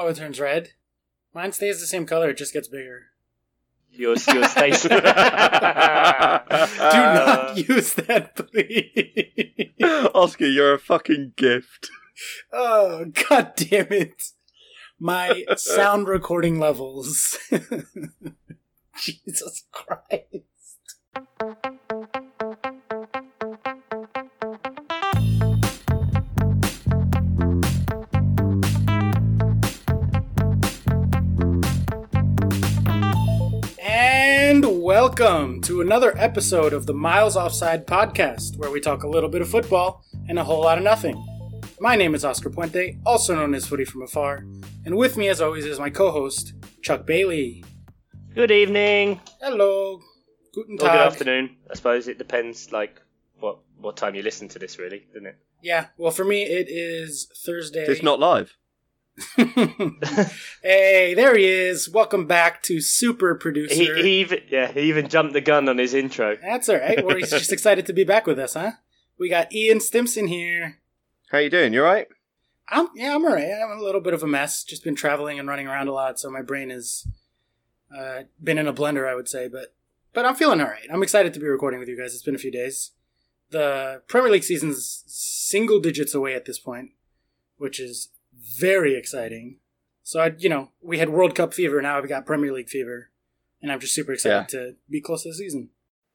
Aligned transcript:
Oh, 0.00 0.06
it 0.06 0.14
turns 0.14 0.38
red. 0.38 0.74
Mine 1.34 1.50
stays 1.50 1.80
the 1.80 1.86
same 1.86 2.06
color. 2.06 2.30
It 2.30 2.36
just 2.36 2.52
gets 2.52 2.68
bigger. 2.68 3.06
Yours, 3.90 4.24
yours 4.28 4.48
stays. 4.52 4.82
Do 4.88 4.90
not 4.90 5.02
uh, 6.88 7.54
use 7.56 7.94
that, 7.94 8.36
please. 8.36 9.72
Oscar, 10.14 10.46
you're 10.46 10.74
a 10.74 10.78
fucking 10.78 11.32
gift. 11.34 11.90
Oh, 12.52 13.06
god 13.28 13.54
damn 13.56 13.92
it. 13.92 14.22
My 15.00 15.44
sound 15.56 16.06
recording 16.16 16.60
levels. 16.60 17.36
Jesus 19.00 19.64
Christ. 19.72 20.44
Welcome 35.08 35.58
to 35.62 35.80
another 35.80 36.12
episode 36.18 36.74
of 36.74 36.84
the 36.84 36.92
Miles 36.92 37.34
Offside 37.34 37.86
podcast, 37.86 38.58
where 38.58 38.70
we 38.70 38.78
talk 38.78 39.04
a 39.04 39.08
little 39.08 39.30
bit 39.30 39.40
of 39.40 39.48
football 39.48 40.04
and 40.28 40.38
a 40.38 40.44
whole 40.44 40.60
lot 40.60 40.76
of 40.76 40.84
nothing. 40.84 41.16
My 41.80 41.96
name 41.96 42.14
is 42.14 42.26
Oscar 42.26 42.50
Puente, 42.50 42.98
also 43.06 43.34
known 43.34 43.54
as 43.54 43.66
Footy 43.66 43.86
from 43.86 44.02
Afar, 44.02 44.44
and 44.84 44.98
with 44.98 45.16
me, 45.16 45.28
as 45.28 45.40
always, 45.40 45.64
is 45.64 45.78
my 45.78 45.88
co-host 45.88 46.52
Chuck 46.82 47.06
Bailey. 47.06 47.64
Good 48.34 48.50
evening. 48.50 49.18
Hello, 49.40 50.02
guten 50.52 50.74
Or 50.74 50.76
good 50.76 50.86
Tag. 50.88 51.06
afternoon. 51.12 51.56
I 51.70 51.74
suppose 51.74 52.06
it 52.06 52.18
depends, 52.18 52.70
like 52.70 53.00
what 53.40 53.60
what 53.80 53.96
time 53.96 54.14
you 54.14 54.22
listen 54.22 54.46
to 54.48 54.58
this, 54.58 54.78
really, 54.78 55.06
doesn't 55.14 55.26
it? 55.26 55.38
Yeah, 55.62 55.86
well, 55.96 56.12
for 56.12 56.26
me, 56.26 56.42
it 56.42 56.66
is 56.68 57.28
Thursday. 57.46 57.86
It's 57.86 58.02
not 58.02 58.20
live. 58.20 58.57
hey, 60.62 61.14
there 61.14 61.36
he 61.36 61.44
is. 61.44 61.88
Welcome 61.88 62.26
back 62.26 62.62
to 62.64 62.80
Super 62.80 63.34
He, 63.34 63.38
Producer. 63.38 63.96
he 63.96 64.20
even 64.20 64.40
yeah, 64.48 64.70
he 64.70 64.80
even 64.82 65.08
jumped 65.08 65.32
the 65.32 65.40
gun 65.40 65.68
on 65.68 65.78
his 65.78 65.94
intro. 65.94 66.36
That's 66.40 66.68
all 66.68 66.76
right. 66.76 67.04
Well, 67.04 67.16
he's 67.16 67.30
just 67.30 67.52
excited 67.52 67.86
to 67.86 67.92
be 67.92 68.04
back 68.04 68.26
with 68.26 68.38
us, 68.38 68.54
huh? 68.54 68.72
We 69.18 69.28
got 69.28 69.52
Ian 69.52 69.80
Stimson 69.80 70.28
here. 70.28 70.78
How 71.30 71.38
you 71.38 71.50
doing? 71.50 71.72
You 71.72 71.82
alright? 71.84 72.08
I'm 72.68 72.88
yeah, 72.94 73.14
I'm 73.14 73.24
alright. 73.24 73.50
I'm 73.50 73.78
a 73.78 73.82
little 73.82 74.00
bit 74.00 74.14
of 74.14 74.22
a 74.22 74.26
mess. 74.26 74.62
Just 74.62 74.84
been 74.84 74.94
traveling 74.94 75.38
and 75.38 75.48
running 75.48 75.66
around 75.66 75.88
a 75.88 75.92
lot, 75.92 76.18
so 76.20 76.30
my 76.30 76.42
brain 76.42 76.70
has 76.70 77.06
uh, 77.96 78.22
been 78.42 78.58
in 78.58 78.68
a 78.68 78.72
blender, 78.72 79.08
I 79.08 79.14
would 79.14 79.28
say. 79.28 79.48
But 79.48 79.74
but 80.12 80.26
I'm 80.26 80.36
feeling 80.36 80.60
alright. 80.60 80.86
I'm 80.92 81.02
excited 81.02 81.34
to 81.34 81.40
be 81.40 81.46
recording 81.46 81.80
with 81.80 81.88
you 81.88 81.98
guys. 81.98 82.14
It's 82.14 82.22
been 82.22 82.34
a 82.34 82.38
few 82.38 82.52
days. 82.52 82.92
The 83.50 84.02
Premier 84.06 84.30
League 84.30 84.44
season's 84.44 85.02
single 85.06 85.80
digits 85.80 86.14
away 86.14 86.34
at 86.34 86.44
this 86.44 86.58
point, 86.58 86.90
which 87.56 87.80
is 87.80 88.10
very 88.58 88.96
exciting. 88.96 89.58
So 90.02 90.20
I, 90.20 90.32
you 90.38 90.48
know, 90.48 90.70
we 90.82 90.98
had 90.98 91.10
World 91.10 91.34
Cup 91.34 91.52
fever. 91.52 91.80
Now 91.82 91.98
I've 91.98 92.08
got 92.08 92.26
Premier 92.26 92.52
League 92.52 92.68
fever, 92.68 93.10
and 93.60 93.70
I'm 93.70 93.80
just 93.80 93.94
super 93.94 94.12
excited 94.12 94.48
to 94.50 94.74
be 94.88 95.00
close 95.00 95.22
to 95.24 95.30
the 95.30 95.34
season. 95.34 95.70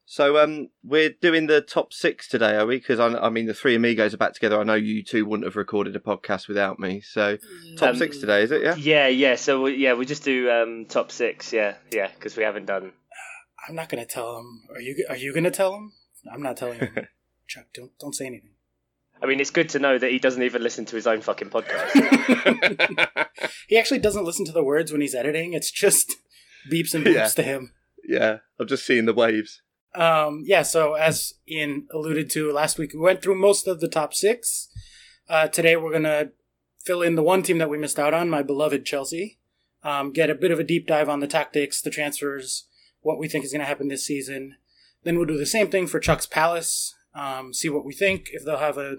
So 0.05 0.37
um, 0.43 0.69
we're 0.83 1.11
doing 1.11 1.47
the 1.47 1.61
top 1.61 1.93
six 1.93 2.27
today, 2.27 2.55
are 2.57 2.65
we? 2.65 2.75
Because 2.77 2.99
I, 2.99 3.07
I 3.17 3.29
mean, 3.29 3.45
the 3.45 3.53
three 3.53 3.73
amigos 3.75 4.13
are 4.13 4.17
back 4.17 4.33
together. 4.33 4.59
I 4.59 4.63
know 4.63 4.73
you 4.73 5.01
two 5.01 5.25
wouldn't 5.25 5.45
have 5.45 5.55
recorded 5.55 5.95
a 5.95 5.99
podcast 5.99 6.49
without 6.49 6.77
me. 6.77 6.99
So 6.99 7.37
top 7.77 7.91
Um, 7.91 7.95
six 7.95 8.17
today, 8.17 8.43
is 8.43 8.51
it? 8.51 8.63
Yeah. 8.63 8.75
Yeah, 8.75 9.07
yeah. 9.07 9.35
So 9.35 9.61
we, 9.61 9.75
yeah, 9.75 9.93
we 9.93 10.05
just 10.05 10.23
do 10.25 10.49
um, 10.51 10.85
top 10.89 11.09
six. 11.11 11.53
Yeah, 11.53 11.75
yeah, 11.91 12.09
because 12.13 12.35
we 12.35 12.43
haven't 12.43 12.65
done. 12.65 12.91
I'm 13.67 13.75
not 13.75 13.87
gonna 13.87 14.05
tell 14.05 14.39
him. 14.39 14.63
Are 14.73 14.81
you? 14.81 15.05
Are 15.07 15.15
you 15.15 15.33
gonna 15.33 15.51
tell 15.51 15.73
him? 15.75 15.93
I'm 16.31 16.41
not 16.41 16.57
telling 16.57 16.79
him. 16.79 16.95
Chuck, 17.47 17.67
don't 17.73 17.91
don't 17.97 18.13
say 18.13 18.25
anything. 18.25 18.52
I 19.23 19.25
mean, 19.25 19.39
it's 19.39 19.51
good 19.51 19.69
to 19.69 19.79
know 19.79 19.97
that 19.97 20.11
he 20.11 20.19
doesn't 20.19 20.43
even 20.43 20.61
listen 20.61 20.83
to 20.85 20.95
his 20.97 21.07
own 21.07 21.21
fucking 21.21 21.49
podcast. 21.49 23.27
he 23.69 23.77
actually 23.77 23.99
doesn't 23.99 24.25
listen 24.25 24.45
to 24.45 24.51
the 24.51 24.63
words 24.63 24.91
when 24.91 24.99
he's 25.01 25.15
editing. 25.15 25.53
It's 25.53 25.71
just 25.71 26.15
beeps 26.71 26.93
and 26.93 27.05
boops 27.05 27.13
Yeah. 27.15 27.27
to 27.29 27.43
him. 27.43 27.71
yeah. 28.07 28.37
I'm 28.59 28.67
just 28.67 28.85
seeing 28.85 29.05
the 29.05 29.13
waves. 29.13 29.61
Um, 29.95 30.43
yeah. 30.45 30.63
So 30.63 30.93
as 30.95 31.35
Ian 31.49 31.87
alluded 31.93 32.29
to 32.31 32.51
last 32.51 32.77
week, 32.77 32.93
we 32.93 32.99
went 32.99 33.21
through 33.21 33.35
most 33.35 33.67
of 33.67 33.79
the 33.79 33.87
top 33.87 34.13
six. 34.13 34.67
Uh, 35.29 35.47
today 35.47 35.75
we're 35.77 35.93
gonna 35.93 36.31
fill 36.83 37.01
in 37.01 37.15
the 37.15 37.23
one 37.23 37.43
team 37.43 37.59
that 37.59 37.69
we 37.69 37.77
missed 37.77 37.99
out 37.99 38.13
on, 38.13 38.29
my 38.29 38.43
beloved 38.43 38.85
Chelsea. 38.85 39.39
Um, 39.83 40.11
get 40.11 40.29
a 40.29 40.35
bit 40.35 40.51
of 40.51 40.59
a 40.59 40.63
deep 40.63 40.85
dive 40.87 41.07
on 41.09 41.19
the 41.21 41.27
tactics, 41.27 41.81
the 41.81 41.89
transfers, 41.89 42.67
what 43.01 43.17
we 43.19 43.27
think 43.29 43.45
is 43.45 43.51
gonna 43.53 43.65
happen 43.65 43.87
this 43.87 44.05
season. 44.05 44.55
Then 45.03 45.15
we'll 45.17 45.25
do 45.27 45.37
the 45.37 45.45
same 45.45 45.69
thing 45.69 45.87
for 45.87 45.99
Chuck's 45.99 46.25
Palace. 46.25 46.93
Um, 47.15 47.53
see 47.53 47.69
what 47.69 47.85
we 47.85 47.93
think 47.93 48.29
if 48.31 48.43
they'll 48.43 48.57
have 48.57 48.77
a 48.77 48.97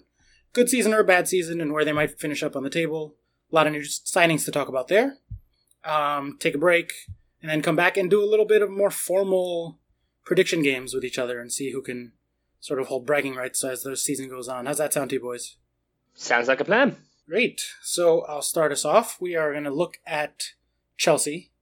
good 0.55 0.71
season 0.71 0.95
or 0.95 1.01
a 1.01 1.05
bad 1.05 1.29
season, 1.29 1.61
and 1.61 1.73
where 1.73 1.85
they 1.85 1.93
might 1.93 2.19
finish 2.19 2.43
up 2.43 2.57
on 2.57 2.63
the 2.63 2.71
table. 2.71 3.17
A 3.53 3.55
lot 3.55 3.67
of 3.67 3.73
new 3.75 3.83
signings 3.83 4.47
to 4.47 4.51
talk 4.51 4.69
about 4.69 4.89
there. 4.89 5.19
Um, 5.85 6.39
take 6.41 6.55
a 6.55 6.59
break, 6.59 6.93
and 7.43 7.51
then 7.51 7.61
come 7.61 7.77
back 7.77 7.99
and 7.99 8.09
do 8.09 8.25
a 8.25 8.31
little 8.31 8.47
bit 8.47 8.63
of 8.63 8.71
more 8.71 8.91
formal 8.91 9.79
prediction 10.25 10.63
games 10.63 10.95
with 10.95 11.05
each 11.05 11.19
other 11.19 11.39
and 11.39 11.53
see 11.53 11.73
who 11.73 11.83
can 11.83 12.13
sort 12.59 12.81
of 12.81 12.87
hold 12.87 13.05
bragging 13.05 13.35
rights 13.35 13.63
as 13.63 13.83
the 13.83 13.95
season 13.95 14.29
goes 14.29 14.49
on. 14.49 14.65
How's 14.65 14.79
that 14.79 14.95
sound 14.95 15.11
to 15.11 15.17
you, 15.17 15.21
boys? 15.21 15.57
Sounds 16.15 16.49
like 16.49 16.61
a 16.61 16.65
plan. 16.65 16.97
Great. 17.29 17.63
So 17.83 18.23
I'll 18.23 18.41
start 18.41 18.73
us 18.73 18.85
off. 18.85 19.21
We 19.21 19.37
are 19.37 19.53
going 19.53 19.65
to 19.65 19.71
look 19.71 19.99
at 20.07 20.53
Chelsea, 20.97 21.53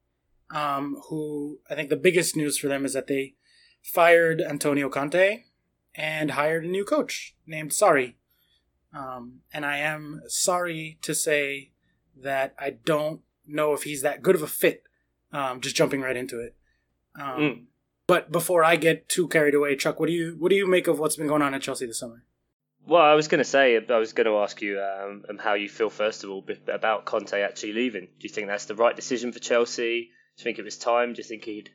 um, 0.55 1.01
who 1.09 1.59
I 1.69 1.75
think 1.75 1.89
the 1.89 1.97
biggest 1.97 2.37
news 2.37 2.59
for 2.59 2.69
them 2.69 2.85
is 2.85 2.93
that 2.93 3.09
they 3.09 3.35
fired 3.83 4.41
Antonio 4.41 4.89
Conte 4.89 5.45
and 5.95 6.33
hired 6.33 6.65
a 6.65 6.69
new 6.69 6.85
coach 6.85 7.35
named 7.47 7.71
Sarri. 7.71 8.15
Um, 8.95 9.41
and 9.53 9.65
I 9.65 9.79
am 9.79 10.23
sorry 10.27 10.99
to 11.03 11.15
say 11.15 11.71
that 12.17 12.55
I 12.59 12.71
don't 12.71 13.21
know 13.47 13.73
if 13.73 13.85
he's 13.85 14.03
that 14.03 14.23
good 14.23 14.35
of 14.35 14.43
a 14.43 14.47
fit. 14.47 14.85
Um, 15.33 15.61
just 15.61 15.77
jumping 15.77 16.03
right 16.03 16.17
into 16.17 16.41
it. 16.41 16.55
Um, 17.19 17.41
Mm. 17.41 17.65
But 18.07 18.33
before 18.33 18.65
I 18.65 18.77
get 18.77 19.09
too 19.09 19.29
carried 19.29 19.55
away, 19.55 19.77
Chuck, 19.77 19.99
what 20.01 20.07
do 20.07 20.13
you 20.13 20.37
what 20.39 20.51
do 20.51 20.57
you 20.57 20.67
make 20.67 20.87
of 20.87 20.99
what's 20.99 21.17
been 21.17 21.29
going 21.29 21.41
on 21.41 21.55
at 21.55 21.63
Chelsea 21.63 21.87
this 21.87 22.01
summer? 22.01 22.25
Well, 22.85 23.01
I 23.01 23.15
was 23.15 23.29
going 23.29 23.39
to 23.39 23.45
say, 23.45 23.77
I 23.77 23.99
was 23.99 24.13
going 24.13 24.27
to 24.27 24.39
ask 24.39 24.61
you 24.61 24.81
um, 24.81 25.25
um, 25.31 25.39
how 25.39 25.55
you 25.55 25.69
feel 25.69 25.89
first 25.89 26.25
of 26.25 26.31
all 26.31 26.45
about 26.67 27.05
Conte 27.05 27.41
actually 27.41 27.73
leaving. 27.75 28.07
Do 28.07 28.27
you 28.27 28.29
think 28.29 28.49
that's 28.49 28.65
the 28.65 28.75
right 28.75 28.97
decision 28.97 29.33
for 29.33 29.39
Chelsea? 29.39 30.11
Do 30.37 30.41
you 30.41 30.45
think 30.45 30.59
it 30.59 30.65
was 30.65 30.77
time? 30.77 31.13
Do 31.13 31.19
you 31.19 31.25
think 31.25 31.45
he'd 31.45 31.71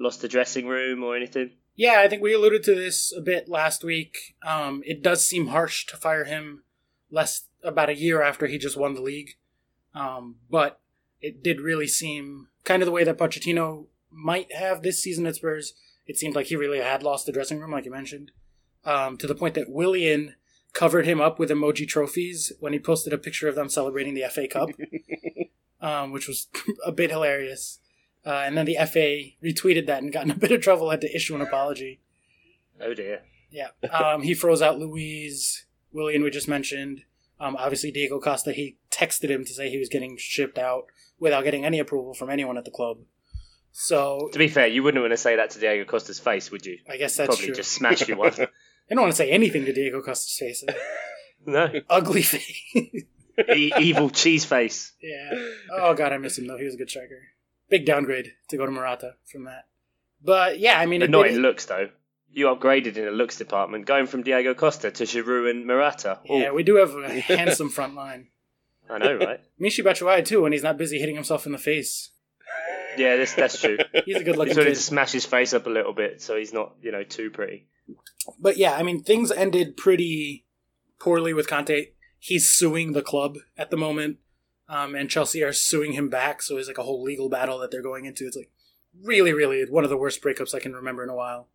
lost 0.00 0.20
the 0.20 0.28
dressing 0.28 0.66
room 0.66 1.04
or 1.04 1.16
anything? 1.16 1.52
Yeah, 1.78 2.00
I 2.00 2.08
think 2.08 2.22
we 2.22 2.34
alluded 2.34 2.64
to 2.64 2.74
this 2.74 3.12
a 3.16 3.20
bit 3.20 3.48
last 3.48 3.84
week. 3.84 4.34
Um, 4.44 4.82
it 4.84 5.00
does 5.00 5.24
seem 5.24 5.46
harsh 5.46 5.86
to 5.86 5.96
fire 5.96 6.24
him 6.24 6.64
less 7.08 7.46
about 7.62 7.88
a 7.88 7.96
year 7.96 8.20
after 8.20 8.48
he 8.48 8.58
just 8.58 8.76
won 8.76 8.94
the 8.94 9.00
league, 9.00 9.36
um, 9.94 10.38
but 10.50 10.80
it 11.20 11.40
did 11.40 11.60
really 11.60 11.86
seem 11.86 12.48
kind 12.64 12.82
of 12.82 12.86
the 12.86 12.92
way 12.92 13.04
that 13.04 13.16
Pochettino 13.16 13.86
might 14.10 14.52
have 14.52 14.82
this 14.82 15.00
season 15.00 15.24
at 15.24 15.36
Spurs. 15.36 15.74
It 16.04 16.16
seemed 16.16 16.34
like 16.34 16.46
he 16.46 16.56
really 16.56 16.80
had 16.80 17.04
lost 17.04 17.26
the 17.26 17.32
dressing 17.32 17.60
room, 17.60 17.70
like 17.70 17.84
you 17.84 17.92
mentioned, 17.92 18.32
um, 18.84 19.16
to 19.16 19.28
the 19.28 19.36
point 19.36 19.54
that 19.54 19.70
Willian 19.70 20.34
covered 20.72 21.06
him 21.06 21.20
up 21.20 21.38
with 21.38 21.48
emoji 21.48 21.86
trophies 21.86 22.52
when 22.58 22.72
he 22.72 22.80
posted 22.80 23.12
a 23.12 23.18
picture 23.18 23.46
of 23.46 23.54
them 23.54 23.68
celebrating 23.68 24.14
the 24.14 24.28
FA 24.28 24.48
Cup, 24.48 24.70
um, 25.80 26.10
which 26.10 26.26
was 26.26 26.48
a 26.84 26.90
bit 26.90 27.12
hilarious. 27.12 27.78
Uh, 28.28 28.42
and 28.44 28.58
then 28.58 28.66
the 28.66 28.76
FA 28.86 29.30
retweeted 29.42 29.86
that 29.86 30.02
and 30.02 30.12
got 30.12 30.24
in 30.24 30.30
a 30.30 30.34
bit 30.44 30.52
of 30.52 30.60
trouble, 30.60 30.90
had 30.90 31.00
to 31.00 31.16
issue 31.16 31.34
an 31.34 31.40
apology. 31.40 32.00
Oh 32.80 32.92
dear. 32.92 33.22
Yeah. 33.50 33.68
Um, 33.90 34.20
he 34.22 34.34
froze 34.34 34.60
out 34.60 34.78
Luiz, 34.78 35.64
Willian, 35.92 36.22
we 36.22 36.30
just 36.30 36.46
mentioned. 36.48 37.04
Um, 37.40 37.56
obviously, 37.56 37.90
Diego 37.90 38.20
Costa, 38.20 38.52
he 38.52 38.76
texted 38.90 39.30
him 39.30 39.44
to 39.46 39.52
say 39.54 39.70
he 39.70 39.78
was 39.78 39.88
getting 39.88 40.16
shipped 40.18 40.58
out 40.58 40.84
without 41.18 41.44
getting 41.44 41.64
any 41.64 41.78
approval 41.78 42.12
from 42.12 42.28
anyone 42.28 42.58
at 42.58 42.64
the 42.66 42.70
club. 42.70 42.98
So 43.72 44.28
To 44.32 44.38
be 44.38 44.48
fair, 44.48 44.66
you 44.66 44.82
wouldn't 44.82 45.00
want 45.02 45.12
to 45.12 45.16
say 45.16 45.36
that 45.36 45.50
to 45.50 45.60
Diego 45.60 45.84
Costa's 45.84 46.18
face, 46.18 46.50
would 46.50 46.66
you? 46.66 46.78
I 46.90 46.96
guess 46.98 47.16
that's 47.16 47.28
Probably 47.28 47.46
true. 47.46 47.54
just 47.54 47.72
smash 47.72 48.06
you 48.08 48.16
one. 48.16 48.32
I 48.34 48.48
don't 48.90 49.00
want 49.00 49.12
to 49.12 49.16
say 49.16 49.30
anything 49.30 49.64
to 49.64 49.72
Diego 49.72 50.02
Costa's 50.02 50.36
face. 50.36 50.64
no. 51.46 51.72
Ugly 51.88 52.22
face. 52.22 53.04
E- 53.54 53.72
evil 53.80 54.10
cheese 54.10 54.44
face. 54.44 54.92
yeah. 55.00 55.30
Oh, 55.72 55.94
God, 55.94 56.12
I 56.12 56.18
miss 56.18 56.36
him, 56.38 56.46
though. 56.48 56.58
He 56.58 56.64
was 56.64 56.74
a 56.74 56.78
good 56.78 56.90
striker. 56.90 57.20
Big 57.68 57.84
downgrade 57.84 58.32
to 58.48 58.56
go 58.56 58.66
to 58.66 58.72
Morata 58.72 59.14
from 59.30 59.44
that. 59.44 59.66
But 60.22 60.58
yeah, 60.58 60.78
I 60.78 60.86
mean, 60.86 61.00
But 61.00 61.08
it 61.08 61.12
not 61.12 61.26
in 61.28 61.42
looks, 61.42 61.66
though. 61.66 61.90
You 62.30 62.46
upgraded 62.46 62.96
in 62.96 63.04
the 63.04 63.10
looks 63.10 63.36
department, 63.36 63.86
going 63.86 64.06
from 64.06 64.22
Diego 64.22 64.54
Costa 64.54 64.90
to 64.90 65.04
Giroud 65.04 65.50
and 65.50 65.66
Morata. 65.66 66.20
Ooh, 66.30 66.38
Yeah, 66.38 66.52
we 66.52 66.62
do 66.62 66.76
have 66.76 66.94
a 66.94 67.20
handsome 67.20 67.70
front 67.70 67.94
line. 67.94 68.28
I 68.90 68.98
know, 68.98 69.14
right? 69.16 69.40
Michy 69.60 69.82
Batshuayi, 69.82 70.24
too, 70.24 70.42
when 70.42 70.52
he's 70.52 70.62
not 70.62 70.76
busy 70.78 70.98
hitting 70.98 71.14
himself 71.14 71.46
in 71.46 71.52
the 71.52 71.58
face. 71.58 72.10
Yeah, 72.96 73.16
this, 73.16 73.34
that's 73.34 73.60
true. 73.60 73.78
He's 74.06 74.16
a 74.16 74.24
good 74.24 74.36
looking 74.36 74.48
He's 74.50 74.56
wanted 74.56 74.70
to 74.74 74.80
smash 74.80 75.12
his 75.12 75.24
face 75.24 75.52
up 75.52 75.66
a 75.66 75.70
little 75.70 75.92
bit, 75.92 76.20
so 76.20 76.36
he's 76.36 76.52
not, 76.52 76.74
you 76.82 76.90
know, 76.90 77.04
too 77.04 77.30
pretty. 77.30 77.68
But 78.40 78.56
yeah, 78.56 78.72
I 78.74 78.82
mean, 78.82 79.04
things 79.04 79.30
ended 79.30 79.76
pretty 79.76 80.46
poorly 80.98 81.32
with 81.32 81.46
Conte. 81.48 81.90
He's 82.18 82.50
suing 82.50 82.92
the 82.94 83.02
club 83.02 83.36
at 83.56 83.70
the 83.70 83.76
moment, 83.76 84.16
um, 84.68 84.94
and 84.94 85.08
Chelsea 85.08 85.42
are 85.42 85.52
suing 85.52 85.92
him 85.92 86.08
back. 86.08 86.42
So 86.42 86.56
it's 86.56 86.68
like 86.68 86.78
a 86.78 86.82
whole 86.82 87.02
legal 87.02 87.28
battle 87.28 87.58
that 87.58 87.70
they're 87.70 87.82
going 87.82 88.04
into. 88.04 88.26
It's 88.26 88.36
like 88.36 88.50
really, 89.02 89.32
really 89.32 89.64
one 89.68 89.84
of 89.84 89.90
the 89.90 89.96
worst 89.96 90.22
breakups 90.22 90.54
I 90.54 90.60
can 90.60 90.74
remember 90.74 91.02
in 91.02 91.08
a 91.08 91.14
while. 91.14 91.48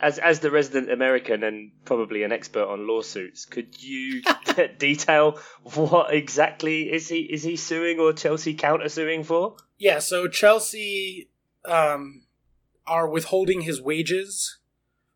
as 0.00 0.18
as 0.18 0.40
the 0.40 0.50
resident 0.50 0.90
American 0.90 1.42
and 1.42 1.70
probably 1.84 2.22
an 2.22 2.32
expert 2.32 2.66
on 2.66 2.86
lawsuits, 2.86 3.44
could 3.44 3.82
you 3.82 4.22
detail 4.78 5.38
what 5.62 6.12
exactly 6.12 6.92
is 6.92 7.08
he 7.08 7.20
is 7.20 7.42
he 7.42 7.56
suing 7.56 7.98
or 7.98 8.12
Chelsea 8.12 8.54
countersuing 8.54 9.24
for? 9.24 9.56
Yeah, 9.78 9.98
so 10.00 10.28
Chelsea 10.28 11.30
um, 11.64 12.24
are 12.86 13.08
withholding 13.08 13.62
his 13.62 13.80
wages 13.80 14.58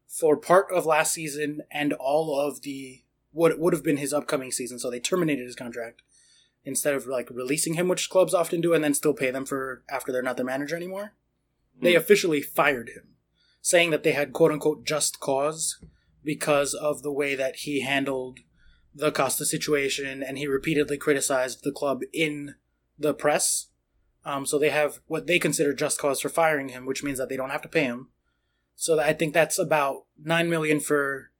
for 0.06 0.36
part 0.36 0.66
of 0.72 0.86
last 0.86 1.12
season 1.12 1.60
and 1.70 1.92
all 1.92 2.38
of 2.40 2.62
the 2.62 3.02
what 3.32 3.58
would 3.58 3.74
have 3.74 3.84
been 3.84 3.98
his 3.98 4.12
upcoming 4.12 4.50
season. 4.50 4.78
So 4.78 4.90
they 4.90 5.00
terminated 5.00 5.44
his 5.44 5.54
contract 5.54 6.02
instead 6.64 6.94
of 6.94 7.06
like 7.06 7.28
releasing 7.30 7.74
him, 7.74 7.88
which 7.88 8.10
clubs 8.10 8.34
often 8.34 8.60
do, 8.60 8.74
and 8.74 8.82
then 8.82 8.94
still 8.94 9.14
pay 9.14 9.30
them 9.30 9.46
for 9.46 9.82
after 9.88 10.12
they're 10.12 10.22
not 10.22 10.36
the 10.36 10.44
manager 10.44 10.76
anymore. 10.76 11.14
They 11.80 11.92
hmm. 11.92 11.98
officially 11.98 12.42
fired 12.42 12.90
him 12.90 13.14
saying 13.60 13.90
that 13.90 14.02
they 14.02 14.12
had 14.12 14.32
quote 14.32 14.52
unquote 14.52 14.84
just 14.84 15.20
cause 15.20 15.82
because 16.24 16.74
of 16.74 17.02
the 17.02 17.12
way 17.12 17.34
that 17.34 17.56
he 17.56 17.80
handled 17.80 18.40
the 18.94 19.12
Costa 19.12 19.44
situation 19.44 20.22
and 20.22 20.38
he 20.38 20.46
repeatedly 20.46 20.96
criticized 20.96 21.62
the 21.62 21.72
club 21.72 22.00
in 22.12 22.54
the 22.98 23.14
press. 23.14 23.68
Um, 24.24 24.44
so 24.44 24.58
they 24.58 24.70
have 24.70 25.00
what 25.06 25.26
they 25.26 25.38
consider 25.38 25.72
just 25.72 26.00
cause 26.00 26.20
for 26.20 26.28
firing 26.28 26.70
him, 26.70 26.84
which 26.86 27.02
means 27.02 27.18
that 27.18 27.28
they 27.28 27.36
don't 27.36 27.50
have 27.50 27.62
to 27.62 27.68
pay 27.68 27.84
him. 27.84 28.08
So 28.74 28.98
I 28.98 29.12
think 29.12 29.34
that's 29.34 29.58
about 29.58 30.04
nine 30.22 30.50
million 30.50 30.80
for 30.80 31.30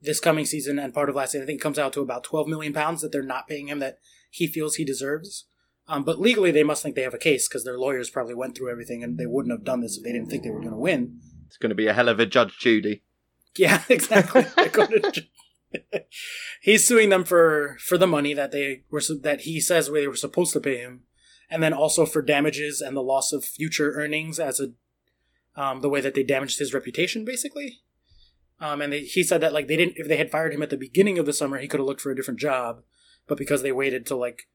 this 0.00 0.20
coming 0.20 0.44
season 0.44 0.78
and 0.78 0.94
part 0.94 1.08
of 1.08 1.14
last 1.14 1.32
season. 1.32 1.44
I 1.44 1.46
think 1.46 1.60
it 1.60 1.62
comes 1.62 1.78
out 1.78 1.92
to 1.94 2.00
about 2.00 2.24
twelve 2.24 2.46
million 2.48 2.72
pounds 2.72 3.02
that 3.02 3.12
they're 3.12 3.22
not 3.22 3.48
paying 3.48 3.68
him 3.68 3.78
that 3.80 3.98
he 4.36 4.46
feels 4.46 4.74
he 4.74 4.84
deserves. 4.84 5.46
Um, 5.88 6.04
but 6.04 6.20
legally, 6.20 6.50
they 6.50 6.62
must 6.62 6.82
think 6.82 6.94
they 6.94 7.02
have 7.02 7.14
a 7.14 7.18
case 7.18 7.48
because 7.48 7.64
their 7.64 7.78
lawyers 7.78 8.10
probably 8.10 8.34
went 8.34 8.56
through 8.56 8.70
everything 8.70 9.02
and 9.02 9.18
they 9.18 9.24
wouldn't 9.24 9.52
have 9.52 9.64
done 9.64 9.80
this 9.80 9.96
if 9.96 10.04
they 10.04 10.12
didn't 10.12 10.28
think 10.28 10.42
they 10.42 10.50
were 10.50 10.60
going 10.60 10.72
to 10.72 10.76
win. 10.76 11.20
It's 11.46 11.56
going 11.56 11.70
to 11.70 11.76
be 11.76 11.86
a 11.86 11.94
hell 11.94 12.10
of 12.10 12.20
a 12.20 12.26
Judge 12.26 12.58
Judy. 12.58 13.02
Yeah, 13.56 13.82
exactly. 13.88 14.44
He's 16.60 16.86
suing 16.86 17.08
them 17.08 17.24
for 17.24 17.76
for 17.80 17.96
the 17.96 18.06
money 18.06 18.34
that 18.34 18.52
they 18.52 18.82
were 18.90 19.00
that 19.22 19.42
he 19.42 19.60
says 19.60 19.90
they 19.90 20.06
were 20.06 20.16
supposed 20.16 20.52
to 20.52 20.60
pay 20.60 20.78
him, 20.78 21.02
and 21.50 21.62
then 21.62 21.72
also 21.72 22.04
for 22.04 22.22
damages 22.22 22.80
and 22.80 22.96
the 22.96 23.02
loss 23.02 23.32
of 23.32 23.44
future 23.44 23.92
earnings 23.92 24.38
as 24.38 24.60
a 24.60 24.72
um, 25.60 25.80
the 25.80 25.88
way 25.88 26.00
that 26.00 26.14
they 26.14 26.22
damaged 26.22 26.58
his 26.58 26.74
reputation, 26.74 27.24
basically. 27.24 27.80
Um, 28.60 28.80
and 28.80 28.92
they, 28.92 29.00
he 29.00 29.22
said 29.22 29.40
that 29.40 29.52
like 29.52 29.66
they 29.66 29.76
didn't 29.76 29.96
if 29.96 30.08
they 30.08 30.16
had 30.16 30.30
fired 30.30 30.52
him 30.52 30.62
at 30.62 30.70
the 30.70 30.76
beginning 30.76 31.18
of 31.18 31.26
the 31.26 31.32
summer, 31.32 31.58
he 31.58 31.68
could 31.68 31.80
have 31.80 31.86
looked 31.86 32.00
for 32.00 32.10
a 32.10 32.16
different 32.16 32.40
job, 32.40 32.82
but 33.26 33.38
because 33.38 33.62
they 33.62 33.72
waited 33.72 34.06
till 34.06 34.18
like 34.18 34.48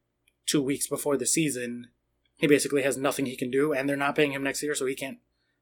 two 0.45 0.61
weeks 0.61 0.87
before 0.87 1.17
the 1.17 1.25
season, 1.25 1.87
he 2.35 2.47
basically 2.47 2.83
has 2.83 2.97
nothing 2.97 3.25
he 3.25 3.37
can 3.37 3.51
do, 3.51 3.73
and 3.73 3.87
they're 3.87 3.95
not 3.95 4.15
paying 4.15 4.31
him 4.31 4.43
next 4.43 4.63
year, 4.63 4.75
so 4.75 4.85
he 4.85 4.95
can't 4.95 5.19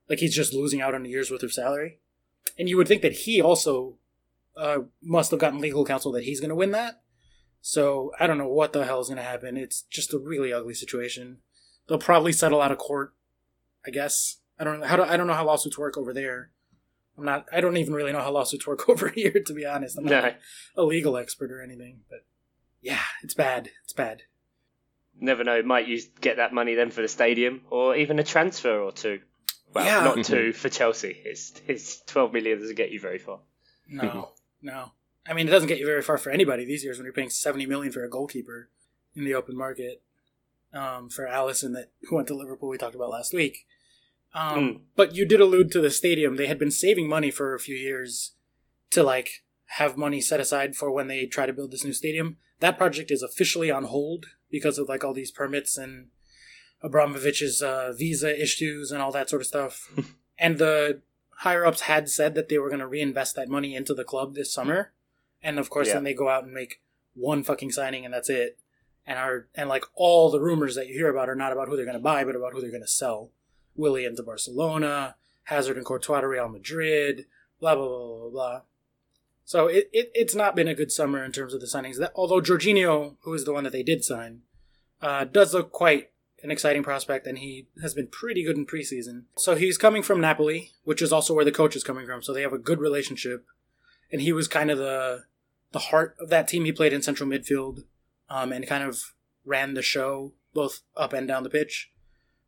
like 0.10 0.20
he's 0.20 0.36
just 0.36 0.54
losing 0.54 0.82
out 0.82 0.96
on 0.96 1.06
a 1.06 1.10
year's 1.10 1.30
worth 1.30 1.44
of 1.44 1.54
salary. 1.54 2.00
And 2.58 2.68
you 2.68 2.78
would 2.78 2.88
think 2.88 3.02
that 3.04 3.14
he 3.14 3.42
also 3.42 3.96
uh, 4.58 4.80
must 5.02 5.32
have 5.32 5.40
gotten 5.40 5.60
legal 5.60 5.86
counsel 5.86 6.12
that 6.14 6.24
he's 6.24 6.40
going 6.40 6.50
to 6.50 6.56
win 6.56 6.72
that. 6.72 7.02
So 7.62 8.12
I 8.20 8.28
don't 8.28 8.38
know 8.38 8.48
what 8.48 8.74
the 8.74 8.86
hell 8.86 9.02
is 9.02 9.08
going 9.08 9.18
to 9.18 9.24
happen. 9.24 9.58
It's 9.58 9.84
just 9.84 10.14
a 10.14 10.18
really 10.18 10.52
ugly 10.52 10.74
situation. 10.74 11.40
They'll 11.88 12.00
probably 12.00 12.32
settle 12.32 12.62
out 12.62 12.72
of 12.72 12.78
court, 12.78 13.14
I 13.86 13.92
guess. 13.92 14.38
I 14.60 14.64
don't 14.64 14.80
know 14.80 14.88
how 14.88 14.96
do, 14.98 15.04
I 15.04 15.18
don't 15.18 15.28
know 15.28 15.34
how 15.34 15.46
lawsuits 15.46 15.78
work 15.78 15.98
over 15.98 16.14
there. 16.14 16.52
I'm 17.18 17.26
not. 17.26 17.46
I 17.52 17.60
don't 17.60 17.78
even 17.78 17.94
really 17.94 18.14
know 18.14 18.22
how 18.22 18.32
lawsuits 18.32 18.66
work 18.66 18.88
over 18.90 19.10
here, 19.10 19.34
to 19.46 19.54
be 19.54 19.66
honest. 19.66 19.98
I'm 19.98 20.06
not 20.06 20.36
a 20.76 20.84
legal 20.84 21.18
expert 21.18 21.52
or 21.52 21.62
anything, 21.62 22.02
but 22.10 22.20
yeah, 22.82 23.02
it's 23.24 23.34
bad. 23.34 23.70
It's 23.84 23.94
bad. 23.94 24.24
Never 25.20 25.44
know. 25.44 25.62
Might 25.64 25.88
you 25.88 26.02
get 26.22 26.38
that 26.38 26.54
money 26.54 26.76
then 26.76 26.92
for 26.92 27.02
the 27.02 27.08
stadium, 27.08 27.62
or 27.70 27.96
even 27.96 28.20
a 28.20 28.24
transfer 28.24 28.80
or 28.80 28.92
two. 28.92 29.20
Well, 29.74 29.86
yeah. 29.86 30.04
not 30.04 30.26
two 30.26 30.54
for 30.54 30.70
Chelsea. 30.70 31.22
It's 31.26 31.54
it's 31.68 32.02
twelve 32.02 32.34
million 32.34 32.60
doesn't 32.60 32.76
get 32.76 32.92
you 32.92 33.00
very 33.00 33.20
far. 33.20 33.40
No, 33.88 34.30
no. 34.62 34.92
I 35.28 35.34
mean, 35.34 35.48
it 35.48 35.52
doesn't 35.52 35.68
get 35.68 35.80
you 35.80 35.86
very 35.86 36.02
far 36.02 36.18
for 36.18 36.32
anybody 36.32 36.66
these 36.66 36.84
years 36.84 36.98
when 36.98 37.06
you're 37.06 37.14
paying 37.14 37.30
seventy 37.30 37.66
million 37.66 37.92
for 37.92 38.04
a 38.04 38.10
goalkeeper 38.10 38.70
in 39.16 39.26
the 39.26 39.34
open 39.34 39.58
market. 39.58 40.02
Um, 40.72 41.10
for 41.10 41.26
Alisson 41.26 41.74
that 41.74 41.92
who 42.04 42.16
went 42.16 42.28
to 42.28 42.36
Liverpool, 42.36 42.70
we 42.70 42.78
talked 42.78 42.96
about 42.96 43.10
last 43.10 43.34
week. 43.34 43.66
Um, 44.34 44.60
mm. 44.60 44.80
But 44.96 45.16
you 45.16 45.26
did 45.26 45.42
allude 45.42 45.72
to 45.72 45.82
the 45.82 45.90
stadium. 45.90 46.36
They 46.36 46.48
had 46.48 46.60
been 46.60 46.72
saving 46.72 47.10
money 47.10 47.32
for 47.32 47.56
a 47.56 47.60
few 47.60 47.76
years 47.76 48.34
to 48.92 49.04
like 49.04 49.44
have 49.74 49.98
money 49.98 50.22
set 50.22 50.40
aside 50.40 50.76
for 50.76 50.92
when 50.92 51.08
they 51.08 51.26
try 51.26 51.46
to 51.46 51.54
build 51.54 51.72
this 51.72 51.84
new 51.84 51.94
stadium. 51.94 52.38
That 52.60 52.78
project 52.78 53.12
is 53.12 53.24
officially 53.24 53.72
on 53.72 53.86
hold 53.86 54.28
because 54.52 54.78
of 54.78 54.90
like 54.90 55.04
all 55.04 55.14
these 55.14 55.32
permits 55.32 55.78
and 55.78 56.08
Abramovich's 56.84 57.62
uh, 57.62 57.94
visa 57.98 58.42
issues 58.42 58.92
and 58.92 59.02
all 59.02 59.12
that 59.12 59.30
sort 59.30 59.42
of 59.42 59.48
stuff. 59.48 59.92
and 60.40 60.58
the 60.58 61.02
higher 61.38 61.66
ups 61.66 61.82
had 61.82 62.10
said 62.10 62.36
that 62.36 62.50
they 62.50 62.58
were 62.58 62.70
going 62.70 62.80
to 62.80 62.88
reinvest 62.88 63.36
that 63.36 63.50
money 63.50 63.76
into 63.76 63.94
the 63.94 64.04
club 64.04 64.36
this 64.36 64.54
summer. 64.54 64.92
And 65.42 65.58
of 65.58 65.70
course, 65.70 65.88
yeah. 65.88 65.96
then 65.96 66.04
they 66.04 66.14
go 66.14 66.30
out 66.30 66.44
and 66.44 66.54
make 66.54 66.82
one 67.14 67.44
fucking 67.44 67.72
signing 67.72 68.06
and 68.06 68.14
that's 68.14 68.30
it. 68.30 68.58
And 69.06 69.18
are 69.18 69.48
and 69.56 69.70
like 69.70 69.86
all 69.96 70.30
the 70.30 70.42
rumors 70.42 70.76
that 70.76 70.88
you 70.88 70.94
hear 70.94 71.10
about 71.10 71.30
are 71.30 71.36
not 71.36 71.52
about 71.52 71.68
who 71.68 71.76
they're 71.76 71.86
going 71.86 71.98
to 71.98 72.04
buy, 72.04 72.24
but 72.24 72.36
about 72.36 72.54
who 72.54 72.62
they're 72.62 72.70
going 72.70 72.84
to 72.84 72.88
sell. 72.88 73.32
Willian 73.76 74.16
to 74.18 74.24
Barcelona, 74.24 75.16
Hazard 75.46 75.78
and 75.78 75.86
Courtois 75.86 76.22
to 76.22 76.28
Real 76.28 76.50
Madrid, 76.50 77.26
blah 77.60 77.76
blah 77.76 77.88
blah 77.88 78.18
blah 78.18 78.30
blah. 78.30 78.62
So 79.50 79.66
it, 79.66 79.90
it 79.92 80.12
it's 80.14 80.36
not 80.36 80.56
been 80.56 80.68
a 80.68 80.76
good 80.76 80.92
summer 80.92 81.26
in 81.26 81.32
terms 81.32 81.56
of 81.56 81.60
the 81.60 81.66
signings. 81.66 81.98
That 81.98 82.12
although 82.14 82.40
Jorginho, 82.40 83.16
who 83.22 83.34
is 83.34 83.46
the 83.46 83.52
one 83.52 83.64
that 83.64 83.74
they 83.74 83.82
did 83.82 84.06
sign, 84.06 84.42
uh, 85.02 85.24
does 85.24 85.56
look 85.56 85.72
quite 85.72 86.12
an 86.44 86.52
exciting 86.52 86.84
prospect, 86.84 87.26
and 87.26 87.40
he 87.40 87.66
has 87.82 87.96
been 87.96 88.06
pretty 88.06 88.44
good 88.44 88.58
in 88.58 88.68
preseason. 88.68 89.24
So 89.40 89.56
he's 89.56 89.80
coming 89.80 90.04
from 90.04 90.22
Napoli, 90.22 90.74
which 90.84 91.02
is 91.02 91.12
also 91.12 91.34
where 91.34 91.44
the 91.44 91.52
coach 91.52 91.76
is 91.76 91.84
coming 91.84 92.06
from. 92.06 92.22
So 92.22 92.32
they 92.32 92.44
have 92.44 92.54
a 92.54 92.60
good 92.60 92.80
relationship, 92.80 93.48
and 94.12 94.22
he 94.22 94.32
was 94.32 94.48
kind 94.48 94.70
of 94.70 94.78
the 94.78 95.24
the 95.72 95.80
heart 95.80 96.16
of 96.20 96.30
that 96.30 96.48
team. 96.48 96.66
He 96.66 96.72
played 96.72 96.94
in 96.94 97.02
central 97.02 97.28
midfield, 97.28 97.86
um, 98.30 98.52
and 98.52 98.68
kind 98.68 98.84
of 98.84 99.16
ran 99.46 99.74
the 99.74 99.82
show 99.82 100.34
both 100.54 100.82
up 100.96 101.12
and 101.12 101.28
down 101.28 101.42
the 101.42 101.50
pitch. 101.50 101.92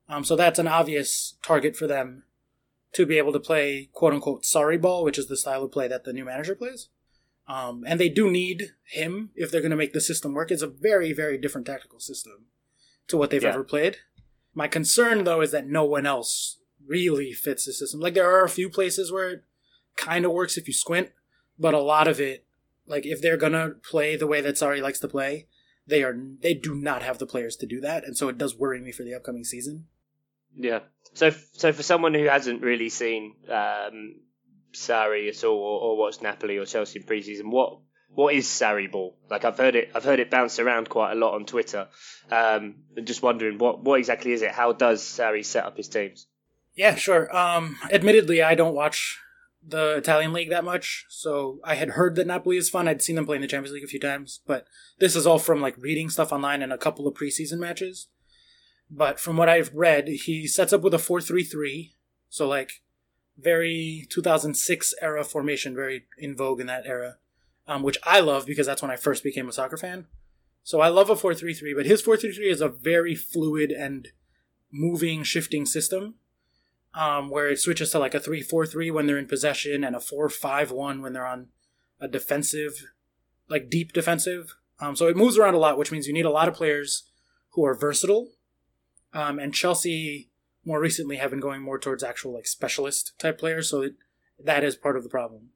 Um, 0.08 0.24
so 0.24 0.36
that's 0.36 0.60
an 0.60 0.68
obvious 0.68 1.34
target 1.42 1.76
for 1.76 1.88
them 1.88 2.26
to 2.94 3.06
be 3.06 3.18
able 3.18 3.34
to 3.34 3.40
play 3.40 3.90
quote 3.94 4.14
unquote 4.14 4.44
Sarri 4.44 4.80
ball, 4.80 5.04
which 5.04 5.18
is 5.18 5.28
the 5.28 5.38
style 5.38 5.64
of 5.64 5.72
play 5.72 5.88
that 5.88 6.04
the 6.04 6.14
new 6.14 6.26
manager 6.26 6.56
plays. 6.56 6.90
Um, 7.48 7.84
and 7.88 8.00
they 8.00 8.10
do 8.10 8.30
need 8.30 8.72
him 8.84 9.32
if 9.36 9.52
they're 9.52 9.62
going 9.62 9.72
to 9.72 9.78
make 9.78 9.94
the 9.94 10.02
system 10.02 10.34
work. 10.34 10.52
It's 10.52 10.62
a 10.62 10.68
very, 10.68 11.12
very 11.12 11.38
different 11.38 11.68
tactical 11.68 12.00
system 12.00 12.46
to 13.08 13.18
what 13.18 13.30
they've 13.30 13.44
yeah. 13.44 13.50
ever 13.50 13.64
played. 13.64 13.98
My 14.54 14.68
concern, 14.68 15.24
though, 15.24 15.42
is 15.42 15.52
that 15.52 15.68
no 15.68 15.84
one 15.84 16.06
else 16.06 16.60
really 16.86 17.34
fits 17.34 17.66
the 17.66 17.74
system. 17.74 18.00
Like, 18.00 18.14
there 18.14 18.30
are 18.30 18.44
a 18.44 18.50
few 18.50 18.70
places 18.70 19.12
where 19.12 19.30
it 19.30 19.44
kind 19.98 20.26
of 20.26 20.32
works 20.32 20.58
if 20.58 20.68
you 20.68 20.74
squint, 20.74 21.10
but 21.58 21.74
a 21.74 21.82
lot 21.82 22.08
of 22.08 22.20
it, 22.20 22.46
like, 22.86 23.06
if 23.06 23.22
they're 23.22 23.38
gonna 23.38 23.72
play 23.90 24.16
the 24.16 24.28
way 24.28 24.42
that 24.42 24.56
Sarri 24.56 24.82
likes 24.82 25.00
to 25.00 25.08
play, 25.08 25.48
they 25.88 26.04
are 26.04 26.16
they 26.42 26.54
do 26.54 26.76
not 26.76 27.02
have 27.02 27.18
the 27.18 27.26
players 27.26 27.56
to 27.58 27.66
do 27.66 27.82
that, 27.82 28.06
and 28.06 28.16
so 28.16 28.30
it 28.30 28.38
does 28.38 28.58
worry 28.58 28.80
me 28.80 28.92
for 28.92 29.04
the 29.04 29.14
upcoming 29.14 29.44
season. 29.44 29.88
Yeah. 30.56 30.80
So, 31.14 31.32
so 31.54 31.74
for 31.74 31.84
someone 31.84 32.14
who 32.14 32.26
hasn't 32.26 32.62
really 32.62 32.90
seen 32.90 33.36
um, 33.50 34.16
Sarri 34.74 35.30
at 35.30 35.44
all, 35.44 35.58
or, 35.58 35.82
or 35.82 35.98
watched 35.98 36.22
Napoli 36.22 36.58
or 36.58 36.66
Chelsea 36.66 37.00
in 37.00 37.06
preseason, 37.06 37.52
what 37.52 37.80
what 38.14 38.34
is 38.34 38.46
Sarri 38.46 38.92
ball? 38.92 39.18
Like 39.30 39.46
I've 39.46 39.58
heard 39.58 39.76
it, 39.76 39.92
I've 39.96 40.04
heard 40.04 40.20
it 40.20 40.30
bounce 40.30 40.60
around 40.60 40.90
quite 40.90 41.14
a 41.14 41.16
lot 41.16 41.34
on 41.34 41.46
Twitter. 41.46 41.88
Um, 42.30 42.84
and 42.96 43.08
just 43.08 43.24
wondering 43.24 43.58
what 43.58 43.84
what 43.84 44.00
exactly 44.00 44.32
is 44.32 44.42
it? 44.42 44.52
How 44.52 44.74
does 44.74 45.02
Sarri 45.02 45.46
set 45.46 45.66
up 45.66 45.78
his 45.78 45.88
teams? 45.88 46.28
Yeah, 46.76 46.96
sure. 46.96 47.36
Um, 47.36 47.78
admittedly, 47.92 48.42
I 48.42 48.56
don't 48.56 48.76
watch 48.76 49.20
the 49.66 49.98
Italian 49.98 50.34
league 50.34 50.50
that 50.50 50.64
much, 50.64 51.06
so 51.10 51.60
I 51.64 51.76
had 51.76 51.92
heard 51.92 52.16
that 52.16 52.28
Napoli 52.28 52.58
is 52.58 52.70
fun. 52.70 52.88
I'd 52.88 53.02
seen 53.02 53.16
them 53.16 53.26
play 53.26 53.36
in 53.36 53.42
the 53.42 53.48
Champions 53.48 53.74
League 53.74 53.84
a 53.84 53.88
few 53.88 54.00
times, 54.00 54.42
but 54.48 54.66
this 55.00 55.16
is 55.16 55.28
all 55.28 55.38
from 55.38 55.62
like 55.62 55.78
reading 55.78 56.10
stuff 56.10 56.32
online 56.32 56.62
and 56.62 56.74
a 56.74 56.78
couple 56.78 57.08
of 57.08 57.14
preseason 57.14 57.60
matches. 57.60 58.08
But 58.94 59.20
from 59.20 59.38
what 59.38 59.50
I've 59.50 59.74
read, 59.74 60.08
he 60.10 60.48
sets 60.48 60.74
up 60.74 60.82
with 60.82 60.94
a 60.94 61.00
four-three-three, 61.00 61.96
so 62.30 62.48
like 62.48 62.84
very 63.38 64.06
2006 64.10 64.94
era 65.02 65.24
formation, 65.24 65.74
very 65.74 66.08
in 66.18 66.36
vogue 66.36 66.60
in 66.60 66.68
that 66.68 66.86
era 66.86 67.16
um, 67.68 67.84
which 67.84 67.98
I 68.04 68.20
love 68.20 68.46
because 68.46 68.68
that's 68.68 68.82
when 68.82 68.92
I 68.92 68.96
first 68.96 69.24
became 69.24 69.48
a 69.48 69.54
soccer 69.54 69.78
fan. 69.78 70.08
So 70.64 70.82
I 70.82 70.90
love 70.90 71.10
a 71.10 71.16
4-3-3, 71.16 71.76
but 71.76 71.86
his 71.86 72.04
4-3-3 72.04 72.52
is 72.52 72.62
a 72.62 72.70
very 72.70 73.16
fluid 73.16 73.72
and 73.72 74.10
moving, 74.72 75.24
shifting 75.24 75.66
system, 75.66 76.16
um, 76.94 77.30
where 77.30 77.50
it 77.50 77.60
switches 77.60 77.92
to 77.92 78.00
like 78.00 78.14
a 78.14 78.20
3-4-3 78.20 78.94
when 78.94 79.08
they're 79.08 79.18
in 79.18 79.26
possession 79.26 79.84
and 79.84 79.96
a 79.96 80.00
4-5-1 80.00 81.02
when 81.02 81.14
they're 81.14 81.26
on 81.26 81.48
a 82.00 82.08
defensive, 82.08 82.92
like 83.50 83.70
deep 83.70 83.94
defensive. 83.94 84.56
Um, 84.80 84.96
so 84.96 85.08
it 85.08 85.18
moves 85.18 85.38
around 85.38 85.54
a 85.54 85.60
lot, 85.60 85.78
which 85.78 85.92
means 85.92 86.08
you 86.08 86.14
need 86.14 86.26
a 86.26 86.32
lot 86.32 86.48
of 86.48 86.54
players 86.54 87.10
who 87.52 87.66
are 87.66 87.74
versatile. 87.74 88.30
Um, 89.14 89.40
and 89.40 89.54
Chelsea 89.54 90.30
more 90.66 90.80
recently 90.80 91.18
have 91.18 91.32
been 91.32 91.40
going 91.40 91.62
more 91.62 91.80
towards 91.80 92.04
actual 92.04 92.34
like 92.34 92.48
specialist 92.48 93.14
type 93.20 93.38
players, 93.38 93.70
so 93.70 93.82
it, 93.82 93.94
that 94.44 94.64
is 94.64 94.76
part 94.76 94.96
of 94.96 95.04
the 95.04 95.10
problem. 95.10 95.50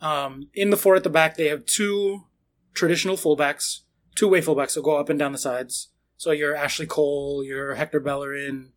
Um, 0.00 0.48
in 0.54 0.70
the 0.70 0.76
four 0.76 0.94
at 0.96 1.02
the 1.02 1.10
back, 1.10 1.36
they 1.36 1.48
have 1.48 1.66
two 1.66 2.24
traditional 2.72 3.16
fullbacks, 3.16 3.80
two 4.14 4.28
way 4.28 4.40
fullbacks 4.40 4.74
that 4.74 4.84
go 4.84 4.96
up 4.96 5.08
and 5.08 5.18
down 5.18 5.32
the 5.32 5.38
sides. 5.38 5.88
So 6.16 6.30
you're 6.30 6.54
Ashley 6.54 6.86
Cole, 6.86 7.44
you're 7.44 7.74
Hector 7.74 8.00
Bellerin, 8.00 8.72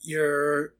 your 0.00 0.74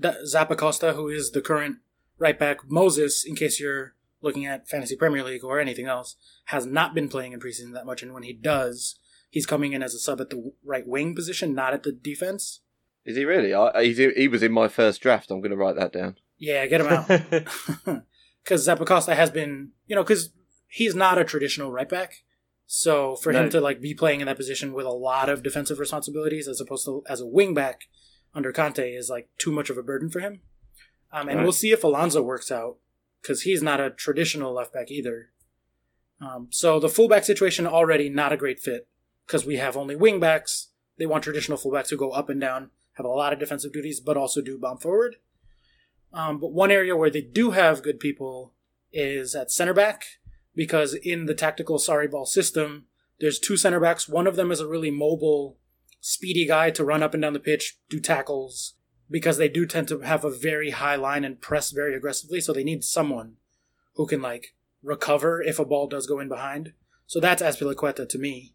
Zappacosta, 0.00 0.94
who 0.94 1.08
is 1.08 1.30
the 1.30 1.42
current 1.42 1.78
right 2.18 2.38
back 2.38 2.70
Moses, 2.70 3.24
in 3.24 3.34
case 3.34 3.58
you're 3.60 3.94
looking 4.22 4.46
at 4.46 4.68
Fantasy 4.68 4.96
Premier 4.96 5.24
League 5.24 5.44
or 5.44 5.58
anything 5.58 5.86
else, 5.86 6.16
has 6.46 6.66
not 6.66 6.94
been 6.94 7.08
playing 7.08 7.32
in 7.32 7.40
preseason 7.40 7.72
that 7.72 7.86
much. 7.86 8.02
And 8.02 8.12
when 8.12 8.22
he 8.22 8.32
does, 8.32 8.98
he's 9.30 9.46
coming 9.46 9.72
in 9.72 9.82
as 9.82 9.94
a 9.94 9.98
sub 9.98 10.20
at 10.20 10.28
the 10.28 10.52
right 10.62 10.86
wing 10.86 11.14
position, 11.14 11.54
not 11.54 11.72
at 11.72 11.84
the 11.84 11.92
defense. 11.92 12.60
Is 13.06 13.16
he 13.16 13.24
really? 13.24 13.54
I, 13.54 13.84
he's, 13.84 13.96
he 13.96 14.28
was 14.28 14.42
in 14.42 14.52
my 14.52 14.68
first 14.68 15.00
draft. 15.00 15.30
I'm 15.30 15.40
going 15.40 15.52
to 15.52 15.56
write 15.56 15.76
that 15.76 15.92
down. 15.92 16.16
Yeah, 16.36 16.66
get 16.66 16.82
him 16.82 16.88
out. 17.86 18.02
Because 18.42 18.66
Zappacosta 18.66 19.14
has 19.14 19.30
been, 19.30 19.72
you 19.86 19.94
know, 19.94 20.02
because 20.02 20.30
he's 20.66 20.94
not 20.94 21.18
a 21.18 21.24
traditional 21.24 21.70
right 21.70 21.88
back. 21.88 22.24
So 22.66 23.16
for 23.16 23.34
no. 23.34 23.42
him 23.42 23.50
to 23.50 23.60
like 23.60 23.82
be 23.82 23.92
playing 23.92 24.20
in 24.20 24.26
that 24.26 24.38
position 24.38 24.72
with 24.72 24.86
a 24.86 24.90
lot 24.90 25.28
of 25.28 25.42
defensive 25.42 25.78
responsibilities 25.78 26.48
as 26.48 26.58
opposed 26.58 26.86
to 26.86 27.02
as 27.06 27.20
a 27.20 27.26
wing 27.26 27.52
back 27.52 27.82
under 28.34 28.50
Conte 28.50 28.92
is 28.92 29.10
like 29.10 29.28
too 29.38 29.52
much 29.52 29.68
of 29.68 29.76
a 29.76 29.82
burden 29.82 30.08
for 30.08 30.20
him. 30.20 30.40
Um, 31.12 31.28
and 31.28 31.38
right. 31.38 31.42
we'll 31.42 31.52
see 31.52 31.70
if 31.70 31.84
Alonso 31.84 32.22
works 32.22 32.50
out 32.50 32.78
because 33.20 33.42
he's 33.42 33.62
not 33.62 33.78
a 33.78 33.90
traditional 33.90 34.54
left 34.54 34.72
back 34.72 34.90
either. 34.90 35.30
Um, 36.20 36.48
so 36.50 36.80
the 36.80 36.88
fullback 36.88 37.24
situation 37.24 37.66
already 37.66 38.08
not 38.08 38.32
a 38.32 38.38
great 38.38 38.58
fit 38.58 38.88
because 39.30 39.46
we 39.46 39.58
have 39.58 39.76
only 39.76 39.94
wing 39.94 40.18
backs. 40.18 40.70
They 40.98 41.06
want 41.06 41.22
traditional 41.22 41.56
fullbacks 41.56 41.90
who 41.90 41.96
go 41.96 42.10
up 42.10 42.28
and 42.28 42.40
down, 42.40 42.70
have 42.94 43.06
a 43.06 43.08
lot 43.08 43.32
of 43.32 43.38
defensive 43.38 43.72
duties, 43.72 44.00
but 44.00 44.16
also 44.16 44.40
do 44.40 44.58
bomb 44.58 44.78
forward. 44.78 45.16
Um, 46.12 46.40
but 46.40 46.52
one 46.52 46.72
area 46.72 46.96
where 46.96 47.10
they 47.10 47.20
do 47.20 47.52
have 47.52 47.84
good 47.84 48.00
people 48.00 48.54
is 48.92 49.36
at 49.36 49.52
center 49.52 49.72
back 49.72 50.04
because 50.56 50.94
in 50.94 51.26
the 51.26 51.34
tactical 51.34 51.78
Sarri 51.78 52.10
ball 52.10 52.26
system, 52.26 52.86
there's 53.20 53.38
two 53.38 53.56
center 53.56 53.78
backs. 53.78 54.08
One 54.08 54.26
of 54.26 54.34
them 54.34 54.50
is 54.50 54.58
a 54.58 54.66
really 54.66 54.90
mobile, 54.90 55.58
speedy 56.00 56.44
guy 56.44 56.72
to 56.72 56.84
run 56.84 57.04
up 57.04 57.14
and 57.14 57.22
down 57.22 57.32
the 57.32 57.38
pitch, 57.38 57.78
do 57.88 58.00
tackles, 58.00 58.74
because 59.08 59.36
they 59.36 59.48
do 59.48 59.64
tend 59.64 59.86
to 59.88 60.00
have 60.00 60.24
a 60.24 60.36
very 60.36 60.70
high 60.70 60.96
line 60.96 61.24
and 61.24 61.40
press 61.40 61.70
very 61.70 61.94
aggressively. 61.94 62.40
So 62.40 62.52
they 62.52 62.64
need 62.64 62.82
someone 62.82 63.36
who 63.94 64.08
can 64.08 64.20
like 64.20 64.56
recover 64.82 65.40
if 65.40 65.60
a 65.60 65.64
ball 65.64 65.86
does 65.86 66.08
go 66.08 66.18
in 66.18 66.28
behind. 66.28 66.72
So 67.06 67.20
that's 67.20 67.42
Azpilicueta 67.42 68.08
to 68.08 68.18
me, 68.18 68.54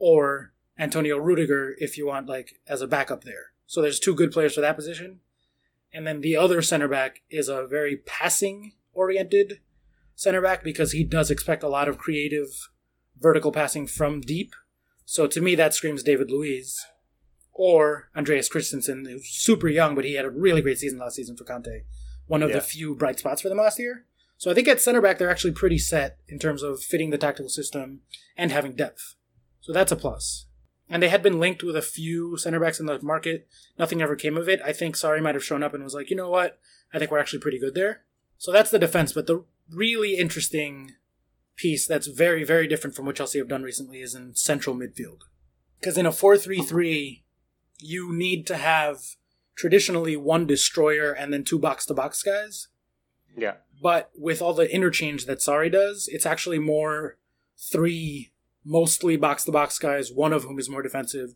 or 0.00 0.52
Antonio 0.76 1.18
Rudiger 1.18 1.76
if 1.78 1.96
you 1.96 2.06
want 2.06 2.26
like 2.26 2.58
as 2.66 2.80
a 2.80 2.88
backup 2.88 3.22
there. 3.22 3.52
So 3.66 3.80
there's 3.80 4.00
two 4.00 4.14
good 4.14 4.32
players 4.32 4.54
for 4.56 4.60
that 4.62 4.74
position, 4.74 5.20
and 5.92 6.04
then 6.04 6.22
the 6.22 6.36
other 6.36 6.60
center 6.62 6.88
back 6.88 7.22
is 7.30 7.48
a 7.48 7.66
very 7.66 7.98
passing 7.98 8.72
oriented 8.92 9.60
center 10.16 10.42
back 10.42 10.64
because 10.64 10.92
he 10.92 11.04
does 11.04 11.30
expect 11.30 11.62
a 11.62 11.68
lot 11.68 11.88
of 11.88 11.98
creative 11.98 12.48
vertical 13.18 13.52
passing 13.52 13.86
from 13.86 14.20
deep. 14.20 14.54
So 15.04 15.26
to 15.26 15.40
me, 15.40 15.54
that 15.54 15.74
screams 15.74 16.02
David 16.02 16.30
Luiz 16.30 16.84
or 17.52 18.08
Andreas 18.16 18.48
Christensen, 18.48 19.04
who's 19.04 19.26
super 19.28 19.68
young, 19.68 19.94
but 19.94 20.04
he 20.04 20.14
had 20.14 20.24
a 20.24 20.30
really 20.30 20.62
great 20.62 20.78
season 20.78 20.98
last 20.98 21.16
season 21.16 21.36
for 21.36 21.44
Conte. 21.44 21.82
One 22.26 22.42
of 22.42 22.50
yeah. 22.50 22.56
the 22.56 22.62
few 22.62 22.94
bright 22.94 23.18
spots 23.18 23.42
for 23.42 23.48
them 23.48 23.58
last 23.58 23.78
year. 23.78 24.06
So 24.38 24.50
I 24.50 24.54
think 24.54 24.68
at 24.68 24.80
center 24.80 25.02
back, 25.02 25.18
they're 25.18 25.30
actually 25.30 25.52
pretty 25.52 25.76
set 25.76 26.16
in 26.26 26.38
terms 26.38 26.62
of 26.62 26.80
fitting 26.80 27.10
the 27.10 27.18
tactical 27.18 27.50
system 27.50 28.00
and 28.36 28.50
having 28.50 28.72
depth. 28.72 29.16
So 29.60 29.72
that's 29.72 29.92
a 29.92 29.96
plus. 29.96 30.46
And 30.88 31.02
they 31.02 31.08
had 31.08 31.22
been 31.22 31.38
linked 31.38 31.62
with 31.62 31.76
a 31.76 31.82
few 31.82 32.36
center 32.36 32.58
backs 32.58 32.80
in 32.80 32.86
the 32.86 32.98
market. 33.00 33.46
Nothing 33.78 34.02
ever 34.02 34.16
came 34.16 34.36
of 34.36 34.48
it. 34.48 34.60
I 34.64 34.72
think 34.72 34.96
Sarri 34.96 35.22
might 35.22 35.36
have 35.36 35.44
shown 35.44 35.62
up 35.62 35.72
and 35.72 35.84
was 35.84 35.94
like, 35.94 36.10
you 36.10 36.16
know 36.16 36.30
what? 36.30 36.58
I 36.92 36.98
think 36.98 37.10
we're 37.10 37.20
actually 37.20 37.38
pretty 37.38 37.60
good 37.60 37.74
there. 37.74 38.02
So 38.38 38.50
that's 38.50 38.70
the 38.70 38.78
defense. 38.78 39.12
But 39.12 39.28
the 39.28 39.44
really 39.72 40.16
interesting 40.16 40.92
piece 41.54 41.86
that's 41.86 42.08
very, 42.08 42.42
very 42.42 42.66
different 42.66 42.96
from 42.96 43.06
what 43.06 43.16
Chelsea 43.16 43.38
have 43.38 43.48
done 43.48 43.62
recently 43.62 44.00
is 44.00 44.14
in 44.14 44.34
central 44.34 44.74
midfield. 44.74 45.20
Because 45.78 45.96
in 45.96 46.06
a 46.06 46.12
4 46.12 46.36
3 46.36 46.60
3, 46.60 47.22
you 47.78 48.12
need 48.12 48.46
to 48.48 48.56
have 48.56 48.98
traditionally 49.54 50.16
one 50.16 50.46
destroyer 50.46 51.12
and 51.12 51.32
then 51.32 51.44
two 51.44 51.58
box 51.58 51.86
to 51.86 51.94
box 51.94 52.22
guys. 52.22 52.68
Yeah. 53.36 53.54
But 53.82 54.10
with 54.16 54.42
all 54.42 54.54
the 54.54 54.72
interchange 54.74 55.26
that 55.26 55.38
Sarri 55.38 55.70
does, 55.70 56.08
it's 56.10 56.26
actually 56.26 56.58
more 56.58 57.18
three 57.58 58.32
mostly 58.64 59.16
box 59.16 59.44
to 59.44 59.52
box 59.52 59.78
guys, 59.78 60.12
one 60.12 60.32
of 60.32 60.44
whom 60.44 60.58
is 60.58 60.68
more 60.68 60.82
defensive, 60.82 61.34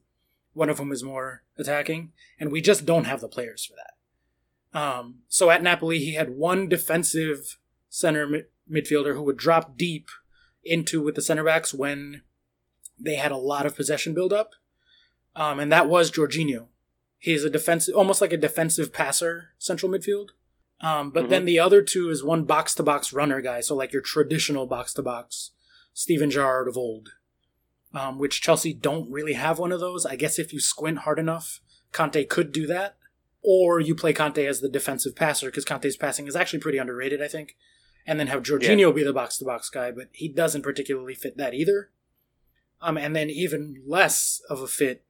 one 0.52 0.68
of 0.68 0.78
whom 0.78 0.92
is 0.92 1.02
more 1.02 1.42
attacking, 1.58 2.12
and 2.38 2.52
we 2.52 2.60
just 2.60 2.86
don't 2.86 3.04
have 3.04 3.20
the 3.20 3.28
players 3.28 3.64
for 3.64 3.74
that. 3.74 4.78
Um, 4.78 5.20
so 5.28 5.50
at 5.50 5.62
Napoli, 5.62 5.98
he 5.98 6.14
had 6.14 6.36
one 6.36 6.68
defensive 6.68 7.58
center 7.88 8.26
mid- 8.26 8.46
midfielder 8.70 9.14
who 9.14 9.22
would 9.22 9.36
drop 9.36 9.76
deep 9.76 10.08
into 10.64 11.02
with 11.02 11.14
the 11.14 11.22
center 11.22 11.44
backs 11.44 11.72
when 11.72 12.22
they 12.98 13.16
had 13.16 13.32
a 13.32 13.36
lot 13.36 13.66
of 13.66 13.76
possession 13.76 14.14
build 14.14 14.32
up. 14.32 14.50
Um, 15.36 15.58
and 15.58 15.70
that 15.72 15.88
was 15.88 16.10
Jorginho. 16.10 16.68
He's 17.18 17.44
a 17.44 17.50
defensive, 17.50 17.94
almost 17.94 18.20
like 18.20 18.32
a 18.32 18.36
defensive 18.36 18.92
passer, 18.92 19.50
central 19.58 19.90
midfield. 19.90 20.30
Um, 20.80 21.10
but 21.10 21.22
mm-hmm. 21.22 21.30
then 21.30 21.44
the 21.44 21.58
other 21.58 21.82
two 21.82 22.10
is 22.10 22.22
one 22.22 22.44
box 22.44 22.74
to 22.74 22.82
box 22.82 23.12
runner 23.12 23.40
guy, 23.40 23.60
so 23.60 23.74
like 23.74 23.92
your 23.92 24.02
traditional 24.02 24.66
box 24.66 24.92
to 24.94 25.02
box 25.02 25.52
Steven 25.94 26.30
Gerrard 26.30 26.68
of 26.68 26.76
old, 26.76 27.10
um, 27.94 28.18
which 28.18 28.42
Chelsea 28.42 28.74
don't 28.74 29.10
really 29.10 29.32
have 29.32 29.58
one 29.58 29.72
of 29.72 29.80
those. 29.80 30.04
I 30.04 30.16
guess 30.16 30.38
if 30.38 30.52
you 30.52 30.60
squint 30.60 30.98
hard 30.98 31.18
enough, 31.18 31.60
Kante 31.92 32.28
could 32.28 32.52
do 32.52 32.66
that. 32.66 32.96
Or 33.46 33.78
you 33.78 33.94
play 33.94 34.14
Kante 34.14 34.46
as 34.46 34.60
the 34.60 34.70
defensive 34.70 35.14
passer 35.14 35.46
because 35.46 35.66
Kante's 35.66 35.98
passing 35.98 36.26
is 36.26 36.34
actually 36.34 36.60
pretty 36.60 36.78
underrated, 36.78 37.22
I 37.22 37.28
think 37.28 37.56
and 38.06 38.20
then 38.20 38.26
have 38.26 38.42
Jorginho 38.42 38.78
yeah. 38.78 38.92
be 38.92 39.02
the 39.02 39.12
box 39.12 39.38
to 39.38 39.44
box 39.44 39.70
guy, 39.70 39.90
but 39.90 40.08
he 40.12 40.28
doesn't 40.28 40.62
particularly 40.62 41.14
fit 41.14 41.36
that 41.36 41.54
either. 41.54 41.90
Um, 42.80 42.98
and 42.98 43.16
then 43.16 43.30
even 43.30 43.82
less 43.86 44.42
of 44.50 44.60
a 44.60 44.66
fit 44.66 45.04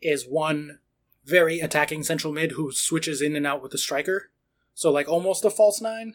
is 0.00 0.26
one 0.26 0.78
very 1.24 1.60
attacking 1.60 2.02
central 2.02 2.32
mid 2.32 2.52
who 2.52 2.72
switches 2.72 3.20
in 3.20 3.36
and 3.36 3.46
out 3.46 3.62
with 3.62 3.72
the 3.72 3.78
striker. 3.78 4.30
So 4.74 4.90
like 4.90 5.08
almost 5.08 5.44
a 5.44 5.50
false 5.50 5.80
nine. 5.80 6.14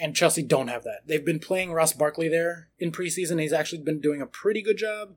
And 0.00 0.16
Chelsea 0.16 0.42
don't 0.42 0.68
have 0.68 0.84
that. 0.84 1.02
They've 1.06 1.24
been 1.24 1.38
playing 1.38 1.72
Ross 1.72 1.92
Barkley 1.92 2.28
there 2.28 2.68
in 2.78 2.90
preseason. 2.90 3.40
He's 3.40 3.52
actually 3.52 3.82
been 3.82 4.00
doing 4.00 4.20
a 4.20 4.26
pretty 4.26 4.60
good 4.60 4.76
job. 4.76 5.14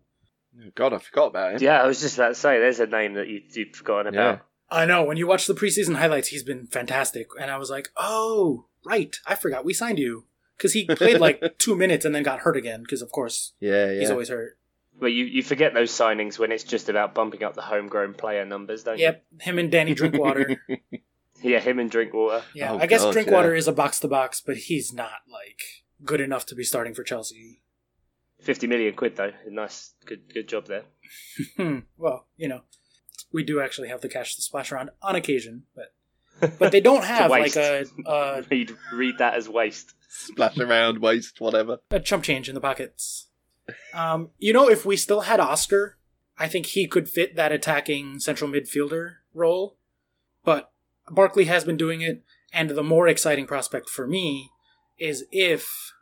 God, 0.75 0.93
I 0.93 0.99
forgot 0.99 1.27
about 1.27 1.53
him. 1.53 1.59
Yeah, 1.61 1.81
I 1.81 1.87
was 1.87 2.01
just 2.01 2.17
about 2.17 2.29
to 2.29 2.35
say, 2.35 2.59
there's 2.59 2.79
a 2.79 2.87
name 2.87 3.13
that 3.15 3.27
you, 3.27 3.41
you've 3.51 3.75
forgotten 3.75 4.13
about. 4.13 4.35
Yeah. 4.35 4.39
I 4.69 4.85
know. 4.85 5.03
When 5.03 5.17
you 5.17 5.27
watch 5.27 5.47
the 5.47 5.53
preseason 5.53 5.95
highlights, 5.95 6.29
he's 6.29 6.43
been 6.43 6.67
fantastic. 6.67 7.29
And 7.39 7.49
I 7.49 7.57
was 7.57 7.69
like, 7.69 7.89
oh, 7.95 8.65
right. 8.85 9.15
I 9.25 9.35
forgot 9.35 9.65
we 9.65 9.73
signed 9.73 9.99
you 9.99 10.25
because 10.57 10.73
he 10.73 10.85
played 10.85 11.19
like 11.19 11.41
two 11.57 11.75
minutes 11.75 12.05
and 12.05 12.13
then 12.13 12.23
got 12.23 12.39
hurt 12.39 12.57
again 12.57 12.81
because 12.81 13.01
of 13.01 13.11
course 13.11 13.53
yeah, 13.59 13.91
yeah. 13.91 13.99
he's 13.99 14.11
always 14.11 14.29
hurt. 14.29 14.57
But 14.99 15.07
you, 15.07 15.25
you 15.25 15.43
forget 15.43 15.75
those 15.75 15.91
signings 15.91 16.39
when 16.39 16.51
it's 16.51 16.63
just 16.63 16.89
about 16.89 17.13
bumping 17.13 17.43
up 17.43 17.53
the 17.53 17.61
homegrown 17.61 18.15
player 18.15 18.45
numbers, 18.45 18.83
don't 18.83 18.97
yep. 18.97 19.23
you? 19.29 19.37
Yep, 19.37 19.41
him 19.43 19.59
and 19.59 19.71
Danny 19.71 19.93
Drinkwater. 19.93 20.59
yeah, 21.41 21.59
him 21.59 21.79
and 21.79 21.89
Drinkwater. 21.89 22.43
Yeah, 22.53 22.73
oh, 22.73 22.79
I 22.79 22.87
guess 22.87 23.03
God, 23.03 23.13
Drinkwater 23.13 23.53
yeah. 23.53 23.59
is 23.59 23.67
a 23.67 23.73
box 23.73 23.99
to 24.01 24.07
box, 24.07 24.41
but 24.41 24.57
he's 24.57 24.93
not 24.93 25.21
like 25.31 25.61
good 26.03 26.21
enough 26.21 26.45
to 26.47 26.55
be 26.55 26.63
starting 26.63 26.93
for 26.93 27.03
Chelsea. 27.03 27.61
Fifty 28.41 28.67
million 28.67 28.93
quid 28.93 29.15
though, 29.15 29.31
nice, 29.49 29.93
good, 30.05 30.33
good 30.33 30.47
job 30.47 30.67
there. 30.67 30.83
well, 31.97 32.27
you 32.35 32.47
know, 32.47 32.61
we 33.31 33.43
do 33.43 33.59
actually 33.59 33.89
have 33.89 34.01
the 34.01 34.09
cash 34.09 34.35
to 34.35 34.41
splash 34.41 34.71
around 34.71 34.91
on 35.01 35.15
occasion, 35.15 35.63
but 35.75 35.93
but 36.59 36.71
they 36.71 36.81
don't 36.81 37.03
have 37.03 37.31
like 37.31 37.55
a, 37.55 37.85
a 38.05 38.43
read 38.51 38.75
read 38.93 39.17
that 39.19 39.35
as 39.35 39.49
waste. 39.49 39.93
Splash 40.09 40.57
around, 40.57 40.99
waste, 40.99 41.41
whatever. 41.41 41.79
A 41.91 41.99
chump 41.99 42.23
change 42.23 42.47
in 42.47 42.55
the 42.55 42.61
pockets. 42.61 43.27
Um, 43.93 44.29
you 44.37 44.53
know, 44.53 44.69
if 44.69 44.85
we 44.85 44.95
still 44.95 45.21
had 45.21 45.39
Oscar, 45.39 45.97
I 46.37 46.47
think 46.47 46.67
he 46.67 46.87
could 46.87 47.09
fit 47.09 47.35
that 47.35 47.51
attacking 47.51 48.19
central 48.19 48.49
midfielder 48.49 49.15
role. 49.33 49.77
But 50.43 50.71
Barkley 51.09 51.45
has 51.45 51.63
been 51.63 51.77
doing 51.77 52.01
it, 52.01 52.23
and 52.53 52.69
the 52.69 52.83
more 52.83 53.07
exciting 53.07 53.47
prospect 53.47 53.89
for 53.89 54.07
me 54.07 54.49
is 54.97 55.25
if 55.31 55.93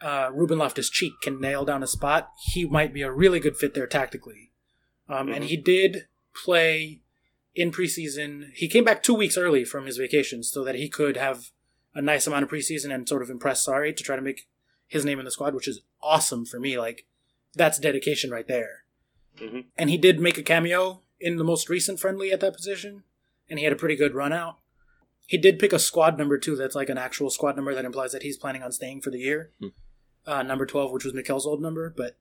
uh, 0.00 0.30
Ruben 0.32 0.58
Loftus 0.58 0.90
Cheek 0.90 1.12
can 1.22 1.40
nail 1.40 1.64
down 1.64 1.82
a 1.82 1.86
spot, 1.86 2.30
he 2.52 2.64
might 2.64 2.92
be 2.92 3.02
a 3.02 3.10
really 3.10 3.40
good 3.40 3.56
fit 3.56 3.74
there 3.74 3.86
tactically. 3.86 4.52
Um, 5.08 5.26
mm-hmm. 5.26 5.34
And 5.34 5.44
he 5.44 5.56
did 5.56 6.06
play 6.34 7.00
in 7.54 7.70
preseason. 7.70 8.52
He 8.54 8.68
came 8.68 8.84
back 8.84 9.02
two 9.02 9.14
weeks 9.14 9.36
early 9.36 9.64
from 9.64 9.86
his 9.86 9.96
vacation 9.96 10.42
so 10.42 10.64
that 10.64 10.76
he 10.76 10.88
could 10.88 11.16
have 11.16 11.50
a 11.94 12.00
nice 12.00 12.26
amount 12.26 12.44
of 12.44 12.50
preseason 12.50 12.94
and 12.94 13.08
sort 13.08 13.22
of 13.22 13.30
impress 13.30 13.66
Sarri 13.66 13.94
to 13.96 14.04
try 14.04 14.16
to 14.16 14.22
make 14.22 14.48
his 14.86 15.04
name 15.04 15.18
in 15.18 15.24
the 15.24 15.30
squad, 15.30 15.54
which 15.54 15.68
is 15.68 15.82
awesome 16.02 16.44
for 16.44 16.60
me. 16.60 16.78
Like, 16.78 17.06
that's 17.54 17.78
dedication 17.78 18.30
right 18.30 18.46
there. 18.46 18.84
Mm-hmm. 19.38 19.60
And 19.76 19.90
he 19.90 19.98
did 19.98 20.20
make 20.20 20.38
a 20.38 20.42
cameo 20.42 21.02
in 21.18 21.36
the 21.36 21.44
most 21.44 21.68
recent 21.68 22.00
friendly 22.00 22.32
at 22.32 22.40
that 22.40 22.54
position, 22.54 23.04
and 23.50 23.58
he 23.58 23.66
had 23.66 23.74
a 23.74 23.76
pretty 23.76 23.96
good 23.96 24.14
run 24.14 24.32
out. 24.32 24.56
He 25.26 25.36
did 25.36 25.58
pick 25.58 25.74
a 25.74 25.78
squad 25.78 26.16
number 26.16 26.38
too. 26.38 26.56
That's 26.56 26.74
like 26.74 26.88
an 26.88 26.96
actual 26.96 27.28
squad 27.28 27.56
number 27.56 27.74
that 27.74 27.84
implies 27.84 28.12
that 28.12 28.22
he's 28.22 28.38
planning 28.38 28.62
on 28.62 28.72
staying 28.72 29.02
for 29.02 29.10
the 29.10 29.18
year. 29.18 29.50
Mm. 29.62 29.72
Uh, 30.26 30.42
number 30.42 30.64
twelve, 30.64 30.92
which 30.92 31.04
was 31.04 31.12
Mikel's 31.12 31.46
old 31.46 31.60
number, 31.60 31.92
but 31.94 32.16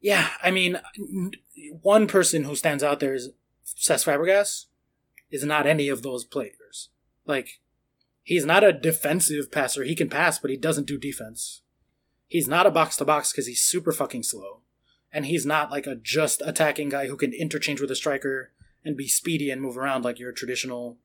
yeah, 0.00 0.30
I 0.42 0.50
mean, 0.50 0.80
one 1.82 2.06
person 2.06 2.44
who 2.44 2.56
stands 2.56 2.82
out 2.82 3.00
there 3.00 3.14
is 3.14 3.30
Cesc 3.66 4.06
Fabregas 4.06 4.66
is 5.30 5.44
not 5.44 5.66
any 5.66 5.88
of 5.88 6.02
those 6.02 6.24
players. 6.24 6.88
Like, 7.26 7.60
he's 8.22 8.46
not 8.46 8.64
a 8.64 8.72
defensive 8.72 9.52
passer. 9.52 9.84
He 9.84 9.94
can 9.94 10.08
pass, 10.08 10.38
but 10.38 10.50
he 10.50 10.56
doesn't 10.56 10.86
do 10.86 10.96
defense. 10.96 11.60
He's 12.26 12.48
not 12.48 12.66
a 12.66 12.70
box 12.70 12.96
to 12.96 13.04
box 13.04 13.30
because 13.30 13.46
he's 13.46 13.62
super 13.62 13.92
fucking 13.92 14.22
slow. 14.22 14.62
And 15.12 15.26
he's 15.26 15.44
not 15.44 15.70
like 15.70 15.86
a 15.86 15.96
just 15.96 16.40
attacking 16.46 16.88
guy 16.88 17.08
who 17.08 17.16
can 17.16 17.34
interchange 17.34 17.80
with 17.80 17.90
a 17.90 17.96
striker 17.96 18.52
and 18.84 18.96
be 18.96 19.08
speedy 19.08 19.50
and 19.50 19.60
move 19.60 19.76
around 19.76 20.04
like 20.04 20.18
your 20.18 20.32
traditional 20.32 20.96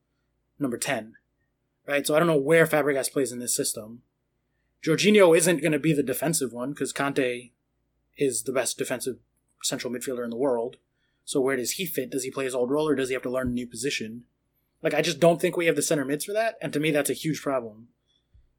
number 0.60 0.77
10. 0.77 1.15
right? 1.88 2.05
So 2.05 2.15
I 2.15 2.20
don't 2.20 2.27
know 2.27 2.38
where 2.38 2.65
Fabregas 2.65 3.12
plays 3.12 3.32
in 3.32 3.39
this 3.39 3.55
system. 3.55 4.01
Jorginho 4.84 5.36
isn't 5.36 5.62
going 5.62 5.72
to 5.72 5.79
be 5.79 5.94
the 5.94 6.03
defensive 6.03 6.53
one 6.53 6.72
because 6.72 6.94
Kante 6.94 7.51
is 8.17 8.44
the 8.44 8.53
best 8.53 8.77
defensive 8.77 9.17
central 9.63 9.91
midfielder 9.91 10.24
in 10.24 10.29
the 10.29 10.38
world. 10.38 10.77
So 11.25 11.41
where 11.41 11.55
does 11.55 11.72
he 11.72 11.86
fit? 11.86 12.12
Does 12.12 12.24
he 12.24 12.32
play 12.32 12.46
his 12.46 12.55
old 12.55 12.70
role 12.70 12.88
or 12.88 12.96
does 12.96 13.10
he 13.10 13.13
have 13.13 13.24
to 13.24 13.32
learn 13.32 13.48
a 13.48 13.51
new 13.51 13.67
position? 13.67 14.24
Like 14.84 14.94
I 14.94 15.01
just 15.01 15.20
don't 15.20 15.41
think 15.41 15.58
we 15.58 15.65
have 15.65 15.75
the 15.75 15.82
center 15.82 16.05
mids 16.05 16.25
for 16.25 16.34
that, 16.34 16.55
and 16.62 16.72
to 16.74 16.79
me 16.79 16.91
that's 16.91 17.10
a 17.10 17.13
huge 17.13 17.41
problem. 17.41 17.88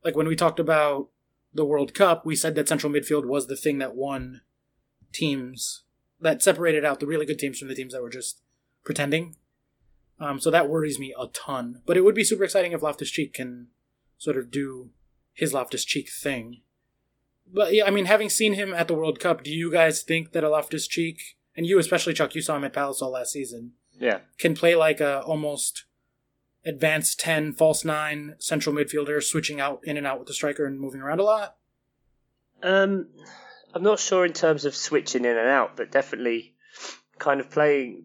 Like 0.05 0.17
when 0.17 0.27
we 0.27 0.35
talked 0.35 0.59
about 0.59 1.09
the 1.55 1.65
World 1.65 1.95
Cup, 1.95 2.27
we 2.27 2.35
said 2.35 2.57
that 2.57 2.69
central 2.69 2.93
midfield 2.93 3.27
was 3.27 3.47
the 3.47 3.55
thing 3.55 3.79
that 3.79 3.95
won 3.95 4.41
teams 5.13 5.85
that 6.21 6.43
separated 6.43 6.85
out 6.85 6.99
the 6.99 7.07
really 7.07 7.27
good 7.27 7.39
teams 7.39 7.59
from 7.59 7.69
the 7.69 7.75
teams 7.75 7.93
that 7.93 8.03
were 8.03 8.11
just 8.11 8.41
pretending. 8.87 9.37
Um, 10.19 10.41
so 10.41 10.51
that 10.51 10.71
worries 10.71 10.99
me 10.99 11.15
a 11.21 11.27
ton. 11.27 11.83
But 11.85 11.99
it 11.99 12.05
would 12.05 12.15
be 12.15 12.25
super 12.25 12.45
exciting 12.45 12.73
if 12.73 12.83
Loftus 12.83 13.11
Cheek 13.11 13.35
can 13.35 13.67
sort 14.17 14.39
of 14.39 14.51
do 14.51 14.89
his 15.35 15.53
Loftus 15.53 15.85
Cheek 15.85 16.09
thing. 16.11 16.63
But 17.53 17.75
yeah, 17.75 17.85
I 17.85 17.91
mean, 17.91 18.07
having 18.07 18.31
seen 18.31 18.55
him 18.55 18.73
at 18.73 18.89
the 18.89 18.95
World 18.95 19.21
Cup, 19.21 19.43
do 19.45 19.51
you 19.51 19.71
guys 19.71 20.03
think 20.03 20.33
that 20.33 20.43
a 20.43 20.49
Loftus 20.49 20.87
Cheek, 20.87 21.21
and 21.55 21.67
you 21.67 21.79
especially, 21.79 22.15
Chuck, 22.15 22.35
you 22.35 22.41
saw 22.41 22.57
him 22.57 22.65
at 22.65 22.73
Palace 22.73 23.03
all 23.03 23.11
last 23.11 23.33
season, 23.33 23.73
Yeah. 24.01 24.21
can 24.39 24.55
play 24.55 24.75
like 24.75 25.01
a 25.01 25.21
almost 25.21 25.85
advanced 26.65 27.21
10, 27.21 27.53
false 27.53 27.85
9 27.85 28.35
central 28.39 28.75
midfielder, 28.75 29.23
switching 29.23 29.61
out 29.61 29.81
in 29.85 29.97
and 29.99 30.07
out 30.07 30.19
with 30.19 30.29
the 30.29 30.35
striker 30.35 30.65
and 30.65 30.81
moving 30.81 31.01
around 31.03 31.21
a 31.21 31.25
lot? 31.25 31.57
Um, 32.63 33.09
I'm 33.75 33.83
not 33.83 34.01
sure 34.01 34.25
in 34.25 34.33
terms 34.33 34.65
of 34.65 34.75
switching 34.75 35.25
in 35.25 35.37
and 35.37 35.49
out, 35.49 35.77
but 35.77 35.93
definitely 35.93 36.55
kind 37.19 37.41
of 37.41 37.51
playing. 37.51 38.05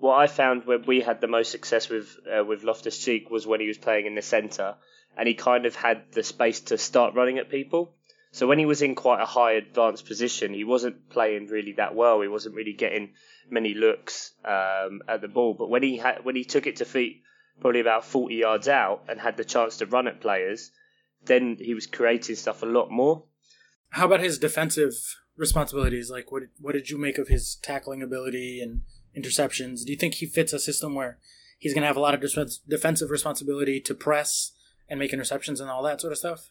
What 0.00 0.16
I 0.18 0.26
found 0.26 0.64
when 0.64 0.84
we 0.86 1.00
had 1.00 1.20
the 1.20 1.26
most 1.26 1.50
success 1.50 1.88
with 1.88 2.18
uh, 2.32 2.44
with 2.44 2.62
Loftus 2.62 2.98
Cheek 2.98 3.30
was 3.30 3.46
when 3.46 3.60
he 3.60 3.66
was 3.66 3.78
playing 3.78 4.06
in 4.06 4.14
the 4.14 4.22
centre, 4.22 4.76
and 5.16 5.26
he 5.26 5.34
kind 5.34 5.66
of 5.66 5.74
had 5.74 6.12
the 6.12 6.22
space 6.22 6.60
to 6.60 6.78
start 6.78 7.14
running 7.14 7.38
at 7.38 7.50
people. 7.50 7.94
So 8.30 8.46
when 8.46 8.58
he 8.58 8.66
was 8.66 8.82
in 8.82 8.94
quite 8.94 9.22
a 9.22 9.26
high 9.26 9.52
advanced 9.52 10.06
position, 10.06 10.52
he 10.52 10.64
wasn't 10.64 11.08
playing 11.08 11.46
really 11.46 11.72
that 11.72 11.94
well. 11.94 12.20
He 12.20 12.28
wasn't 12.28 12.54
really 12.54 12.74
getting 12.74 13.10
many 13.50 13.74
looks 13.74 14.32
um, 14.44 15.00
at 15.08 15.20
the 15.20 15.28
ball. 15.28 15.54
But 15.54 15.70
when 15.70 15.82
he 15.82 15.96
had 15.96 16.24
when 16.24 16.36
he 16.36 16.44
took 16.44 16.66
it 16.66 16.76
to 16.76 16.84
feet, 16.84 17.22
probably 17.60 17.80
about 17.80 18.04
40 18.04 18.34
yards 18.34 18.68
out, 18.68 19.04
and 19.08 19.20
had 19.20 19.36
the 19.36 19.44
chance 19.44 19.78
to 19.78 19.86
run 19.86 20.06
at 20.06 20.20
players, 20.20 20.70
then 21.24 21.56
he 21.58 21.74
was 21.74 21.86
creating 21.86 22.36
stuff 22.36 22.62
a 22.62 22.66
lot 22.66 22.90
more. 22.90 23.24
How 23.90 24.06
about 24.06 24.20
his 24.20 24.38
defensive 24.38 24.92
responsibilities? 25.36 26.10
Like, 26.10 26.30
what 26.30 26.44
what 26.60 26.72
did 26.72 26.90
you 26.90 26.98
make 26.98 27.18
of 27.18 27.28
his 27.28 27.56
tackling 27.56 28.02
ability 28.02 28.60
and 28.60 28.82
interceptions? 29.16 29.84
Do 29.84 29.92
you 29.92 29.98
think 29.98 30.14
he 30.14 30.26
fits 30.26 30.52
a 30.52 30.58
system 30.58 30.94
where 30.94 31.18
he's 31.58 31.74
going 31.74 31.82
to 31.82 31.88
have 31.88 31.96
a 31.96 32.00
lot 32.00 32.14
of 32.14 32.20
defense, 32.20 32.58
defensive 32.68 33.10
responsibility 33.10 33.80
to 33.80 33.94
press 33.94 34.52
and 34.88 34.98
make 34.98 35.12
interceptions 35.12 35.60
and 35.60 35.70
all 35.70 35.82
that 35.82 36.00
sort 36.00 36.12
of 36.12 36.18
stuff? 36.18 36.50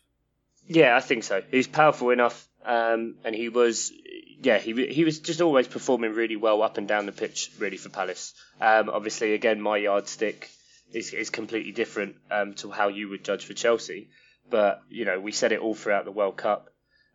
Yeah, 0.67 0.95
I 0.95 0.99
think 0.99 1.23
so. 1.23 1.41
He's 1.49 1.67
powerful 1.67 2.09
enough, 2.09 2.47
um, 2.65 3.15
and 3.23 3.33
he 3.33 3.47
was, 3.47 3.93
yeah, 4.41 4.57
he 4.57 4.87
he 4.87 5.05
was 5.05 5.19
just 5.19 5.39
always 5.39 5.67
performing 5.67 6.13
really 6.13 6.35
well 6.35 6.61
up 6.61 6.77
and 6.77 6.87
down 6.87 7.05
the 7.05 7.13
pitch, 7.13 7.51
really 7.57 7.77
for 7.77 7.89
Palace. 7.89 8.33
Um, 8.59 8.89
obviously, 8.89 9.33
again, 9.33 9.61
my 9.61 9.77
yardstick 9.77 10.49
is 10.91 11.13
is 11.13 11.29
completely 11.29 11.71
different 11.71 12.17
um, 12.29 12.53
to 12.55 12.69
how 12.69 12.89
you 12.89 13.07
would 13.09 13.23
judge 13.23 13.45
for 13.45 13.53
Chelsea, 13.53 14.09
but 14.49 14.81
you 14.89 15.05
know 15.05 15.19
we 15.21 15.31
said 15.31 15.53
it 15.53 15.61
all 15.61 15.73
throughout 15.73 16.03
the 16.03 16.11
World 16.11 16.35
Cup. 16.35 16.69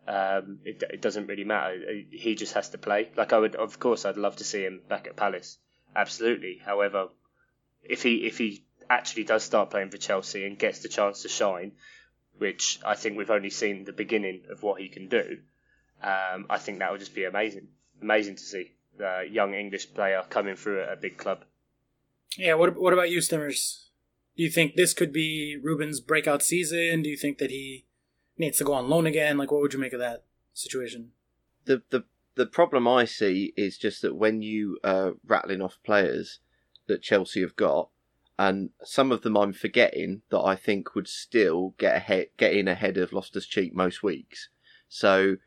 Um, 0.07 0.59
it, 0.65 0.83
it 0.89 1.01
doesn't 1.01 1.27
really 1.27 1.45
matter. 1.45 1.77
He 2.11 2.35
just 2.35 2.53
has 2.53 2.69
to 2.69 2.77
play. 2.77 3.09
Like 3.15 3.31
I 3.31 3.39
would, 3.39 3.55
of 3.55 3.79
course, 3.79 4.05
I'd 4.05 4.17
love 4.17 4.35
to 4.37 4.43
see 4.43 4.63
him 4.63 4.81
back 4.89 5.07
at 5.07 5.15
Palace. 5.15 5.57
Absolutely. 5.95 6.59
However, 6.63 7.07
if 7.83 8.03
he 8.03 8.25
if 8.25 8.37
he 8.37 8.65
actually 8.89 9.23
does 9.23 9.43
start 9.43 9.69
playing 9.69 9.89
for 9.89 9.97
Chelsea 9.97 10.45
and 10.45 10.59
gets 10.59 10.79
the 10.79 10.89
chance 10.89 11.21
to 11.21 11.29
shine, 11.29 11.73
which 12.37 12.79
I 12.85 12.95
think 12.95 13.17
we've 13.17 13.29
only 13.29 13.49
seen 13.49 13.85
the 13.85 13.93
beginning 13.93 14.43
of 14.49 14.61
what 14.61 14.81
he 14.81 14.89
can 14.89 15.07
do, 15.07 15.39
um, 16.01 16.47
I 16.49 16.57
think 16.57 16.79
that 16.79 16.91
would 16.91 16.99
just 16.99 17.15
be 17.15 17.23
amazing. 17.23 17.67
Amazing 18.01 18.35
to 18.35 18.43
see 18.43 18.71
the 18.97 19.25
young 19.29 19.53
English 19.53 19.93
player 19.93 20.23
coming 20.29 20.55
through 20.55 20.83
at 20.83 20.91
a 20.91 20.97
big 20.97 21.17
club. 21.17 21.45
Yeah. 22.37 22.55
What 22.55 22.75
what 22.75 22.93
about 22.93 23.09
you, 23.09 23.19
Stimmers? 23.19 23.85
Do 24.35 24.43
you 24.43 24.49
think 24.49 24.75
this 24.75 24.93
could 24.93 25.13
be 25.13 25.57
Ruben's 25.61 26.01
breakout 26.01 26.41
season? 26.41 27.03
Do 27.03 27.09
you 27.09 27.17
think 27.17 27.37
that 27.37 27.51
he 27.51 27.85
needs 28.37 28.57
to 28.57 28.63
go 28.63 28.73
on 28.73 28.89
loan 28.89 29.05
again? 29.05 29.37
Like, 29.37 29.51
what 29.51 29.61
would 29.61 29.73
you 29.73 29.79
make 29.79 29.93
of 29.93 29.99
that 29.99 30.23
situation? 30.53 31.11
the 31.65 31.81
the 31.89 32.03
the 32.35 32.45
problem 32.45 32.87
I 32.87 33.05
see 33.05 33.53
is 33.55 33.77
just 33.77 34.01
that 34.01 34.15
when 34.15 34.41
you 34.41 34.79
are 34.83 35.13
rattling 35.25 35.61
off 35.61 35.77
players 35.83 36.39
that 36.87 37.03
Chelsea 37.03 37.41
have 37.41 37.55
got, 37.55 37.89
and 38.39 38.71
some 38.83 39.11
of 39.11 39.21
them 39.21 39.37
I'm 39.37 39.53
forgetting 39.53 40.23
that 40.31 40.41
I 40.41 40.55
think 40.55 40.95
would 40.95 41.07
still 41.07 41.75
get 41.77 41.95
ahead, 41.95 42.27
get 42.37 42.53
in 42.53 42.67
ahead 42.67 42.97
of 42.97 43.13
Loftus 43.13 43.45
Cheek 43.45 43.75
most 43.75 44.01
weeks. 44.01 44.49
So 44.89 45.37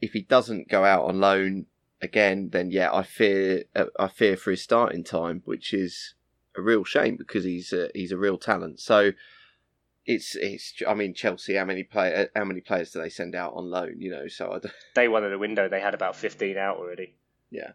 if 0.00 0.12
he 0.12 0.22
doesn't 0.22 0.68
go 0.68 0.84
out 0.84 1.04
on 1.04 1.20
loan 1.20 1.66
again, 2.02 2.50
then 2.52 2.70
yeah, 2.70 2.92
I 2.92 3.02
fear 3.02 3.64
uh, 3.74 3.86
I 3.98 4.08
fear 4.08 4.36
for 4.36 4.50
his 4.50 4.62
starting 4.62 5.04
time, 5.04 5.42
which 5.46 5.72
is 5.72 6.14
a 6.56 6.60
real 6.60 6.84
shame 6.84 7.16
because 7.16 7.44
he's 7.44 7.72
a, 7.72 7.88
he's 7.94 8.12
a 8.12 8.18
real 8.18 8.36
talent. 8.36 8.78
So 8.78 9.12
it's 10.06 10.34
it's 10.36 10.74
I 10.86 10.94
mean 10.94 11.14
Chelsea, 11.14 11.54
how 11.54 11.64
many 11.64 11.82
play 11.82 12.28
how 12.34 12.44
many 12.44 12.60
players 12.60 12.90
do 12.90 13.00
they 13.00 13.08
send 13.08 13.34
out 13.34 13.54
on 13.54 13.70
loan? 13.70 14.00
You 14.00 14.10
know, 14.10 14.28
so 14.28 14.46
I 14.48 14.58
don't- 14.58 14.72
Day 14.94 15.08
one 15.08 15.24
of 15.24 15.30
the 15.30 15.38
window, 15.38 15.68
they 15.68 15.80
had 15.80 15.94
about 15.94 16.16
15 16.16 16.56
out 16.56 16.76
already. 16.76 17.14
Yeah, 17.50 17.72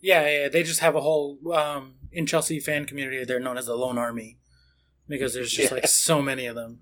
yeah, 0.00 0.48
they 0.48 0.62
just 0.62 0.80
have 0.80 0.94
a 0.94 1.00
whole 1.00 1.38
um, 1.54 1.94
in 2.12 2.26
Chelsea 2.26 2.60
fan 2.60 2.84
community. 2.84 3.24
They're 3.24 3.40
known 3.40 3.56
as 3.58 3.66
the 3.66 3.74
Loan 3.76 3.96
Army 3.98 4.38
because 5.08 5.34
there's 5.34 5.50
just 5.50 5.70
Yeah. 5.70 5.74
like 5.76 5.86
so 6.08 6.20
many 6.22 6.46
of 6.46 6.54
them. 6.54 6.80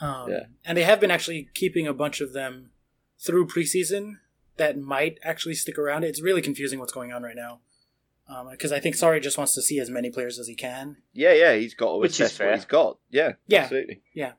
Um, 0.00 0.30
Yeah. 0.30 0.44
and 0.64 0.78
they 0.78 0.84
have 0.84 1.00
been 1.00 1.10
actually 1.10 1.48
keeping 1.54 1.86
a 1.86 1.92
bunch 1.94 2.20
of 2.20 2.32
them 2.32 2.70
through 3.20 3.48
preseason 3.48 4.18
that 4.56 4.78
might 4.78 5.18
actually 5.22 5.54
stick 5.54 5.78
around. 5.78 6.04
It's 6.04 6.22
really 6.22 6.42
confusing 6.42 6.78
what's 6.78 6.92
going 6.92 7.12
on 7.12 7.22
right 7.22 7.36
now 7.36 7.60
Um, 8.28 8.48
because 8.50 8.72
I 8.72 8.80
think 8.80 8.94
Sarri 8.94 9.22
just 9.22 9.38
wants 9.38 9.54
to 9.54 9.62
see 9.62 9.78
as 9.80 9.88
many 9.88 10.10
players 10.10 10.38
as 10.38 10.46
he 10.48 10.54
can. 10.54 10.98
Yeah, 11.14 11.32
yeah, 11.32 11.54
he's 11.54 11.74
got 11.74 11.92
to 11.92 11.98
Which 11.98 12.12
is 12.20 12.20
assess 12.32 12.38
what 12.40 12.54
he's 12.54 12.64
got. 12.66 12.98
Yeah, 13.10 13.32
Yeah. 13.46 13.62
absolutely. 13.62 14.02
Yeah, 14.14 14.32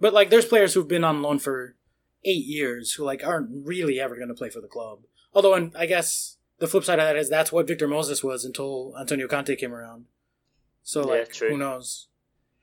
but 0.00 0.14
like, 0.14 0.30
there's 0.30 0.46
players 0.46 0.72
who've 0.74 0.88
been 0.88 1.04
on 1.04 1.20
loan 1.20 1.38
for 1.38 1.76
eight 2.24 2.46
years 2.46 2.94
who 2.94 3.04
like 3.04 3.22
aren't 3.22 3.50
really 3.66 4.00
ever 4.00 4.16
going 4.16 4.28
to 4.28 4.34
play 4.34 4.48
for 4.48 4.62
the 4.62 4.66
club. 4.68 5.00
Although, 5.34 5.54
and 5.54 5.72
I 5.76 5.84
guess 5.84 6.38
the 6.58 6.66
flip 6.66 6.84
side 6.84 6.98
of 6.98 7.04
that 7.04 7.16
is 7.16 7.28
that's 7.28 7.52
what 7.52 7.66
Victor 7.66 7.86
Moses 7.86 8.24
was 8.24 8.44
until 8.46 8.94
Antonio 8.98 9.28
Conte 9.28 9.54
came 9.56 9.74
around. 9.74 10.06
So 10.82 11.00
Yeah, 11.00 11.18
like, 11.20 11.32
true. 11.32 11.50
who 11.50 11.58
knows? 11.58 12.08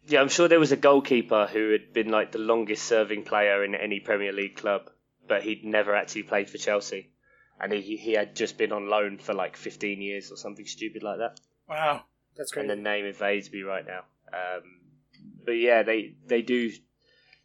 Yeah, 0.07 0.21
I'm 0.21 0.29
sure 0.29 0.47
there 0.47 0.59
was 0.59 0.71
a 0.71 0.77
goalkeeper 0.77 1.45
who 1.45 1.71
had 1.71 1.93
been 1.93 2.09
like 2.09 2.31
the 2.31 2.39
longest 2.39 2.85
serving 2.85 3.23
player 3.23 3.63
in 3.63 3.75
any 3.75 3.99
Premier 3.99 4.31
League 4.33 4.55
club, 4.55 4.89
but 5.27 5.43
he'd 5.43 5.63
never 5.63 5.93
actually 5.93 6.23
played 6.23 6.49
for 6.49 6.57
Chelsea. 6.57 7.10
And 7.61 7.71
he, 7.71 7.95
he 7.95 8.13
had 8.13 8.35
just 8.35 8.57
been 8.57 8.71
on 8.71 8.89
loan 8.89 9.19
for 9.19 9.33
like 9.33 9.55
15 9.55 10.01
years 10.01 10.31
or 10.31 10.37
something 10.37 10.65
stupid 10.65 11.03
like 11.03 11.19
that. 11.19 11.39
Wow, 11.69 12.03
that's 12.35 12.51
crazy. 12.51 12.69
And 12.69 12.79
the 12.79 12.81
name 12.81 13.05
evades 13.05 13.51
me 13.51 13.61
right 13.61 13.85
now. 13.85 14.03
Um, 14.33 14.63
but 15.45 15.53
yeah, 15.53 15.83
they, 15.83 16.15
they 16.25 16.41
do 16.41 16.71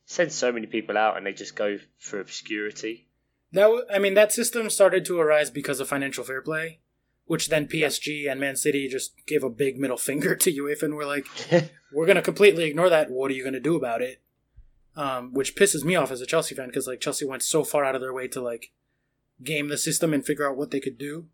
send 0.07 0.33
so 0.33 0.51
many 0.53 0.67
people 0.67 0.97
out 0.97 1.17
and 1.17 1.27
they 1.27 1.33
just 1.33 1.55
go 1.55 1.79
for 1.99 2.19
obscurity. 2.19 3.09
That 3.53 3.87
I 3.93 3.99
mean, 3.99 4.15
that 4.15 4.33
system 4.33 4.71
started 4.71 5.05
to 5.07 5.19
arise 5.19 5.51
because 5.51 5.81
of 5.81 5.89
financial 5.89 6.25
fair 6.25 6.43
play, 6.43 6.81
which 7.27 7.49
then 7.49 7.69
PSG 7.69 8.31
and 8.31 8.41
Man 8.41 8.57
City 8.57 8.89
just 8.89 9.15
gave 9.27 9.45
a 9.45 9.51
big 9.51 9.79
middle 9.79 9.97
finger 9.97 10.35
to 10.37 10.53
UEFA 10.53 10.85
and 10.85 10.95
were 10.95 11.07
like, 11.07 11.27
"We're 11.93 12.07
going 12.07 12.17
to 12.17 12.23
completely 12.23 12.65
ignore 12.65 12.91
that. 12.91 13.11
What 13.11 13.31
are 13.31 13.35
you 13.35 13.43
going 13.43 13.55
to 13.55 13.61
do 13.61 13.77
about 13.77 14.03
it?" 14.03 14.21
Um, 14.97 15.35
which 15.35 15.55
pisses 15.55 15.85
me 15.85 15.95
off 15.95 16.11
as 16.11 16.21
a 16.21 16.27
Chelsea 16.27 16.55
fan 16.55 16.69
because 16.69 16.87
like 16.87 17.01
Chelsea 17.01 17.27
went 17.27 17.43
so 17.43 17.65
far 17.65 17.85
out 17.85 17.95
of 17.95 18.01
their 18.01 18.15
way 18.15 18.29
to 18.29 18.41
like 18.41 18.73
game 19.43 19.69
the 19.69 19.79
system 19.79 20.13
and 20.15 20.25
figure 20.25 20.49
out 20.49 20.57
what 20.57 20.71
they 20.71 20.81
could 20.81 20.99
do, 20.99 21.29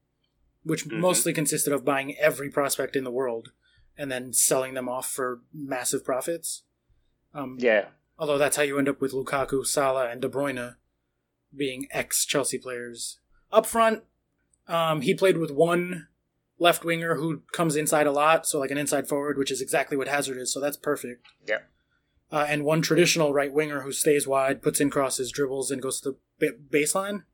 which 0.65 0.87
Mhm. 0.87 0.99
mostly 0.99 1.33
consisted 1.33 1.73
of 1.73 1.85
buying 1.85 2.17
every 2.19 2.51
prospect 2.51 2.97
in 2.97 3.05
the 3.05 3.11
world 3.11 3.53
and 3.97 4.11
then 4.11 4.33
selling 4.33 4.75
them 4.75 4.89
off 4.89 5.11
for 5.11 5.41
massive 5.53 6.05
profits. 6.05 6.63
Um, 7.35 7.57
yeah, 7.61 7.89
Although 8.19 8.39
that's 8.39 8.57
how 8.57 8.63
you 8.63 8.79
end 8.79 8.89
up 8.89 9.01
with 9.01 9.13
Lukaku, 9.13 9.67
Salah, 9.67 10.09
and 10.09 10.21
De 10.21 10.29
Bruyne 10.29 10.77
being 11.57 11.89
ex 11.91 12.25
Chelsea 12.25 12.59
players. 12.59 13.19
Up 13.51 13.67
front, 13.67 14.05
um, 14.69 15.01
he 15.01 15.13
played 15.15 15.39
with 15.39 15.51
one 15.51 16.09
left 16.59 16.85
winger 16.85 17.17
who 17.17 17.43
comes 17.53 17.75
inside 17.75 18.07
a 18.07 18.13
lot, 18.13 18.47
so 18.47 18.61
like 18.61 18.71
an 18.71 18.79
inside 18.79 19.09
forward, 19.09 19.39
which 19.39 19.51
is 19.51 19.61
exactly 19.61 19.97
what 19.97 20.07
Hazard 20.09 20.37
is, 20.39 20.53
so 20.53 20.61
that's 20.61 20.77
perfect. 20.77 21.27
Yeah. 21.47 21.63
Uh, 22.31 22.47
and 22.49 22.65
one 22.65 22.81
traditional 22.81 23.33
right 23.35 23.53
winger 23.53 23.81
who 23.81 23.93
stays 23.93 24.27
wide, 24.27 24.63
puts 24.63 24.81
in 24.81 24.89
crosses, 24.89 25.33
dribbles, 25.33 25.71
and 25.71 25.83
goes 25.83 26.01
to 26.03 26.17
the 26.39 26.57
baseline. 26.71 27.25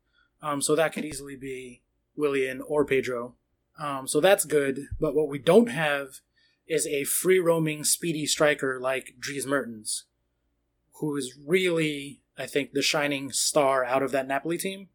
Um, 0.41 0.61
so 0.61 0.75
that 0.75 0.93
could 0.93 1.05
easily 1.05 1.35
be 1.35 1.81
Willian 2.15 2.61
or 2.61 2.85
Pedro. 2.85 3.35
Um, 3.77 4.07
so 4.07 4.19
that's 4.19 4.45
good, 4.45 4.87
but 4.99 5.15
what 5.15 5.29
we 5.29 5.39
don't 5.39 5.69
have 5.69 6.19
is 6.67 6.85
a 6.85 7.03
free 7.03 7.39
roaming, 7.39 7.83
speedy 7.83 8.25
striker 8.25 8.79
like 8.79 9.15
Dries 9.19 9.47
Mertens 9.47 10.05
who 10.99 11.15
is 11.15 11.37
really, 11.45 12.21
I 12.37 12.45
think, 12.45 12.73
the 12.73 12.81
shining 12.81 13.31
star 13.31 13.83
out 13.83 14.03
of 14.03 14.11
that 14.11 14.27
Napoli 14.27 14.57
team, 14.57 14.89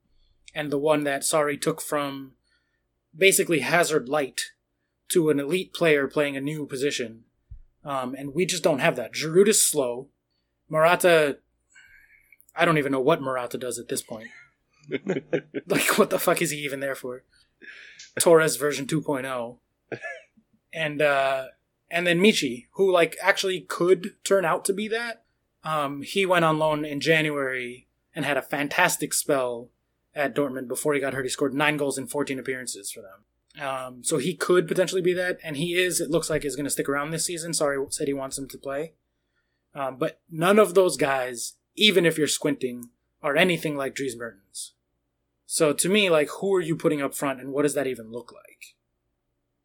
and 0.54 0.70
the 0.70 0.78
one 0.78 1.04
that 1.04 1.22
Sarri 1.22 1.60
took 1.60 1.80
from 1.80 2.32
basically 3.16 3.60
Hazard 3.60 4.08
light 4.08 4.52
to 5.08 5.30
an 5.30 5.40
elite 5.40 5.72
player 5.72 6.06
playing 6.06 6.36
a 6.36 6.40
new 6.40 6.66
position. 6.66 7.24
Um, 7.84 8.14
and 8.14 8.34
we 8.34 8.46
just 8.46 8.62
don't 8.62 8.78
have 8.78 8.96
that. 8.96 9.12
Giroud 9.12 9.48
is 9.48 9.64
slow. 9.64 10.08
Morata, 10.68 11.38
I 12.54 12.64
don't 12.64 12.78
even 12.78 12.92
know 12.92 13.00
what 13.00 13.22
Morata 13.22 13.58
does 13.58 13.78
at 13.78 13.88
this 13.88 14.02
point. 14.02 14.28
like, 15.66 15.98
what 15.98 16.10
the 16.10 16.18
fuck 16.18 16.42
is 16.42 16.50
he 16.50 16.58
even 16.58 16.80
there 16.80 16.94
for? 16.94 17.22
Torres 18.18 18.56
version 18.56 18.86
2.0. 18.86 19.58
And, 20.72 21.02
uh, 21.02 21.46
and 21.90 22.06
then 22.06 22.20
Michy, 22.20 22.66
who, 22.72 22.90
like, 22.90 23.16
actually 23.22 23.60
could 23.60 24.14
turn 24.24 24.44
out 24.44 24.64
to 24.64 24.72
be 24.72 24.88
that. 24.88 25.24
Um, 25.62 26.02
he 26.02 26.26
went 26.26 26.44
on 26.44 26.58
loan 26.58 26.84
in 26.84 27.00
January 27.00 27.86
and 28.14 28.24
had 28.24 28.36
a 28.36 28.42
fantastic 28.42 29.14
spell 29.14 29.70
at 30.14 30.34
Dortmund 30.34 30.68
before 30.68 30.94
he 30.94 31.00
got 31.00 31.14
hurt. 31.14 31.24
He 31.24 31.28
scored 31.28 31.54
nine 31.54 31.76
goals 31.76 31.98
in 31.98 32.06
14 32.06 32.38
appearances 32.38 32.90
for 32.90 33.00
them. 33.00 33.24
Um, 33.60 34.02
so 34.02 34.18
he 34.18 34.34
could 34.34 34.66
potentially 34.66 35.02
be 35.02 35.14
that, 35.14 35.38
and 35.44 35.56
he 35.56 35.74
is. 35.74 36.00
It 36.00 36.10
looks 36.10 36.28
like 36.28 36.44
is 36.44 36.56
going 36.56 36.64
to 36.64 36.70
stick 36.70 36.88
around 36.88 37.10
this 37.10 37.24
season. 37.24 37.52
Sarri, 37.52 37.92
said 37.92 38.08
he 38.08 38.14
wants 38.14 38.36
him 38.36 38.48
to 38.48 38.58
play, 38.58 38.94
um, 39.74 39.96
but 39.96 40.20
none 40.28 40.58
of 40.58 40.74
those 40.74 40.96
guys, 40.96 41.54
even 41.76 42.04
if 42.04 42.18
you're 42.18 42.26
squinting, 42.26 42.90
are 43.24 43.36
anything 43.36 43.74
like 43.76 43.94
Dries 43.94 44.14
Mertens. 44.14 44.74
So 45.46 45.72
to 45.72 45.88
me, 45.88 46.10
like, 46.10 46.28
who 46.40 46.54
are 46.54 46.60
you 46.60 46.76
putting 46.76 47.02
up 47.02 47.14
front, 47.14 47.40
and 47.40 47.52
what 47.52 47.62
does 47.62 47.74
that 47.74 47.86
even 47.86 48.12
look 48.12 48.32
like? 48.32 48.76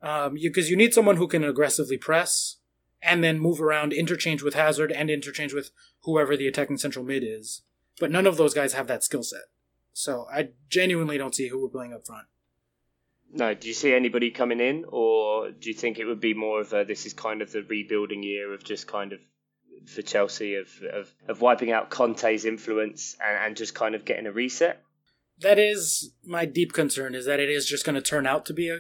Um, 0.02 0.36
because 0.42 0.70
you, 0.70 0.74
you 0.74 0.78
need 0.78 0.94
someone 0.94 1.18
who 1.18 1.28
can 1.28 1.44
aggressively 1.44 1.98
press 1.98 2.56
and 3.02 3.24
then 3.24 3.40
move 3.40 3.62
around, 3.62 3.92
interchange 3.92 4.42
with 4.42 4.54
Hazard 4.54 4.92
and 4.92 5.10
interchange 5.10 5.54
with 5.54 5.72
whoever 6.04 6.38
the 6.38 6.48
attacking 6.48 6.78
central 6.78 7.04
mid 7.04 7.24
is. 7.24 7.62
But 8.00 8.12
none 8.12 8.26
of 8.26 8.38
those 8.38 8.54
guys 8.54 8.74
have 8.74 8.88
that 8.88 9.04
skill 9.04 9.24
set. 9.24 9.44
So 9.92 10.26
I 10.34 10.50
genuinely 10.70 11.18
don't 11.18 11.36
see 11.36 11.50
who 11.50 11.62
we're 11.62 11.70
playing 11.70 11.94
up 11.94 12.06
front. 12.06 12.28
No, 13.32 13.54
do 13.54 13.68
you 13.68 13.74
see 13.74 13.94
anybody 13.94 14.32
coming 14.32 14.62
in, 14.62 14.86
or 14.88 15.52
do 15.52 15.70
you 15.70 15.76
think 15.76 16.00
it 16.00 16.06
would 16.06 16.22
be 16.22 16.34
more 16.34 16.62
of 16.62 16.74
a 16.74 16.86
this 16.86 17.06
is 17.06 17.14
kind 17.14 17.42
of 17.42 17.52
the 17.52 17.62
rebuilding 17.62 18.24
year 18.24 18.54
of 18.54 18.64
just 18.64 18.88
kind 18.88 19.12
of 19.12 19.20
for 19.86 20.02
Chelsea 20.02 20.56
of 20.56 20.70
of, 20.94 21.14
of 21.28 21.42
wiping 21.42 21.72
out 21.72 21.90
Conte's 21.90 22.46
influence 22.46 23.16
and, 23.26 23.46
and 23.46 23.58
just 23.58 23.76
kind 23.76 23.96
of 23.96 24.06
getting 24.06 24.26
a 24.26 24.32
reset? 24.32 24.84
That 25.40 25.58
is 25.58 26.12
my 26.24 26.46
deep 26.46 26.74
concern 26.74 27.16
is 27.16 27.26
that 27.26 27.40
it 27.40 27.50
is 27.50 27.66
just 27.66 27.86
going 27.86 27.96
to 27.96 28.02
turn 28.02 28.28
out 28.28 28.46
to 28.48 28.54
be 28.54 28.70
a 28.70 28.80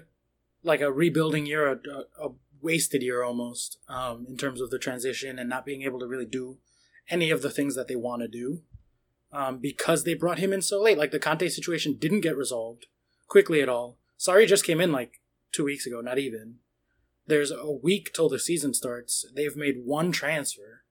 like 0.64 0.82
a 0.82 0.92
rebuilding 0.92 1.46
year, 1.46 1.68
a, 1.68 1.80
a 2.22 2.32
wasted 2.62 3.02
year 3.02 3.24
almost 3.24 3.78
um, 3.88 4.26
in 4.28 4.38
terms 4.38 4.62
of 4.62 4.70
the 4.70 4.80
transition 4.80 5.40
and 5.40 5.50
not 5.50 5.66
being 5.66 5.84
able 5.84 6.00
to 6.00 6.08
really 6.08 6.26
do 6.26 6.58
any 7.10 7.32
of 7.32 7.42
the 7.42 7.50
things 7.50 7.76
that 7.76 7.88
they 7.88 7.96
want 7.96 8.22
to 8.22 8.28
do 8.28 8.62
um, 9.32 9.60
because 9.60 10.04
they 10.04 10.14
brought 10.14 10.40
him 10.40 10.54
in 10.54 10.62
so 10.62 10.82
late. 10.82 10.98
Like 10.98 11.12
the 11.12 11.20
Conte 11.20 11.48
situation 11.48 11.98
didn't 11.98 12.22
get 12.22 12.38
resolved 12.38 12.88
quickly 13.28 13.62
at 13.62 13.70
all. 13.70 13.98
Sarri 14.20 14.48
just 14.48 14.66
came 14.66 14.82
in 14.82 14.92
like 14.92 15.22
two 15.52 15.64
weeks 15.64 15.86
ago, 15.86 16.02
not 16.02 16.20
even. 16.20 16.56
There's 17.28 17.52
a 17.52 17.72
week 17.72 18.12
till 18.14 18.28
the 18.28 18.40
season 18.40 18.74
starts. 18.74 19.26
They've 19.36 19.56
made 19.56 19.86
one 19.86 20.12
transfer. 20.12 20.84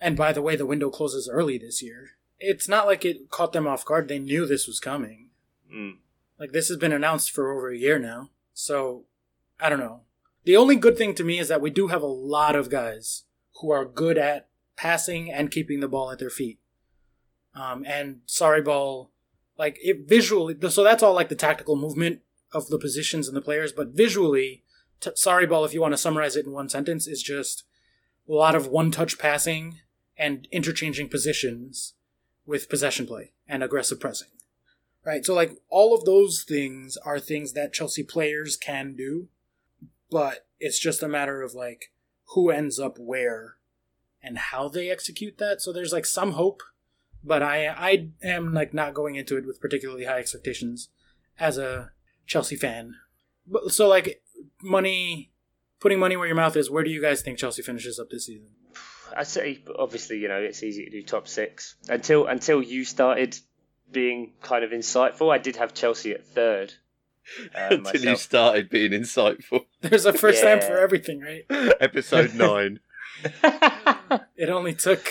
And 0.00 0.16
by 0.16 0.32
the 0.32 0.42
way, 0.42 0.56
the 0.56 0.66
window 0.66 0.90
closes 0.90 1.28
early 1.28 1.58
this 1.58 1.82
year. 1.82 2.10
It's 2.38 2.68
not 2.68 2.86
like 2.86 3.04
it 3.04 3.30
caught 3.30 3.52
them 3.52 3.66
off 3.66 3.84
guard. 3.84 4.08
They 4.08 4.18
knew 4.18 4.46
this 4.46 4.66
was 4.66 4.78
coming. 4.78 5.30
Mm. 5.72 5.96
Like, 6.38 6.52
this 6.52 6.68
has 6.68 6.76
been 6.76 6.92
announced 6.92 7.30
for 7.30 7.50
over 7.50 7.70
a 7.70 7.78
year 7.78 7.98
now. 7.98 8.30
So, 8.52 9.04
I 9.58 9.70
don't 9.70 9.80
know. 9.80 10.02
The 10.44 10.56
only 10.56 10.76
good 10.76 10.98
thing 10.98 11.14
to 11.14 11.24
me 11.24 11.38
is 11.38 11.48
that 11.48 11.62
we 11.62 11.70
do 11.70 11.88
have 11.88 12.02
a 12.02 12.06
lot 12.06 12.54
of 12.54 12.70
guys 12.70 13.24
who 13.60 13.70
are 13.70 13.84
good 13.84 14.18
at 14.18 14.48
passing 14.76 15.32
and 15.32 15.50
keeping 15.50 15.80
the 15.80 15.88
ball 15.88 16.10
at 16.10 16.18
their 16.18 16.30
feet. 16.30 16.60
Um, 17.54 17.84
and 17.86 18.20
Sarri 18.28 18.62
ball, 18.62 19.10
like 19.58 19.78
it 19.82 20.06
visually, 20.06 20.54
so 20.68 20.84
that's 20.84 21.02
all 21.02 21.14
like 21.14 21.30
the 21.30 21.34
tactical 21.34 21.74
movement 21.74 22.20
of 22.52 22.68
the 22.68 22.78
positions 22.78 23.28
and 23.28 23.36
the 23.36 23.40
players, 23.40 23.72
but 23.72 23.88
visually, 23.88 24.62
t- 25.00 25.10
Sarri 25.10 25.48
ball, 25.48 25.64
if 25.64 25.72
you 25.72 25.80
want 25.80 25.94
to 25.94 25.98
summarize 25.98 26.36
it 26.36 26.46
in 26.46 26.52
one 26.52 26.68
sentence, 26.68 27.06
is 27.06 27.22
just 27.22 27.64
a 28.28 28.32
lot 28.32 28.54
of 28.54 28.66
one 28.66 28.90
touch 28.90 29.18
passing 29.18 29.80
and 30.16 30.48
interchanging 30.50 31.08
positions 31.08 31.94
with 32.46 32.68
possession 32.68 33.06
play 33.06 33.32
and 33.48 33.62
aggressive 33.62 34.00
pressing. 34.00 34.28
Right? 35.04 35.24
So, 35.24 35.34
like, 35.34 35.52
all 35.68 35.94
of 35.94 36.04
those 36.04 36.42
things 36.42 36.96
are 36.96 37.20
things 37.20 37.52
that 37.52 37.72
Chelsea 37.72 38.02
players 38.02 38.56
can 38.56 38.96
do, 38.96 39.28
but 40.10 40.46
it's 40.58 40.80
just 40.80 41.02
a 41.02 41.08
matter 41.08 41.42
of, 41.42 41.54
like, 41.54 41.92
who 42.34 42.50
ends 42.50 42.80
up 42.80 42.98
where 42.98 43.56
and 44.20 44.36
how 44.36 44.68
they 44.68 44.90
execute 44.90 45.38
that. 45.38 45.62
So, 45.62 45.72
there's, 45.72 45.92
like, 45.92 46.06
some 46.06 46.32
hope, 46.32 46.60
but 47.22 47.40
I, 47.40 47.68
I 47.68 48.08
am, 48.20 48.52
like, 48.52 48.74
not 48.74 48.94
going 48.94 49.14
into 49.14 49.36
it 49.36 49.46
with 49.46 49.60
particularly 49.60 50.06
high 50.06 50.18
expectations 50.18 50.88
as 51.38 51.56
a 51.56 51.92
Chelsea 52.26 52.56
fan. 52.56 52.96
But, 53.46 53.70
so, 53.70 53.86
like, 53.86 54.24
money, 54.60 55.30
putting 55.78 56.00
money 56.00 56.16
where 56.16 56.26
your 56.26 56.34
mouth 56.34 56.56
is, 56.56 56.68
where 56.68 56.82
do 56.82 56.90
you 56.90 57.00
guys 57.00 57.22
think 57.22 57.38
Chelsea 57.38 57.62
finishes 57.62 58.00
up 58.00 58.10
this 58.10 58.26
season? 58.26 58.48
I'd 59.14 59.26
say, 59.26 59.62
obviously, 59.78 60.18
you 60.18 60.28
know, 60.28 60.38
it's 60.38 60.62
easy 60.62 60.84
to 60.84 60.90
do 60.90 61.02
top 61.02 61.28
six. 61.28 61.76
Until 61.88 62.26
until 62.26 62.62
you 62.62 62.84
started 62.84 63.38
being 63.90 64.32
kind 64.42 64.64
of 64.64 64.70
insightful, 64.70 65.32
I 65.32 65.38
did 65.38 65.56
have 65.56 65.74
Chelsea 65.74 66.12
at 66.12 66.26
third. 66.26 66.72
Uh, 67.54 67.58
Until 67.70 67.78
myself. 67.78 68.04
you 68.04 68.16
started 68.16 68.70
being 68.70 68.92
insightful. 68.92 69.66
There's 69.80 70.06
a 70.06 70.12
first 70.12 70.42
yeah. 70.42 70.56
time 70.56 70.66
for 70.66 70.78
everything, 70.78 71.20
right? 71.20 71.44
Episode 71.80 72.34
nine. 72.34 72.80
it 74.36 74.48
only 74.48 74.74
took 74.74 75.08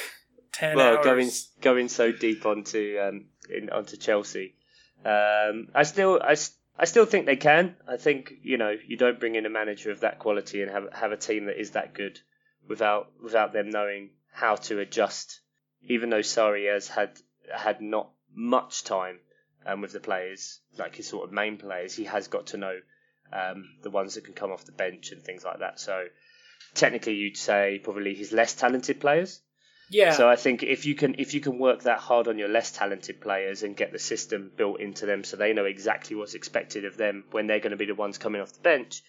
ten 0.51 0.77
well, 0.77 0.97
hours. 0.97 1.05
going 1.05 1.29
going 1.61 1.89
so 1.89 2.11
deep 2.11 2.45
onto 2.45 2.97
um, 3.01 3.25
in, 3.49 3.69
onto 3.69 3.97
Chelsea, 3.97 4.55
um, 5.03 5.67
I 5.73 5.83
still 5.83 6.19
I, 6.23 6.35
I 6.77 6.85
still 6.85 7.05
think 7.05 7.25
they 7.25 7.35
can. 7.35 7.75
I 7.87 7.97
think 7.97 8.33
you 8.43 8.57
know 8.57 8.75
you 8.87 8.97
don't 8.97 9.19
bring 9.19 9.35
in 9.35 9.45
a 9.45 9.49
manager 9.49 9.91
of 9.91 10.01
that 10.01 10.19
quality 10.19 10.61
and 10.61 10.71
have 10.71 10.93
have 10.93 11.11
a 11.11 11.17
team 11.17 11.45
that 11.45 11.59
is 11.59 11.71
that 11.71 11.93
good 11.93 12.19
without 12.67 13.11
without 13.21 13.53
them 13.53 13.69
knowing 13.69 14.11
how 14.31 14.55
to 14.55 14.79
adjust. 14.79 15.39
Even 15.87 16.09
though 16.09 16.19
Sarri 16.19 16.71
has 16.71 16.87
had 16.87 17.19
had 17.53 17.81
not 17.81 18.09
much 18.33 18.83
time 18.83 19.19
um, 19.65 19.81
with 19.81 19.93
the 19.93 19.99
players, 19.99 20.59
like 20.77 20.95
his 20.95 21.07
sort 21.07 21.25
of 21.25 21.31
main 21.31 21.57
players, 21.57 21.95
he 21.95 22.05
has 22.05 22.27
got 22.27 22.47
to 22.47 22.57
know 22.57 22.79
um, 23.31 23.65
the 23.83 23.89
ones 23.89 24.15
that 24.15 24.25
can 24.25 24.33
come 24.33 24.51
off 24.51 24.65
the 24.65 24.71
bench 24.71 25.11
and 25.11 25.21
things 25.21 25.43
like 25.43 25.59
that. 25.59 25.79
So 25.79 26.05
technically, 26.73 27.15
you'd 27.15 27.37
say 27.37 27.79
probably 27.83 28.15
his 28.15 28.31
less 28.31 28.53
talented 28.53 28.99
players. 28.99 29.41
Yeah. 29.89 30.13
So 30.13 30.27
I 30.27 30.35
think 30.35 30.63
if 30.63 30.85
you 30.85 30.95
can 30.95 31.15
if 31.19 31.33
you 31.33 31.41
can 31.41 31.59
work 31.59 31.83
that 31.83 31.99
hard 31.99 32.27
on 32.27 32.39
your 32.39 32.47
less 32.47 32.71
talented 32.71 33.21
players 33.21 33.61
and 33.63 33.77
get 33.77 33.91
the 33.91 33.99
system 33.99 34.51
built 34.55 34.79
into 34.79 35.05
them 35.05 35.23
so 35.23 35.37
they 35.37 35.53
know 35.53 35.65
exactly 35.65 36.15
what's 36.15 36.33
expected 36.33 36.85
of 36.85 36.97
them 36.97 37.25
when 37.31 37.45
they're 37.45 37.59
going 37.59 37.71
to 37.71 37.77
be 37.77 37.85
the 37.85 37.95
ones 37.95 38.17
coming 38.17 38.41
off 38.41 38.53
the 38.53 38.61
bench, 38.61 39.03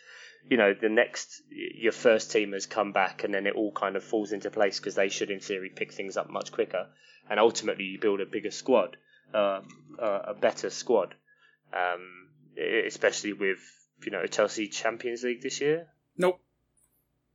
you 0.49 0.57
know, 0.57 0.75
the 0.75 0.89
next 0.89 1.43
your 1.51 1.93
first 1.93 2.31
team 2.31 2.53
has 2.53 2.67
come 2.67 2.93
back 2.93 3.25
and 3.25 3.35
then 3.35 3.47
it 3.47 3.55
all 3.55 3.73
kind 3.73 3.97
of 3.97 4.05
falls 4.05 4.33
into 4.33 4.51
place 4.51 4.79
because 4.79 4.95
they 4.95 5.09
should 5.09 5.31
in 5.31 5.41
theory 5.41 5.71
pick 5.75 5.93
things 5.93 6.17
up 6.17 6.31
much 6.31 6.53
quicker 6.53 6.87
and 7.29 7.41
ultimately 7.41 7.85
you 7.85 7.99
build 7.99 8.21
a 8.21 8.27
bigger 8.27 8.51
squad, 8.51 8.97
uh, 9.35 9.61
uh, 10.01 10.21
a 10.29 10.35
better 10.35 10.71
squad, 10.71 11.15
um, 11.73 12.29
especially 12.87 13.33
with 13.33 13.59
you 14.05 14.13
know 14.13 14.27
Chelsea 14.27 14.69
Champions 14.69 15.23
League 15.25 15.43
this 15.43 15.61
year. 15.61 15.89
Nope. 16.17 16.41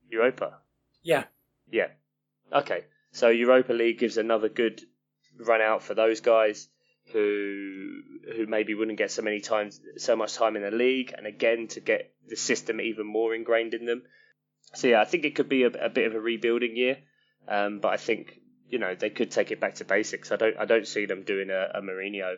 Europa. 0.10 0.60
Yeah. 1.04 1.26
Yeah. 1.72 1.88
Okay. 2.52 2.86
So 3.12 3.30
Europa 3.30 3.74
League 3.74 4.00
gives 4.00 4.18
another 4.18 4.50
good 4.50 4.82
run 5.38 5.62
out 5.62 5.84
for 5.84 5.94
those 5.94 6.22
guys 6.22 6.68
who 7.12 8.02
who 8.36 8.46
maybe 8.48 8.74
wouldn't 8.74 8.98
get 8.98 9.12
so 9.12 9.22
many 9.22 9.40
times 9.40 9.80
so 9.98 10.16
much 10.16 10.36
time 10.36 10.56
in 10.56 10.62
the 10.62 10.72
league, 10.72 11.14
and 11.18 11.26
again 11.28 11.68
to 11.70 11.80
get 11.80 12.14
the 12.28 12.36
system 12.36 12.80
even 12.82 13.06
more 13.06 13.36
ingrained 13.36 13.74
in 13.74 13.86
them. 13.86 14.04
So 14.74 14.88
yeah, 14.88 15.02
I 15.02 15.06
think 15.06 15.26
it 15.26 15.36
could 15.36 15.50
be 15.50 15.64
a, 15.64 15.68
a 15.68 15.90
bit 15.90 16.08
of 16.08 16.16
a 16.16 16.20
rebuilding 16.20 16.76
year, 16.76 16.98
um, 17.48 17.80
but 17.80 17.90
I 17.90 17.98
think 17.98 18.40
you 18.70 18.80
know 18.80 18.96
they 18.96 19.10
could 19.10 19.32
take 19.32 19.52
it 19.52 19.60
back 19.60 19.76
to 19.76 19.86
basics. 19.86 20.32
I 20.32 20.38
don't 20.38 20.58
I 20.58 20.66
don't 20.66 20.88
see 20.88 21.06
them 21.06 21.24
doing 21.24 21.50
a, 21.50 21.72
a 21.76 21.82
Mourinho 21.82 22.36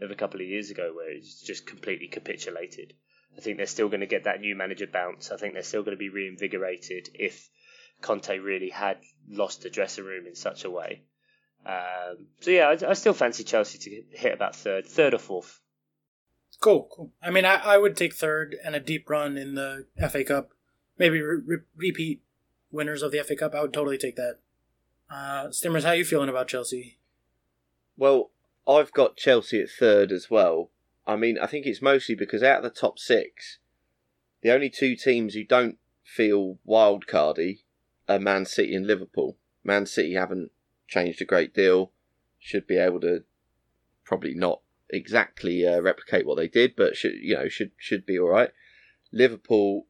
of 0.00 0.10
a 0.10 0.14
couple 0.14 0.40
of 0.40 0.46
years 0.46 0.70
ago 0.70 0.92
where 0.94 1.10
it's 1.10 1.42
just 1.42 1.66
completely 1.66 2.08
capitulated. 2.08 2.94
I 3.36 3.40
think 3.40 3.56
they're 3.56 3.66
still 3.66 3.88
going 3.88 4.00
to 4.00 4.06
get 4.06 4.24
that 4.24 4.40
new 4.40 4.54
manager 4.54 4.86
bounce. 4.86 5.30
I 5.30 5.36
think 5.36 5.54
they're 5.54 5.62
still 5.62 5.82
going 5.82 5.96
to 5.96 5.98
be 5.98 6.08
reinvigorated 6.08 7.10
if 7.14 7.50
Conte 8.00 8.38
really 8.38 8.70
had 8.70 8.98
lost 9.28 9.62
the 9.62 9.70
dressing 9.70 10.04
room 10.04 10.26
in 10.26 10.34
such 10.34 10.64
a 10.64 10.70
way. 10.70 11.02
Um, 11.66 12.26
so 12.40 12.50
yeah, 12.50 12.68
I, 12.68 12.90
I, 12.90 12.92
still 12.92 13.14
fancy 13.14 13.42
Chelsea 13.42 13.78
to 13.78 14.02
hit 14.10 14.34
about 14.34 14.54
third, 14.54 14.86
third 14.86 15.14
or 15.14 15.18
fourth. 15.18 15.60
Cool, 16.60 16.88
cool. 16.92 17.10
I 17.22 17.30
mean, 17.30 17.46
I, 17.46 17.54
I 17.56 17.78
would 17.78 17.96
take 17.96 18.14
third 18.14 18.56
and 18.62 18.74
a 18.74 18.80
deep 18.80 19.08
run 19.08 19.38
in 19.38 19.54
the 19.54 19.86
FA 20.10 20.24
Cup. 20.24 20.50
Maybe 20.98 21.20
re- 21.20 21.42
re- 21.44 21.58
repeat 21.74 22.22
winners 22.70 23.02
of 23.02 23.12
the 23.12 23.22
FA 23.22 23.34
Cup. 23.34 23.54
I 23.54 23.62
would 23.62 23.72
totally 23.72 23.96
take 23.96 24.16
that. 24.16 24.40
Uh, 25.10 25.48
Stimmers, 25.48 25.84
how 25.84 25.90
are 25.90 25.96
you 25.96 26.04
feeling 26.04 26.28
about 26.28 26.48
Chelsea? 26.48 26.98
Well, 27.96 28.30
I've 28.68 28.92
got 28.92 29.16
Chelsea 29.16 29.60
at 29.60 29.70
third 29.70 30.12
as 30.12 30.28
well. 30.30 30.70
I 31.06 31.16
mean, 31.16 31.38
I 31.38 31.46
think 31.46 31.66
it's 31.66 31.82
mostly 31.82 32.14
because 32.14 32.42
out 32.42 32.58
of 32.58 32.64
the 32.64 32.70
top 32.70 32.98
six, 32.98 33.58
the 34.42 34.52
only 34.52 34.70
two 34.70 34.96
teams 34.96 35.34
who 35.34 35.44
don't 35.44 35.78
feel 36.02 36.58
wild 36.64 37.06
cardy 37.06 37.60
are 38.08 38.18
Man 38.18 38.44
City 38.44 38.74
and 38.74 38.86
Liverpool. 38.86 39.36
Man 39.62 39.86
City 39.86 40.14
haven't 40.14 40.50
changed 40.88 41.20
a 41.22 41.24
great 41.24 41.54
deal. 41.54 41.92
Should 42.38 42.66
be 42.66 42.76
able 42.78 43.00
to 43.00 43.24
probably 44.04 44.34
not 44.34 44.60
exactly 44.90 45.66
uh, 45.66 45.80
replicate 45.80 46.26
what 46.26 46.36
they 46.36 46.48
did, 46.48 46.76
but 46.76 46.96
should 46.96 47.14
you 47.14 47.34
know 47.34 47.48
should 47.48 47.72
should 47.76 48.04
be 48.06 48.18
all 48.18 48.28
right. 48.28 48.50
Liverpool 49.12 49.86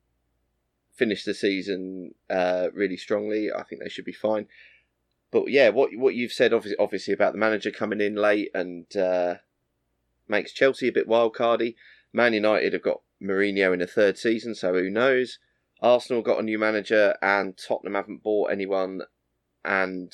finished 0.92 1.26
the 1.26 1.34
season 1.34 2.14
uh, 2.30 2.68
really 2.72 2.96
strongly. 2.96 3.50
I 3.52 3.64
think 3.64 3.82
they 3.82 3.88
should 3.88 4.04
be 4.04 4.12
fine. 4.12 4.46
but 5.30 5.50
yeah, 5.50 5.70
what 5.70 5.90
what 5.96 6.14
you've 6.14 6.32
said 6.32 6.52
obviously, 6.52 6.78
obviously 6.78 7.14
about 7.14 7.32
the 7.32 7.38
manager 7.38 7.70
coming 7.70 8.00
in 8.00 8.14
late 8.14 8.50
and 8.54 8.96
uh, 8.96 9.36
makes 10.28 10.52
Chelsea 10.52 10.88
a 10.88 10.92
bit 10.92 11.08
wildcardy. 11.08 11.74
Man 12.12 12.32
United 12.32 12.72
have 12.72 12.82
got 12.82 13.00
Mourinho 13.20 13.74
in 13.74 13.82
a 13.82 13.86
third 13.86 14.16
season, 14.16 14.54
so 14.54 14.74
who 14.74 14.88
knows? 14.88 15.38
Arsenal 15.80 16.22
got 16.22 16.38
a 16.38 16.42
new 16.42 16.58
manager, 16.58 17.16
and 17.20 17.58
Tottenham 17.58 17.94
haven't 17.94 18.22
bought 18.22 18.52
anyone. 18.52 19.02
And 19.64 20.12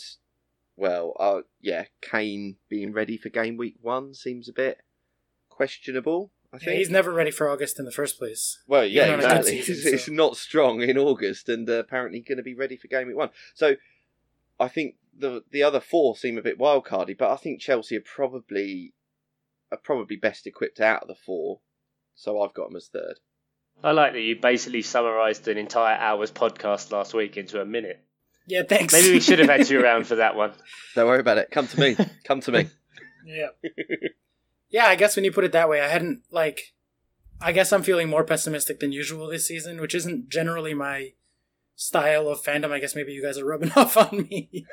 well, 0.81 1.15
uh, 1.21 1.41
yeah, 1.61 1.85
Kane 2.01 2.57
being 2.69 2.93
ready 2.93 3.17
for 3.17 3.29
game 3.29 3.57
week 3.57 3.77
one 3.81 4.15
seems 4.15 4.49
a 4.49 4.53
bit 4.53 4.79
questionable. 5.49 6.33
I 6.53 6.59
think 6.59 6.71
Yeah, 6.71 6.79
he's 6.79 6.91
never 6.91 7.13
ready 7.13 7.31
for 7.31 7.49
August 7.49 7.79
in 7.79 7.85
the 7.85 7.93
first 7.93 8.19
place. 8.19 8.59
well, 8.67 8.85
yeah, 8.85 9.07
Even 9.07 9.15
on 9.15 9.21
a 9.21 9.23
good 9.23 9.37
exactly. 9.39 9.63
season, 9.63 9.93
it's, 9.93 10.09
it's 10.09 10.09
not 10.11 10.37
strong 10.37 10.83
in 10.83 10.99
August, 10.99 11.49
and 11.49 11.69
uh, 11.69 11.75
apparently 11.75 12.21
going 12.21 12.39
to 12.39 12.43
be 12.43 12.55
ready 12.55 12.77
for 12.77 12.89
game 12.89 13.07
week 13.07 13.17
one. 13.17 13.31
So, 13.55 13.77
I 14.59 14.69
think 14.69 14.97
the 15.17 15.45
the 15.51 15.63
other 15.63 15.81
four 15.81 16.17
seem 16.17 16.39
a 16.39 16.43
bit 16.43 16.59
wildcardy, 16.59 17.17
but 17.17 17.31
I 17.31 17.37
think 17.37 17.61
Chelsea 17.61 17.97
are 17.97 18.01
probably 18.01 18.95
are 19.71 19.79
probably 19.79 20.17
best 20.17 20.47
equipped 20.47 20.81
out 20.81 21.03
of 21.03 21.09
the 21.09 21.15
four. 21.15 21.61
So 22.15 22.43
I've 22.43 22.55
got 22.55 22.69
them 22.69 22.77
as 22.77 22.89
third. 22.89 23.21
I 23.83 23.93
like 23.93 24.13
that 24.13 24.21
you 24.21 24.37
basically 24.37 24.83
summarised 24.83 25.49
an 25.49 25.57
entire 25.57 25.97
hour's 25.97 26.31
podcast 26.31 26.91
last 26.91 27.15
week 27.15 27.37
into 27.37 27.61
a 27.61 27.65
minute. 27.65 28.05
Yeah, 28.51 28.63
thanks. 28.69 28.93
Maybe 28.93 29.13
we 29.13 29.21
should 29.21 29.39
have 29.39 29.49
had 29.49 29.69
you 29.71 29.81
around 29.85 30.07
for 30.07 30.17
that 30.17 30.35
one. 30.35 30.53
Don't 30.95 31.07
worry 31.07 31.21
about 31.21 31.39
it. 31.39 31.51
Come 31.51 31.67
to 31.69 31.81
me. 31.81 31.97
Come 32.25 32.41
to 32.41 32.53
me. 32.53 32.69
Yeah. 33.25 33.49
yeah, 34.71 34.87
I 34.87 34.97
guess 34.97 35.15
when 35.15 35.25
you 35.25 35.33
put 35.33 35.45
it 35.45 35.53
that 35.53 35.69
way, 35.69 35.81
I 35.81 35.89
hadn't 35.89 36.23
like 36.31 36.73
I 37.41 37.53
guess 37.53 37.73
I'm 37.73 37.83
feeling 37.83 38.09
more 38.09 38.25
pessimistic 38.25 38.81
than 38.81 38.93
usual 38.93 39.29
this 39.29 39.47
season, 39.47 39.81
which 39.81 39.95
isn't 39.95 40.29
generally 40.29 40.75
my 40.75 41.13
style 41.77 42.29
of 42.29 42.43
fandom. 42.43 42.71
I 42.73 42.81
guess 42.81 42.95
maybe 42.95 43.13
you 43.13 43.23
guys 43.23 43.39
are 43.39 43.47
rubbing 43.47 43.73
off 43.77 43.97
on 43.97 44.27
me. 44.29 44.67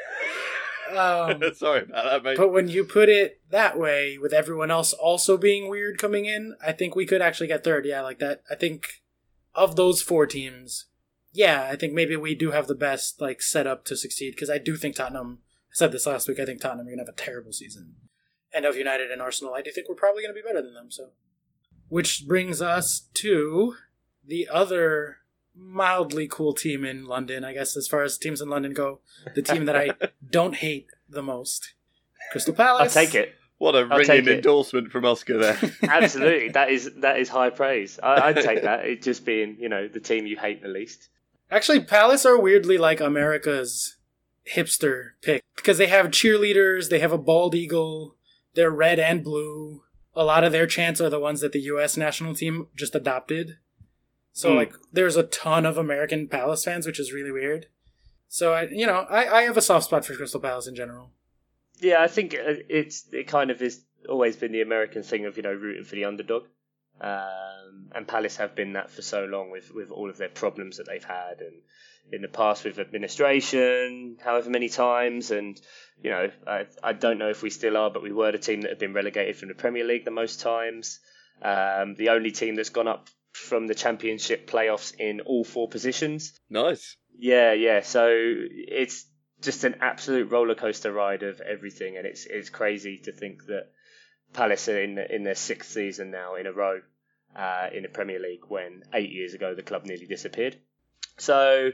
um, 0.95 1.41
Sorry 1.53 1.83
about 1.83 2.03
that, 2.05 2.23
mate. 2.23 2.37
but 2.37 2.51
when 2.51 2.67
you 2.67 2.83
put 2.83 3.09
it 3.09 3.41
that 3.51 3.77
way, 3.77 4.17
with 4.17 4.33
everyone 4.33 4.71
else 4.71 4.91
also 4.93 5.37
being 5.37 5.69
weird 5.69 5.97
coming 5.97 6.25
in, 6.25 6.55
I 6.65 6.71
think 6.71 6.95
we 6.95 7.05
could 7.05 7.21
actually 7.21 7.47
get 7.47 7.63
third. 7.63 7.85
Yeah, 7.85 8.01
like 8.01 8.19
that. 8.19 8.41
I 8.49 8.55
think 8.55 8.87
of 9.55 9.75
those 9.75 10.01
four 10.01 10.25
teams, 10.25 10.85
yeah, 11.33 11.69
I 11.71 11.75
think 11.75 11.93
maybe 11.93 12.15
we 12.15 12.35
do 12.35 12.51
have 12.51 12.67
the 12.67 12.75
best 12.75 13.21
like 13.21 13.41
setup 13.41 13.85
to 13.85 13.95
succeed 13.95 14.31
because 14.31 14.49
I 14.49 14.57
do 14.57 14.75
think 14.75 14.95
Tottenham. 14.95 15.39
I 15.69 15.73
said 15.73 15.91
this 15.91 16.05
last 16.07 16.27
week. 16.27 16.39
I 16.39 16.45
think 16.45 16.61
Tottenham 16.61 16.87
are 16.87 16.89
gonna 16.89 17.03
have 17.03 17.09
a 17.09 17.17
terrible 17.17 17.53
season, 17.53 17.95
and 18.53 18.65
of 18.65 18.75
United 18.75 19.11
and 19.11 19.21
Arsenal, 19.21 19.53
I 19.53 19.61
do 19.61 19.71
think 19.71 19.87
we're 19.89 19.95
probably 19.95 20.23
gonna 20.23 20.33
be 20.33 20.41
better 20.41 20.61
than 20.61 20.73
them. 20.73 20.89
So, 20.89 21.09
which 21.89 22.25
brings 22.27 22.61
us 22.61 23.07
to 23.15 23.75
the 24.25 24.47
other 24.51 25.17
mildly 25.55 26.27
cool 26.27 26.53
team 26.53 26.85
in 26.85 27.05
London. 27.05 27.43
I 27.43 27.53
guess 27.53 27.75
as 27.75 27.87
far 27.87 28.03
as 28.03 28.17
teams 28.17 28.41
in 28.41 28.49
London 28.49 28.73
go, 28.73 28.99
the 29.35 29.41
team 29.41 29.65
that 29.65 29.75
I 29.75 29.91
don't 30.29 30.55
hate 30.55 30.87
the 31.09 31.23
most, 31.23 31.73
Crystal 32.31 32.53
Palace. 32.53 32.95
I'll 32.95 33.05
take 33.05 33.15
it. 33.15 33.35
what 33.57 33.75
a 33.75 33.87
I'll 33.89 33.99
ringing 33.99 34.27
endorsement 34.27 34.91
from 34.91 35.05
Oscar 35.05 35.37
there. 35.37 35.59
Absolutely, 35.83 36.49
that 36.49 36.69
is 36.69 36.91
that 36.97 37.19
is 37.19 37.29
high 37.29 37.49
praise. 37.49 37.99
I, 38.01 38.29
I'd 38.29 38.35
take 38.37 38.63
that. 38.63 38.85
It 38.85 39.01
just 39.01 39.25
being 39.25 39.57
you 39.59 39.69
know 39.69 39.87
the 39.87 39.99
team 39.99 40.25
you 40.25 40.37
hate 40.37 40.61
the 40.61 40.69
least. 40.69 41.09
Actually, 41.49 41.79
Palace 41.81 42.25
are 42.25 42.39
weirdly 42.39 42.77
like 42.77 42.99
America's 42.99 43.97
hipster 44.55 45.12
pick 45.21 45.41
because 45.55 45.77
they 45.77 45.88
have 45.88 46.07
cheerleaders, 46.07 46.89
they 46.89 46.99
have 46.99 47.12
a 47.12 47.17
bald 47.17 47.55
eagle, 47.55 48.15
they're 48.53 48.71
red 48.71 48.99
and 48.99 49.23
blue. 49.23 49.83
A 50.15 50.23
lot 50.23 50.43
of 50.43 50.51
their 50.51 50.67
chants 50.67 50.99
are 50.99 51.10
the 51.10 51.19
ones 51.19 51.41
that 51.41 51.51
the 51.51 51.60
U.S. 51.62 51.95
national 51.95 52.33
team 52.33 52.67
just 52.75 52.95
adopted. 52.95 53.57
So, 54.33 54.51
Hmm. 54.51 54.57
like, 54.57 54.73
there's 54.91 55.15
a 55.15 55.23
ton 55.23 55.65
of 55.65 55.77
American 55.77 56.27
Palace 56.27 56.63
fans, 56.63 56.86
which 56.86 56.99
is 56.99 57.13
really 57.13 57.31
weird. 57.31 57.67
So, 58.27 58.53
I, 58.53 58.63
you 58.69 58.86
know, 58.86 59.05
I, 59.10 59.39
I 59.39 59.41
have 59.43 59.57
a 59.57 59.62
soft 59.62 59.86
spot 59.86 60.05
for 60.05 60.15
Crystal 60.15 60.39
Palace 60.41 60.67
in 60.67 60.75
general. 60.75 61.12
Yeah, 61.79 62.01
I 62.01 62.07
think 62.07 62.33
uh, 62.33 62.57
it's 62.67 63.05
it 63.12 63.27
kind 63.27 63.51
of 63.51 63.62
is 63.62 63.81
always 64.10 64.36
been 64.36 64.51
the 64.51 64.62
American 64.62 65.03
thing 65.03 65.25
of 65.25 65.38
you 65.38 65.43
know 65.43 65.53
rooting 65.53 65.83
for 65.83 65.95
the 65.95 66.05
underdog, 66.05 66.45
um, 67.01 67.91
and 67.93 68.07
Palace 68.07 68.38
have 68.38 68.55
been 68.55 68.73
that 68.73 68.91
for 68.91 69.01
so 69.01 69.25
long 69.25 69.51
with 69.51 69.73
with 69.73 69.91
all 69.91 70.10
of 70.10 70.17
their 70.17 70.29
problems 70.29 70.77
that 70.77 70.88
they've 70.88 71.03
had 71.03 71.41
and 71.41 71.62
in 72.12 72.21
the 72.21 72.27
past 72.27 72.63
with 72.63 72.79
administration, 72.79 74.17
however 74.23 74.49
many 74.49 74.69
times, 74.69 75.31
and 75.31 75.60
you 76.01 76.10
know 76.10 76.29
I 76.45 76.65
I 76.83 76.93
don't 76.93 77.17
know 77.17 77.29
if 77.29 77.41
we 77.41 77.49
still 77.49 77.77
are, 77.77 77.89
but 77.89 78.03
we 78.03 78.12
were 78.12 78.31
the 78.31 78.38
team 78.38 78.62
that 78.62 78.69
have 78.69 78.79
been 78.79 78.93
relegated 78.93 79.36
from 79.36 79.49
the 79.49 79.55
Premier 79.55 79.83
League 79.83 80.05
the 80.05 80.12
most 80.12 80.39
times. 80.39 80.99
Um, 81.41 81.95
the 81.95 82.10
only 82.10 82.31
team 82.31 82.55
that's 82.55 82.69
gone 82.69 82.88
up 82.88 83.10
from 83.33 83.67
the 83.67 83.75
Championship 83.75 84.49
playoffs 84.49 84.93
in 84.99 85.21
all 85.21 85.43
four 85.43 85.67
positions. 85.67 86.39
nice. 86.49 86.95
Yeah, 87.19 87.53
yeah. 87.53 87.81
So 87.81 88.10
it's 88.12 89.05
just 89.41 89.63
an 89.63 89.77
absolute 89.81 90.31
roller 90.31 90.55
coaster 90.55 90.91
ride 90.91 91.23
of 91.23 91.41
everything, 91.41 91.97
and 91.97 92.05
it's 92.05 92.25
it's 92.25 92.49
crazy 92.49 92.97
to 93.05 93.12
think 93.12 93.45
that 93.45 93.69
Palace 94.33 94.67
are 94.69 94.81
in 94.81 94.97
in 94.97 95.23
their 95.23 95.35
sixth 95.35 95.71
season 95.71 96.11
now 96.11 96.35
in 96.35 96.47
a 96.47 96.51
row 96.51 96.81
uh, 97.35 97.69
in 97.73 97.83
the 97.83 97.89
Premier 97.89 98.19
League 98.19 98.43
when 98.47 98.83
eight 98.93 99.11
years 99.11 99.33
ago 99.33 99.55
the 99.55 99.63
club 99.63 99.85
nearly 99.85 100.05
disappeared. 100.05 100.57
So 101.17 101.71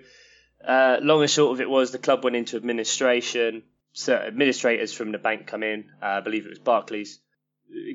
uh, 0.65 0.97
long 1.01 1.21
and 1.21 1.29
short 1.29 1.53
of 1.53 1.61
it 1.61 1.69
was 1.69 1.91
the 1.91 1.97
club 1.97 2.23
went 2.23 2.35
into 2.35 2.57
administration. 2.57 3.63
So 3.93 4.15
administrators 4.15 4.93
from 4.93 5.11
the 5.11 5.17
bank 5.17 5.47
come 5.47 5.63
in. 5.63 5.91
Uh, 6.01 6.05
I 6.05 6.19
believe 6.21 6.45
it 6.45 6.49
was 6.49 6.59
Barclays 6.59 7.19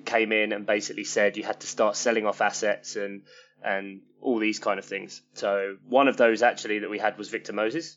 came 0.05 0.33
in 0.33 0.53
and 0.53 0.67
basically 0.67 1.05
said 1.05 1.37
you 1.37 1.45
had 1.45 1.61
to 1.61 1.67
start 1.67 1.97
selling 1.97 2.27
off 2.27 2.41
assets 2.41 2.97
and 2.97 3.23
and 3.63 4.03
all 4.21 4.39
these 4.39 4.59
kind 4.59 4.79
of 4.79 4.85
things. 4.85 5.23
So 5.35 5.77
one 5.89 6.09
of 6.09 6.17
those 6.17 6.43
actually 6.43 6.81
that 6.81 6.91
we 6.91 6.99
had 6.99 7.19
was 7.19 7.29
Victor 7.29 7.53
Moses, 7.53 7.97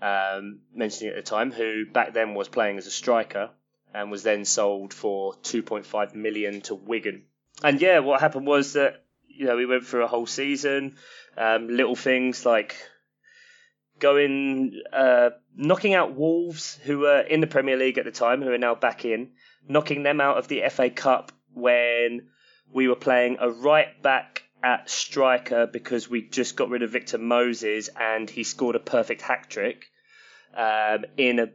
um, 0.00 0.60
mentioning 0.72 1.10
at 1.10 1.16
the 1.16 1.28
time, 1.28 1.50
who 1.50 1.86
back 1.86 2.14
then 2.14 2.34
was 2.34 2.48
playing 2.48 2.78
as 2.78 2.86
a 2.86 2.90
striker 2.90 3.50
and 3.94 4.10
was 4.10 4.22
then 4.22 4.44
sold 4.44 4.94
for 4.94 5.34
2.5 5.42 6.14
million 6.14 6.60
to 6.62 6.74
Wigan. 6.74 7.24
And 7.62 7.80
yeah, 7.80 7.98
what 8.00 8.20
happened 8.20 8.46
was 8.46 8.74
that 8.74 9.04
you 9.28 9.46
know 9.46 9.56
we 9.56 9.66
went 9.66 9.86
through 9.86 10.04
a 10.04 10.08
whole 10.08 10.26
season, 10.26 10.96
um, 11.36 11.68
little 11.68 11.96
things 11.96 12.46
like 12.46 12.76
going 13.98 14.80
uh, 14.92 15.30
knocking 15.56 15.94
out 15.94 16.14
Wolves, 16.14 16.78
who 16.84 17.00
were 17.00 17.20
in 17.20 17.40
the 17.40 17.46
Premier 17.46 17.76
League 17.76 17.98
at 17.98 18.04
the 18.04 18.10
time, 18.10 18.42
who 18.42 18.50
are 18.50 18.58
now 18.58 18.74
back 18.74 19.04
in, 19.04 19.32
knocking 19.68 20.02
them 20.02 20.20
out 20.20 20.38
of 20.38 20.48
the 20.48 20.62
FA 20.70 20.90
Cup 20.90 21.32
when 21.52 22.28
we 22.72 22.88
were 22.88 22.96
playing 22.96 23.36
a 23.40 23.50
right 23.50 24.02
back 24.02 24.44
at 24.62 24.90
striker 24.90 25.66
because 25.66 26.08
we 26.08 26.22
just 26.22 26.56
got 26.56 26.68
rid 26.68 26.82
of 26.82 26.90
Victor 26.90 27.18
Moses 27.18 27.88
and 27.98 28.28
he 28.28 28.44
scored 28.44 28.76
a 28.76 28.80
perfect 28.80 29.22
hat 29.22 29.46
trick 29.48 29.86
um, 30.54 31.04
in 31.16 31.38
a 31.38 31.48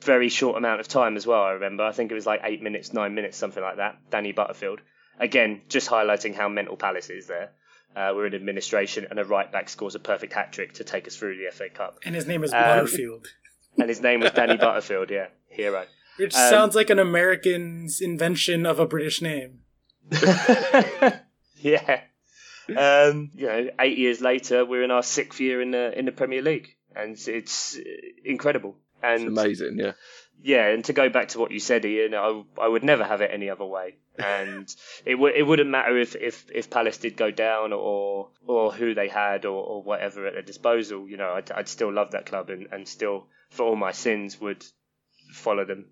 very 0.00 0.28
short 0.28 0.56
amount 0.56 0.80
of 0.80 0.88
time 0.88 1.16
as 1.16 1.26
well. 1.26 1.42
I 1.42 1.52
remember, 1.52 1.82
I 1.84 1.92
think 1.92 2.10
it 2.10 2.14
was 2.14 2.26
like 2.26 2.40
eight 2.44 2.62
minutes, 2.62 2.92
nine 2.92 3.14
minutes, 3.14 3.36
something 3.36 3.62
like 3.62 3.76
that. 3.76 3.98
Danny 4.10 4.32
Butterfield. 4.32 4.80
Again, 5.18 5.62
just 5.68 5.88
highlighting 5.90 6.34
how 6.34 6.48
mental 6.48 6.76
Palace 6.76 7.10
is 7.10 7.26
there. 7.26 7.50
Uh, 7.96 8.12
we're 8.14 8.26
in 8.26 8.34
administration, 8.34 9.06
and 9.10 9.18
a 9.18 9.24
right 9.24 9.50
back 9.50 9.68
scores 9.68 9.94
a 9.94 9.98
perfect 9.98 10.32
hat 10.32 10.52
trick 10.52 10.74
to 10.74 10.84
take 10.84 11.06
us 11.08 11.16
through 11.16 11.36
the 11.36 11.50
FA 11.50 11.68
Cup. 11.68 11.98
And 12.04 12.14
his 12.14 12.26
name 12.26 12.44
is 12.44 12.52
Um, 12.52 12.62
Butterfield, 12.62 13.26
And 13.78 13.88
his 13.88 14.00
name 14.00 14.20
was 14.20 14.30
Danny 14.32 14.56
Butterfield, 14.56 15.10
yeah, 15.10 15.28
hero. 15.48 15.84
which 16.16 16.34
um, 16.34 16.50
sounds 16.50 16.76
like 16.76 16.90
an 16.90 16.98
American's 16.98 18.00
invention 18.00 18.66
of 18.66 18.78
a 18.78 18.86
British 18.86 19.20
name. 19.22 19.60
yeah. 21.56 22.00
Um, 22.76 23.30
you 23.34 23.46
know, 23.46 23.70
eight 23.80 23.98
years 23.98 24.20
later, 24.20 24.64
we're 24.64 24.82
in 24.84 24.90
our 24.90 25.02
sixth 25.02 25.40
year 25.40 25.62
in 25.62 25.70
the 25.70 25.98
in 25.98 26.04
the 26.04 26.12
Premier 26.12 26.42
League, 26.42 26.76
and 26.94 27.12
it's, 27.12 27.26
it's 27.28 27.78
incredible. 29.02 29.38
It's 29.38 29.38
amazing, 29.60 29.78
yeah. 29.78 29.92
yeah, 30.42 30.68
and 30.68 30.84
to 30.86 30.92
go 30.92 31.08
back 31.08 31.28
to 31.28 31.38
what 31.38 31.50
you 31.50 31.60
said, 31.60 31.84
Ian, 31.84 32.14
I, 32.14 32.42
I 32.60 32.68
would 32.68 32.84
never 32.84 33.04
have 33.04 33.20
it 33.20 33.30
any 33.32 33.50
other 33.50 33.64
way. 33.64 33.96
And 34.18 34.68
it 35.06 35.14
would 35.14 35.36
it 35.36 35.46
wouldn't 35.46 35.70
matter 35.70 35.96
if, 35.96 36.16
if, 36.16 36.50
if 36.52 36.70
Palace 36.70 36.98
did 36.98 37.16
go 37.16 37.30
down 37.30 37.72
or 37.72 38.30
or 38.44 38.72
who 38.72 38.92
they 38.92 39.06
had 39.06 39.44
or, 39.44 39.62
or 39.64 39.82
whatever 39.84 40.26
at 40.26 40.32
their 40.32 40.42
disposal. 40.42 41.08
You 41.08 41.16
know, 41.18 41.34
I'd, 41.34 41.52
I'd 41.52 41.68
still 41.68 41.92
love 41.92 42.10
that 42.10 42.26
club 42.26 42.50
and, 42.50 42.66
and 42.72 42.88
still, 42.88 43.28
for 43.50 43.62
all 43.64 43.76
my 43.76 43.92
sins, 43.92 44.40
would 44.40 44.64
follow 45.32 45.64
them 45.64 45.86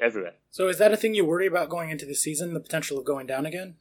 everywhere. 0.00 0.34
So, 0.50 0.66
is 0.66 0.78
that 0.78 0.92
a 0.92 0.96
thing 0.96 1.14
you 1.14 1.24
worry 1.24 1.46
about 1.46 1.68
going 1.68 1.90
into 1.90 2.04
the 2.04 2.16
season? 2.16 2.52
The 2.52 2.58
potential 2.58 2.98
of 2.98 3.04
going 3.04 3.28
down 3.28 3.46
again? 3.46 3.76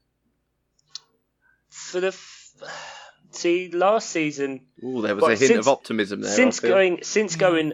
For 1.69 1.99
the 1.99 2.07
f- 2.07 2.51
see 3.31 3.71
last 3.71 4.09
season, 4.09 4.61
Oh, 4.83 5.01
there 5.01 5.15
was 5.15 5.23
Well, 5.23 5.31
a 5.31 5.35
hint 5.35 5.47
since- 5.47 5.65
of 5.65 5.67
optimism 5.67 6.21
there. 6.21 6.31
since 6.35 6.59
going 6.59 6.99
since 7.01 7.35
mm. 7.35 7.39
going 7.39 7.73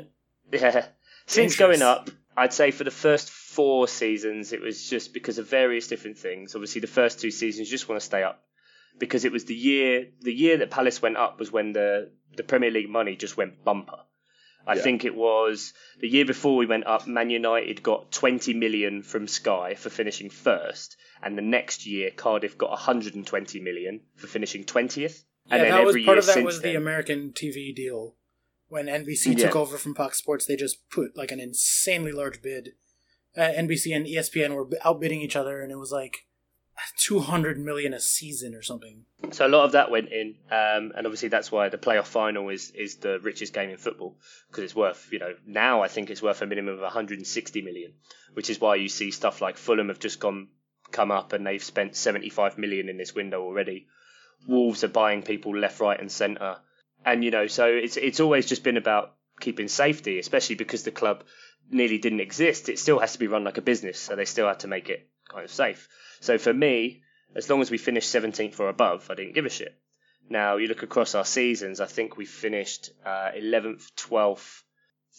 yeah. 0.61 0.85
Since 1.25 1.57
going 1.57 1.81
up 1.81 2.09
i'd 2.35 2.51
say 2.53 2.71
for 2.71 2.83
the 2.83 2.89
first 2.91 3.29
four 3.29 3.87
seasons 3.87 4.53
it 4.53 4.61
was 4.61 4.89
just 4.89 5.13
because 5.13 5.37
of 5.37 5.47
various 5.47 5.87
different 5.87 6.17
things. 6.17 6.55
Obviously 6.55 6.81
the 6.81 6.87
first 6.87 7.19
two 7.19 7.29
seasons 7.31 7.67
you 7.67 7.71
just 7.77 7.87
want 7.87 8.01
to 8.01 8.05
stay 8.05 8.23
up. 8.23 8.41
Because 8.97 9.25
it 9.25 9.31
was 9.31 9.45
the 9.45 9.55
year 9.55 10.07
the 10.21 10.33
year 10.33 10.57
that 10.57 10.71
palace 10.71 11.01
went 11.01 11.17
up 11.17 11.39
was 11.39 11.51
when 11.51 11.73
the 11.73 12.11
the 12.35 12.43
premier 12.43 12.71
league 12.71 12.89
money 12.89 13.15
just 13.15 13.37
went 13.37 13.63
bumper. 13.63 13.99
I 14.65 14.75
Yeah. 14.75 14.81
think 14.81 15.03
it 15.05 15.13
was 15.13 15.73
the 15.99 16.07
year 16.07 16.25
before 16.25 16.55
we 16.55 16.65
went 16.65 16.87
up. 16.87 17.05
Man 17.05 17.29
United 17.29 17.83
got 17.83 18.11
20 18.11 18.53
million 18.53 19.03
from 19.03 19.27
Sky 19.27 19.75
for 19.75 19.89
finishing 19.89 20.29
first, 20.29 20.95
and 21.21 21.37
the 21.37 21.41
next 21.41 21.85
year 21.85 22.11
Cardiff 22.11 22.57
got 22.57 22.69
120 22.69 23.59
million 23.59 24.01
for 24.15 24.27
finishing 24.27 24.63
20th. 24.63 25.23
And 25.51 25.59
yeah, 25.59 25.69
then 25.69 25.71
that 25.71 25.85
was 25.85 25.95
part 25.95 26.05
year 26.05 26.17
of 26.17 26.25
that 26.27 26.43
was 26.43 26.61
then, 26.61 26.71
the 26.71 26.77
American 26.77 27.33
TV 27.33 27.75
deal, 27.75 28.15
when 28.73 28.87
NBC 28.87 29.37
Yeah. 29.37 29.45
took 29.45 29.55
over 29.55 29.77
from 29.77 29.93
Fox 29.93 30.17
Sports, 30.17 30.47
they 30.47 30.55
just 30.55 30.89
put 30.89 31.15
like 31.15 31.31
an 31.31 31.39
insanely 31.39 32.11
large 32.11 32.41
bid. 32.41 32.69
Uh, 33.37 33.51
NBC 33.55 33.95
and 33.95 34.05
ESPN 34.07 34.55
were 34.55 34.67
outbidding 34.83 35.21
each 35.21 35.35
other, 35.35 35.61
and 35.61 35.71
it 35.71 35.77
was 35.77 35.91
like 35.91 36.25
two 36.97 37.19
hundred 37.19 37.59
million 37.59 37.93
a 37.93 37.99
season 37.99 38.55
or 38.55 38.63
something. 38.63 39.05
So 39.31 39.45
a 39.45 39.53
lot 39.55 39.65
of 39.65 39.73
that 39.73 39.91
went 39.91 40.09
in, 40.11 40.35
um, 40.51 40.91
and 40.95 41.05
obviously 41.05 41.29
that's 41.29 41.51
why 41.51 41.69
the 41.69 41.77
playoff 41.77 42.07
final 42.07 42.49
is 42.49 42.71
is 42.71 42.97
the 42.97 43.19
richest 43.19 43.53
game 43.53 43.69
in 43.69 43.77
football 43.77 44.17
because 44.49 44.63
it's 44.63 44.75
worth 44.75 45.07
you 45.11 45.19
know 45.19 45.33
now 45.45 45.81
I 45.83 45.87
think 45.87 46.09
it's 46.09 46.21
worth 46.23 46.41
a 46.41 46.47
minimum 46.47 46.73
of 46.75 46.81
160 46.81 47.61
million, 47.61 47.93
which 48.33 48.49
is 48.49 48.59
why 48.59 48.75
you 48.75 48.89
see 48.89 49.11
stuff 49.11 49.39
like 49.39 49.57
Fulham 49.57 49.89
have 49.89 49.99
just 49.99 50.19
gone 50.19 50.47
come 50.91 51.11
up 51.11 51.31
and 51.33 51.45
they've 51.45 51.63
spent 51.63 51.95
75 51.95 52.57
million 52.57 52.89
in 52.89 52.97
this 52.97 53.13
window 53.15 53.41
already. 53.43 53.87
Wolves 54.47 54.83
are 54.83 54.87
buying 54.89 55.21
people 55.23 55.55
left, 55.57 55.79
right, 55.79 55.99
and 55.99 56.11
centre, 56.11 56.57
and 57.05 57.23
you 57.23 57.31
know 57.31 57.47
so 57.47 57.65
it's 57.67 57.97
it's 57.97 58.19
always 58.19 58.45
just 58.45 58.63
been 58.63 58.77
about 58.77 59.15
keeping 59.39 59.67
safety, 59.67 60.19
especially 60.19 60.55
because 60.55 60.83
the 60.83 60.91
club 60.91 61.23
nearly 61.69 61.97
didn't 61.97 62.19
exist. 62.19 62.69
It 62.69 62.79
still 62.79 62.99
has 62.99 63.13
to 63.13 63.19
be 63.19 63.27
run 63.27 63.43
like 63.43 63.57
a 63.57 63.61
business, 63.61 63.99
so 63.99 64.15
they 64.15 64.25
still 64.25 64.47
had 64.47 64.59
to 64.59 64.67
make 64.67 64.89
it 64.89 65.07
kind 65.29 65.43
of 65.43 65.51
safe. 65.51 65.87
So 66.19 66.37
for 66.37 66.53
me, 66.53 67.03
as 67.35 67.49
long 67.49 67.61
as 67.61 67.71
we 67.71 67.77
finished 67.77 68.13
17th 68.13 68.59
or 68.59 68.69
above, 68.69 69.09
I 69.09 69.15
didn't 69.15 69.35
give 69.35 69.45
a 69.45 69.49
shit. 69.49 69.75
Now, 70.29 70.57
you 70.57 70.67
look 70.67 70.83
across 70.83 71.15
our 71.15 71.25
seasons, 71.25 71.81
I 71.81 71.85
think 71.85 72.15
we 72.15 72.25
finished 72.25 72.91
uh, 73.05 73.31
11th, 73.35 73.91
12th, 73.95 74.61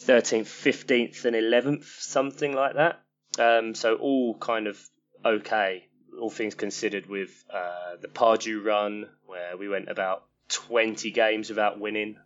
13th, 0.04 0.46
15th, 0.46 1.24
and 1.24 1.36
11th, 1.36 1.84
something 1.84 2.54
like 2.54 2.74
that. 2.74 3.02
Um, 3.38 3.74
so, 3.74 3.96
all 3.96 4.38
kind 4.38 4.66
of 4.66 4.78
okay, 5.24 5.88
all 6.20 6.30
things 6.30 6.54
considered, 6.54 7.06
with 7.06 7.44
uh, 7.52 7.96
the 8.00 8.08
Pardew 8.08 8.64
run, 8.64 9.08
where 9.26 9.56
we 9.56 9.68
went 9.68 9.88
about 9.88 10.24
20 10.48 11.10
games 11.10 11.48
without 11.48 11.80
winning 11.80 12.16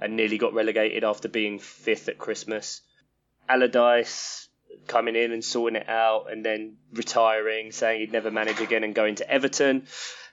and 0.00 0.16
nearly 0.16 0.38
got 0.38 0.54
relegated 0.54 1.04
after 1.04 1.28
being 1.28 1.58
fifth 1.58 2.08
at 2.08 2.18
Christmas. 2.18 2.82
Allardyce 3.48 4.48
coming 4.86 5.16
in 5.16 5.32
and 5.32 5.44
sorting 5.44 5.76
it 5.76 5.88
out 5.88 6.30
and 6.30 6.44
then 6.44 6.76
retiring, 6.92 7.72
saying 7.72 8.00
he'd 8.00 8.12
never 8.12 8.30
manage 8.30 8.60
again 8.60 8.84
and 8.84 8.94
going 8.94 9.16
to 9.16 9.30
Everton. 9.30 9.86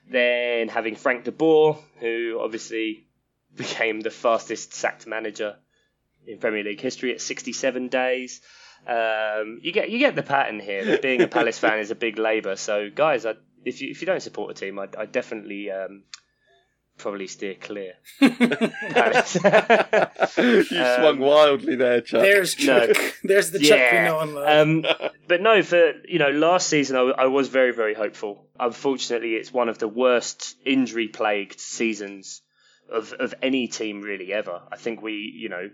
Then 0.08 0.68
having 0.68 0.96
Frank 0.96 1.24
de 1.24 1.32
Boer, 1.32 1.78
who 1.98 2.40
obviously 2.42 3.06
became 3.56 4.00
the 4.00 4.10
fastest 4.10 4.74
sacked 4.74 5.06
manager 5.06 5.56
in 6.26 6.38
Premier 6.38 6.64
League 6.64 6.80
history 6.80 7.12
at 7.12 7.20
67 7.20 7.88
days. 7.88 8.40
Um, 8.86 9.60
you 9.62 9.72
get 9.72 9.90
you 9.90 9.98
get 9.98 10.16
the 10.16 10.22
pattern 10.22 10.58
here 10.58 10.84
that 10.86 11.02
being 11.02 11.20
a 11.20 11.28
Palace 11.28 11.58
fan 11.58 11.80
is 11.80 11.90
a 11.90 11.94
big 11.94 12.18
labour. 12.18 12.56
So 12.56 12.88
guys, 12.88 13.26
I, 13.26 13.34
if 13.64 13.82
you 13.82 13.90
if 13.90 14.00
you 14.00 14.06
don't 14.06 14.22
support 14.22 14.50
a 14.50 14.54
team, 14.54 14.78
I 14.78 14.88
I 14.96 15.04
definitely 15.04 15.70
um, 15.70 16.04
probably 17.00 17.26
steer 17.26 17.54
clear. 17.54 17.94
Palace. 18.20 19.34
you 19.34 20.64
swung 20.64 21.18
wildly 21.18 21.76
there, 21.76 22.00
Chuck. 22.00 22.22
There's 22.22 22.58
No. 22.64 22.86
Chuck. 22.86 23.14
There's 23.22 23.50
the 23.50 23.58
Chuck 23.58 23.92
we 23.92 23.98
know 23.98 24.20
and 24.20 24.34
love. 24.34 24.68
Um, 24.68 24.84
but 25.28 25.40
no, 25.40 25.62
for 25.62 25.92
you 26.08 26.18
know, 26.18 26.30
last 26.30 26.68
season 26.68 26.96
I, 26.96 27.22
I 27.22 27.26
was 27.26 27.48
very, 27.48 27.72
very 27.72 27.94
hopeful. 27.94 28.46
Unfortunately, 28.58 29.34
it's 29.34 29.52
one 29.52 29.68
of 29.68 29.78
the 29.78 29.88
worst 29.88 30.56
injury-plagued 30.64 31.58
seasons 31.60 32.42
of 32.90 33.12
of 33.12 33.34
any 33.42 33.68
team 33.68 34.02
really 34.02 34.32
ever. 34.32 34.60
I 34.70 34.76
think 34.76 35.02
we, 35.02 35.12
you 35.34 35.48
know, 35.48 35.70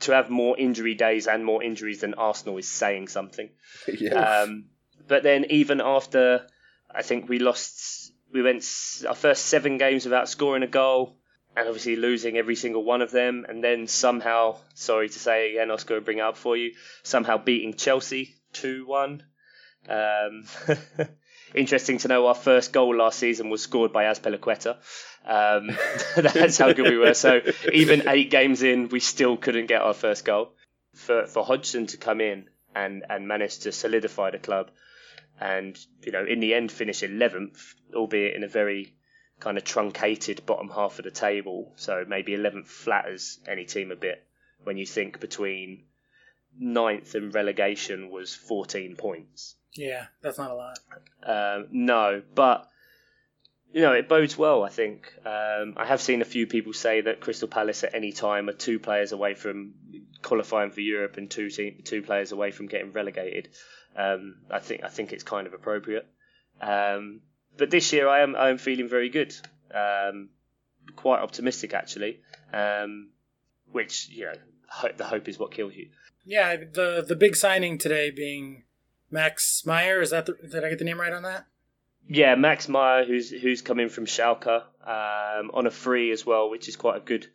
to 0.00 0.12
have 0.12 0.30
more 0.30 0.58
injury 0.58 0.94
days 0.94 1.26
and 1.26 1.44
more 1.44 1.62
injuries 1.62 2.00
than 2.00 2.14
Arsenal 2.14 2.56
is 2.58 2.68
saying 2.68 3.08
something. 3.08 3.50
yeah. 3.88 4.42
Um, 4.42 4.66
but 5.06 5.22
then 5.22 5.46
even 5.50 5.80
after, 5.80 6.46
I 6.94 7.02
think 7.02 7.28
we 7.28 7.38
lost, 7.38 7.99
we 8.32 8.42
went 8.42 8.64
our 9.08 9.14
first 9.14 9.46
seven 9.46 9.78
games 9.78 10.04
without 10.04 10.28
scoring 10.28 10.62
a 10.62 10.66
goal, 10.68 11.16
and 11.56 11.66
obviously 11.66 11.96
losing 11.96 12.36
every 12.36 12.56
single 12.56 12.84
one 12.84 13.02
of 13.02 13.10
them, 13.10 13.44
and 13.48 13.62
then 13.62 13.86
somehow, 13.86 14.56
sorry 14.74 15.08
to 15.08 15.18
say 15.18 15.52
again, 15.52 15.70
Oscar 15.70 16.00
bring 16.00 16.18
it 16.18 16.22
up 16.22 16.36
for 16.36 16.56
you, 16.56 16.72
somehow 17.02 17.38
beating 17.38 17.74
Chelsea 17.74 18.34
two 18.52 18.86
one. 18.86 19.22
Um, 19.88 20.44
interesting 21.54 21.98
to 21.98 22.08
know 22.08 22.26
our 22.26 22.34
first 22.34 22.72
goal 22.72 22.94
last 22.96 23.18
season 23.18 23.50
was 23.50 23.62
scored 23.62 23.92
by 23.92 24.04
Azpilicueta. 24.04 24.76
Um, 25.24 25.70
that's 26.16 26.58
how 26.58 26.72
good 26.72 26.88
we 26.88 26.98
were. 26.98 27.14
So 27.14 27.40
even 27.72 28.08
eight 28.08 28.30
games 28.30 28.62
in, 28.62 28.88
we 28.88 29.00
still 29.00 29.36
couldn't 29.36 29.66
get 29.66 29.82
our 29.82 29.94
first 29.94 30.24
goal. 30.24 30.52
For 30.94 31.26
for 31.26 31.44
Hodgson 31.44 31.86
to 31.88 31.96
come 31.96 32.20
in 32.20 32.48
and 32.74 33.04
and 33.08 33.28
manage 33.28 33.60
to 33.60 33.72
solidify 33.72 34.30
the 34.30 34.38
club, 34.38 34.70
and 35.40 35.78
you 36.02 36.12
know 36.12 36.24
in 36.24 36.40
the 36.40 36.54
end 36.54 36.70
finish 36.70 37.02
11th, 37.02 37.74
albeit 37.94 38.36
in 38.36 38.44
a 38.44 38.48
very 38.48 38.94
kind 39.40 39.56
of 39.56 39.64
truncated 39.64 40.44
bottom 40.44 40.68
half 40.68 40.98
of 40.98 41.04
the 41.04 41.10
table. 41.10 41.72
So 41.76 42.04
maybe 42.06 42.32
11th 42.32 42.66
flatters 42.66 43.40
any 43.48 43.64
team 43.64 43.90
a 43.90 43.96
bit 43.96 44.22
when 44.64 44.76
you 44.76 44.84
think 44.84 45.18
between 45.18 45.84
ninth 46.58 47.14
and 47.14 47.34
relegation 47.34 48.10
was 48.10 48.34
14 48.34 48.96
points. 48.96 49.56
yeah, 49.74 50.06
that's 50.20 50.38
not 50.38 50.50
a 50.50 50.54
lot. 50.54 50.78
Um, 51.22 51.68
no, 51.70 52.22
but 52.34 52.68
you 53.72 53.82
know 53.82 53.92
it 53.92 54.08
bodes 54.08 54.36
well. 54.36 54.62
I 54.62 54.68
think 54.68 55.12
um, 55.24 55.74
I 55.76 55.86
have 55.86 56.00
seen 56.02 56.22
a 56.22 56.26
few 56.26 56.46
people 56.46 56.72
say 56.72 57.00
that 57.02 57.20
Crystal 57.20 57.48
Palace 57.48 57.84
at 57.84 57.94
any 57.94 58.12
time 58.12 58.48
are 58.48 58.52
two 58.52 58.78
players 58.78 59.12
away 59.12 59.34
from 59.34 59.74
qualifying 60.22 60.70
for 60.70 60.80
Europe 60.80 61.16
and 61.16 61.30
two 61.30 61.48
team, 61.50 61.80
two 61.84 62.02
players 62.02 62.32
away 62.32 62.50
from 62.50 62.66
getting 62.66 62.92
relegated. 62.92 63.48
Um, 63.96 64.36
I 64.50 64.58
think 64.58 64.84
I 64.84 64.88
think 64.88 65.12
it's 65.12 65.24
kind 65.24 65.46
of 65.46 65.54
appropriate. 65.54 66.06
Um, 66.60 67.20
but 67.56 67.70
this 67.70 67.92
year 67.92 68.08
I 68.08 68.20
am 68.20 68.36
I 68.36 68.50
am 68.50 68.58
feeling 68.58 68.88
very 68.88 69.08
good, 69.08 69.34
um, 69.74 70.30
quite 70.96 71.20
optimistic 71.20 71.74
actually. 71.74 72.20
Um, 72.52 73.10
which 73.72 74.08
you 74.10 74.26
know 74.26 74.34
ho- 74.68 74.92
the 74.96 75.04
hope 75.04 75.28
is 75.28 75.38
what 75.38 75.52
kills 75.52 75.74
you. 75.74 75.88
Yeah, 76.24 76.56
the 76.56 77.04
the 77.06 77.16
big 77.16 77.36
signing 77.36 77.78
today 77.78 78.10
being 78.10 78.64
Max 79.10 79.64
Meyer. 79.66 80.00
Is 80.00 80.10
that 80.10 80.26
the, 80.26 80.34
did 80.34 80.64
I 80.64 80.70
get 80.70 80.78
the 80.78 80.84
name 80.84 81.00
right 81.00 81.12
on 81.12 81.22
that? 81.22 81.46
Yeah, 82.08 82.34
Max 82.34 82.68
Meyer, 82.68 83.04
who's 83.04 83.30
who's 83.30 83.62
coming 83.62 83.88
from 83.88 84.06
Schalke 84.06 84.62
um, 84.84 85.50
on 85.54 85.66
a 85.66 85.70
free 85.70 86.10
as 86.10 86.26
well, 86.26 86.50
which 86.50 86.68
is 86.68 86.76
quite 86.76 86.96
a 86.96 87.00
good, 87.00 87.26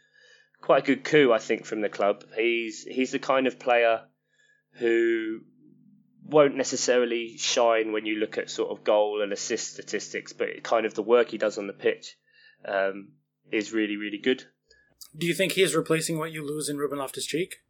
quite 0.62 0.84
a 0.84 0.86
good 0.86 1.04
coup, 1.04 1.32
I 1.32 1.39
think, 1.39 1.65
from 1.65 1.82
the 1.82 1.89
club. 1.89 2.24
He's 2.36 2.84
he's 2.84 3.12
the 3.12 3.20
kind 3.20 3.48
of 3.48 3.60
player 3.60 4.02
who 4.74 5.41
won't 6.28 6.56
necessarily 6.56 7.38
shine 7.38 7.92
when 7.92 8.06
you 8.06 8.16
look 8.16 8.38
at 8.38 8.50
sort 8.50 8.72
of 8.72 8.84
goal 8.84 9.22
and 9.22 9.32
assist 9.32 9.74
statistics, 9.74 10.34
but 10.34 10.64
kind 10.64 10.86
of 10.86 10.94
the 10.94 11.04
work 11.04 11.30
he 11.30 11.38
does 11.38 11.58
on 11.58 11.68
the 11.68 11.74
pitch 11.74 12.18
um, 12.66 13.10
is 13.52 13.72
really 13.72 13.98
really 13.98 14.18
good. 14.18 14.44
Do 15.18 15.28
you 15.28 15.34
think 15.34 15.54
he 15.54 15.64
is 15.64 15.76
replacing 15.76 16.18
what 16.18 16.32
you 16.32 16.46
lose 16.46 16.68
in 16.68 16.78
Ruben 16.78 16.98
Loftus 16.98 17.26
Cheek? 17.26 17.62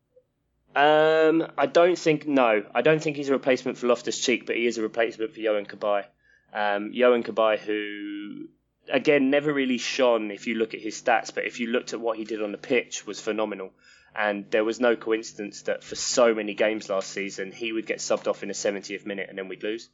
Um, 0.76 1.48
I 1.58 1.68
don't 1.68 1.98
think 1.98 2.28
no, 2.28 2.66
I 2.74 2.82
don't 2.82 3.02
think 3.02 3.16
he's 3.16 3.30
a 3.30 3.34
replacement 3.34 3.78
for 3.78 3.88
Loftus 3.88 4.20
Cheek, 4.20 4.46
but 4.46 4.56
he 4.56 4.66
is 4.66 4.78
a 4.78 4.82
replacement 4.82 5.34
for 5.34 5.40
Yohan 5.40 5.68
Cabaye. 5.68 6.06
Um, 6.54 6.92
Yohan 6.94 7.26
Cabaye, 7.26 7.60
who 7.60 8.48
again 8.90 9.30
never 9.30 9.54
really 9.54 9.78
shone 9.78 10.32
if 10.32 10.48
you 10.48 10.56
look 10.56 10.74
at 10.74 10.82
his 10.82 11.02
stats, 11.02 11.34
but 11.34 11.46
if 11.46 11.60
you 11.60 11.68
looked 11.68 11.94
at 11.94 12.02
what 12.02 12.18
he 12.18 12.24
did 12.24 12.42
on 12.42 12.52
the 12.52 12.58
pitch, 12.58 13.06
was 13.06 13.20
phenomenal. 13.20 13.72
And 14.18 14.50
there 14.50 14.64
was 14.64 14.80
no 14.80 14.96
coincidence 14.96 15.64
that 15.64 15.84
for 15.84 15.96
so 15.96 16.34
many 16.34 16.54
games 16.54 16.90
last 16.90 17.10
season, 17.10 17.52
he 17.52 17.74
would 17.74 17.86
get 17.86 17.98
subbed 17.98 18.28
off 18.28 18.44
in 18.44 18.50
the 18.50 18.56
70th 18.56 19.06
minute 19.06 19.28
and 19.30 19.38
then 19.38 19.50
we'd 19.50 19.64
lose, 19.64 19.90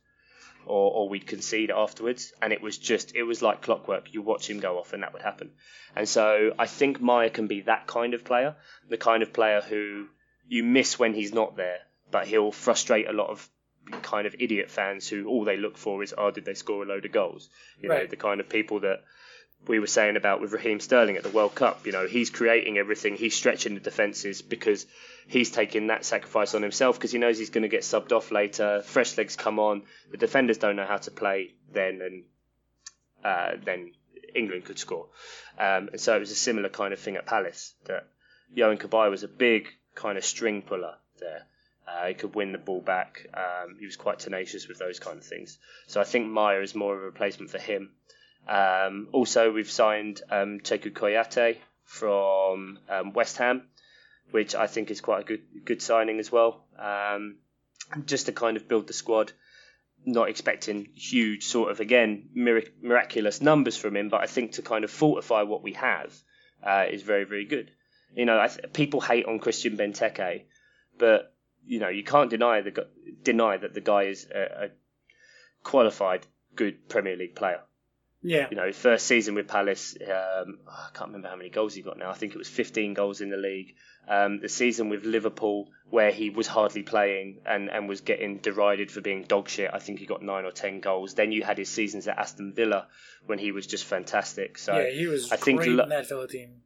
or, 0.65 0.91
or 0.91 1.09
we'd 1.09 1.25
concede 1.25 1.71
afterwards. 1.71 2.31
And 2.41 2.53
it 2.53 2.61
was 2.61 2.77
just, 2.77 3.15
it 3.15 3.23
was 3.23 3.41
like 3.41 3.61
clockwork. 3.61 4.13
You 4.13 4.21
watch 4.21 4.49
him 4.49 4.59
go 4.59 4.77
off 4.77 4.93
and 4.93 5.01
that 5.01 5.13
would 5.13 5.23
happen. 5.23 5.51
And 5.95 6.07
so 6.07 6.53
I 6.59 6.67
think 6.67 7.01
Meyer 7.01 7.29
can 7.29 7.47
be 7.47 7.61
that 7.61 7.87
kind 7.87 8.13
of 8.13 8.23
player, 8.23 8.55
the 8.89 8.97
kind 8.97 9.23
of 9.23 9.33
player 9.33 9.61
who 9.61 10.07
you 10.47 10.63
miss 10.63 10.99
when 10.99 11.13
he's 11.13 11.33
not 11.33 11.57
there, 11.57 11.79
but 12.11 12.27
he'll 12.27 12.51
frustrate 12.51 13.07
a 13.07 13.13
lot 13.13 13.29
of 13.29 13.49
kind 14.03 14.27
of 14.27 14.35
idiot 14.37 14.69
fans 14.69 15.07
who 15.07 15.25
all 15.27 15.43
they 15.43 15.57
look 15.57 15.77
for 15.77 16.03
is, 16.03 16.13
oh, 16.15 16.29
did 16.29 16.45
they 16.45 16.53
score 16.53 16.83
a 16.83 16.85
load 16.85 17.05
of 17.05 17.11
goals? 17.11 17.49
You 17.79 17.89
know, 17.89 18.05
the 18.05 18.15
kind 18.15 18.39
of 18.39 18.49
people 18.49 18.81
that 18.81 19.03
we 19.67 19.79
were 19.79 19.87
saying 19.87 20.15
about 20.15 20.41
with 20.41 20.53
Raheem 20.53 20.79
Sterling 20.79 21.17
at 21.17 21.23
the 21.23 21.29
World 21.29 21.55
Cup. 21.55 21.85
You 21.85 21.91
know, 21.91 22.07
he's 22.07 22.29
creating 22.29 22.77
everything, 22.77 23.15
he's 23.15 23.35
stretching 23.35 23.75
the 23.75 23.79
defences 23.79 24.41
because 24.41 24.85
he's 25.27 25.51
taking 25.51 25.87
that 25.87 26.03
sacrifice 26.03 26.55
on 26.55 26.61
himself 26.61 26.97
because 26.97 27.11
he 27.11 27.19
knows 27.19 27.37
he's 27.37 27.51
going 27.51 27.63
to 27.63 27.67
get 27.69 27.81
subbed 27.81 28.11
off 28.11 28.31
later. 28.31 28.81
Fresh 28.81 29.17
legs 29.17 29.35
come 29.35 29.59
on, 29.59 29.83
the 30.09 30.17
defenders 30.17 30.57
don't 30.57 30.75
know 30.75 30.85
how 30.85 30.97
to 30.97 31.11
play 31.11 31.53
then, 31.71 32.01
and 32.01 32.23
uh, 33.23 33.51
then 33.63 33.91
England 34.35 34.65
could 34.65 34.79
score. 34.79 35.07
Um, 35.59 35.89
and 35.91 36.01
so 36.01 36.15
it 36.15 36.19
was 36.19 36.31
a 36.31 36.35
similar 36.35 36.69
kind 36.69 36.93
of 36.93 36.99
thing 36.99 37.15
at 37.15 37.25
Palace 37.25 37.73
that 37.85 38.07
Yohan 38.55 38.79
Cabaye 38.79 39.09
was 39.09 39.23
a 39.23 39.27
big 39.27 39.67
kind 39.95 40.17
of 40.17 40.25
string 40.25 40.61
puller 40.61 40.95
there. 41.19 41.45
Uh, 41.87 42.07
he 42.07 42.13
could 42.13 42.35
win 42.35 42.51
the 42.51 42.57
ball 42.57 42.81
back. 42.81 43.27
Um, 43.33 43.75
he 43.79 43.85
was 43.85 43.95
quite 43.95 44.19
tenacious 44.19 44.67
with 44.67 44.79
those 44.79 44.99
kind 44.99 45.17
of 45.17 45.25
things. 45.25 45.57
So 45.87 45.99
I 45.99 46.03
think 46.03 46.27
Meyer 46.27 46.61
is 46.61 46.75
more 46.75 46.95
of 46.95 47.01
a 47.01 47.05
replacement 47.05 47.51
for 47.51 47.57
him. 47.57 47.91
Um, 48.47 49.07
also, 49.11 49.51
we've 49.51 49.69
signed 49.69 50.21
um, 50.29 50.59
Cheikhou 50.59 50.91
Kouyaté 50.91 51.57
from 51.83 52.79
um, 52.89 53.13
West 53.13 53.37
Ham, 53.37 53.63
which 54.31 54.55
I 54.55 54.67
think 54.67 54.91
is 54.91 55.01
quite 55.01 55.21
a 55.21 55.25
good 55.25 55.41
good 55.65 55.81
signing 55.81 56.19
as 56.19 56.31
well. 56.31 56.65
Um, 56.77 57.37
just 58.05 58.27
to 58.27 58.31
kind 58.31 58.57
of 58.57 58.67
build 58.67 58.87
the 58.87 58.93
squad. 58.93 59.31
Not 60.03 60.29
expecting 60.29 60.87
huge 60.95 61.45
sort 61.45 61.69
of 61.69 61.79
again 61.79 62.29
mirac- 62.33 62.81
miraculous 62.81 63.39
numbers 63.39 63.77
from 63.77 63.95
him, 63.95 64.09
but 64.09 64.21
I 64.21 64.25
think 64.25 64.53
to 64.53 64.63
kind 64.63 64.83
of 64.83 64.89
fortify 64.89 65.43
what 65.43 65.61
we 65.61 65.73
have 65.73 66.11
uh, 66.63 66.85
is 66.89 67.03
very 67.03 67.23
very 67.23 67.45
good. 67.45 67.69
You 68.15 68.25
know, 68.25 68.45
th- 68.47 68.73
people 68.73 68.99
hate 68.99 69.27
on 69.27 69.37
Christian 69.37 69.77
Benteke, 69.77 70.45
but 70.97 71.35
you 71.67 71.79
know 71.79 71.89
you 71.89 72.03
can't 72.03 72.31
deny 72.31 72.61
the 72.61 72.87
deny 73.21 73.57
that 73.57 73.75
the 73.75 73.81
guy 73.81 74.03
is 74.03 74.27
a, 74.33 74.65
a 74.65 74.69
qualified 75.63 76.25
good 76.55 76.89
Premier 76.89 77.15
League 77.15 77.35
player. 77.35 77.61
Yeah. 78.23 78.47
You 78.51 78.57
know, 78.57 78.71
first 78.71 79.07
season 79.07 79.33
with 79.35 79.47
Palace, 79.47 79.95
um, 80.01 80.59
I 80.67 80.89
can't 80.93 81.07
remember 81.07 81.29
how 81.29 81.35
many 81.35 81.49
goals 81.49 81.73
he 81.73 81.81
got 81.81 81.97
now. 81.97 82.11
I 82.11 82.13
think 82.13 82.33
it 82.33 82.37
was 82.37 82.47
15 82.47 82.93
goals 82.93 83.21
in 83.21 83.29
the 83.29 83.37
league. 83.37 83.75
Um, 84.07 84.39
the 84.39 84.49
season 84.49 84.89
with 84.89 85.03
Liverpool, 85.05 85.69
where 85.89 86.11
he 86.11 86.29
was 86.29 86.47
hardly 86.47 86.83
playing 86.83 87.39
and, 87.45 87.69
and 87.69 87.87
was 87.87 88.01
getting 88.01 88.37
derided 88.37 88.91
for 88.91 89.01
being 89.01 89.23
dog 89.23 89.49
shit, 89.49 89.69
I 89.73 89.79
think 89.79 89.99
he 89.99 90.05
got 90.05 90.21
nine 90.21 90.45
or 90.45 90.51
ten 90.51 90.79
goals. 90.79 91.13
Then 91.13 91.31
you 91.31 91.43
had 91.43 91.57
his 91.57 91.69
seasons 91.69 92.07
at 92.07 92.17
Aston 92.17 92.53
Villa 92.53 92.87
when 93.25 93.39
he 93.39 93.51
was 93.51 93.67
just 93.67 93.85
fantastic. 93.85 94.57
So 94.57 94.77
yeah, 94.77 94.89
he 94.89 95.07
was 95.07 95.31
I 95.31 95.35
think 95.35 95.59
great 95.59 95.71
lo- 95.71 95.83
in 95.83 95.89
that 95.89 96.07
Villa 96.07 96.27
team. 96.27 96.61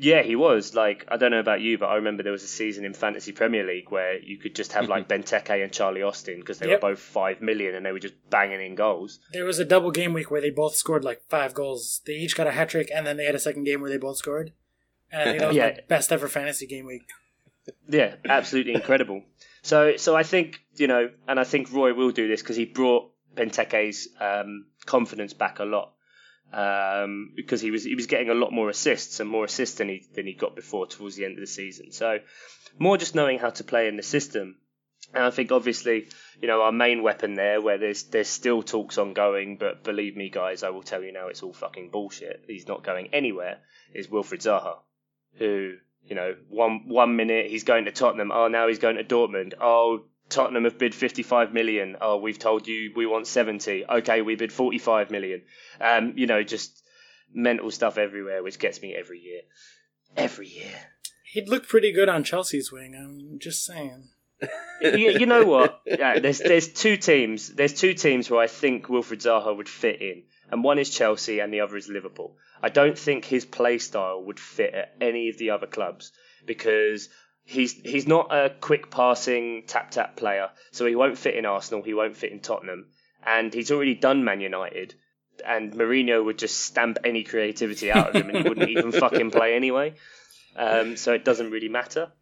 Yeah, 0.00 0.22
he 0.22 0.36
was. 0.36 0.74
Like, 0.74 1.04
I 1.08 1.16
don't 1.16 1.32
know 1.32 1.40
about 1.40 1.60
you, 1.60 1.76
but 1.76 1.86
I 1.86 1.96
remember 1.96 2.22
there 2.22 2.32
was 2.32 2.44
a 2.44 2.46
season 2.48 2.84
in 2.84 2.94
Fantasy 2.94 3.32
Premier 3.32 3.66
League 3.66 3.90
where 3.90 4.18
you 4.18 4.38
could 4.38 4.54
just 4.54 4.72
have 4.72 4.88
like 4.88 5.08
Benteke 5.08 5.62
and 5.62 5.72
Charlie 5.72 6.02
Austin 6.02 6.38
because 6.38 6.58
they 6.60 6.68
Yep. 6.68 6.82
were 6.82 6.90
both 6.90 7.00
five 7.00 7.40
million 7.42 7.74
and 7.74 7.84
they 7.84 7.90
were 7.92 7.98
just 7.98 8.14
banging 8.30 8.60
in 8.64 8.76
goals. 8.76 9.18
There 9.32 9.44
was 9.44 9.58
a 9.58 9.64
double 9.64 9.90
game 9.90 10.12
week 10.12 10.30
where 10.30 10.40
they 10.40 10.50
both 10.50 10.76
scored 10.76 11.04
like 11.04 11.22
five 11.28 11.52
goals. 11.52 12.00
They 12.06 12.12
each 12.14 12.36
got 12.36 12.46
a 12.46 12.52
hat 12.52 12.68
trick, 12.70 12.90
and 12.94 13.06
then 13.06 13.16
they 13.16 13.24
had 13.24 13.34
a 13.34 13.40
second 13.40 13.64
game 13.64 13.80
where 13.80 13.90
they 13.90 13.98
both 13.98 14.16
scored. 14.18 14.52
And 15.10 15.20
I 15.22 15.24
think 15.24 15.38
that 15.40 15.48
was 15.48 15.56
Yeah. 15.58 15.64
my 15.66 15.78
best 15.88 16.12
ever 16.12 16.28
fantasy 16.28 16.66
game 16.66 16.86
week. 16.86 17.02
Yeah, 17.88 18.14
absolutely 18.26 18.74
incredible. 18.74 19.22
So, 19.62 19.96
so 19.96 20.14
I 20.16 20.22
think 20.22 20.60
you 20.76 20.86
know, 20.86 21.10
and 21.26 21.40
I 21.40 21.44
think 21.44 21.72
Roy 21.72 21.92
will 21.92 22.12
do 22.12 22.28
this 22.28 22.40
because 22.40 22.56
he 22.56 22.64
brought 22.64 23.10
Benteke's 23.36 24.08
um, 24.20 24.66
confidence 24.86 25.32
back 25.34 25.58
a 25.58 25.64
lot 25.64 25.92
um, 26.52 27.32
because 27.36 27.60
he 27.60 27.70
was 27.70 27.84
he 27.84 27.94
was 27.94 28.06
getting 28.06 28.30
a 28.30 28.34
lot 28.34 28.52
more 28.52 28.70
assists 28.70 29.20
and 29.20 29.28
more 29.28 29.44
assists 29.44 29.76
than 29.76 29.88
he 29.88 30.06
than 30.14 30.26
he 30.26 30.32
got 30.32 30.56
before 30.56 30.86
towards 30.86 31.16
the 31.16 31.24
end 31.24 31.34
of 31.34 31.40
the 31.40 31.46
season. 31.46 31.92
So, 31.92 32.18
more 32.78 32.96
just 32.96 33.14
knowing 33.14 33.38
how 33.38 33.50
to 33.50 33.64
play 33.64 33.88
in 33.88 33.96
the 33.96 34.02
system. 34.02 34.56
And 35.14 35.24
I 35.24 35.30
think 35.30 35.52
obviously, 35.52 36.08
you 36.42 36.48
know, 36.48 36.60
our 36.62 36.72
main 36.72 37.02
weapon 37.02 37.34
there, 37.34 37.60
where 37.60 37.78
there's 37.78 38.04
there's 38.04 38.28
still 38.28 38.62
talks 38.62 38.98
ongoing, 38.98 39.56
but 39.56 39.84
believe 39.84 40.16
me, 40.16 40.28
guys, 40.28 40.62
I 40.62 40.70
will 40.70 40.82
tell 40.82 41.02
you 41.02 41.12
now, 41.12 41.28
it's 41.28 41.42
all 41.42 41.52
fucking 41.52 41.90
bullshit. 41.90 42.44
He's 42.46 42.68
not 42.68 42.84
going 42.84 43.08
anywhere. 43.12 43.58
Is 43.94 44.08
Wilfried 44.08 44.42
Zaha, 44.42 44.78
who 45.38 45.76
you 46.08 46.14
know, 46.14 46.34
one 46.48 46.88
one 46.88 47.16
minute 47.16 47.50
he's 47.50 47.64
going 47.64 47.84
to 47.84 47.92
Tottenham. 47.92 48.32
Oh, 48.32 48.48
now 48.48 48.68
he's 48.68 48.78
going 48.78 48.96
to 48.96 49.04
Dortmund. 49.04 49.54
Oh, 49.60 50.04
Tottenham 50.28 50.64
have 50.64 50.78
bid 50.78 50.94
55 50.94 51.52
million. 51.52 51.96
Oh, 52.00 52.18
we've 52.18 52.38
told 52.38 52.66
you 52.66 52.92
we 52.94 53.06
want 53.06 53.26
70. 53.26 53.86
Okay, 53.86 54.22
we 54.22 54.36
bid 54.36 54.52
45 54.52 55.10
million. 55.10 55.42
Um, 55.80 56.14
you 56.16 56.26
know, 56.26 56.42
just 56.42 56.82
mental 57.32 57.70
stuff 57.70 57.98
everywhere, 57.98 58.42
which 58.42 58.58
gets 58.58 58.80
me 58.82 58.94
every 58.94 59.20
year. 59.20 59.40
Every 60.16 60.48
year. 60.48 60.74
He'd 61.32 61.48
look 61.48 61.68
pretty 61.68 61.92
good 61.92 62.08
on 62.08 62.24
Chelsea's 62.24 62.72
wing. 62.72 62.94
I'm 62.94 63.38
just 63.38 63.64
saying. 63.64 64.08
you, 64.80 65.10
you 65.18 65.26
know 65.26 65.44
what? 65.44 65.80
Yeah, 65.86 66.20
there's 66.20 66.38
there's 66.38 66.68
two 66.68 66.96
teams. 66.96 67.48
There's 67.48 67.74
two 67.74 67.94
teams 67.94 68.30
where 68.30 68.40
I 68.40 68.46
think 68.46 68.86
Wilfried 68.86 69.22
Zaha 69.22 69.56
would 69.56 69.68
fit 69.68 70.00
in, 70.00 70.22
and 70.50 70.62
one 70.62 70.78
is 70.78 70.90
Chelsea, 70.90 71.40
and 71.40 71.52
the 71.52 71.60
other 71.60 71.76
is 71.76 71.88
Liverpool. 71.88 72.36
I 72.62 72.68
don't 72.68 72.98
think 72.98 73.24
his 73.24 73.44
play 73.44 73.78
style 73.78 74.22
would 74.24 74.38
fit 74.38 74.74
at 74.74 74.94
any 75.00 75.28
of 75.28 75.38
the 75.38 75.50
other 75.50 75.66
clubs 75.66 76.12
because 76.46 77.08
he's 77.48 77.72
he's 77.72 78.06
not 78.06 78.30
a 78.30 78.50
quick 78.60 78.90
passing 78.90 79.64
tap 79.66 79.90
tap 79.90 80.16
player, 80.16 80.50
so 80.70 80.84
he 80.86 80.94
won't 80.94 81.18
fit 81.18 81.34
in 81.34 81.46
Arsenal. 81.46 81.82
He 81.82 81.94
won't 81.94 82.16
fit 82.16 82.30
in 82.30 82.40
Tottenham, 82.40 82.88
and 83.26 83.52
he's 83.52 83.70
already 83.70 83.94
done 83.94 84.22
Man 84.22 84.40
United. 84.40 84.94
And 85.46 85.72
Mourinho 85.72 86.24
would 86.24 86.36
just 86.36 86.60
stamp 86.60 86.98
any 87.04 87.22
creativity 87.22 87.92
out 87.92 88.08
of 88.08 88.16
him, 88.16 88.28
and 88.28 88.38
he 88.38 88.48
wouldn't 88.48 88.70
even 88.76 88.92
fucking 88.92 89.30
play 89.30 89.54
anyway. 89.54 89.94
Um, 90.56 90.96
so 90.96 91.12
it 91.12 91.24
doesn't 91.24 91.50
really 91.50 91.68
matter. 91.68 92.12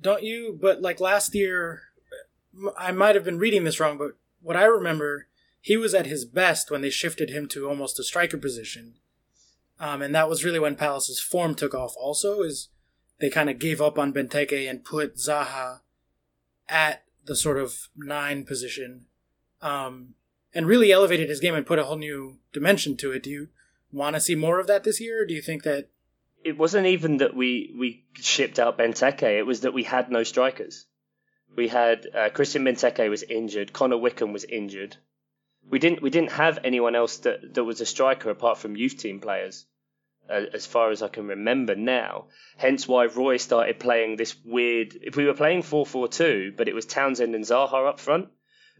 Don't 0.00 0.22
you? 0.22 0.58
But 0.60 0.82
like 0.82 1.00
last 1.00 1.34
year, 1.34 1.80
I 2.78 2.92
might 2.92 3.14
have 3.14 3.24
been 3.24 3.38
reading 3.38 3.64
this 3.64 3.80
wrong, 3.80 3.96
but 3.96 4.12
what 4.40 4.56
I 4.56 4.64
remember, 4.64 5.26
he 5.60 5.76
was 5.76 5.94
at 5.94 6.06
his 6.06 6.26
best 6.26 6.70
when 6.70 6.82
they 6.82 6.90
shifted 6.90 7.30
him 7.30 7.48
to 7.48 7.68
almost 7.68 7.98
a 7.98 8.04
striker 8.04 8.36
position. 8.36 8.96
Um, 9.80 10.02
and 10.02 10.14
that 10.14 10.28
was 10.28 10.44
really 10.44 10.58
when 10.58 10.76
Palace's 10.76 11.20
form 11.20 11.54
took 11.54 11.74
off. 11.74 11.94
Also, 11.96 12.42
is 12.42 12.68
they 13.20 13.30
kind 13.30 13.50
of 13.50 13.58
gave 13.58 13.80
up 13.80 13.98
on 13.98 14.12
Benteke 14.12 14.68
and 14.68 14.84
put 14.84 15.16
Zaha 15.16 15.80
at 16.68 17.04
the 17.24 17.36
sort 17.36 17.58
of 17.58 17.88
nine 17.96 18.44
position, 18.44 19.06
um, 19.62 20.14
and 20.54 20.66
really 20.66 20.92
elevated 20.92 21.28
his 21.28 21.40
game 21.40 21.54
and 21.54 21.66
put 21.66 21.78
a 21.78 21.84
whole 21.84 21.96
new 21.96 22.38
dimension 22.52 22.96
to 22.98 23.12
it. 23.12 23.22
Do 23.22 23.30
you 23.30 23.48
want 23.90 24.14
to 24.14 24.20
see 24.20 24.34
more 24.34 24.60
of 24.60 24.66
that 24.66 24.84
this 24.84 25.00
year, 25.00 25.22
or 25.22 25.26
do 25.26 25.34
you 25.34 25.42
think 25.42 25.62
that? 25.62 25.88
it 26.46 26.56
wasn't 26.56 26.86
even 26.86 27.16
that 27.16 27.34
we, 27.34 27.74
we 27.76 28.04
shipped 28.14 28.60
out 28.60 28.78
Benteke. 28.78 29.38
It 29.38 29.42
was 29.42 29.62
that 29.62 29.74
we 29.74 29.82
had 29.82 30.12
no 30.12 30.22
strikers. 30.22 30.86
We 31.56 31.66
had 31.66 32.06
uh, 32.14 32.28
Christian 32.30 32.64
Benteke 32.64 33.10
was 33.10 33.24
injured. 33.24 33.72
Connor 33.72 33.98
Wickham 33.98 34.32
was 34.32 34.44
injured. 34.44 34.96
We 35.68 35.80
didn't 35.80 36.02
we 36.02 36.10
didn't 36.10 36.30
have 36.30 36.60
anyone 36.62 36.94
else 36.94 37.16
that, 37.18 37.54
that 37.54 37.64
was 37.64 37.80
a 37.80 37.86
striker 37.86 38.30
apart 38.30 38.58
from 38.58 38.76
youth 38.76 38.96
team 38.96 39.18
players, 39.18 39.66
as 40.28 40.66
far 40.66 40.90
as 40.90 41.02
I 41.02 41.08
can 41.08 41.26
remember 41.28 41.74
now. 41.74 42.26
Hence 42.56 42.88
why 42.88 43.06
Roy 43.06 43.36
started 43.36 43.78
playing 43.78 44.16
this 44.16 44.34
weird. 44.44 44.96
If 45.02 45.16
we 45.16 45.24
were 45.26 45.34
playing 45.34 45.62
four 45.62 45.86
four 45.86 46.08
two, 46.08 46.52
but 46.56 46.68
it 46.68 46.74
was 46.74 46.86
Townsend 46.86 47.34
and 47.34 47.44
Zaha 47.44 47.88
up 47.88 48.00
front, 48.00 48.28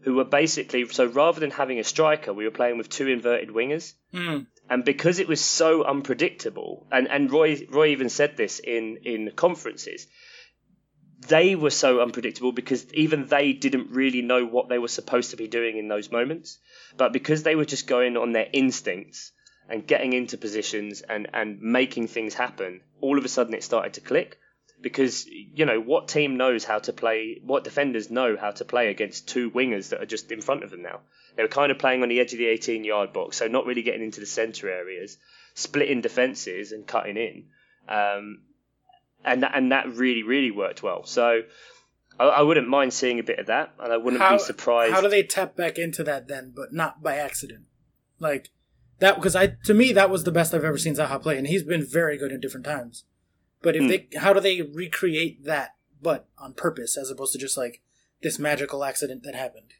who 0.01 0.15
were 0.15 0.25
basically 0.25 0.87
so 0.89 1.05
rather 1.05 1.39
than 1.39 1.51
having 1.51 1.79
a 1.79 1.83
striker, 1.83 2.33
we 2.33 2.45
were 2.45 2.51
playing 2.51 2.77
with 2.77 2.89
two 2.89 3.07
inverted 3.07 3.49
wingers 3.49 3.93
Hmm. 4.11 4.39
and 4.69 4.83
because 4.85 5.19
it 5.19 5.27
was 5.27 5.41
so 5.41 5.83
unpredictable, 5.83 6.87
and, 6.91 7.07
and 7.07 7.31
Roy 7.31 7.65
Roy 7.69 7.87
even 7.87 8.09
said 8.09 8.37
this 8.37 8.59
in 8.59 8.97
in 9.03 9.31
conferences, 9.35 10.07
they 11.27 11.55
were 11.55 11.71
so 11.71 11.99
unpredictable 12.01 12.51
because 12.51 12.85
even 12.93 13.25
they 13.25 13.53
didn't 13.53 13.91
really 13.91 14.21
know 14.21 14.45
what 14.45 14.69
they 14.69 14.77
were 14.77 14.87
supposed 14.87 15.31
to 15.31 15.37
be 15.37 15.47
doing 15.47 15.77
in 15.77 15.87
those 15.87 16.11
moments. 16.11 16.59
But 16.95 17.11
because 17.11 17.43
they 17.43 17.55
were 17.55 17.65
just 17.65 17.87
going 17.87 18.17
on 18.17 18.31
their 18.33 18.47
instincts 18.53 19.31
and 19.69 19.85
getting 19.85 20.13
into 20.13 20.37
positions 20.37 21.01
and, 21.01 21.27
and 21.33 21.61
making 21.61 22.07
things 22.07 22.33
happen, 22.33 22.81
all 23.01 23.17
of 23.17 23.25
a 23.25 23.29
sudden 23.29 23.53
it 23.53 23.63
started 23.63 23.93
to 23.93 24.01
click. 24.01 24.37
Because, 24.79 25.25
you 25.25 25.65
know, 25.65 25.81
what 25.81 26.07
team 26.07 26.37
knows 26.37 26.63
how 26.63 26.77
to 26.77 26.93
play, 26.93 27.41
what 27.43 27.63
defenders 27.63 28.11
know 28.11 28.37
how 28.37 28.51
to 28.51 28.63
play 28.63 28.89
against 28.89 29.27
two 29.27 29.49
wingers 29.49 29.89
that 29.89 30.01
are 30.01 30.05
just 30.05 30.31
in 30.31 30.39
front 30.39 30.63
of 30.63 30.69
them 30.69 30.83
now? 30.83 30.99
They 31.35 31.41
were 31.41 31.49
kind 31.49 31.71
of 31.71 31.79
playing 31.79 32.03
on 32.03 32.09
the 32.09 32.19
edge 32.19 32.33
of 32.33 32.39
the 32.39 32.45
18 32.45 32.83
yard 32.83 33.11
box, 33.11 33.37
so 33.37 33.47
not 33.47 33.65
really 33.65 33.81
getting 33.81 34.03
into 34.03 34.19
the 34.19 34.27
centre 34.27 34.69
areas, 34.69 35.17
splitting 35.55 36.01
defences 36.01 36.71
and 36.71 36.85
cutting 36.85 37.17
in. 37.17 37.45
Um, 37.89 38.41
and 39.25 39.43
that, 39.43 39.51
and 39.55 39.71
that 39.71 39.93
really 39.95 40.23
really 40.23 40.51
worked 40.51 40.83
well. 40.83 41.05
So 41.05 41.41
I, 42.19 42.25
I 42.25 42.41
wouldn't 42.41 42.67
mind 42.67 42.93
seeing 42.93 43.19
a 43.19 43.23
bit 43.23 43.39
of 43.39 43.47
that, 43.47 43.73
and 43.79 43.91
I 43.91 43.97
wouldn't 43.97 44.21
how, 44.21 44.33
be 44.33 44.39
surprised. 44.39 44.93
How 44.93 45.01
do 45.01 45.09
they 45.09 45.23
tap 45.23 45.55
back 45.55 45.77
into 45.77 46.03
that 46.03 46.27
then, 46.27 46.53
but 46.55 46.73
not 46.73 47.01
by 47.01 47.15
accident? 47.15 47.65
Like 48.19 48.49
that 48.99 49.15
because 49.15 49.35
I 49.35 49.47
to 49.65 49.73
me 49.73 49.91
that 49.93 50.09
was 50.09 50.23
the 50.23 50.31
best 50.31 50.53
I've 50.53 50.63
ever 50.63 50.77
seen 50.77 50.95
Zaha 50.95 51.21
play, 51.21 51.37
and 51.37 51.47
he's 51.47 51.63
been 51.63 51.85
very 51.85 52.17
good 52.17 52.31
at 52.31 52.41
different 52.41 52.65
times. 52.65 53.03
But 53.61 53.75
if 53.75 53.83
Hmm. 53.83 53.87
they, 53.87 54.07
how 54.17 54.33
do 54.33 54.39
they 54.39 54.61
recreate 54.61 55.43
that, 55.45 55.75
but 56.01 56.27
on 56.37 56.53
purpose, 56.53 56.97
as 56.97 57.09
opposed 57.09 57.33
to 57.33 57.39
just 57.39 57.57
like 57.57 57.81
this 58.21 58.37
magical 58.39 58.83
accident 58.83 59.23
that 59.23 59.35
happened? 59.35 59.73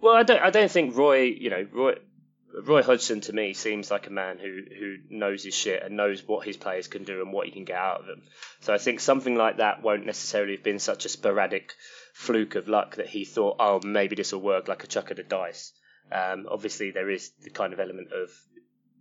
Well, 0.00 0.14
I 0.14 0.22
don't 0.24 0.42
I 0.42 0.50
don't 0.50 0.70
think 0.70 0.96
Roy, 0.96 1.22
you 1.22 1.50
know, 1.50 1.66
Roy 1.72 1.94
Roy 2.64 2.82
Hodgson 2.82 3.20
to 3.22 3.32
me 3.32 3.54
seems 3.54 3.90
like 3.90 4.08
a 4.08 4.10
man 4.10 4.38
who 4.38 4.62
who 4.78 4.96
knows 5.08 5.44
his 5.44 5.54
shit 5.54 5.82
and 5.82 5.96
knows 5.96 6.26
what 6.26 6.46
his 6.46 6.56
players 6.56 6.88
can 6.88 7.04
do 7.04 7.22
and 7.22 7.32
what 7.32 7.46
he 7.46 7.52
can 7.52 7.64
get 7.64 7.76
out 7.76 8.00
of 8.00 8.06
them. 8.06 8.22
So 8.60 8.74
I 8.74 8.78
think 8.78 9.00
something 9.00 9.36
like 9.36 9.58
that 9.58 9.82
won't 9.82 10.04
necessarily 10.06 10.56
have 10.56 10.64
been 10.64 10.78
such 10.80 11.04
a 11.04 11.08
sporadic 11.08 11.72
fluke 12.14 12.56
of 12.56 12.68
luck 12.68 12.96
that 12.96 13.08
he 13.08 13.24
thought, 13.24 13.56
oh, 13.58 13.80
maybe 13.84 14.16
this 14.16 14.32
will 14.32 14.42
work 14.42 14.68
like 14.68 14.84
a 14.84 14.88
chuck 14.88 15.10
of 15.10 15.16
the 15.16 15.22
dice. 15.22 15.72
Um, 16.12 16.46
obviously, 16.50 16.90
there 16.90 17.10
is 17.10 17.30
the 17.42 17.50
kind 17.50 17.72
of 17.72 17.80
element 17.80 18.12
of 18.12 18.30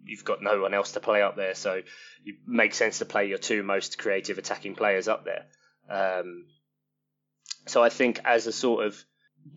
you've 0.04 0.26
got 0.26 0.42
no 0.42 0.62
one 0.62 0.74
else 0.74 0.94
to 0.94 1.00
play 1.00 1.22
up 1.22 1.36
there, 1.36 1.56
so 1.56 1.82
it 2.26 2.36
makes 2.48 2.78
sense 2.78 3.00
to 3.00 3.06
play 3.06 3.28
your 3.28 3.38
two 3.38 3.64
most 3.64 3.98
creative 3.98 4.38
attacking 4.38 4.76
players 4.76 5.08
up 5.08 5.26
there. 5.26 5.46
Um, 5.90 6.46
so 7.68 7.84
I 7.84 7.90
think 7.90 8.20
as 8.26 8.48
a 8.48 8.52
sort 8.52 8.86
of 8.86 9.04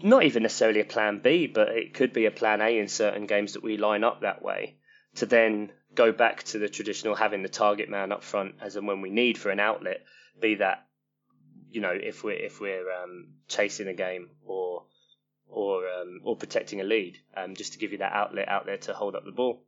not 0.02 0.24
even 0.24 0.42
necessarily 0.42 0.80
a 0.80 0.84
plan 0.84 1.20
B, 1.22 1.46
but 1.46 1.68
it 1.68 1.94
could 1.94 2.12
be 2.12 2.26
a 2.26 2.30
plan 2.30 2.60
A 2.60 2.78
in 2.78 2.88
certain 2.88 3.26
games 3.26 3.52
that 3.52 3.62
we 3.62 3.76
line 3.76 4.04
up 4.04 4.22
that 4.22 4.42
way 4.42 4.76
to 5.16 5.26
then 5.26 5.70
go 5.94 6.10
back 6.10 6.42
to 6.42 6.58
the 6.58 6.68
traditional 6.68 7.14
having 7.14 7.42
the 7.42 7.48
target 7.48 7.88
man 7.88 8.10
up 8.10 8.24
front 8.24 8.56
as 8.60 8.76
and 8.76 8.86
when 8.86 9.00
we 9.00 9.10
need 9.10 9.38
for 9.38 9.50
an 9.50 9.60
outlet, 9.60 10.02
be 10.40 10.56
that 10.56 10.86
you 11.70 11.80
know 11.80 11.92
if 11.92 12.24
we're 12.24 12.32
if 12.32 12.60
we're 12.60 12.90
um, 12.90 13.34
chasing 13.48 13.88
a 13.88 13.94
game 13.94 14.30
or 14.44 14.84
or 15.54 15.82
um, 15.88 16.20
or 16.24 16.36
protecting 16.36 16.80
a 16.80 16.84
lead, 16.84 17.18
um, 17.36 17.54
just 17.54 17.72
to 17.72 17.78
give 17.78 17.92
you 17.92 17.98
that 17.98 18.12
outlet 18.12 18.48
out 18.48 18.66
there 18.66 18.78
to 18.78 18.92
hold 18.92 19.14
up 19.14 19.24
the 19.24 19.32
ball. 19.32 19.64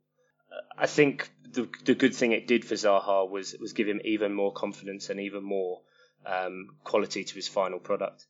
I 0.77 0.87
think 0.87 1.29
the 1.51 1.67
the 1.83 1.95
good 1.95 2.15
thing 2.15 2.31
it 2.31 2.47
did 2.47 2.65
for 2.65 2.75
Zaha 2.75 3.29
was 3.29 3.55
was 3.59 3.73
give 3.73 3.87
him 3.87 4.01
even 4.03 4.33
more 4.33 4.53
confidence 4.53 5.09
and 5.09 5.19
even 5.19 5.43
more 5.43 5.81
um, 6.25 6.67
quality 6.83 7.23
to 7.23 7.35
his 7.35 7.47
final 7.47 7.79
product 7.79 8.25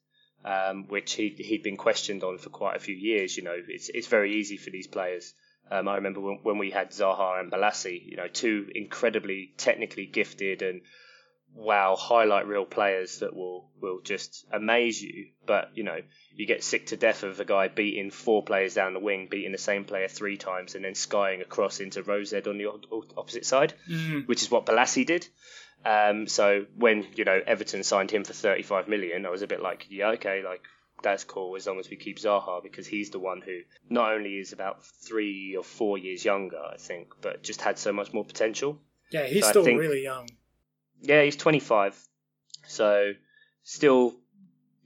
um, 0.45 0.86
which 0.88 1.14
he 1.14 1.30
he'd 1.30 1.64
been 1.64 1.78
questioned 1.78 2.24
on 2.24 2.38
for 2.38 2.49
quite 2.49 2.76
a 2.76 2.80
few 2.80 2.95
years. 2.95 3.36
You 3.38 3.43
know, 3.43 3.55
it's 3.68 3.89
it's 3.89 4.08
very 4.08 4.36
easy 4.36 4.58
for 4.58 4.70
these 4.70 4.88
players. 4.88 5.34
Um, 5.70 5.88
I 5.88 5.95
remember 5.95 6.22
when, 6.22 6.39
when 6.43 6.58
we 6.58 6.72
had 6.72 6.91
Zaha 6.91 7.39
and 7.39 7.51
Bolasie, 7.51 8.01
you 8.05 8.16
know, 8.16 8.28
two 8.28 8.70
incredibly 8.74 9.53
technically 9.58 10.05
gifted 10.05 10.62
and 10.62 10.82
wow 11.58 11.95
highlight 11.95 12.47
reel 12.47 12.66
players 12.66 13.20
that 13.20 13.36
will 13.36 13.70
will 13.82 13.99
just 14.01 14.45
amaze 14.51 15.01
you. 15.01 15.28
But 15.45 15.72
you 15.74 15.84
know, 15.84 15.99
you 16.36 16.45
get 16.45 16.64
sick 16.64 16.88
to 16.88 16.97
death 16.97 17.24
of 17.24 17.39
a 17.39 17.45
guy 17.45 17.68
beating 17.68 18.12
four 18.12 18.43
players 18.43 18.76
down 18.76 18.93
the 18.93 18.99
wing, 18.99 19.28
beating 19.30 19.51
the 19.51 19.58
same 19.58 19.84
player 19.84 20.08
three 20.08 20.38
times, 20.38 20.76
and 20.76 20.86
then 20.86 20.95
skying 20.95 21.41
across 21.41 21.80
into 21.80 22.03
Rose 22.03 22.34
on 22.34 22.58
the 22.58 22.72
opposite 23.18 23.45
side, 23.45 23.74
mm. 23.89 24.28
which 24.28 24.43
is 24.43 24.51
what 24.51 24.66
Bolasie 24.66 25.05
did. 25.05 25.28
Um, 25.86 26.28
so 26.28 26.66
when 26.76 27.08
you 27.16 27.26
know 27.26 27.39
Everton 27.45 27.84
signed 27.84 28.12
him 28.12 28.24
for 28.24 28.34
35 28.34 28.88
million, 28.88 29.26
I 29.26 29.30
was 29.30 29.41
a 29.41 29.47
bit 29.47 29.62
like, 29.62 29.88
yeah, 29.89 30.10
okay, 30.12 30.43
like 30.43 30.62
that's 31.03 31.24
cool 31.24 31.55
as 31.55 31.68
long 31.68 31.80
as 31.80 31.89
we 31.89 31.95
keep 31.95 32.18
Zaha 32.18 32.64
because 32.64 32.88
he's 32.88 33.12
the 33.12 33.20
one 33.20 33.41
who 33.41 33.60
not 33.89 34.14
only 34.14 34.38
is 34.38 34.53
about 34.53 34.84
three 34.84 35.55
or 35.55 35.64
four 35.64 35.97
years 35.97 36.26
younger, 36.26 36.60
I 36.60 36.78
think, 36.78 37.14
but 37.22 37.43
just 37.43 37.62
had 37.62 37.78
so 37.78 37.93
much 37.93 38.14
more 38.14 38.26
potential. 38.26 38.80
Yeah, 39.12 39.26
he's 39.26 39.43
so 39.43 39.51
still 39.51 39.64
think, 39.64 39.80
really 39.80 40.03
young. 40.03 40.28
Yeah, 41.02 41.24
he's 41.24 41.36
25, 41.36 41.98
so 42.68 43.14
still, 43.64 44.16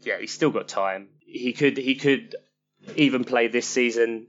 yeah, 0.03 0.19
he's 0.19 0.33
still 0.33 0.51
got 0.51 0.67
time. 0.67 1.09
He 1.19 1.53
could 1.53 1.77
he 1.77 1.95
could 1.95 2.35
even 2.95 3.23
play 3.23 3.47
this 3.47 3.67
season 3.67 4.27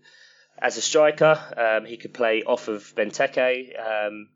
as 0.59 0.77
a 0.77 0.81
striker. 0.81 1.39
Um, 1.57 1.85
he 1.85 1.97
could 1.97 2.15
play 2.15 2.43
off 2.45 2.69
of 2.69 2.95
Benteke. 2.95 3.79
Um, 3.79 4.29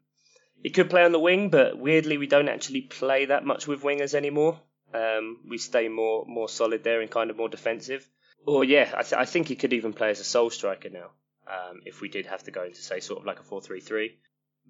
he 0.63 0.71
could 0.71 0.91
play 0.91 1.05
on 1.05 1.13
the 1.13 1.21
wing, 1.21 1.51
but 1.51 1.79
weirdly, 1.79 2.19
we 2.19 2.27
don't 2.27 2.49
actually 2.49 2.81
play 2.81 3.27
that 3.27 3.45
much 3.45 3.69
with 3.69 3.83
wingers 3.83 4.15
anymore. 4.15 4.59
Um, 4.93 5.39
we 5.49 5.59
stay 5.59 5.89
more 5.89 6.25
more 6.27 6.49
solid 6.49 6.83
there 6.83 7.01
and 7.01 7.11
kind 7.11 7.31
of 7.31 7.37
more 7.37 7.49
defensive. 7.49 8.09
Or 8.47 8.65
yeah, 8.65 8.93
I, 8.97 9.03
th- 9.03 9.21
I 9.21 9.25
think 9.25 9.49
he 9.49 9.57
could 9.57 9.73
even 9.73 9.93
play 9.93 10.11
as 10.11 10.21
a 10.21 10.25
sole 10.25 10.51
striker 10.51 10.89
now. 10.89 11.11
Um, 11.47 11.81
if 11.85 12.01
we 12.01 12.09
did 12.09 12.27
have 12.27 12.43
to 12.45 12.51
go 12.51 12.65
into 12.65 12.81
say 12.81 13.01
sort 13.01 13.21
of 13.21 13.27
like 13.27 13.39
a 13.39 13.45
four-three-three. 13.45 14.19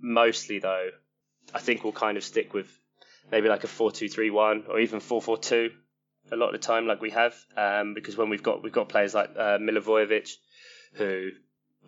Mostly 0.01 0.59
though, 0.59 0.91
I 1.55 1.61
think 1.61 1.85
we'll 1.85 1.93
kind 1.93 2.17
of 2.17 2.25
stick 2.25 2.53
with 2.55 2.69
maybe 3.31 3.49
like 3.49 3.65
a 3.65 3.69
four-two-three-one 3.69 4.65
or 4.69 4.81
even 4.81 5.01
four-four-two 5.01 5.71
a 6.33 6.37
lot 6.37 6.55
of 6.55 6.61
the 6.61 6.67
time, 6.67 6.87
like 6.87 7.01
we 7.01 7.11
have, 7.11 7.35
um, 7.57 7.95
because 7.95 8.17
when 8.17 8.29
we've 8.29 8.43
got 8.43 8.63
we've 8.63 8.73
got 8.73 8.89
players 8.89 9.15
like 9.15 9.31
uh, 9.37 9.59
Milivojevic, 9.59 10.35
who 10.95 11.31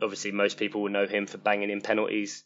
obviously 0.00 0.32
most 0.32 0.58
people 0.58 0.82
will 0.82 0.90
know 0.90 1.06
him 1.06 1.26
for 1.26 1.38
banging 1.38 1.70
in 1.70 1.80
penalties 1.80 2.44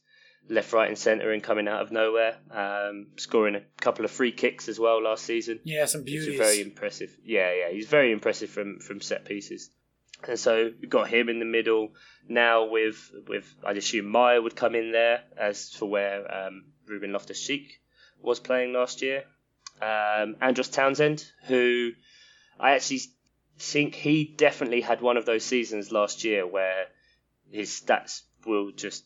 left, 0.49 0.73
right, 0.73 0.89
and 0.89 0.99
centre 0.99 1.31
and 1.31 1.43
coming 1.43 1.69
out 1.69 1.83
of 1.83 1.93
nowhere. 1.93 2.37
Um, 2.51 3.09
scoring 3.17 3.55
a 3.55 3.63
couple 3.81 4.05
of 4.05 4.11
free 4.11 4.33
kicks 4.33 4.69
as 4.69 4.79
well 4.79 5.03
last 5.03 5.25
season. 5.25 5.61
Yeah, 5.65 5.85
some 5.87 6.05
beauties. 6.05 6.39
Very 6.39 6.61
impressive. 6.61 7.17
Yeah, 7.25 7.53
yeah, 7.53 7.71
he's 7.71 7.89
very 7.89 8.13
impressive 8.13 8.51
from 8.51 8.81
from 8.81 9.01
set 9.01 9.25
pieces. 9.25 9.71
And 10.27 10.39
so 10.39 10.71
we've 10.81 10.91
got 10.91 11.09
him 11.09 11.29
in 11.29 11.41
the 11.41 11.45
middle 11.45 11.95
now. 12.29 12.67
With 12.71 13.11
with 13.29 13.53
I'd 13.65 13.77
assume 13.77 14.07
Meyer 14.07 14.41
would 14.41 14.57
come 14.57 14.75
in 14.75 14.93
there 14.93 15.23
as 15.37 15.71
for 15.71 15.87
where 15.87 16.47
um, 16.47 16.65
Ruben 16.87 17.13
Loftus 17.13 17.45
Cheek 17.45 17.81
was 18.21 18.41
playing 18.41 18.73
last 18.73 19.03
year. 19.03 19.25
Um, 19.81 20.37
Andros 20.41 20.69
Townsend, 20.69 21.25
who 21.47 21.93
I 22.59 22.73
actually 22.73 23.01
think 23.59 23.95
he 23.95 24.25
definitely 24.25 24.81
had 24.81 25.01
one 25.01 25.17
of 25.17 25.27
those 25.27 25.45
seasons 25.45 25.93
last 25.93 26.25
year 26.25 26.47
where 26.47 26.87
his 27.51 27.71
stats 27.71 28.23
will 28.47 28.73
just 28.73 29.05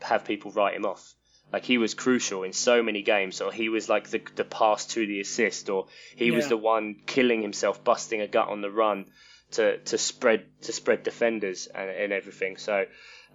have 0.00 0.24
people 0.24 0.50
write 0.50 0.74
him 0.74 0.84
off. 0.84 1.14
Like 1.52 1.64
he 1.64 1.78
was 1.78 1.94
crucial 1.94 2.42
in 2.42 2.52
so 2.52 2.82
many 2.82 3.02
games, 3.02 3.40
or 3.40 3.52
he 3.52 3.68
was 3.68 3.88
like 3.88 4.08
the 4.10 4.20
the 4.34 4.44
pass 4.44 4.86
to 4.88 5.06
the 5.06 5.20
assist, 5.20 5.70
or 5.70 5.86
he 6.16 6.26
yeah. 6.26 6.36
was 6.36 6.48
the 6.48 6.56
one 6.56 6.96
killing 7.06 7.40
himself, 7.40 7.84
busting 7.84 8.20
a 8.20 8.26
gut 8.26 8.48
on 8.48 8.62
the 8.62 8.70
run 8.70 9.06
to 9.52 9.78
to 9.78 9.96
spread 9.96 10.44
to 10.62 10.72
spread 10.72 11.04
defenders 11.04 11.68
and, 11.68 11.88
and 11.88 12.12
everything. 12.12 12.56
So 12.56 12.86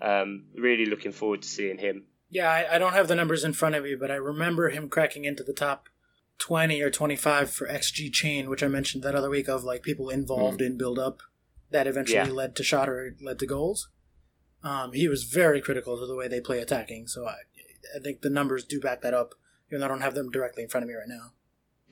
um, 0.01 0.43
really 0.55 0.87
looking 0.87 1.13
forward 1.13 1.43
to 1.43 1.47
seeing 1.47 1.77
him. 1.77 2.03
Yeah, 2.31 2.49
I, 2.49 2.75
I 2.75 2.79
don't 2.79 2.93
have 2.93 3.09
the 3.09 3.15
numbers 3.15 3.43
in 3.43 3.53
front 3.53 3.75
of 3.75 3.83
me, 3.83 3.93
but 3.93 4.09
I 4.09 4.15
remember 4.15 4.69
him 4.69 4.87
cracking 4.87 5.25
into 5.25 5.43
the 5.43 5.53
top 5.53 5.89
20 6.39 6.81
or 6.81 6.89
25 6.89 7.51
for 7.51 7.67
XG 7.67 8.11
chain, 8.11 8.49
which 8.49 8.63
I 8.63 8.67
mentioned 8.67 9.03
that 9.03 9.15
other 9.15 9.29
week 9.29 9.49
of 9.49 9.65
like 9.65 9.83
people 9.83 10.09
involved 10.09 10.61
mm. 10.61 10.65
in 10.65 10.77
build 10.77 10.97
up 10.97 11.21
that 11.71 11.87
eventually 11.87 12.17
yeah. 12.17 12.33
led 12.33 12.55
to 12.55 12.63
shot 12.63 12.89
or 12.89 13.15
led 13.21 13.37
to 13.39 13.45
goals. 13.45 13.89
Um, 14.63 14.93
he 14.93 15.07
was 15.07 15.25
very 15.25 15.59
critical 15.59 15.99
to 15.99 16.05
the 16.05 16.15
way 16.15 16.27
they 16.27 16.39
play 16.39 16.59
attacking, 16.59 17.07
so 17.07 17.25
I, 17.27 17.35
I 17.95 17.99
think 17.99 18.21
the 18.21 18.29
numbers 18.29 18.63
do 18.63 18.79
back 18.79 19.01
that 19.01 19.13
up. 19.13 19.35
Even 19.69 19.79
though 19.79 19.85
I 19.85 19.89
don't 19.89 20.01
have 20.01 20.15
them 20.15 20.29
directly 20.29 20.63
in 20.63 20.69
front 20.69 20.83
of 20.83 20.89
me 20.89 20.95
right 20.95 21.07
now. 21.07 21.31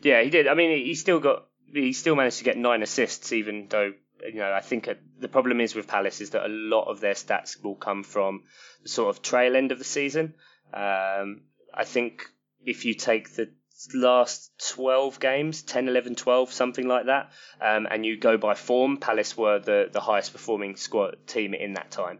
Yeah, 0.02 0.22
he 0.22 0.30
did. 0.30 0.48
I 0.48 0.54
mean, 0.54 0.86
he 0.86 0.96
still 0.96 1.20
got 1.20 1.48
he 1.72 1.94
still 1.94 2.16
managed 2.16 2.40
to 2.40 2.44
get 2.44 2.58
nine 2.58 2.84
assists, 2.84 3.32
even 3.32 3.68
though 3.70 3.94
you 4.26 4.39
know 4.39 4.51
I 4.51 4.61
think 4.61 4.89
the 5.20 5.28
problem 5.28 5.61
is 5.61 5.76
with 5.76 5.88
Palace 5.88 6.22
is 6.22 6.32
that 6.32 6.45
a 6.45 6.49
lot 6.49 6.86
of 6.86 6.99
their 6.99 7.13
stats 7.13 7.61
will 7.63 7.76
come 7.76 8.03
from 8.03 8.43
the 8.84 8.89
sort 8.89 9.09
of 9.09 9.22
trail 9.22 9.55
end 9.55 9.72
of 9.72 9.80
the 9.80 9.86
season. 9.86 10.34
Um, 10.74 11.41
I 11.74 11.86
think 11.86 12.24
if 12.65 12.86
you 12.86 12.93
take 12.93 13.36
the 13.36 13.51
last 13.93 14.51
12 14.74 15.22
games 15.22 15.61
10 15.63 15.88
11 15.88 16.15
12 16.15 16.51
something 16.51 16.86
like 16.86 17.05
that 17.05 17.32
um, 17.61 17.88
and 17.89 18.05
you 18.05 18.17
go 18.17 18.38
by 18.38 18.53
form 18.53 18.97
palace 18.97 19.38
were 19.38 19.57
the, 19.57 19.88
the 19.89 20.01
highest 20.01 20.34
performing 20.34 20.76
squad 20.76 21.15
team 21.28 21.53
in 21.53 21.76
that 21.76 21.89
time 21.89 22.20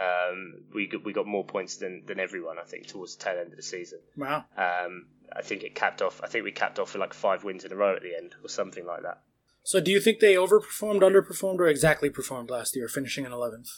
um, 0.00 0.62
we 0.74 0.86
got, 0.86 1.04
we 1.04 1.12
got 1.12 1.26
more 1.26 1.44
points 1.44 1.76
than, 1.76 2.04
than 2.06 2.20
everyone, 2.20 2.56
I 2.58 2.64
think, 2.64 2.86
towards 2.86 3.16
the 3.16 3.24
tail 3.24 3.38
end 3.38 3.50
of 3.50 3.56
the 3.56 3.62
season. 3.62 3.98
Wow. 4.16 4.44
Um, 4.56 5.06
I 5.34 5.42
think 5.42 5.62
it 5.62 5.74
capped 5.74 6.00
off. 6.00 6.20
I 6.22 6.26
think 6.26 6.44
we 6.44 6.52
capped 6.52 6.78
off 6.78 6.94
with 6.94 7.00
like 7.00 7.12
five 7.12 7.44
wins 7.44 7.64
in 7.64 7.72
a 7.72 7.76
row 7.76 7.94
at 7.96 8.02
the 8.02 8.16
end, 8.16 8.34
or 8.42 8.48
something 8.48 8.86
like 8.86 9.02
that. 9.02 9.20
So, 9.62 9.80
do 9.80 9.90
you 9.90 10.00
think 10.00 10.20
they 10.20 10.34
overperformed, 10.34 11.02
underperformed, 11.02 11.58
or 11.58 11.68
exactly 11.68 12.10
performed 12.10 12.50
last 12.50 12.74
year, 12.74 12.88
finishing 12.88 13.24
in 13.24 13.32
eleventh? 13.32 13.68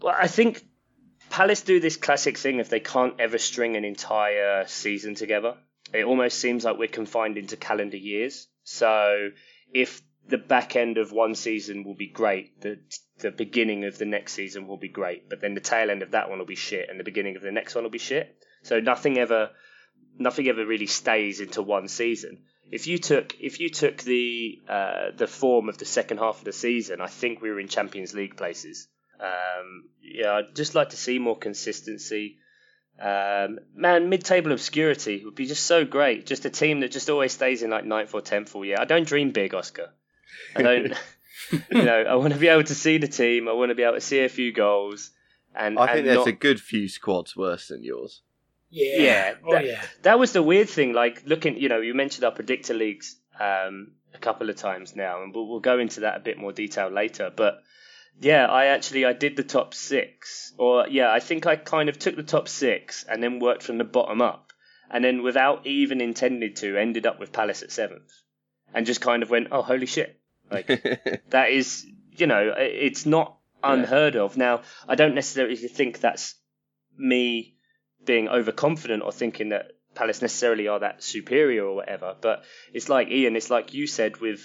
Well, 0.00 0.16
I 0.18 0.26
think 0.26 0.64
Palace 1.30 1.62
do 1.62 1.80
this 1.80 1.96
classic 1.96 2.38
thing 2.38 2.58
if 2.58 2.68
they 2.68 2.80
can't 2.80 3.20
ever 3.20 3.38
string 3.38 3.76
an 3.76 3.84
entire 3.84 4.66
season 4.66 5.14
together. 5.14 5.56
It 5.92 6.04
almost 6.04 6.38
seems 6.38 6.64
like 6.64 6.78
we're 6.78 6.88
confined 6.88 7.36
into 7.36 7.56
calendar 7.56 7.96
years. 7.96 8.48
So, 8.64 9.30
if 9.72 10.02
the 10.28 10.38
back 10.38 10.76
end 10.76 10.98
of 10.98 11.12
one 11.12 11.34
season 11.34 11.84
will 11.84 11.94
be 11.94 12.06
great. 12.06 12.60
The 12.60 12.78
the 13.18 13.30
beginning 13.30 13.84
of 13.84 13.98
the 13.98 14.04
next 14.04 14.32
season 14.32 14.66
will 14.66 14.76
be 14.76 14.88
great, 14.88 15.28
but 15.28 15.40
then 15.40 15.54
the 15.54 15.60
tail 15.60 15.90
end 15.90 16.02
of 16.02 16.12
that 16.12 16.28
one 16.28 16.38
will 16.38 16.46
be 16.46 16.56
shit, 16.56 16.88
and 16.88 16.98
the 16.98 17.04
beginning 17.04 17.36
of 17.36 17.42
the 17.42 17.52
next 17.52 17.74
one 17.74 17.84
will 17.84 17.90
be 17.90 17.98
shit. 17.98 18.36
So 18.62 18.80
nothing 18.80 19.18
ever 19.18 19.50
nothing 20.18 20.48
ever 20.48 20.64
really 20.64 20.86
stays 20.86 21.40
into 21.40 21.62
one 21.62 21.88
season. 21.88 22.44
If 22.72 22.86
you 22.86 22.98
took 22.98 23.36
if 23.38 23.60
you 23.60 23.68
took 23.68 23.98
the 23.98 24.60
uh, 24.68 25.10
the 25.14 25.26
form 25.26 25.68
of 25.68 25.78
the 25.78 25.84
second 25.84 26.18
half 26.18 26.38
of 26.38 26.44
the 26.44 26.52
season, 26.52 27.00
I 27.00 27.06
think 27.06 27.40
we 27.40 27.50
were 27.50 27.60
in 27.60 27.68
Champions 27.68 28.14
League 28.14 28.36
places. 28.36 28.88
Um, 29.20 29.84
yeah, 30.02 30.32
I'd 30.32 30.56
just 30.56 30.74
like 30.74 30.90
to 30.90 30.96
see 30.96 31.18
more 31.18 31.38
consistency. 31.38 32.38
Um, 33.00 33.60
man, 33.74 34.08
mid-table 34.08 34.52
obscurity 34.52 35.22
would 35.24 35.34
be 35.34 35.46
just 35.46 35.66
so 35.66 35.84
great. 35.84 36.26
Just 36.26 36.44
a 36.44 36.50
team 36.50 36.80
that 36.80 36.90
just 36.90 37.08
always 37.08 37.32
stays 37.32 37.62
in 37.62 37.70
like 37.70 37.84
ninth 37.84 38.14
or 38.14 38.20
tenth 38.20 38.54
all 38.54 38.64
year. 38.64 38.78
I 38.80 38.84
don't 38.84 39.06
dream 39.06 39.30
big, 39.30 39.54
Oscar. 39.54 39.90
I 40.56 40.62
don't. 40.62 40.92
you 41.70 41.84
know, 41.84 42.02
I 42.02 42.14
want 42.16 42.32
to 42.32 42.38
be 42.38 42.48
able 42.48 42.64
to 42.64 42.74
see 42.74 42.98
the 42.98 43.08
team. 43.08 43.48
I 43.48 43.52
want 43.52 43.70
to 43.70 43.74
be 43.74 43.82
able 43.82 43.94
to 43.94 44.00
see 44.00 44.20
a 44.20 44.28
few 44.28 44.52
goals. 44.52 45.10
And 45.54 45.78
I 45.78 45.92
think 45.92 46.06
there's 46.06 46.18
not... 46.18 46.28
a 46.28 46.32
good 46.32 46.60
few 46.60 46.88
squads 46.88 47.36
worse 47.36 47.68
than 47.68 47.84
yours. 47.84 48.22
Yeah, 48.72 49.02
yeah, 49.02 49.34
oh, 49.46 49.52
that, 49.52 49.66
yeah. 49.66 49.82
That 50.00 50.18
was 50.18 50.32
the 50.32 50.42
weird 50.42 50.68
thing. 50.68 50.94
Like 50.94 51.24
looking, 51.26 51.58
you 51.58 51.68
know, 51.68 51.82
you 51.82 51.92
mentioned 51.92 52.24
our 52.24 52.30
predictor 52.30 52.72
leagues 52.72 53.16
um, 53.38 53.92
a 54.14 54.18
couple 54.18 54.48
of 54.48 54.56
times 54.56 54.96
now, 54.96 55.22
and 55.22 55.34
we'll, 55.34 55.46
we'll 55.46 55.60
go 55.60 55.78
into 55.78 56.00
that 56.00 56.16
a 56.16 56.20
bit 56.20 56.38
more 56.38 56.52
detail 56.52 56.88
later. 56.88 57.30
But 57.34 57.62
yeah, 58.18 58.46
I 58.46 58.66
actually 58.66 59.04
I 59.04 59.12
did 59.12 59.36
the 59.36 59.42
top 59.42 59.74
six, 59.74 60.54
or 60.56 60.88
yeah, 60.88 61.12
I 61.12 61.20
think 61.20 61.46
I 61.46 61.56
kind 61.56 61.90
of 61.90 61.98
took 61.98 62.16
the 62.16 62.22
top 62.22 62.48
six 62.48 63.04
and 63.04 63.22
then 63.22 63.40
worked 63.40 63.62
from 63.62 63.76
the 63.76 63.84
bottom 63.84 64.22
up, 64.22 64.54
and 64.90 65.04
then 65.04 65.22
without 65.22 65.66
even 65.66 66.00
intending 66.00 66.54
to, 66.54 66.78
ended 66.78 67.06
up 67.06 67.20
with 67.20 67.30
Palace 67.30 67.62
at 67.62 67.72
seventh, 67.72 68.10
and 68.72 68.86
just 68.86 69.02
kind 69.02 69.22
of 69.22 69.28
went, 69.28 69.48
oh 69.52 69.60
holy 69.60 69.86
shit, 69.86 70.18
like 70.50 70.66
that 71.28 71.50
is, 71.50 71.84
you 72.16 72.26
know, 72.26 72.54
it's 72.56 73.04
not 73.04 73.36
unheard 73.62 74.16
of. 74.16 74.38
Now, 74.38 74.62
I 74.88 74.94
don't 74.94 75.14
necessarily 75.14 75.56
think 75.56 76.00
that's 76.00 76.36
me 76.96 77.51
being 78.04 78.28
overconfident 78.28 79.02
or 79.02 79.12
thinking 79.12 79.50
that 79.50 79.72
Palace 79.94 80.22
necessarily 80.22 80.68
are 80.68 80.80
that 80.80 81.02
superior 81.02 81.64
or 81.64 81.76
whatever. 81.76 82.16
But 82.20 82.44
it's 82.72 82.88
like 82.88 83.08
Ian, 83.08 83.36
it's 83.36 83.50
like 83.50 83.74
you 83.74 83.86
said 83.86 84.18
with 84.18 84.40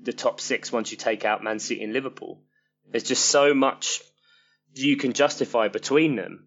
the 0.00 0.12
top 0.12 0.40
six 0.40 0.70
once 0.70 0.90
you 0.90 0.96
take 0.96 1.24
out 1.24 1.42
Man 1.42 1.58
City 1.58 1.82
and 1.82 1.92
Liverpool. 1.92 2.42
There's 2.90 3.04
just 3.04 3.24
so 3.24 3.54
much 3.54 4.00
you 4.74 4.96
can 4.96 5.12
justify 5.12 5.68
between 5.68 6.16
them 6.16 6.46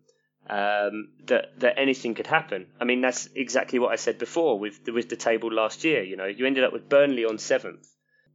um, 0.50 1.10
that 1.26 1.60
that 1.60 1.78
anything 1.78 2.14
could 2.14 2.28
happen. 2.28 2.68
I 2.80 2.86
mean, 2.86 3.02
that's 3.02 3.28
exactly 3.36 3.80
what 3.80 3.92
I 3.92 3.96
said 3.96 4.18
before 4.18 4.60
with 4.60 4.86
the, 4.86 4.94
with 4.94 5.10
the 5.10 5.16
table 5.16 5.52
last 5.52 5.84
year. 5.84 6.04
You 6.04 6.16
know, 6.16 6.26
you 6.26 6.46
ended 6.46 6.64
up 6.64 6.74
with 6.74 6.90
Burnley 6.90 7.26
on 7.26 7.38
seventh, 7.38 7.88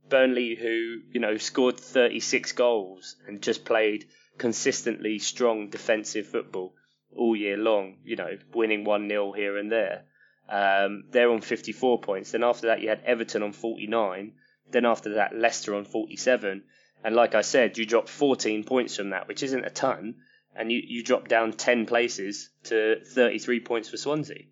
Burnley, 0.08 0.54
who 0.54 1.00
you 1.10 1.20
know 1.20 1.36
scored 1.36 1.78
36 1.78 2.52
goals 2.52 3.16
and 3.26 3.42
just 3.42 3.64
played 3.64 4.06
consistently 4.38 5.18
strong 5.18 5.68
defensive 5.68 6.26
football 6.26 6.74
all 7.16 7.36
year 7.36 7.56
long. 7.56 7.96
You 8.04 8.16
know, 8.16 8.38
winning 8.54 8.84
one 8.84 9.08
0 9.08 9.32
here 9.32 9.56
and 9.58 9.70
there. 9.70 10.04
Um, 10.48 11.04
they're 11.10 11.30
on 11.30 11.40
54 11.40 12.00
points. 12.00 12.32
Then 12.32 12.44
after 12.44 12.68
that, 12.68 12.80
you 12.80 12.88
had 12.88 13.02
Everton 13.04 13.42
on 13.42 13.52
49. 13.52 14.32
Then 14.70 14.84
after 14.84 15.14
that, 15.14 15.34
Leicester 15.34 15.74
on 15.74 15.84
47. 15.84 16.62
And 17.04 17.16
like 17.16 17.34
I 17.34 17.42
said, 17.42 17.78
you 17.78 17.86
dropped 17.86 18.08
14 18.08 18.64
points 18.64 18.96
from 18.96 19.10
that, 19.10 19.28
which 19.28 19.42
isn't 19.42 19.64
a 19.64 19.70
ton. 19.70 20.16
And 20.54 20.70
you, 20.70 20.82
you 20.84 21.02
drop 21.02 21.28
down 21.28 21.52
10 21.52 21.86
places 21.86 22.50
to 22.64 23.00
33 23.04 23.60
points 23.60 23.88
for 23.88 23.96
Swansea. 23.96 24.44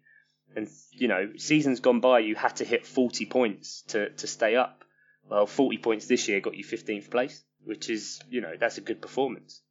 And 0.56 0.68
you 0.90 1.08
know, 1.08 1.32
seasons 1.36 1.80
gone 1.80 2.00
by, 2.00 2.20
you 2.20 2.34
had 2.34 2.56
to 2.56 2.64
hit 2.64 2.86
40 2.86 3.26
points 3.26 3.82
to 3.88 4.10
to 4.10 4.26
stay 4.26 4.56
up. 4.56 4.84
Well, 5.28 5.46
40 5.46 5.78
points 5.78 6.06
this 6.06 6.28
year 6.28 6.40
got 6.40 6.56
you 6.56 6.64
15th 6.64 7.10
place, 7.10 7.44
which 7.64 7.88
is 7.88 8.20
you 8.28 8.40
know 8.40 8.54
that's 8.58 8.78
a 8.78 8.80
good 8.80 9.00
performance. 9.00 9.62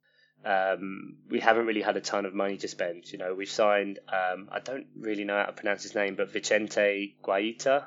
Um, 0.44 1.16
we 1.28 1.40
haven't 1.40 1.66
really 1.66 1.82
had 1.82 1.96
a 1.96 2.00
ton 2.00 2.24
of 2.24 2.34
money 2.34 2.56
to 2.58 2.68
spend. 2.68 3.10
You 3.12 3.18
know, 3.18 3.34
we've 3.34 3.50
signed. 3.50 3.98
Um, 4.08 4.48
I 4.50 4.60
don't 4.60 4.86
really 4.98 5.24
know 5.24 5.36
how 5.36 5.46
to 5.46 5.52
pronounce 5.52 5.82
his 5.82 5.94
name, 5.94 6.14
but 6.14 6.32
Vicente 6.32 7.16
Guaita, 7.22 7.84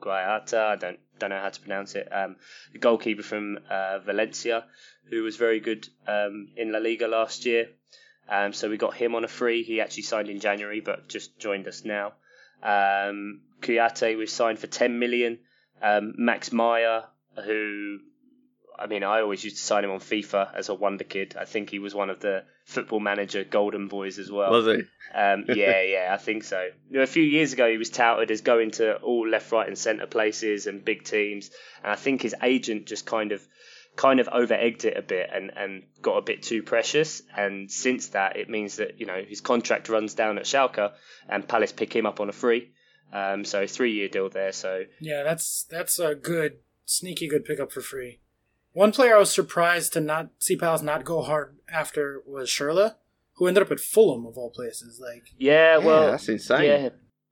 Guaita. 0.00 0.58
I 0.58 0.76
don't 0.76 0.98
don't 1.18 1.30
know 1.30 1.40
how 1.40 1.50
to 1.50 1.60
pronounce 1.60 1.94
it. 1.94 2.08
Um, 2.10 2.36
the 2.72 2.78
goalkeeper 2.78 3.22
from 3.22 3.58
uh, 3.68 3.98
Valencia, 3.98 4.64
who 5.10 5.22
was 5.22 5.36
very 5.36 5.60
good 5.60 5.88
um, 6.06 6.48
in 6.56 6.72
La 6.72 6.78
Liga 6.78 7.08
last 7.08 7.44
year. 7.44 7.68
Um, 8.28 8.52
so 8.52 8.68
we 8.68 8.76
got 8.76 8.94
him 8.94 9.14
on 9.14 9.24
a 9.24 9.28
free. 9.28 9.62
He 9.62 9.80
actually 9.80 10.02
signed 10.04 10.28
in 10.28 10.40
January, 10.40 10.80
but 10.80 11.08
just 11.08 11.38
joined 11.38 11.66
us 11.66 11.84
now. 11.84 12.12
Um, 12.62 13.40
Kouyaté 13.60 14.16
we've 14.16 14.30
signed 14.30 14.58
for 14.58 14.66
10 14.66 14.98
million. 14.98 15.38
Um, 15.80 16.14
Max 16.16 16.52
Meyer, 16.52 17.04
who 17.44 17.98
I 18.78 18.86
mean, 18.86 19.02
I 19.02 19.20
always 19.20 19.42
used 19.42 19.56
to 19.56 19.62
sign 19.62 19.84
him 19.84 19.90
on 19.90 20.00
FIFA 20.00 20.54
as 20.54 20.68
a 20.68 20.74
wonder 20.74 21.04
kid. 21.04 21.36
I 21.38 21.44
think 21.44 21.70
he 21.70 21.78
was 21.78 21.94
one 21.94 22.10
of 22.10 22.20
the 22.20 22.44
football 22.64 23.00
manager 23.00 23.44
golden 23.44 23.88
boys 23.88 24.18
as 24.18 24.30
well. 24.30 24.50
Was 24.50 24.66
he? 24.66 24.82
Um, 25.14 25.44
yeah, 25.48 25.82
yeah, 25.82 26.10
I 26.12 26.16
think 26.16 26.44
so. 26.44 26.68
You 26.90 26.98
know, 26.98 27.02
a 27.02 27.06
few 27.06 27.22
years 27.22 27.52
ago, 27.52 27.70
he 27.70 27.78
was 27.78 27.90
touted 27.90 28.30
as 28.30 28.42
going 28.42 28.72
to 28.72 28.96
all 28.96 29.26
left, 29.28 29.50
right, 29.52 29.66
and 29.66 29.76
centre 29.76 30.06
places 30.06 30.66
and 30.66 30.84
big 30.84 31.04
teams, 31.04 31.50
and 31.82 31.92
I 31.92 31.96
think 31.96 32.22
his 32.22 32.34
agent 32.42 32.86
just 32.86 33.06
kind 33.06 33.32
of, 33.32 33.46
kind 33.96 34.20
of 34.20 34.28
over 34.28 34.54
egged 34.54 34.84
it 34.84 34.96
a 34.96 35.02
bit 35.02 35.30
and, 35.32 35.50
and 35.56 35.82
got 36.00 36.18
a 36.18 36.22
bit 36.22 36.42
too 36.42 36.62
precious. 36.62 37.22
And 37.36 37.70
since 37.70 38.08
that, 38.08 38.36
it 38.36 38.48
means 38.48 38.76
that 38.76 39.00
you 39.00 39.06
know 39.06 39.22
his 39.26 39.40
contract 39.40 39.88
runs 39.88 40.14
down 40.14 40.38
at 40.38 40.44
Schalke, 40.44 40.92
and 41.28 41.46
Palace 41.48 41.72
pick 41.72 41.94
him 41.94 42.06
up 42.06 42.20
on 42.20 42.28
a 42.28 42.32
free. 42.32 42.72
Um, 43.12 43.44
so 43.44 43.66
three 43.66 43.92
year 43.92 44.08
deal 44.08 44.28
there. 44.28 44.52
So 44.52 44.84
Yeah, 45.00 45.22
that's 45.22 45.64
that's 45.64 45.98
a 45.98 46.14
good 46.14 46.58
sneaky 46.84 47.28
good 47.28 47.44
pickup 47.44 47.72
for 47.72 47.80
free. 47.80 48.20
One 48.78 48.92
player 48.92 49.16
I 49.16 49.18
was 49.18 49.32
surprised 49.32 49.92
to 49.94 50.00
not 50.00 50.30
see 50.38 50.54
Palace 50.56 50.82
not 50.82 51.04
go 51.04 51.22
hard 51.22 51.56
after 51.68 52.22
was 52.26 52.48
Schürrle, 52.48 52.94
who 53.34 53.48
ended 53.48 53.64
up 53.64 53.72
at 53.72 53.80
Fulham 53.80 54.24
of 54.24 54.38
all 54.38 54.50
places. 54.50 55.00
Like, 55.00 55.24
yeah, 55.36 55.78
well, 55.78 56.04
yeah, 56.04 56.10
that's 56.12 56.28
insane. 56.28 56.64
Yeah, 56.64 56.88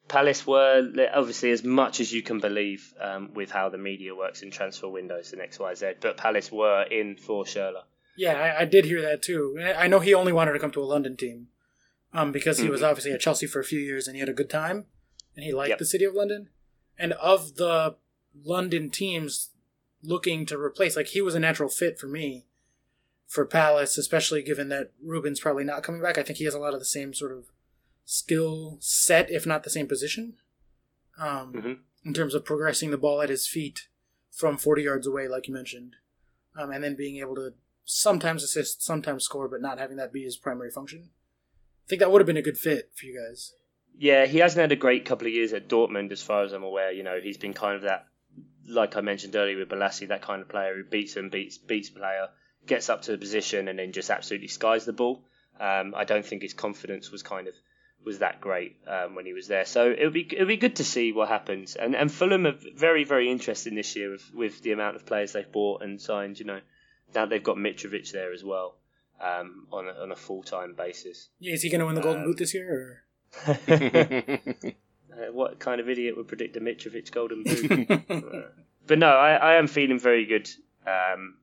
Palace 0.08 0.44
were 0.44 0.92
obviously 1.14 1.52
as 1.52 1.62
much 1.62 2.00
as 2.00 2.12
you 2.12 2.22
can 2.22 2.40
believe 2.40 2.92
um, 3.00 3.32
with 3.34 3.52
how 3.52 3.68
the 3.68 3.78
media 3.78 4.12
works 4.14 4.42
in 4.42 4.50
transfer 4.50 4.88
windows 4.88 5.32
and 5.32 5.40
X 5.40 5.60
Y 5.60 5.72
Z, 5.74 5.86
but 6.00 6.16
Palace 6.16 6.50
were 6.50 6.82
in 6.82 7.14
for 7.16 7.44
Schürrle. 7.44 7.84
yeah, 8.16 8.32
I, 8.32 8.62
I 8.62 8.64
did 8.64 8.84
hear 8.86 9.00
that 9.02 9.22
too. 9.22 9.56
I 9.62 9.84
I 9.84 9.86
know 9.86 10.00
he 10.00 10.14
only 10.14 10.32
wanted 10.32 10.52
to 10.54 10.58
come 10.58 10.72
to 10.72 10.82
a 10.82 10.90
London 10.94 11.16
team, 11.16 11.46
um, 12.12 12.32
because 12.32 12.58
he 12.58 12.68
was 12.68 12.80
Mhm. 12.80 12.88
obviously 12.90 13.12
at 13.12 13.20
Chelsea 13.20 13.46
for 13.46 13.60
a 13.60 13.64
few 13.72 13.78
years 13.78 14.08
and 14.08 14.16
he 14.16 14.20
had 14.20 14.28
a 14.28 14.40
good 14.40 14.50
time, 14.50 14.86
and 15.36 15.44
he 15.44 15.52
liked 15.52 15.70
Yep. 15.70 15.78
the 15.78 15.84
city 15.94 16.04
of 16.06 16.14
London. 16.14 16.48
And 16.98 17.12
of 17.12 17.54
the 17.56 17.96
London 18.34 18.90
teams 18.90 19.50
looking 20.02 20.46
to 20.46 20.58
replace, 20.58 20.96
like 20.96 21.08
he 21.08 21.20
was 21.20 21.34
a 21.34 21.40
natural 21.40 21.68
fit 21.68 21.98
for 21.98 22.06
me 22.06 22.46
for 23.26 23.44
Palace, 23.44 23.98
especially 23.98 24.42
given 24.42 24.68
that 24.68 24.92
Ruben's 25.02 25.40
probably 25.40 25.64
not 25.64 25.82
coming 25.82 26.00
back. 26.02 26.16
I 26.18 26.22
think 26.22 26.38
he 26.38 26.44
has 26.44 26.54
a 26.54 26.58
lot 26.60 26.74
of 26.74 26.78
the 26.78 26.84
same 26.84 27.12
sort 27.12 27.32
of 27.32 27.46
skill 28.04 28.76
set, 28.80 29.30
if 29.30 29.46
not 29.46 29.64
the 29.64 29.70
same 29.70 29.88
position, 29.88 30.36
um, 31.18 31.52
Mhm. 31.52 31.78
in 32.04 32.14
terms 32.14 32.34
of 32.34 32.44
progressing 32.44 32.90
the 32.90 32.98
ball 32.98 33.20
at 33.20 33.30
his 33.30 33.48
feet 33.48 33.88
from 34.30 34.56
40 34.56 34.82
yards 34.82 35.06
away, 35.06 35.26
like 35.26 35.48
you 35.48 35.54
mentioned, 35.54 35.96
um, 36.56 36.70
and 36.70 36.84
then 36.84 36.94
being 36.94 37.16
able 37.16 37.34
to 37.34 37.54
sometimes 37.84 38.42
assist, 38.44 38.82
sometimes 38.82 39.24
score, 39.24 39.48
but 39.48 39.60
not 39.60 39.78
having 39.78 39.96
that 39.96 40.12
be 40.12 40.22
his 40.22 40.36
primary 40.36 40.70
function. 40.70 41.10
I 41.84 41.88
think 41.88 42.00
that 42.00 42.10
would 42.10 42.20
have 42.20 42.26
been 42.26 42.36
a 42.36 42.42
good 42.42 42.58
fit 42.58 42.90
for 42.94 43.06
you 43.06 43.18
guys. 43.18 43.54
Yeah, 43.98 44.26
he 44.26 44.38
hasn't 44.38 44.60
had 44.60 44.72
a 44.72 44.76
great 44.76 45.04
couple 45.04 45.26
of 45.26 45.32
years 45.32 45.52
at 45.52 45.68
Dortmund, 45.68 46.12
as 46.12 46.22
far 46.22 46.44
as 46.44 46.52
I'm 46.52 46.62
aware. 46.62 46.92
You 46.92 47.02
know, 47.02 47.18
he's 47.20 47.38
been 47.38 47.54
kind 47.54 47.74
of 47.76 47.82
that, 47.82 48.06
like 48.68 48.96
I 48.96 49.00
mentioned 49.00 49.36
earlier 49.36 49.58
with 49.58 49.68
Bolasie, 49.68 50.08
that 50.08 50.22
kind 50.22 50.42
of 50.42 50.48
player 50.48 50.74
who 50.76 50.84
beats 50.84 51.16
and 51.16 51.30
beats 51.30 51.58
beats 51.58 51.90
player, 51.90 52.28
gets 52.66 52.88
up 52.88 53.02
to 53.02 53.12
the 53.12 53.18
position, 53.18 53.68
and 53.68 53.78
then 53.78 53.92
just 53.92 54.10
absolutely 54.10 54.48
skies 54.48 54.84
the 54.84 54.92
ball. 54.92 55.24
Um, 55.58 55.94
I 55.96 56.04
don't 56.04 56.24
think 56.24 56.42
his 56.42 56.54
confidence 56.54 57.10
was 57.10 57.22
kind 57.22 57.48
of 57.48 57.54
was 58.04 58.18
that 58.20 58.40
great 58.40 58.76
um, 58.86 59.14
when 59.14 59.26
he 59.26 59.32
was 59.32 59.48
there. 59.48 59.64
So 59.64 59.90
it'll 59.90 60.10
be 60.10 60.28
it'll 60.30 60.46
be 60.46 60.56
good 60.56 60.76
to 60.76 60.84
see 60.84 61.12
what 61.12 61.28
happens. 61.28 61.76
And 61.76 61.96
and 61.96 62.10
Fulham 62.10 62.46
are 62.46 62.54
very 62.74 63.04
very 63.04 63.30
interesting 63.30 63.74
this 63.74 63.96
year 63.96 64.12
with, 64.12 64.34
with 64.34 64.62
the 64.62 64.72
amount 64.72 64.96
of 64.96 65.06
players 65.06 65.32
they've 65.32 65.50
bought 65.50 65.82
and 65.82 66.00
signed. 66.00 66.38
You 66.38 66.46
know, 66.46 66.60
now 67.14 67.26
they've 67.26 67.42
got 67.42 67.56
Mitrovic 67.56 68.10
there 68.12 68.32
as 68.32 68.44
well 68.44 68.76
um, 69.20 69.66
on 69.72 69.88
a, 69.88 69.92
on 69.92 70.12
a 70.12 70.16
full 70.16 70.42
time 70.42 70.74
basis. 70.74 71.28
Yeah, 71.38 71.54
is 71.54 71.62
he 71.62 71.70
going 71.70 71.80
to 71.80 71.86
win 71.86 71.94
the 71.94 72.00
Golden 72.00 72.22
Um, 72.22 72.28
Boot 72.28 72.38
this 72.38 72.54
year? 72.54 73.02
Or? 75.10 75.24
Uh, 75.28 75.32
what 75.32 75.58
kind 75.58 75.80
of 75.80 75.88
idiot 75.88 76.16
would 76.16 76.28
predict 76.28 76.56
a 76.56 76.60
Mitrovic 76.60 77.10
golden 77.10 77.42
boot? 77.42 78.02
Uh, 78.10 78.48
but 78.86 78.98
no, 79.00 79.08
I, 79.08 79.34
I 79.34 79.54
am 79.56 79.66
feeling 79.66 79.98
very 79.98 80.24
good 80.26 80.48
um, 80.86 81.38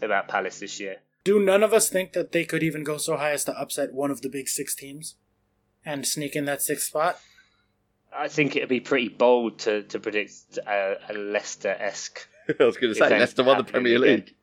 about 0.00 0.28
Palace 0.28 0.60
this 0.60 0.80
year. 0.80 0.96
Do 1.24 1.38
none 1.44 1.62
of 1.62 1.74
us 1.74 1.90
think 1.90 2.14
that 2.14 2.32
they 2.32 2.44
could 2.44 2.62
even 2.62 2.84
go 2.84 2.96
so 2.96 3.16
high 3.18 3.32
as 3.32 3.44
to 3.44 3.52
upset 3.52 3.92
one 3.92 4.10
of 4.10 4.22
the 4.22 4.30
big 4.30 4.48
six 4.48 4.74
teams 4.74 5.16
and 5.84 6.06
sneak 6.06 6.34
in 6.34 6.46
that 6.46 6.62
sixth 6.62 6.86
spot? 6.86 7.18
I 8.16 8.28
think 8.28 8.56
it'd 8.56 8.68
be 8.70 8.80
pretty 8.80 9.08
bold 9.08 9.58
to, 9.60 9.82
to 9.82 9.98
predict 9.98 10.58
a, 10.66 10.96
a 11.10 11.12
Leicester 11.12 11.76
esque. 11.78 12.26
I 12.60 12.64
was 12.64 12.76
going 12.78 12.94
to 12.94 12.98
say 12.98 13.10
Leicester 13.10 13.44
won 13.44 13.58
the 13.58 13.64
happening 13.64 13.82
Premier 13.82 14.02
again. 14.02 14.16
League. 14.24 14.34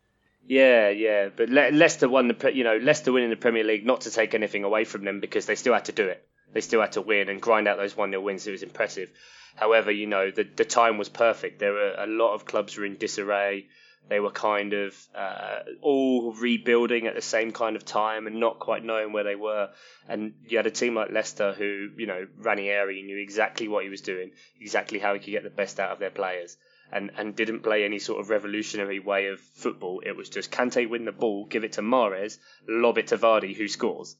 Yeah, 0.45 0.89
yeah, 0.89 1.29
but 1.35 1.49
Le- 1.49 1.71
Leicester 1.71 2.09
won 2.09 2.27
the 2.27 2.33
pre- 2.33 2.53
you 2.53 2.63
know 2.65 2.77
Leicester 2.77 3.11
winning 3.11 3.29
the 3.29 3.35
Premier 3.37 3.63
League 3.63 3.85
not 3.85 4.01
to 4.01 4.11
take 4.11 4.35
anything 4.35 4.63
away 4.63 4.83
from 4.83 5.05
them 5.05 5.21
because 5.21 5.45
they 5.45 5.55
still 5.55 5.73
had 5.73 5.85
to 5.85 5.93
do 5.93 6.07
it. 6.07 6.27
They 6.53 6.61
still 6.61 6.81
had 6.81 6.93
to 6.93 7.01
win 7.01 7.29
and 7.29 7.41
grind 7.41 7.67
out 7.67 7.77
those 7.77 7.97
one 7.97 8.11
0 8.11 8.21
wins. 8.21 8.47
It 8.47 8.51
was 8.51 8.63
impressive. 8.63 9.11
However, 9.55 9.91
you 9.91 10.07
know 10.07 10.31
the 10.31 10.43
the 10.43 10.65
time 10.65 10.97
was 10.97 11.09
perfect. 11.09 11.59
There 11.59 11.73
were 11.73 11.95
a 11.97 12.07
lot 12.07 12.33
of 12.33 12.45
clubs 12.45 12.77
were 12.77 12.85
in 12.85 12.97
disarray. 12.97 13.67
They 14.09 14.19
were 14.19 14.31
kind 14.31 14.73
of 14.73 15.07
uh, 15.15 15.59
all 15.81 16.33
rebuilding 16.33 17.07
at 17.07 17.15
the 17.15 17.21
same 17.21 17.53
kind 17.53 17.77
of 17.77 17.85
time 17.85 18.27
and 18.27 18.37
not 18.37 18.59
quite 18.59 18.83
knowing 18.83 19.13
where 19.13 19.23
they 19.23 19.35
were. 19.35 19.69
And 20.09 20.33
you 20.45 20.57
had 20.57 20.67
a 20.67 20.71
team 20.71 20.95
like 20.95 21.11
Leicester 21.11 21.53
who, 21.53 21.89
you 21.97 22.05
know, 22.05 22.27
Ranieri 22.37 23.01
knew 23.01 23.17
exactly 23.17 23.69
what 23.69 23.83
he 23.85 23.89
was 23.89 24.01
doing, 24.01 24.31
exactly 24.59 24.99
how 24.99 25.13
he 25.13 25.19
could 25.19 25.31
get 25.31 25.43
the 25.43 25.49
best 25.49 25.79
out 25.79 25.91
of 25.91 25.99
their 25.99 26.09
players 26.09 26.57
and, 26.91 27.11
and 27.17 27.35
didn't 27.35 27.61
play 27.61 27.85
any 27.85 27.97
sort 27.97 28.19
of 28.19 28.29
revolutionary 28.29 28.99
way 28.99 29.27
of 29.27 29.39
football. 29.39 30.01
It 30.05 30.17
was 30.17 30.29
just 30.29 30.51
Kante 30.51 30.89
win 30.89 31.05
the 31.05 31.13
ball, 31.13 31.45
give 31.45 31.63
it 31.63 31.73
to 31.73 31.81
Mahrez, 31.81 32.37
lob 32.67 32.97
it 32.97 33.07
to 33.07 33.17
Vardy, 33.17 33.55
who 33.55 33.67
scores. 33.69 34.17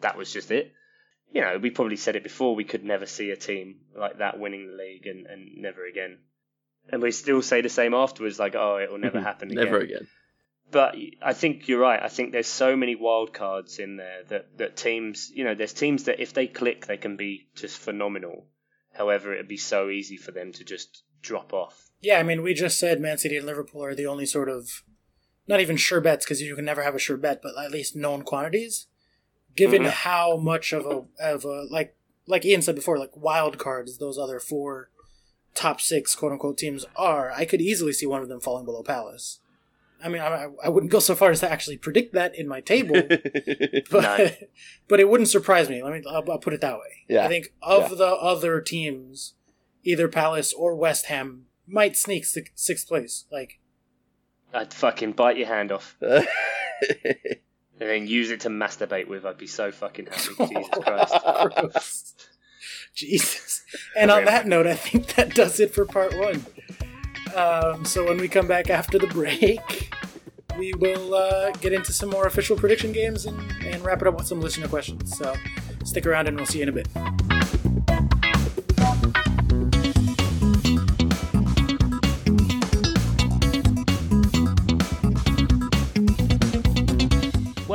That 0.00 0.16
was 0.16 0.32
just 0.32 0.50
it. 0.50 0.72
You 1.30 1.42
know, 1.42 1.58
we 1.58 1.70
probably 1.70 1.96
said 1.96 2.16
it 2.16 2.22
before, 2.22 2.54
we 2.54 2.64
could 2.64 2.84
never 2.84 3.06
see 3.06 3.30
a 3.30 3.36
team 3.36 3.76
like 3.94 4.18
that 4.18 4.38
winning 4.38 4.66
the 4.66 4.76
league 4.76 5.06
and, 5.06 5.26
and 5.26 5.56
never 5.58 5.86
again. 5.86 6.18
And 6.90 7.02
we 7.02 7.10
still 7.10 7.42
say 7.42 7.60
the 7.60 7.68
same 7.68 7.92
afterwards, 7.92 8.38
like, 8.38 8.54
oh, 8.54 8.76
it 8.76 8.90
will 8.90 8.98
never 8.98 9.20
happen 9.30 9.50
again. 9.50 9.64
Never 9.64 9.78
again. 9.78 10.06
But 10.70 10.96
I 11.22 11.32
think 11.32 11.68
you're 11.68 11.80
right. 11.80 12.02
I 12.02 12.08
think 12.08 12.32
there's 12.32 12.46
so 12.46 12.76
many 12.76 12.94
wild 12.94 13.32
cards 13.32 13.78
in 13.78 13.96
there 13.96 14.24
that, 14.28 14.58
that 14.58 14.76
teams, 14.76 15.30
you 15.34 15.44
know, 15.44 15.54
there's 15.54 15.72
teams 15.72 16.04
that 16.04 16.20
if 16.20 16.34
they 16.34 16.46
click, 16.46 16.86
they 16.86 16.98
can 16.98 17.16
be 17.16 17.48
just 17.54 17.78
phenomenal. 17.78 18.46
However, 18.92 19.32
it'd 19.32 19.48
be 19.48 19.56
so 19.56 19.88
easy 19.88 20.16
for 20.16 20.32
them 20.32 20.52
to 20.52 20.64
just 20.64 21.04
drop 21.22 21.52
off. 21.52 21.90
Yeah, 22.00 22.18
I 22.18 22.22
mean, 22.22 22.42
we 22.42 22.52
just 22.52 22.78
said 22.78 23.00
Man 23.00 23.18
City 23.18 23.36
and 23.36 23.46
Liverpool 23.46 23.84
are 23.84 23.94
the 23.94 24.06
only 24.06 24.26
sort 24.26 24.48
of, 24.48 24.82
not 25.46 25.60
even 25.60 25.76
sure 25.76 26.00
bets 26.00 26.24
because 26.24 26.42
you 26.42 26.54
can 26.54 26.64
never 26.64 26.82
have 26.82 26.94
a 26.94 26.98
sure 26.98 27.16
bet, 27.16 27.40
but 27.42 27.52
at 27.58 27.70
least 27.70 27.96
known 27.96 28.22
quantities. 28.22 28.87
Given 29.58 29.82
Mhm. 29.82 29.90
how 29.90 30.36
much 30.36 30.72
of 30.72 30.86
a 30.86 31.04
of 31.22 31.44
a 31.44 31.64
like 31.70 31.94
like 32.26 32.44
Ian 32.44 32.62
said 32.62 32.74
before, 32.76 32.98
like 32.98 33.16
wild 33.16 33.58
cards, 33.58 33.98
those 33.98 34.16
other 34.18 34.38
four 34.40 34.90
top 35.54 35.80
six 35.80 36.14
quote 36.14 36.32
unquote 36.32 36.56
teams 36.58 36.84
are, 36.96 37.30
I 37.32 37.44
could 37.44 37.60
easily 37.60 37.92
see 37.92 38.06
one 38.06 38.22
of 38.22 38.28
them 38.28 38.40
falling 38.40 38.64
below 38.64 38.82
Palace. 38.82 39.40
I 40.04 40.08
mean, 40.08 40.22
I, 40.22 40.46
I 40.62 40.68
wouldn't 40.68 40.92
go 40.92 41.00
so 41.00 41.16
far 41.16 41.32
as 41.32 41.40
to 41.40 41.50
actually 41.50 41.76
predict 41.76 42.12
that 42.14 42.38
in 42.38 42.46
my 42.46 42.60
table, 42.60 42.94
but 43.90 44.02
No. 44.02 44.30
but 44.88 45.00
it 45.00 45.08
wouldn't 45.08 45.28
surprise 45.28 45.68
me. 45.68 45.82
Let 45.82 45.92
me 45.92 46.02
I'll, 46.08 46.24
I'll 46.30 46.38
put 46.38 46.52
it 46.54 46.60
that 46.60 46.74
way. 46.76 47.04
Yeah. 47.08 47.24
I 47.24 47.28
think 47.28 47.52
of 47.62 47.90
Yeah. 47.90 47.96
the 47.96 48.06
other 48.14 48.60
teams, 48.60 49.34
either 49.82 50.06
Palace 50.06 50.52
or 50.52 50.76
West 50.76 51.06
Ham 51.06 51.46
might 51.66 51.96
sneak 51.96 52.24
six, 52.26 52.50
sixth 52.54 52.86
place. 52.86 53.24
Like, 53.32 53.58
I'd 54.54 54.72
fucking 54.72 55.12
bite 55.12 55.36
your 55.36 55.48
hand 55.48 55.72
off 55.72 55.96
and 57.80 57.88
then 57.88 58.06
use 58.06 58.30
it 58.30 58.40
to 58.40 58.48
masturbate 58.48 59.08
with. 59.08 59.24
I'd 59.24 59.38
be 59.38 59.46
so 59.46 59.70
fucking 59.70 60.06
happy. 60.06 60.34
Jesus 60.54 60.68
Christ. 60.72 62.28
Jesus. 62.94 63.64
And 63.96 64.10
on 64.10 64.24
that 64.24 64.46
note, 64.46 64.66
I 64.66 64.74
think 64.74 65.14
that 65.14 65.34
does 65.34 65.60
it 65.60 65.72
for 65.72 65.84
part 65.84 66.16
one. 66.18 66.44
Um, 67.36 67.84
so 67.84 68.04
when 68.04 68.18
we 68.18 68.28
come 68.28 68.48
back 68.48 68.70
after 68.70 68.98
the 68.98 69.06
break, 69.06 69.94
we 70.58 70.74
will 70.74 71.14
uh, 71.14 71.50
get 71.52 71.72
into 71.72 71.92
some 71.92 72.10
more 72.10 72.26
official 72.26 72.56
prediction 72.56 72.92
games 72.92 73.26
and, 73.26 73.38
and 73.62 73.84
wrap 73.84 74.02
it 74.02 74.08
up 74.08 74.16
with 74.16 74.26
some 74.26 74.40
listener 74.40 74.66
questions. 74.66 75.16
So 75.16 75.34
stick 75.84 76.06
around 76.06 76.26
and 76.26 76.36
we'll 76.36 76.46
see 76.46 76.58
you 76.58 76.64
in 76.64 76.68
a 76.68 76.72
bit. 76.72 76.88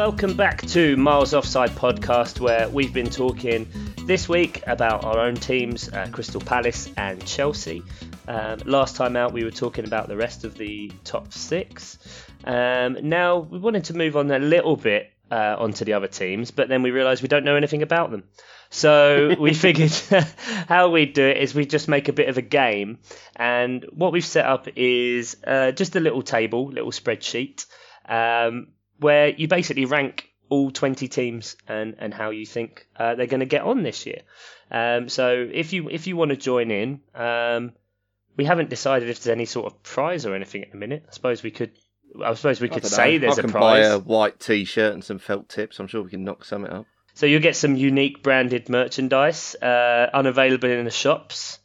Welcome 0.05 0.35
back 0.35 0.61
to 0.63 0.97
Miles 0.97 1.33
Offside 1.33 1.69
podcast, 1.69 2.41
where 2.41 2.67
we've 2.67 2.91
been 2.91 3.09
talking 3.09 3.69
this 4.05 4.27
week 4.27 4.61
about 4.67 5.05
our 5.05 5.17
own 5.17 5.35
teams, 5.35 5.87
uh, 5.87 6.09
Crystal 6.11 6.41
Palace 6.41 6.89
and 6.97 7.25
Chelsea. 7.25 7.81
Um, 8.27 8.59
last 8.65 8.97
time 8.97 9.15
out, 9.15 9.31
we 9.31 9.45
were 9.45 9.49
talking 9.51 9.85
about 9.85 10.09
the 10.09 10.17
rest 10.17 10.43
of 10.43 10.57
the 10.57 10.91
top 11.05 11.31
six. 11.31 11.97
Um, 12.43 12.97
now, 13.01 13.37
we 13.37 13.59
wanted 13.59 13.85
to 13.85 13.93
move 13.93 14.17
on 14.17 14.29
a 14.29 14.39
little 14.39 14.75
bit 14.75 15.09
uh, 15.31 15.55
onto 15.57 15.85
the 15.85 15.93
other 15.93 16.09
teams, 16.09 16.51
but 16.51 16.67
then 16.67 16.83
we 16.83 16.91
realised 16.91 17.21
we 17.21 17.29
don't 17.29 17.45
know 17.45 17.55
anything 17.55 17.81
about 17.81 18.11
them. 18.11 18.25
So 18.71 19.35
we 19.39 19.53
figured 19.53 19.93
how 20.67 20.89
we'd 20.89 21.13
do 21.13 21.25
it 21.25 21.37
is 21.37 21.55
we 21.55 21.65
just 21.65 21.87
make 21.87 22.09
a 22.09 22.13
bit 22.13 22.27
of 22.27 22.37
a 22.37 22.41
game, 22.41 22.99
and 23.37 23.85
what 23.93 24.11
we've 24.11 24.25
set 24.25 24.45
up 24.45 24.67
is 24.75 25.37
uh, 25.47 25.71
just 25.71 25.95
a 25.95 26.01
little 26.01 26.23
table, 26.23 26.67
little 26.67 26.91
spreadsheet, 26.91 27.65
um, 28.09 28.67
where 29.03 29.29
you 29.29 29.47
basically 29.47 29.85
rank 29.85 30.29
all 30.49 30.71
20 30.71 31.07
teams 31.07 31.55
and, 31.67 31.95
and 31.99 32.13
how 32.13 32.29
you 32.31 32.45
think 32.45 32.87
uh, 32.97 33.15
they're 33.15 33.27
going 33.27 33.39
to 33.39 33.45
get 33.45 33.63
on 33.63 33.83
this 33.83 34.05
year. 34.05 34.21
Um, 34.71 35.09
so 35.09 35.47
if 35.51 35.73
you 35.73 35.89
if 35.89 36.07
you 36.07 36.15
want 36.17 36.29
to 36.29 36.37
join 36.37 36.71
in, 36.71 37.01
um, 37.13 37.73
we 38.35 38.45
haven't 38.45 38.69
decided 38.69 39.09
if 39.09 39.21
there's 39.21 39.35
any 39.35 39.45
sort 39.45 39.67
of 39.67 39.83
prize 39.83 40.25
or 40.25 40.35
anything 40.35 40.63
at 40.63 40.71
the 40.71 40.77
minute. 40.77 41.05
I 41.07 41.13
suppose 41.13 41.43
we 41.43 41.51
could. 41.51 41.71
I 42.23 42.33
suppose 42.33 42.61
we 42.61 42.69
could 42.69 42.85
say 42.85 43.13
know. 43.13 43.19
there's 43.19 43.39
I 43.39 43.41
a 43.41 43.43
can 43.43 43.51
prize. 43.51 43.87
buy 43.87 43.93
a 43.93 43.99
white 43.99 44.39
T-shirt 44.39 44.93
and 44.93 45.03
some 45.03 45.19
felt 45.19 45.49
tips. 45.49 45.79
I'm 45.79 45.87
sure 45.87 46.01
we 46.03 46.11
can 46.11 46.23
knock 46.23 46.45
something 46.45 46.71
up. 46.71 46.85
So 47.15 47.25
you'll 47.25 47.41
get 47.41 47.55
some 47.55 47.75
unique 47.75 48.23
branded 48.23 48.69
merchandise, 48.69 49.55
uh, 49.55 50.09
unavailable 50.13 50.69
in 50.69 50.85
the 50.85 50.91
shops. 50.91 51.59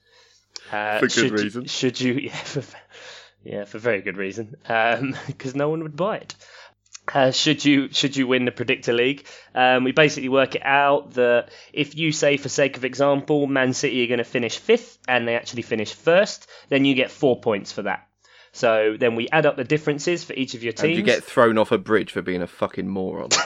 Uh, 0.71 0.99
For 0.99 1.07
good 1.07 1.13
should, 1.13 1.33
reason. 1.33 1.65
Should 1.67 2.01
you? 2.01 2.15
Yeah, 2.31 2.37
for, 2.37 2.63
yeah, 3.45 3.65
for 3.65 3.79
very 3.79 4.03
good 4.03 4.17
reason. 4.17 4.57
Because 5.27 5.55
no 5.55 5.71
one 5.71 5.83
would 5.83 5.97
buy 5.97 6.19
it. 6.19 6.35
Uh, 7.15 7.31
should 7.31 7.65
you 7.65 7.89
should 7.93 8.17
you 8.17 8.27
win 8.27 8.45
the 8.45 8.51
predictor 8.51 8.93
league? 8.93 9.27
Um, 9.55 9.85
we 9.85 9.93
basically 9.93 10.29
work 10.29 10.55
it 10.55 10.63
out 10.65 11.15
that 11.15 11.51
if 11.73 11.97
you 11.97 12.13
say, 12.13 12.37
for 12.37 12.49
sake 12.49 12.77
of 12.77 12.85
example, 12.85 13.47
Man 13.47 13.73
City 13.73 14.05
are 14.05 14.09
going 14.09 14.19
to 14.19 14.25
finish 14.25 14.59
fifth 14.59 14.99
and 15.09 15.27
they 15.27 15.35
actually 15.35 15.63
finish 15.63 15.93
first, 15.93 16.49
then 16.69 16.85
you 16.85 16.95
get 16.95 17.11
four 17.11 17.41
points 17.41 17.73
for 17.73 17.83
that. 17.83 18.09
So 18.53 18.97
then 18.99 19.15
we 19.15 19.29
add 19.29 19.47
up 19.47 19.57
the 19.57 19.65
differences 19.65 20.25
for 20.25 20.33
each 20.33 20.55
of 20.55 20.63
your 20.63 20.73
teams. 20.73 20.97
And 20.97 20.97
you 20.97 21.03
get 21.03 21.23
thrown 21.23 21.59
off 21.59 21.71
a 21.71 21.79
bridge 21.79 22.13
for 22.13 22.23
being 22.23 22.43
a 22.43 22.47
fucking 22.47 22.89
moron. 22.89 23.29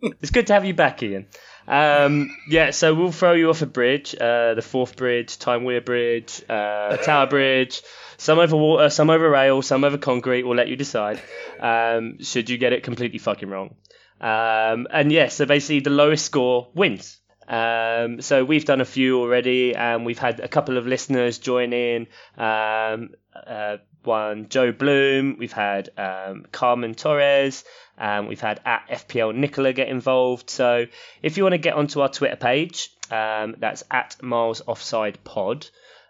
it's 0.00 0.30
good 0.30 0.46
to 0.48 0.54
have 0.54 0.64
you 0.64 0.74
back, 0.74 1.02
Ian. 1.02 1.26
Um, 1.66 2.36
yeah, 2.48 2.70
so 2.70 2.94
we'll 2.94 3.12
throw 3.12 3.32
you 3.32 3.50
off 3.50 3.62
a 3.62 3.66
bridge, 3.66 4.14
uh, 4.14 4.54
the 4.54 4.62
Forth 4.62 4.96
Bridge, 4.96 5.38
Time 5.38 5.64
Weir 5.64 5.80
Bridge, 5.80 6.42
uh, 6.48 6.96
Tower 6.98 7.26
Bridge, 7.26 7.82
some 8.16 8.38
over 8.38 8.56
water, 8.56 8.90
some 8.90 9.10
over 9.10 9.28
rail, 9.28 9.62
some 9.62 9.84
over 9.84 9.98
concrete. 9.98 10.42
We'll 10.42 10.56
let 10.56 10.68
you 10.68 10.76
decide. 10.76 11.20
Um, 11.60 12.22
should 12.22 12.50
you 12.50 12.58
get 12.58 12.72
it 12.72 12.82
completely 12.82 13.18
fucking 13.18 13.48
wrong? 13.48 13.74
Um, 14.20 14.86
and 14.90 15.10
yeah, 15.10 15.28
so 15.28 15.46
basically 15.46 15.80
the 15.80 15.90
lowest 15.90 16.24
score 16.24 16.68
wins. 16.74 17.18
Um, 17.46 18.22
so 18.22 18.44
we've 18.44 18.64
done 18.64 18.80
a 18.80 18.86
few 18.86 19.20
already, 19.20 19.74
and 19.74 20.06
we've 20.06 20.18
had 20.18 20.40
a 20.40 20.48
couple 20.48 20.78
of 20.78 20.86
listeners 20.86 21.38
join 21.38 21.72
in. 21.72 22.06
Um, 22.36 23.10
uh, 23.34 23.78
one 24.02 24.48
Joe 24.48 24.72
Bloom, 24.72 25.36
we've 25.38 25.52
had 25.52 25.90
um, 25.98 26.46
Carmen 26.52 26.94
Torres, 26.94 27.64
um, 27.98 28.26
we've 28.26 28.40
had 28.40 28.60
at 28.64 28.88
FPL 28.88 29.34
Nicola 29.34 29.72
get 29.72 29.88
involved. 29.88 30.50
So 30.50 30.86
if 31.22 31.36
you 31.36 31.42
want 31.42 31.54
to 31.54 31.58
get 31.58 31.74
onto 31.74 32.00
our 32.00 32.08
Twitter 32.08 32.36
page, 32.36 32.90
um, 33.10 33.56
that's 33.58 33.84
at 33.90 34.22
Miles 34.22 34.62
Offside 34.66 35.22
Pod. 35.24 35.68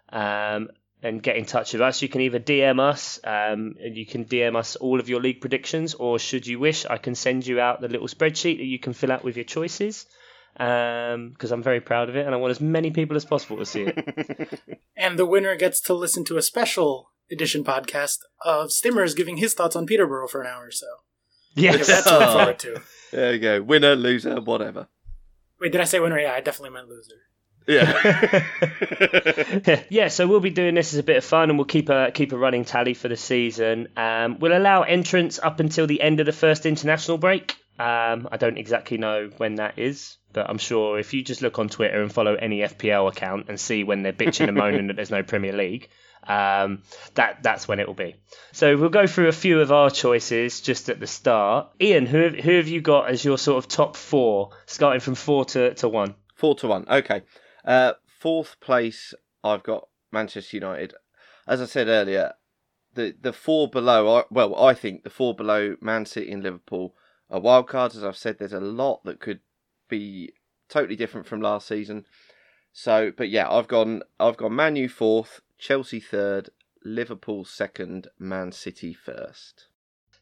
Um, 0.09 0.69
and 1.03 1.21
get 1.21 1.35
in 1.35 1.45
touch 1.45 1.73
with 1.73 1.83
us. 1.83 2.01
You 2.01 2.09
can 2.09 2.21
either 2.21 2.39
DM 2.39 2.79
us, 2.79 3.19
um, 3.23 3.75
and 3.79 3.95
you 3.95 4.07
can 4.07 4.25
DM 4.25 4.55
us 4.55 4.75
all 4.75 4.99
of 4.99 5.07
your 5.07 5.21
league 5.21 5.39
predictions, 5.39 5.93
or 5.93 6.17
should 6.17 6.47
you 6.47 6.57
wish, 6.57 6.85
I 6.85 6.97
can 6.97 7.13
send 7.13 7.45
you 7.45 7.59
out 7.59 7.79
the 7.79 7.87
little 7.87 8.07
spreadsheet 8.07 8.57
that 8.57 8.65
you 8.65 8.79
can 8.79 8.93
fill 8.93 9.11
out 9.11 9.23
with 9.23 9.35
your 9.35 9.45
choices. 9.45 10.07
Because 10.53 11.51
I'm 11.51 11.61
very 11.61 11.81
proud 11.81 12.09
of 12.09 12.15
it, 12.15 12.25
and 12.25 12.33
I 12.33 12.37
want 12.37 12.51
as 12.51 12.61
many 12.61 12.89
people 12.89 13.17
as 13.17 13.25
possible 13.25 13.57
to 13.57 13.65
see 13.65 13.83
it. 13.83 14.59
And 14.97 15.19
the 15.19 15.25
winner 15.25 15.55
gets 15.57 15.81
to 15.81 15.93
listen 15.93 16.23
to 16.25 16.37
a 16.37 16.41
special 16.41 17.11
edition 17.29 17.65
podcast 17.65 18.19
of 18.43 18.69
Stimmers 18.69 19.15
giving 19.15 19.37
his 19.37 19.53
thoughts 19.53 19.75
on 19.75 19.85
Peterborough 19.85 20.27
for 20.27 20.41
an 20.41 20.47
hour 20.47 20.67
or 20.67 20.71
so. 20.71 20.87
We 21.55 21.63
have 21.63 21.79
that 21.79 21.87
yes. 21.87 22.03
to 22.03 22.19
look 22.19 22.29
forward 22.29 22.59
to. 22.59 22.81
there 23.11 23.33
you 23.33 23.39
go. 23.39 23.61
Winner, 23.61 23.95
loser, 23.95 24.41
whatever. 24.41 24.87
Wait, 25.59 25.71
did 25.71 25.81
I 25.81 25.85
say 25.85 25.99
winner? 25.99 26.19
Yeah, 26.19 26.33
I 26.33 26.41
definitely 26.41 26.71
meant 26.71 26.89
loser. 26.89 27.15
Yeah. 27.67 28.45
yeah, 29.89 30.09
so 30.09 30.27
we'll 30.27 30.39
be 30.39 30.51
doing 30.51 30.75
this 30.75 30.93
as 30.93 30.99
a 30.99 31.03
bit 31.03 31.17
of 31.17 31.25
fun, 31.25 31.49
and 31.49 31.57
we'll 31.57 31.65
keep 31.65 31.89
a 31.89 32.11
keep 32.11 32.31
a 32.31 32.37
running 32.37 32.65
tally 32.65 32.93
for 32.93 33.07
the 33.07 33.17
season. 33.17 33.87
Um, 33.97 34.37
we'll 34.39 34.55
allow 34.55 34.83
entrance 34.83 35.39
up 35.39 35.59
until 35.59 35.87
the 35.87 36.01
end 36.01 36.19
of 36.19 36.25
the 36.25 36.31
first 36.31 36.65
international 36.65 37.17
break. 37.17 37.55
Um, 37.77 38.29
I 38.31 38.37
don't 38.37 38.57
exactly 38.57 38.97
know 38.97 39.29
when 39.37 39.55
that 39.55 39.79
is, 39.79 40.17
but 40.31 40.49
I'm 40.49 40.57
sure 40.57 40.99
if 40.99 41.13
you 41.13 41.23
just 41.23 41.41
look 41.41 41.59
on 41.59 41.67
Twitter 41.67 42.01
and 42.01 42.11
follow 42.11 42.35
any 42.35 42.59
FPL 42.59 43.09
account 43.09 43.47
and 43.49 43.59
see 43.59 43.83
when 43.83 44.03
they're 44.03 44.13
bitching 44.13 44.47
and 44.47 44.57
moaning 44.57 44.87
that 44.87 44.95
there's 44.95 45.11
no 45.11 45.23
Premier 45.23 45.53
League, 45.53 45.89
um, 46.27 46.83
that 47.15 47.43
that's 47.43 47.67
when 47.67 47.79
it 47.79 47.87
will 47.87 47.93
be. 47.93 48.15
So 48.51 48.77
we'll 48.77 48.89
go 48.89 49.07
through 49.07 49.27
a 49.27 49.33
few 49.33 49.61
of 49.61 49.71
our 49.71 49.89
choices 49.89 50.61
just 50.61 50.89
at 50.89 50.99
the 50.99 51.07
start. 51.07 51.69
Ian, 51.79 52.05
who 52.05 52.17
have, 52.19 52.35
who 52.35 52.57
have 52.57 52.67
you 52.67 52.81
got 52.81 53.09
as 53.09 53.23
your 53.23 53.37
sort 53.37 53.63
of 53.63 53.69
top 53.69 53.95
four, 53.95 54.51
starting 54.65 55.01
from 55.01 55.15
four 55.15 55.45
to, 55.45 55.73
to 55.75 55.89
one? 55.89 56.15
Four 56.35 56.55
to 56.55 56.67
one. 56.67 56.85
Okay. 56.89 57.21
Uh, 57.63 57.93
fourth 58.19 58.59
place, 58.59 59.13
I've 59.43 59.63
got 59.63 59.87
Manchester 60.11 60.57
United. 60.57 60.93
As 61.47 61.61
I 61.61 61.65
said 61.65 61.87
earlier, 61.87 62.33
the 62.93 63.15
the 63.19 63.33
four 63.33 63.69
below. 63.69 64.23
Well, 64.31 64.55
I 64.55 64.73
think 64.73 65.03
the 65.03 65.09
four 65.09 65.35
below 65.35 65.75
Man 65.81 66.05
City 66.05 66.31
and 66.31 66.43
Liverpool 66.43 66.95
are 67.29 67.39
wild 67.39 67.67
cards. 67.67 67.95
As 67.95 68.03
I've 68.03 68.17
said, 68.17 68.39
there's 68.39 68.53
a 68.53 68.59
lot 68.59 69.03
that 69.03 69.19
could 69.19 69.41
be 69.89 70.33
totally 70.69 70.95
different 70.95 71.27
from 71.27 71.41
last 71.41 71.67
season. 71.67 72.05
So, 72.71 73.11
but 73.15 73.29
yeah, 73.29 73.49
I've 73.49 73.67
gone. 73.67 74.01
I've 74.19 74.37
gone 74.37 74.55
Man 74.55 74.75
U 74.75 74.89
fourth, 74.89 75.41
Chelsea 75.57 75.99
third, 75.99 76.49
Liverpool 76.83 77.45
second, 77.45 78.07
Man 78.19 78.51
City 78.51 78.93
first. 78.93 79.67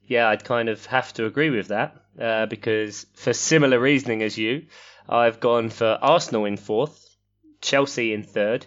Yeah, 0.06 0.28
I'd 0.30 0.44
kind 0.44 0.70
of 0.70 0.86
have 0.88 1.14
to 1.14 1.26
agree 1.26 1.50
with 1.50 1.70
that 1.70 1.96
uh, 2.20 2.46
because 2.46 3.06
for 3.14 3.34
similar 3.34 3.80
reasoning 3.80 4.22
as 4.22 4.38
you, 4.38 4.68
I've 5.08 5.40
gone 5.40 5.70
for 5.70 5.98
Arsenal 6.02 6.46
in 6.46 6.58
fourth, 6.58 7.18
Chelsea 7.62 8.14
in 8.14 8.24
third, 8.24 8.66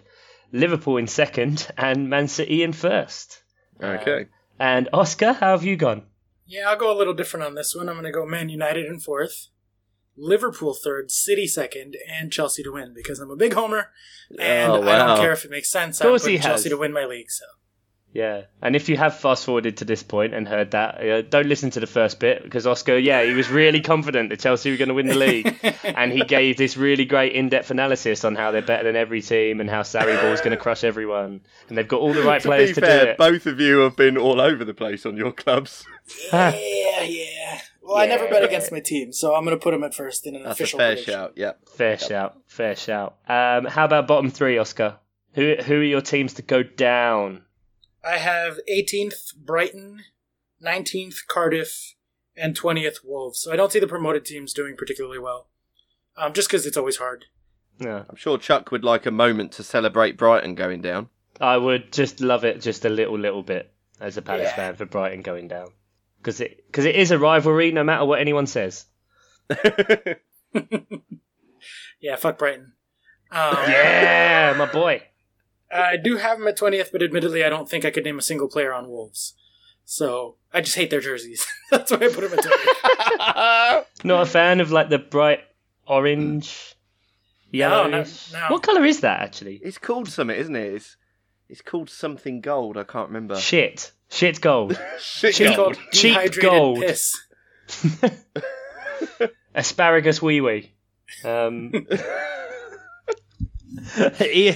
Liverpool 0.51 0.97
in 0.97 1.07
second, 1.07 1.67
and 1.77 2.09
Man 2.09 2.27
City 2.27 2.63
in 2.63 2.73
first. 2.73 3.41
Okay. 3.81 4.27
And 4.59 4.89
Oscar, 4.93 5.33
how 5.33 5.51
have 5.51 5.63
you 5.63 5.75
gone? 5.75 6.03
Yeah, 6.45 6.69
I'll 6.69 6.77
go 6.77 6.91
a 6.91 6.97
little 6.97 7.13
different 7.13 7.45
on 7.45 7.55
this 7.55 7.75
one. 7.75 7.89
I'm 7.89 7.95
going 7.95 8.05
to 8.05 8.11
go 8.11 8.25
Man 8.25 8.49
United 8.49 8.85
in 8.85 8.99
fourth, 8.99 9.49
Liverpool 10.17 10.73
third, 10.73 11.11
City 11.11 11.47
second, 11.47 11.95
and 12.09 12.31
Chelsea 12.31 12.63
to 12.63 12.71
win 12.71 12.93
because 12.93 13.19
I'm 13.19 13.29
a 13.31 13.35
big 13.35 13.53
homer 13.53 13.91
and 14.39 14.71
Oh, 14.71 14.81
I 14.83 14.97
don't 14.97 15.19
care 15.19 15.31
if 15.31 15.45
it 15.45 15.51
makes 15.51 15.69
sense. 15.69 16.01
I'm 16.01 16.09
putting 16.11 16.39
Chelsea 16.41 16.69
has. 16.69 16.75
to 16.75 16.77
win 16.77 16.91
my 16.91 17.05
league. 17.05 17.29
So 17.31 17.45
Yeah, 18.13 18.43
and 18.61 18.75
if 18.75 18.89
you 18.89 18.97
have 18.97 19.17
fast 19.19 19.45
forwarded 19.45 19.77
to 19.77 19.85
this 19.85 20.01
point 20.01 20.33
and 20.33 20.47
heard 20.47 20.71
that, 20.71 20.95
uh, 21.07 21.21
don't 21.21 21.47
listen 21.47 21.69
to 21.71 21.79
the 21.79 21.87
first 21.87 22.19
bit 22.19 22.41
because 22.43 22.65
Oscar, 22.65 22.97
yeah, 22.97 23.23
he 23.23 23.33
was 23.33 23.49
really 23.49 23.79
confident 23.81 24.29
that 24.29 24.39
Chelsea 24.39 24.71
were 24.71 24.77
going 24.77 24.87
to 24.89 24.95
win 24.95 25.07
the 25.07 25.15
league, 25.15 25.55
and 25.83 26.11
he 26.11 26.23
gave 26.23 26.57
this 26.57 26.77
really 26.77 27.05
great 27.05 27.33
in-depth 27.33 27.69
analysis 27.69 28.25
on 28.25 28.35
how 28.35 28.51
they're 28.51 28.61
better 28.61 28.83
than 28.85 28.95
every 28.95 29.21
team 29.21 29.61
and 29.61 29.69
how 29.69 29.81
Sarri 29.83 30.15
is 30.33 30.39
going 30.41 30.51
to 30.51 30.57
crush 30.57 30.83
everyone, 30.83 31.41
and 31.69 31.77
they've 31.77 31.87
got 31.87 31.99
all 32.01 32.13
the 32.13 32.23
right 32.23 32.41
to 32.41 32.47
players 32.47 32.69
be 32.69 32.75
to 32.75 32.81
fair, 32.81 33.05
do 33.05 33.11
it. 33.11 33.17
both 33.17 33.45
of 33.45 33.59
you 33.59 33.79
have 33.79 33.95
been 33.95 34.17
all 34.17 34.41
over 34.41 34.65
the 34.65 34.73
place 34.73 35.05
on 35.05 35.15
your 35.15 35.31
clubs. 35.31 35.85
yeah, 36.33 37.03
yeah. 37.03 37.61
Well, 37.87 37.97
I 37.97 38.05
never 38.05 38.27
bet 38.27 38.43
against 38.49 38.71
my 38.71 38.79
team, 38.81 39.13
so 39.13 39.33
I'm 39.33 39.43
going 39.45 39.57
to 39.57 39.63
put 39.63 39.71
them 39.71 39.83
at 39.83 39.93
first 39.93 40.27
in 40.27 40.35
an 40.35 40.43
That's 40.43 40.59
a 40.59 40.63
official 40.63 40.79
fair 40.79 40.89
prediction. 40.89 41.13
shout. 41.13 41.33
Yeah. 41.35 41.51
Fair 41.75 41.97
shout, 41.97 42.37
fair 42.47 42.75
shout. 42.75 43.15
Um, 43.27 43.65
how 43.65 43.85
about 43.85 44.07
bottom 44.07 44.29
three, 44.29 44.57
Oscar? 44.57 44.97
Who 45.33 45.55
who 45.55 45.75
are 45.75 45.83
your 45.83 46.01
teams 46.01 46.33
to 46.35 46.41
go 46.41 46.63
down? 46.63 47.43
I 48.03 48.17
have 48.17 48.59
18th 48.69 49.35
Brighton, 49.37 50.03
19th 50.63 51.27
Cardiff, 51.27 51.95
and 52.35 52.55
20th 52.59 52.97
Wolves. 53.03 53.39
So 53.39 53.51
I 53.51 53.55
don't 53.55 53.71
see 53.71 53.79
the 53.79 53.87
promoted 53.87 54.25
teams 54.25 54.53
doing 54.53 54.75
particularly 54.77 55.19
well. 55.19 55.47
Um, 56.15 56.33
just 56.33 56.47
because 56.49 56.65
it's 56.65 56.77
always 56.77 56.97
hard. 56.97 57.25
Yeah, 57.79 58.03
I'm 58.09 58.15
sure 58.15 58.37
Chuck 58.37 58.71
would 58.71 58.83
like 58.83 59.05
a 59.05 59.11
moment 59.11 59.51
to 59.53 59.63
celebrate 59.63 60.17
Brighton 60.17 60.55
going 60.55 60.81
down. 60.81 61.09
I 61.39 61.57
would 61.57 61.91
just 61.93 62.19
love 62.21 62.43
it 62.43 62.61
just 62.61 62.85
a 62.85 62.89
little 62.89 63.17
little 63.19 63.43
bit 63.43 63.71
as 64.01 64.17
a 64.17 64.21
Palace 64.23 64.49
Yeah. 64.49 64.55
fan 64.55 64.75
for 64.75 64.85
Brighton 64.85 65.21
going 65.21 65.47
down 65.47 65.67
because 66.27 66.41
it 66.41 66.65
because 66.67 66.83
it 66.83 66.97
is 66.97 67.11
a 67.11 67.17
rivalry 67.17 67.71
no 67.71 67.85
matter 67.85 68.03
what 68.03 68.19
anyone 68.19 68.47
says. 68.47 68.85
Yeah, 71.99 72.15
fuck 72.15 72.37
Brighton. 72.37 72.73
Um, 73.31 73.55
Yeah, 73.67 74.53
my 74.55 74.71
boy. 74.71 75.01
I 75.71 75.97
do 75.97 76.17
have 76.17 76.37
them 76.37 76.47
at 76.47 76.57
20th, 76.57 76.91
but 76.91 77.01
admittedly, 77.01 77.43
I 77.43 77.49
don't 77.49 77.67
think 77.67 77.85
I 77.85 77.89
could 77.89 78.05
name 78.05 78.19
a 78.19 78.21
single 78.21 78.47
player 78.47 78.71
on 78.71 78.87
Wolves. 78.87 79.33
So 79.83 80.35
I 80.53 80.61
just 80.61 80.75
hate 80.75 80.91
their 80.91 81.01
jerseys. 81.01 81.45
That's 81.71 81.91
why 81.91 81.97
I 81.97 82.07
put 82.09 82.21
them 82.29 82.37
at 82.37 82.45
20th. 82.45 83.85
Not 84.03 84.21
a 84.21 84.25
fan 84.27 84.59
of 84.59 84.71
like 84.71 84.89
the 84.89 84.99
bright 84.99 85.39
orange, 85.87 86.75
yellow. 87.51 87.87
no, 87.87 88.03
no. 88.31 88.45
What 88.49 88.61
color 88.63 88.85
is 88.85 88.99
that 88.99 89.21
actually? 89.21 89.55
it's 89.63 89.79
called 89.79 90.07
something, 90.07 90.37
isn't 90.37 90.55
it? 90.55 90.73
It's, 90.75 90.97
it's 91.49 91.61
called 91.61 91.89
something 91.89 92.41
gold. 92.41 92.77
I 92.77 92.83
can't 92.83 93.07
remember. 93.09 93.35
Shit, 93.39 93.91
shit 94.09 94.41
gold, 94.41 94.79
Shit 94.99 95.29
It's 95.29 95.37
Cheap- 95.37 95.55
called 95.55 95.77
cheap 95.91 96.39
gold. 96.41 96.79
piss. 96.81 97.15
asparagus 99.55 100.21
wee 100.21 100.41
wee. 100.41 100.73
Um, 101.23 101.71
Ian, 104.21 104.55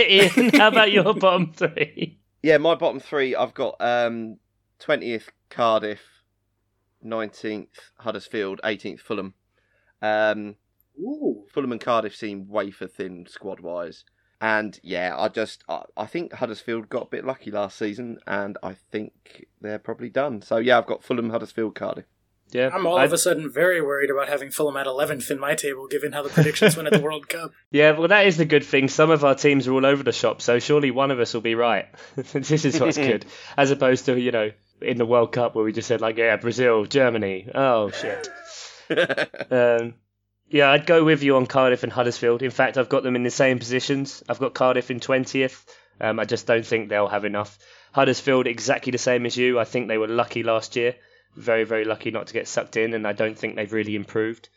Ian, 0.00 0.50
how 0.54 0.68
about 0.68 0.92
your 0.92 1.14
bottom 1.14 1.52
three? 1.52 2.18
Yeah, 2.42 2.58
my 2.58 2.74
bottom 2.74 3.00
three. 3.00 3.34
I've 3.34 3.54
got 3.54 3.76
um, 3.80 4.38
20th 4.80 5.24
Cardiff, 5.50 6.00
19th 7.04 7.66
Huddersfield, 7.98 8.60
18th 8.64 9.00
Fulham. 9.00 9.34
Um, 10.00 10.56
Ooh. 11.00 11.44
Fulham 11.52 11.72
and 11.72 11.80
Cardiff 11.80 12.14
seem 12.16 12.48
wafer 12.48 12.86
thin 12.86 13.26
squad 13.28 13.60
wise. 13.60 14.04
And 14.40 14.78
yeah, 14.82 15.14
I 15.18 15.28
just 15.28 15.64
I, 15.68 15.82
I 15.96 16.06
think 16.06 16.32
Huddersfield 16.32 16.88
got 16.88 17.02
a 17.04 17.10
bit 17.10 17.24
lucky 17.24 17.50
last 17.50 17.76
season, 17.78 18.18
and 18.26 18.56
I 18.62 18.74
think 18.92 19.46
they're 19.60 19.78
probably 19.80 20.10
done. 20.10 20.42
So 20.42 20.58
yeah, 20.58 20.78
I've 20.78 20.86
got 20.86 21.02
Fulham, 21.02 21.30
Huddersfield, 21.30 21.74
Cardiff. 21.74 22.04
Yeah, 22.50 22.70
I'm 22.72 22.86
all 22.86 22.96
I- 22.96 23.04
of 23.04 23.12
a 23.12 23.18
sudden 23.18 23.50
very 23.52 23.82
worried 23.82 24.10
about 24.10 24.28
having 24.28 24.50
Fulham 24.50 24.76
at 24.78 24.86
11th 24.86 25.30
in 25.30 25.38
my 25.38 25.54
table, 25.54 25.86
given 25.86 26.12
how 26.12 26.22
the 26.22 26.30
predictions 26.30 26.76
went 26.76 26.86
at 26.86 26.94
the 26.94 27.00
World 27.00 27.28
Cup. 27.28 27.50
Yeah, 27.70 27.90
well, 27.98 28.08
that 28.08 28.26
is 28.26 28.38
the 28.38 28.46
good 28.46 28.64
thing. 28.64 28.88
Some 28.88 29.10
of 29.10 29.22
our 29.22 29.34
teams 29.34 29.68
are 29.68 29.72
all 29.74 29.84
over 29.84 30.02
the 30.02 30.12
shop, 30.12 30.40
so 30.40 30.58
surely 30.58 30.90
one 30.90 31.10
of 31.10 31.20
us 31.20 31.34
will 31.34 31.42
be 31.42 31.54
right. 31.54 31.86
this 32.16 32.64
is 32.64 32.80
what's 32.80 32.96
good, 32.96 33.26
as 33.58 33.70
opposed 33.70 34.06
to 34.06 34.18
you 34.18 34.30
know 34.30 34.50
in 34.80 34.96
the 34.96 35.04
World 35.04 35.32
Cup 35.32 35.54
where 35.56 35.64
we 35.64 35.72
just 35.72 35.88
said 35.88 36.00
like, 36.00 36.16
yeah, 36.16 36.36
Brazil, 36.36 36.84
Germany. 36.86 37.50
Oh 37.54 37.90
shit. 37.90 38.28
Um, 39.50 39.94
yeah, 40.50 40.70
I'd 40.70 40.86
go 40.86 41.04
with 41.04 41.22
you 41.22 41.36
on 41.36 41.46
Cardiff 41.46 41.82
and 41.82 41.92
Huddersfield. 41.92 42.42
In 42.42 42.50
fact, 42.50 42.78
I've 42.78 42.88
got 42.88 43.02
them 43.02 43.16
in 43.16 43.22
the 43.22 43.30
same 43.30 43.58
positions. 43.58 44.22
I've 44.28 44.38
got 44.38 44.54
Cardiff 44.54 44.90
in 44.90 45.00
twentieth. 45.00 45.64
Um, 46.00 46.20
I 46.20 46.24
just 46.24 46.46
don't 46.46 46.64
think 46.66 46.88
they'll 46.88 47.08
have 47.08 47.24
enough. 47.24 47.58
Huddersfield 47.92 48.46
exactly 48.46 48.92
the 48.92 48.98
same 48.98 49.26
as 49.26 49.36
you. 49.36 49.58
I 49.58 49.64
think 49.64 49.88
they 49.88 49.98
were 49.98 50.06
lucky 50.08 50.42
last 50.42 50.76
year, 50.76 50.94
very 51.36 51.64
very 51.64 51.84
lucky 51.84 52.10
not 52.10 52.28
to 52.28 52.34
get 52.34 52.46
sucked 52.48 52.76
in, 52.76 52.94
and 52.94 53.06
I 53.06 53.12
don't 53.12 53.36
think 53.38 53.56
they've 53.56 53.72
really 53.72 53.96
improved. 53.96 54.48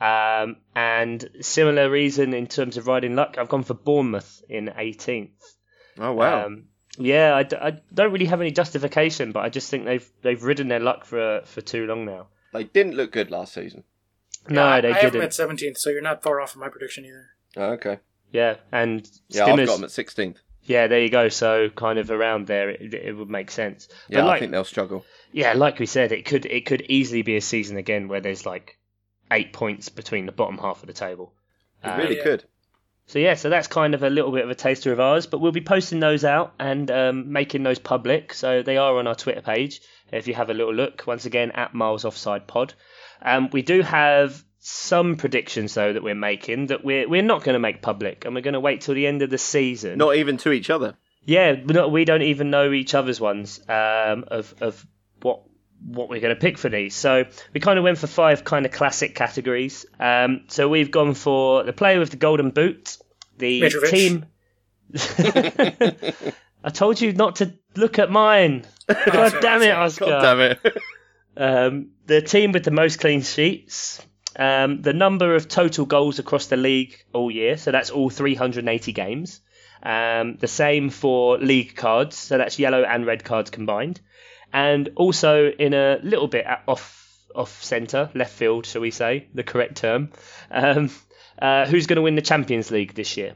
Um, 0.00 0.56
and 0.74 1.24
similar 1.40 1.88
reason 1.88 2.34
in 2.34 2.46
terms 2.46 2.76
of 2.76 2.86
riding 2.86 3.14
luck, 3.14 3.36
I've 3.38 3.48
gone 3.48 3.62
for 3.62 3.74
Bournemouth 3.74 4.42
in 4.48 4.66
18th. 4.66 5.30
oh 5.98 6.12
wow! 6.12 6.46
Um, 6.46 6.64
yeah, 6.98 7.34
I, 7.34 7.42
d- 7.44 7.56
I 7.56 7.80
don't 7.92 8.12
really 8.12 8.26
have 8.26 8.40
any 8.40 8.50
justification, 8.50 9.32
but 9.32 9.44
I 9.44 9.48
just 9.48 9.70
think 9.70 9.84
they've 9.84 10.08
they've 10.22 10.42
ridden 10.42 10.68
their 10.68 10.80
luck 10.80 11.04
for 11.04 11.42
for 11.44 11.60
too 11.60 11.86
long 11.86 12.04
now. 12.04 12.26
they 12.52 12.64
didn't 12.64 12.94
look 12.94 13.12
good 13.12 13.30
last 13.30 13.54
season. 13.54 13.84
No, 14.48 14.64
I, 14.64 14.80
they 14.80 14.92
I 14.92 14.98
have 14.98 15.12
them 15.12 15.22
at 15.22 15.30
17th, 15.30 15.78
so 15.78 15.90
you're 15.90 16.02
not 16.02 16.22
far 16.22 16.40
off 16.40 16.52
from 16.52 16.60
my 16.60 16.68
prediction 16.68 17.04
either. 17.04 17.26
Oh, 17.56 17.72
okay. 17.74 17.98
Yeah, 18.32 18.56
and 18.72 19.08
Yeah, 19.28 19.44
I've 19.46 19.56
got 19.66 19.76
them 19.76 19.84
at 19.84 19.90
16th. 19.90 20.36
yeah, 20.64 20.86
there 20.88 21.00
you 21.00 21.08
go. 21.10 21.28
So 21.28 21.68
kind 21.70 21.98
of 21.98 22.10
around 22.10 22.46
there, 22.46 22.70
it, 22.70 22.92
it 22.94 23.12
would 23.16 23.30
make 23.30 23.50
sense. 23.50 23.88
Yeah, 24.08 24.22
but 24.22 24.30
I 24.30 24.38
think 24.40 24.50
they'll 24.52 24.64
struggle. 24.64 25.04
yeah, 25.32 25.52
like 25.54 25.78
we 25.78 25.86
said, 25.86 26.10
it 26.12 26.24
could 26.26 26.44
it 26.46 26.66
could 26.66 26.82
easily 26.88 27.22
be 27.22 27.36
a 27.36 27.40
season 27.40 27.76
again 27.76 28.08
where 28.08 28.20
there's 28.20 28.44
like 28.44 28.78
eight 29.30 29.52
points 29.52 29.88
between 29.88 30.26
the 30.26 30.32
bottom 30.32 30.58
half 30.58 30.82
of 30.82 30.86
the 30.88 30.92
table. 30.92 31.32
It 31.82 31.88
Um, 31.88 31.98
really 31.98 32.16
yeah. 32.18 32.22
could. 32.24 32.44
So 33.06 33.18
yeah, 33.18 33.34
so 33.34 33.50
that's 33.50 33.68
kind 33.68 33.94
of 33.94 34.02
a 34.02 34.08
little 34.10 34.32
bit 34.32 34.44
of 34.44 34.50
a 34.50 34.54
taster 34.54 34.90
of 34.90 34.98
ours, 34.98 35.26
but 35.26 35.38
we'll 35.38 35.52
be 35.52 35.60
posting 35.60 36.00
those 36.00 36.24
out 36.24 36.54
and 36.58 36.90
um, 36.90 37.30
making 37.32 37.62
those 37.62 37.78
public. 37.78 38.32
So 38.34 38.62
they 38.62 38.78
are 38.78 38.96
on 38.98 39.06
our 39.06 39.14
Twitter 39.14 39.42
page. 39.42 39.80
If 40.10 40.26
you 40.26 40.34
have 40.34 40.48
a 40.48 40.54
little 40.54 40.72
look, 40.74 41.04
once 41.06 41.26
again 41.26 41.50
at 41.52 41.74
Miles 41.74 42.04
Offside 42.04 42.46
Pod. 42.46 42.72
Um, 43.24 43.48
we 43.52 43.62
do 43.62 43.82
have 43.82 44.44
some 44.58 45.16
predictions 45.16 45.74
though 45.74 45.92
that 45.92 46.02
we're 46.02 46.14
making 46.14 46.68
that 46.68 46.82
we're 46.84 47.06
we're 47.08 47.22
not 47.22 47.44
going 47.44 47.54
to 47.54 47.58
make 47.58 47.82
public, 47.82 48.24
and 48.24 48.34
we're 48.34 48.40
going 48.42 48.54
to 48.54 48.60
wait 48.60 48.82
till 48.82 48.94
the 48.94 49.06
end 49.06 49.22
of 49.22 49.30
the 49.30 49.38
season. 49.38 49.98
Not 49.98 50.16
even 50.16 50.36
to 50.38 50.52
each 50.52 50.70
other. 50.70 50.94
Yeah, 51.24 51.54
but 51.54 51.74
not, 51.74 51.90
we 51.90 52.04
don't 52.04 52.22
even 52.22 52.50
know 52.50 52.72
each 52.72 52.94
other's 52.94 53.20
ones 53.20 53.60
um, 53.68 54.24
of 54.28 54.54
of 54.60 54.86
what 55.22 55.42
what 55.86 56.08
we're 56.08 56.20
going 56.20 56.34
to 56.34 56.40
pick 56.40 56.58
for 56.58 56.68
these. 56.68 56.94
So 56.94 57.24
we 57.52 57.60
kind 57.60 57.78
of 57.78 57.84
went 57.84 57.98
for 57.98 58.06
five 58.06 58.44
kind 58.44 58.64
of 58.66 58.72
classic 58.72 59.14
categories. 59.14 59.84
Um, 59.98 60.44
so 60.48 60.68
we've 60.68 60.90
gone 60.90 61.14
for 61.14 61.62
the 61.62 61.72
player 61.72 61.98
with 61.98 62.10
the 62.10 62.16
golden 62.16 62.50
boot, 62.50 62.96
the 63.38 63.62
Mitrovic. 63.62 63.90
team. 63.90 64.26
I 66.64 66.70
told 66.70 67.00
you 67.00 67.12
not 67.12 67.36
to 67.36 67.52
look 67.76 67.98
at 67.98 68.10
mine. 68.10 68.64
God 68.88 69.34
damn 69.40 69.62
it, 69.62 69.72
Oscar. 69.72 70.06
God 70.06 70.22
damn 70.22 70.40
it. 70.40 70.82
Um, 71.36 71.90
the 72.06 72.22
team 72.22 72.52
with 72.52 72.64
the 72.64 72.70
most 72.70 73.00
clean 73.00 73.22
sheets. 73.22 74.00
Um, 74.36 74.82
the 74.82 74.92
number 74.92 75.34
of 75.34 75.48
total 75.48 75.86
goals 75.86 76.18
across 76.18 76.46
the 76.46 76.56
league 76.56 76.96
all 77.12 77.30
year, 77.30 77.56
so 77.56 77.70
that's 77.70 77.90
all 77.90 78.10
380 78.10 78.92
games. 78.92 79.40
Um, 79.82 80.36
the 80.36 80.48
same 80.48 80.90
for 80.90 81.38
league 81.38 81.76
cards, 81.76 82.16
so 82.16 82.38
that's 82.38 82.58
yellow 82.58 82.82
and 82.82 83.06
red 83.06 83.22
cards 83.22 83.50
combined. 83.50 84.00
And 84.52 84.90
also 84.96 85.50
in 85.50 85.74
a 85.74 86.00
little 86.02 86.28
bit 86.28 86.46
off 86.66 87.02
off 87.34 87.62
centre, 87.62 88.10
left 88.14 88.32
field, 88.32 88.64
shall 88.64 88.80
we 88.80 88.92
say, 88.92 89.26
the 89.34 89.42
correct 89.42 89.76
term. 89.76 90.10
Um, 90.50 90.90
uh, 91.40 91.66
who's 91.66 91.86
going 91.86 91.96
to 91.96 92.02
win 92.02 92.14
the 92.14 92.22
Champions 92.22 92.70
League 92.70 92.94
this 92.94 93.16
year? 93.16 93.34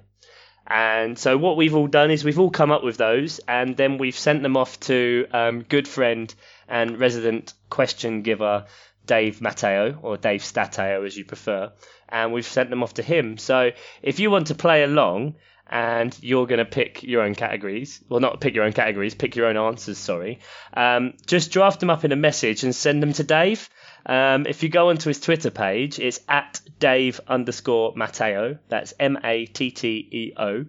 And 0.68 1.18
so 1.18 1.36
what 1.38 1.56
we've 1.56 1.74
all 1.74 1.86
done 1.86 2.10
is 2.10 2.24
we've 2.24 2.38
all 2.38 2.50
come 2.50 2.70
up 2.70 2.84
with 2.84 2.96
those, 2.96 3.40
and 3.48 3.76
then 3.76 3.98
we've 3.98 4.16
sent 4.16 4.42
them 4.42 4.56
off 4.56 4.78
to 4.80 5.26
um, 5.32 5.62
good 5.62 5.88
friend 5.88 6.32
and 6.68 6.98
resident 6.98 7.54
question 7.70 8.22
giver 8.22 8.66
Dave 9.06 9.40
Matteo, 9.40 9.98
or 10.02 10.16
Dave 10.16 10.42
Stateo 10.42 11.06
as 11.06 11.16
you 11.16 11.24
prefer, 11.24 11.72
and 12.08 12.32
we've 12.32 12.46
sent 12.46 12.70
them 12.70 12.82
off 12.82 12.94
to 12.94 13.02
him. 13.02 13.38
So 13.38 13.70
if 14.02 14.20
you 14.20 14.30
want 14.30 14.48
to 14.48 14.54
play 14.54 14.82
along 14.84 15.36
and 15.66 16.16
you're 16.22 16.46
going 16.46 16.58
to 16.58 16.64
pick 16.64 17.02
your 17.02 17.22
own 17.22 17.34
categories, 17.34 18.02
well, 18.08 18.20
not 18.20 18.40
pick 18.40 18.54
your 18.54 18.64
own 18.64 18.72
categories, 18.72 19.14
pick 19.14 19.34
your 19.34 19.46
own 19.46 19.56
answers, 19.56 19.98
sorry, 19.98 20.40
um, 20.74 21.14
just 21.26 21.50
draft 21.50 21.80
them 21.80 21.90
up 21.90 22.04
in 22.04 22.12
a 22.12 22.16
message 22.16 22.64
and 22.64 22.74
send 22.74 23.02
them 23.02 23.12
to 23.14 23.24
Dave. 23.24 23.68
Um, 24.06 24.46
if 24.46 24.62
you 24.62 24.68
go 24.68 24.90
onto 24.90 25.08
his 25.08 25.20
Twitter 25.20 25.50
page, 25.50 25.98
it's 25.98 26.20
at 26.28 26.60
Dave 26.78 27.20
underscore 27.26 27.92
Matteo. 27.96 28.58
That's 28.68 28.94
M 28.98 29.18
A 29.24 29.46
T 29.46 29.70
T 29.70 30.08
E 30.10 30.32
O. 30.36 30.66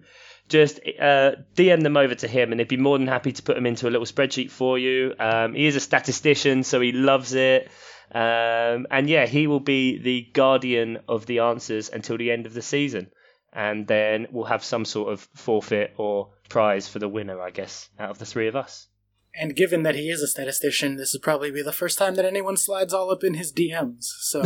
Just 0.50 0.80
uh, 0.80 1.36
DM 1.56 1.82
them 1.82 1.96
over 1.96 2.14
to 2.14 2.28
him, 2.28 2.52
and 2.52 2.60
he'd 2.60 2.68
be 2.68 2.76
more 2.76 2.98
than 2.98 3.06
happy 3.06 3.32
to 3.32 3.42
put 3.42 3.54
them 3.54 3.66
into 3.66 3.88
a 3.88 3.90
little 3.90 4.04
spreadsheet 4.04 4.50
for 4.50 4.78
you. 4.78 5.14
Um, 5.18 5.54
he 5.54 5.66
is 5.66 5.76
a 5.76 5.80
statistician, 5.80 6.64
so 6.64 6.80
he 6.80 6.92
loves 6.92 7.32
it. 7.32 7.70
Um, 8.12 8.86
and 8.90 9.08
yeah, 9.08 9.26
he 9.26 9.46
will 9.46 9.60
be 9.60 9.98
the 9.98 10.28
guardian 10.32 10.98
of 11.08 11.26
the 11.26 11.38
answers 11.38 11.88
until 11.88 12.18
the 12.18 12.32
end 12.32 12.46
of 12.46 12.54
the 12.54 12.62
season. 12.62 13.10
And 13.52 13.86
then 13.86 14.26
we'll 14.30 14.44
have 14.44 14.64
some 14.64 14.84
sort 14.84 15.12
of 15.12 15.20
forfeit 15.34 15.94
or 15.96 16.30
prize 16.48 16.88
for 16.88 16.98
the 16.98 17.08
winner, 17.08 17.40
I 17.40 17.50
guess, 17.50 17.88
out 17.98 18.10
of 18.10 18.18
the 18.18 18.26
three 18.26 18.48
of 18.48 18.56
us. 18.56 18.88
And 19.34 19.54
given 19.54 19.84
that 19.84 19.94
he 19.94 20.10
is 20.10 20.22
a 20.22 20.26
statistician, 20.26 20.96
this 20.96 21.12
would 21.12 21.22
probably 21.22 21.52
be 21.52 21.62
the 21.62 21.72
first 21.72 21.98
time 21.98 22.16
that 22.16 22.24
anyone 22.24 22.56
slides 22.56 22.92
all 22.92 23.12
up 23.12 23.22
in 23.22 23.34
his 23.34 23.52
DMs. 23.52 24.02
So 24.02 24.42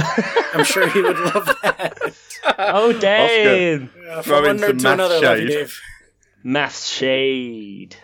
I'm 0.52 0.64
sure 0.64 0.88
he 0.88 1.00
would 1.00 1.18
love 1.18 1.46
that. 1.62 2.14
Oh, 2.58 2.92
Dave! 2.92 3.90
Uh, 4.10 4.20
from 4.20 4.44
in 4.44 4.56
one 4.56 4.58
some 4.58 4.68
nerd 4.68 4.78
to 4.78 4.84
math 4.84 4.94
another, 4.94 5.20
love 5.20 5.38
you, 5.38 5.48
shade. 5.48 5.54
Dave. 5.54 5.80
Maths 6.44 6.86
shade. 6.86 7.96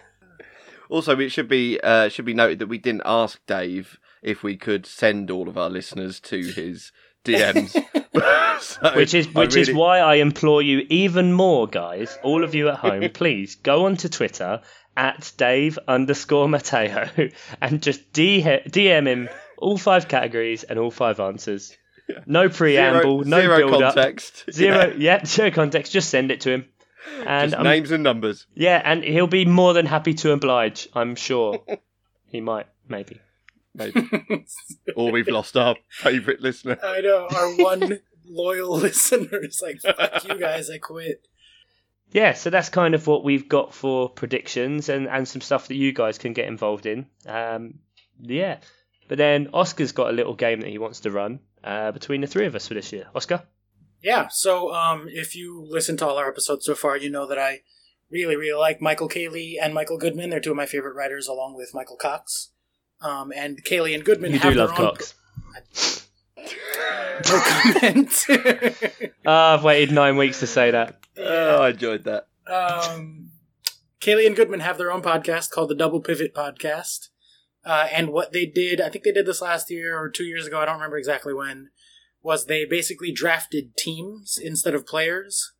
Also, 0.88 1.16
it 1.20 1.28
should 1.28 1.46
be 1.48 1.78
uh, 1.80 2.08
should 2.08 2.24
be 2.24 2.34
noted 2.34 2.58
that 2.58 2.66
we 2.66 2.78
didn't 2.78 3.02
ask 3.04 3.38
Dave 3.46 4.00
if 4.22 4.42
we 4.42 4.56
could 4.56 4.84
send 4.86 5.30
all 5.30 5.48
of 5.48 5.56
our 5.56 5.70
listeners 5.70 6.18
to 6.20 6.40
his 6.42 6.90
DMs, 7.24 7.72
So, 8.60 8.94
Which 8.96 9.14
is 9.14 9.32
which 9.32 9.56
is 9.56 9.72
why 9.72 10.00
I 10.00 10.16
implore 10.16 10.60
you 10.62 10.84
even 10.90 11.32
more, 11.32 11.66
guys, 11.66 12.18
all 12.22 12.42
of 12.44 12.54
you 12.54 12.68
at 12.68 12.76
home, 12.76 13.08
please 13.14 13.54
go 13.54 13.86
onto 13.86 14.08
Twitter 14.08 14.60
at 14.96 15.32
Dave 15.36 15.78
underscore 15.86 16.48
Matteo 16.48 17.08
and 17.62 17.82
just 17.82 18.12
DM 18.12 19.06
him 19.06 19.28
all 19.58 19.78
five 19.78 20.08
categories 20.08 20.64
and 20.64 20.78
all 20.78 20.90
five 20.90 21.20
answers. 21.20 21.74
No 22.26 22.48
preamble, 22.48 23.22
zero, 23.22 23.36
no 23.36 23.40
zero 23.40 23.56
build 23.70 23.82
up. 23.82 23.94
context, 23.94 24.44
Zero, 24.52 24.88
Yeah. 24.88 25.18
yeah, 25.18 25.24
zero 25.24 25.50
context. 25.52 25.92
Just 25.92 26.10
send 26.10 26.30
it 26.32 26.40
to 26.42 26.50
him, 26.50 26.66
and 27.26 27.50
Just 27.50 27.62
names 27.62 27.90
and 27.90 28.02
numbers. 28.02 28.46
yeah, 28.54 28.80
and 28.84 29.02
he'll 29.04 29.26
be 29.26 29.44
more 29.44 29.72
than 29.74 29.86
happy 29.86 30.14
to 30.14 30.32
oblige. 30.32 30.88
I'm 30.94 31.14
sure 31.14 31.62
he 32.26 32.40
might, 32.40 32.66
maybe. 32.88 33.20
Maybe. 33.74 34.08
or 34.96 35.12
we've 35.12 35.28
lost 35.28 35.56
our 35.56 35.76
favourite 35.88 36.40
listener. 36.40 36.78
I 36.82 37.00
know 37.00 37.28
our 37.30 37.50
one 37.64 38.00
loyal 38.26 38.76
listener 38.78 39.44
is 39.44 39.62
like, 39.62 39.80
"Fuck 39.80 40.28
you 40.28 40.38
guys, 40.38 40.68
I 40.70 40.78
quit." 40.78 41.26
yeah, 42.12 42.32
so 42.32 42.50
that's 42.50 42.68
kind 42.68 42.94
of 42.96 43.06
what 43.06 43.22
we've 43.22 43.48
got 43.48 43.72
for 43.72 44.08
predictions 44.08 44.88
and, 44.88 45.06
and 45.08 45.28
some 45.28 45.40
stuff 45.40 45.68
that 45.68 45.76
you 45.76 45.92
guys 45.92 46.18
can 46.18 46.32
get 46.32 46.48
involved 46.48 46.84
in. 46.86 47.06
Um, 47.26 47.74
yeah. 48.20 48.58
But 49.06 49.18
then 49.18 49.50
Oscar's 49.54 49.92
got 49.92 50.10
a 50.10 50.12
little 50.12 50.34
game 50.34 50.60
that 50.60 50.70
he 50.70 50.78
wants 50.78 51.00
to 51.00 51.10
run 51.12 51.38
uh, 51.62 51.92
between 51.92 52.20
the 52.20 52.26
three 52.26 52.46
of 52.46 52.54
us 52.56 52.66
for 52.66 52.74
this 52.74 52.92
year. 52.92 53.06
Oscar? 53.14 53.42
Yeah, 54.02 54.28
so 54.28 54.72
um, 54.74 55.06
if 55.08 55.36
you 55.36 55.64
listen 55.68 55.96
to 55.98 56.06
all 56.06 56.16
our 56.18 56.28
episodes 56.28 56.64
so 56.66 56.74
far, 56.74 56.96
you 56.96 57.10
know 57.10 57.26
that 57.26 57.38
I 57.38 57.60
really, 58.10 58.34
really 58.36 58.58
like 58.58 58.80
Michael 58.80 59.08
Caley 59.08 59.58
and 59.60 59.74
Michael 59.74 59.98
Goodman. 59.98 60.30
They're 60.30 60.40
two 60.40 60.50
of 60.52 60.56
my 60.56 60.66
favorite 60.66 60.94
writers, 60.94 61.26
along 61.28 61.54
with 61.56 61.70
Michael 61.74 61.96
Cox. 61.96 62.50
Um, 63.02 63.32
and 63.34 63.62
Caley 63.64 63.94
and 63.94 64.04
Goodman 64.04 64.32
You 64.32 64.38
have 64.40 64.52
do 64.52 64.58
love 64.58 64.70
their 64.76 64.86
own- 64.86 64.96
Cox. 64.96 66.06
No 67.28 67.38
comment. 67.40 68.26
Ah, 69.26 69.54
I've 69.58 69.62
waited 69.64 69.92
nine 69.94 70.16
weeks 70.16 70.40
to 70.40 70.46
say 70.46 70.70
that. 70.70 71.00
Oh, 71.18 71.62
I 71.62 71.68
enjoyed 71.70 72.04
that. 72.04 72.28
um, 72.50 73.30
Caley 74.00 74.26
and 74.26 74.34
Goodman 74.34 74.60
have 74.60 74.78
their 74.78 74.90
own 74.90 75.02
podcast 75.02 75.50
called 75.50 75.68
the 75.68 75.74
Double 75.74 76.00
Pivot 76.00 76.34
Podcast. 76.34 77.08
Uh, 77.62 77.86
and 77.92 78.08
what 78.08 78.32
they 78.32 78.46
did, 78.46 78.80
I 78.80 78.88
think 78.88 79.04
they 79.04 79.12
did 79.12 79.26
this 79.26 79.42
last 79.42 79.70
year 79.70 79.98
or 79.98 80.08
two 80.08 80.24
years 80.24 80.46
ago, 80.46 80.58
I 80.60 80.64
don't 80.64 80.76
remember 80.76 80.96
exactly 80.96 81.34
when, 81.34 81.68
was 82.22 82.46
they 82.46 82.64
basically 82.64 83.12
drafted 83.12 83.76
teams 83.76 84.38
instead 84.42 84.74
of 84.74 84.86
players 84.86 85.52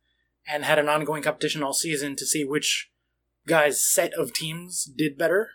and 0.47 0.63
had 0.63 0.79
an 0.79 0.89
ongoing 0.89 1.23
competition 1.23 1.63
all 1.63 1.73
season 1.73 2.15
to 2.15 2.25
see 2.25 2.43
which 2.43 2.91
guys' 3.47 3.83
set 3.83 4.13
of 4.13 4.33
teams 4.33 4.85
did 4.85 5.17
better. 5.17 5.51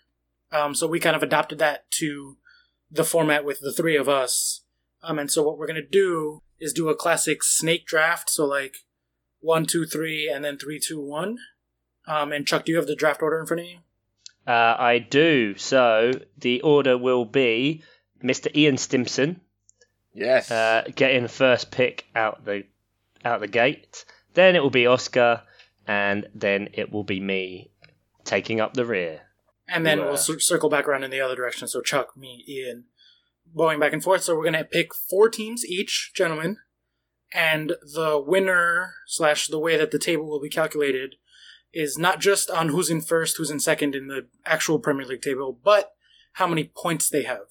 Um, 0.51 0.75
so 0.75 0.87
we 0.87 1.01
kind 1.01 1.17
of 1.17 1.23
adopted 1.23 1.59
that 1.59 1.91
to 1.93 2.37
the 2.91 3.05
format 3.05 3.45
with 3.45 3.61
the 3.61 3.73
three 3.73 3.97
of 3.97 4.09
us. 4.09 4.63
Um, 5.03 5.19
and 5.19 5.31
so 5.31 5.43
what 5.43 5.59
we're 5.59 5.67
going 5.67 5.83
to 5.83 5.87
do 5.87 6.43
is 6.59 6.73
do 6.73 6.89
a 6.89 6.97
classic 6.97 7.43
snake 7.43 7.87
draft. 7.87 8.31
So 8.31 8.45
like 8.45 8.79
one, 9.41 9.67
two, 9.67 9.87
three, 9.87 10.29
and 10.29 10.45
then 10.45 10.59
three, 10.59 10.81
two, 10.81 11.01
one. 11.01 11.39
Um, 12.07 12.33
and 12.33 12.47
Chuck, 12.47 12.65
do 12.65 12.73
you 12.73 12.79
have 12.79 12.87
the 12.87 12.97
draft 12.97 13.23
order 13.23 13.41
in 13.41 13.47
front 13.47 13.63
of 13.63 13.67
you? 13.67 13.79
Uh, 14.47 14.77
I 14.79 14.99
do. 14.99 15.57
So 15.57 16.13
the 16.39 16.61
order 16.63 16.97
will 16.97 17.25
be 17.25 17.83
Mr. 18.23 18.55
Ian 18.55 18.77
Stimson. 18.77 19.41
Yes. 20.17 20.51
Uh, 20.51 20.85
getting 20.95 21.29
first 21.29 21.71
pick 21.71 22.07
out 22.15 22.45
the 22.45 22.65
out 23.25 23.41
the 23.41 23.49
gate. 23.49 24.05
Then 24.35 24.57
it 24.57 24.63
will 24.63 24.71
be 24.71 24.87
Oscar, 24.87 25.43
and 25.87 26.27
then 26.35 26.69
it 26.73 26.91
will 26.93 27.05
be 27.05 27.21
me 27.21 27.71
taking 28.25 28.61
up 28.61 28.75
the 28.75 28.85
rear. 28.85 29.23
And 29.69 29.85
then 29.85 29.99
Yeah. 29.99 30.05
we'll 30.07 30.17
cir- 30.17 30.39
circle 30.41 30.69
back 30.71 30.87
around 30.89 31.05
in 31.05 31.11
the 31.11 31.21
other 31.21 31.35
direction. 31.37 31.69
So 31.69 31.81
Chuck, 31.81 32.17
me, 32.17 32.45
Ian, 32.49 32.85
going 33.57 33.79
back 33.81 33.93
and 33.93 34.03
forth. 34.03 34.23
So 34.23 34.37
we're 34.37 34.45
gonna 34.45 34.65
pick 34.65 34.95
four 34.95 35.29
teams 35.29 35.65
each, 35.67 36.13
gentlemen, 36.15 36.59
and 37.33 37.75
the 37.83 38.19
winner 38.25 38.95
slash 39.07 39.49
the 39.49 39.59
way 39.59 39.77
that 39.77 39.91
the 39.91 39.99
table 39.99 40.27
will 40.29 40.41
be 40.41 40.49
calculated 40.49 41.17
is 41.73 41.99
not 41.99 42.21
just 42.21 42.49
on 42.51 42.69
who's 42.71 42.89
in 42.91 43.01
first, 43.03 43.37
who's 43.37 43.51
in 43.51 43.61
second 43.61 43.95
in 43.95 44.07
the 44.07 44.27
actual 44.47 44.79
Premier 44.79 45.05
League 45.07 45.21
table, 45.23 45.53
but 45.53 45.93
how 46.35 46.47
many 46.47 46.65
points 46.65 47.11
they 47.11 47.23
have. 47.25 47.47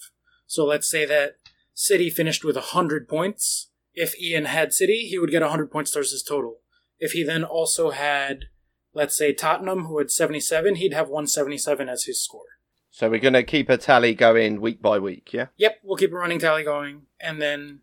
So 0.47 0.66
let's 0.66 0.88
say 0.88 1.05
that 1.05 1.38
City 1.76 2.09
finished 2.09 2.43
with 2.43 2.55
100 2.55 3.07
points. 3.07 3.69
If 3.93 4.19
Ian 4.19 4.45
had 4.45 4.73
City, 4.73 5.07
he 5.07 5.19
would 5.19 5.30
get 5.30 5.41
100 5.41 5.69
points 5.69 5.91
towards 5.91 6.11
his 6.11 6.23
total. 6.23 6.61
If 6.99 7.11
he 7.11 7.21
then 7.21 7.43
also 7.43 7.91
had, 7.91 8.45
let's 8.93 9.15
say, 9.15 9.34
Tottenham, 9.34 9.86
who 9.86 9.99
had 9.99 10.09
77, 10.09 10.76
he'd 10.76 10.93
have 10.93 11.09
177 11.09 11.89
as 11.89 12.05
his 12.05 12.23
score. 12.23 12.59
so 12.89 13.09
we're 13.09 13.19
going 13.19 13.34
to 13.34 13.43
keep 13.43 13.69
a 13.69 13.78
tally 13.78 14.15
going 14.15 14.61
week 14.61 14.82
by 14.82 14.97
week, 14.97 15.34
yeah? 15.34 15.47
Yep, 15.57 15.80
we'll 15.84 15.97
keep 15.97 16.13
a 16.13 16.15
running 16.15 16.39
tally 16.39 16.63
going, 16.63 17.03
and 17.19 17.41
then 17.41 17.82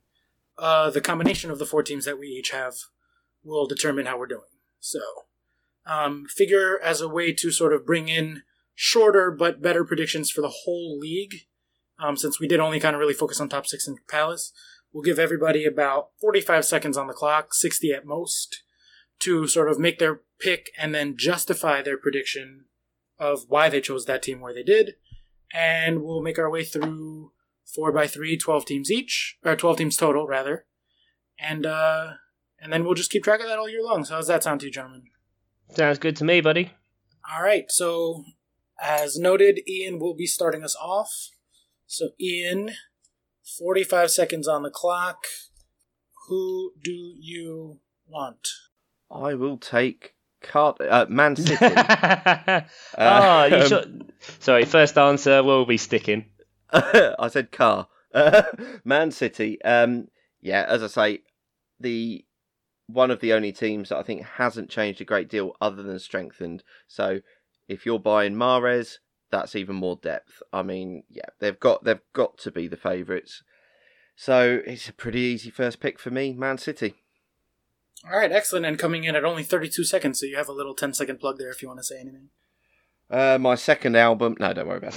uh, 0.58 0.88
the 0.88 1.00
combination 1.02 1.50
of 1.50 1.58
the 1.58 1.66
four 1.66 1.82
teams 1.82 2.06
that 2.06 2.18
we 2.18 2.28
each 2.28 2.50
have 2.50 2.74
will 3.44 3.66
determine 3.66 4.06
how 4.06 4.18
we're 4.18 4.26
doing. 4.26 4.40
So, 4.80 5.00
um, 5.84 6.26
figure 6.28 6.80
as 6.82 7.00
a 7.00 7.08
way 7.08 7.32
to 7.34 7.50
sort 7.50 7.74
of 7.74 7.84
bring 7.84 8.08
in 8.08 8.42
shorter 8.74 9.30
but 9.30 9.60
better 9.60 9.84
predictions 9.84 10.30
for 10.30 10.40
the 10.40 10.62
whole 10.64 10.98
league. 10.98 11.46
Um, 12.02 12.16
since 12.16 12.40
we 12.40 12.48
did 12.48 12.60
only 12.60 12.80
kind 12.80 12.94
of 12.94 13.00
really 13.00 13.14
focus 13.14 13.40
on 13.40 13.48
top 13.48 13.66
six 13.66 13.86
and 13.86 13.98
Palace, 14.08 14.52
we'll 14.92 15.04
give 15.04 15.18
everybody 15.18 15.64
about 15.64 16.08
45 16.20 16.64
seconds 16.64 16.96
on 16.96 17.06
the 17.06 17.12
clock, 17.12 17.54
60 17.54 17.92
at 17.92 18.04
most, 18.04 18.62
to 19.20 19.46
sort 19.46 19.70
of 19.70 19.78
make 19.78 19.98
their 19.98 20.20
pick 20.40 20.70
and 20.76 20.94
then 20.94 21.16
justify 21.16 21.80
their 21.80 21.96
prediction 21.96 22.64
of 23.18 23.44
why 23.48 23.68
they 23.68 23.80
chose 23.80 24.04
that 24.06 24.22
team 24.22 24.40
where 24.40 24.52
they 24.52 24.64
did. 24.64 24.94
And 25.54 26.02
we'll 26.02 26.22
make 26.22 26.38
our 26.38 26.50
way 26.50 26.64
through 26.64 27.32
four 27.64 27.92
by 27.92 28.06
three, 28.06 28.36
12 28.36 28.64
teams 28.64 28.90
each, 28.90 29.38
or 29.44 29.54
12 29.54 29.76
teams 29.76 29.96
total, 29.96 30.26
rather. 30.26 30.66
And, 31.38 31.64
uh, 31.64 32.14
and 32.60 32.72
then 32.72 32.84
we'll 32.84 32.94
just 32.94 33.10
keep 33.10 33.22
track 33.22 33.40
of 33.40 33.46
that 33.46 33.58
all 33.58 33.68
year 33.68 33.82
long. 33.82 34.04
So 34.04 34.14
how's 34.14 34.26
that 34.26 34.42
sound 34.42 34.60
to 34.60 34.66
you, 34.66 34.72
gentlemen? 34.72 35.04
Sounds 35.70 35.98
good 35.98 36.16
to 36.16 36.24
me, 36.24 36.40
buddy. 36.40 36.72
All 37.32 37.42
right. 37.42 37.70
So, 37.70 38.24
as 38.82 39.16
noted, 39.16 39.60
Ian 39.68 39.98
will 39.98 40.14
be 40.14 40.26
starting 40.26 40.64
us 40.64 40.76
off. 40.76 41.30
So, 41.92 42.08
Ian, 42.18 42.70
45 43.58 44.10
seconds 44.10 44.48
on 44.48 44.62
the 44.62 44.70
clock. 44.70 45.18
Who 46.26 46.72
do 46.82 46.90
you 47.20 47.80
want? 48.06 48.48
I 49.10 49.34
will 49.34 49.58
take 49.58 50.14
Cart- 50.40 50.80
uh, 50.80 51.04
Man 51.10 51.36
City. 51.36 51.58
oh, 51.60 53.44
you 53.44 53.56
Um, 53.56 53.68
should. 53.68 54.12
Sorry, 54.38 54.64
first 54.64 54.96
answer 54.96 55.42
will 55.42 55.66
be 55.66 55.76
sticking. 55.76 56.30
I 56.72 57.28
said 57.28 57.52
car. 57.52 57.88
Man 58.84 59.10
City. 59.10 59.60
Um, 59.60 60.08
yeah, 60.40 60.64
as 60.66 60.82
I 60.82 60.86
say, 60.86 61.18
the 61.78 62.24
one 62.86 63.10
of 63.10 63.20
the 63.20 63.34
only 63.34 63.52
teams 63.52 63.90
that 63.90 63.98
I 63.98 64.02
think 64.02 64.22
hasn't 64.24 64.70
changed 64.70 65.02
a 65.02 65.04
great 65.04 65.28
deal 65.28 65.52
other 65.60 65.82
than 65.82 65.98
strengthened. 65.98 66.62
So 66.88 67.20
if 67.68 67.84
you're 67.84 67.98
buying 67.98 68.32
Mahrez, 68.34 68.96
that's 69.32 69.56
even 69.56 69.74
more 69.74 69.96
depth. 69.96 70.42
I 70.52 70.62
mean, 70.62 71.02
yeah, 71.10 71.30
they've 71.40 71.58
got 71.58 71.82
they've 71.82 71.98
got 72.12 72.38
to 72.38 72.52
be 72.52 72.68
the 72.68 72.76
favourites. 72.76 73.42
So 74.14 74.60
it's 74.64 74.88
a 74.88 74.92
pretty 74.92 75.20
easy 75.20 75.50
first 75.50 75.80
pick 75.80 75.98
for 75.98 76.10
me, 76.10 76.34
Man 76.34 76.58
City. 76.58 76.94
All 78.04 78.18
right, 78.18 78.30
excellent. 78.30 78.66
And 78.66 78.78
coming 78.78 79.04
in 79.04 79.16
at 79.16 79.24
only 79.24 79.42
32 79.42 79.84
seconds, 79.84 80.20
so 80.20 80.26
you 80.26 80.36
have 80.36 80.48
a 80.48 80.52
little 80.52 80.74
10 80.74 80.92
second 80.94 81.18
plug 81.18 81.38
there 81.38 81.50
if 81.50 81.62
you 81.62 81.68
want 81.68 81.80
to 81.80 81.84
say 81.84 81.98
anything. 82.00 82.28
Uh, 83.10 83.38
my 83.40 83.54
second 83.54 83.96
album. 83.96 84.36
No, 84.38 84.52
don't 84.52 84.68
worry 84.68 84.78
about 84.78 84.94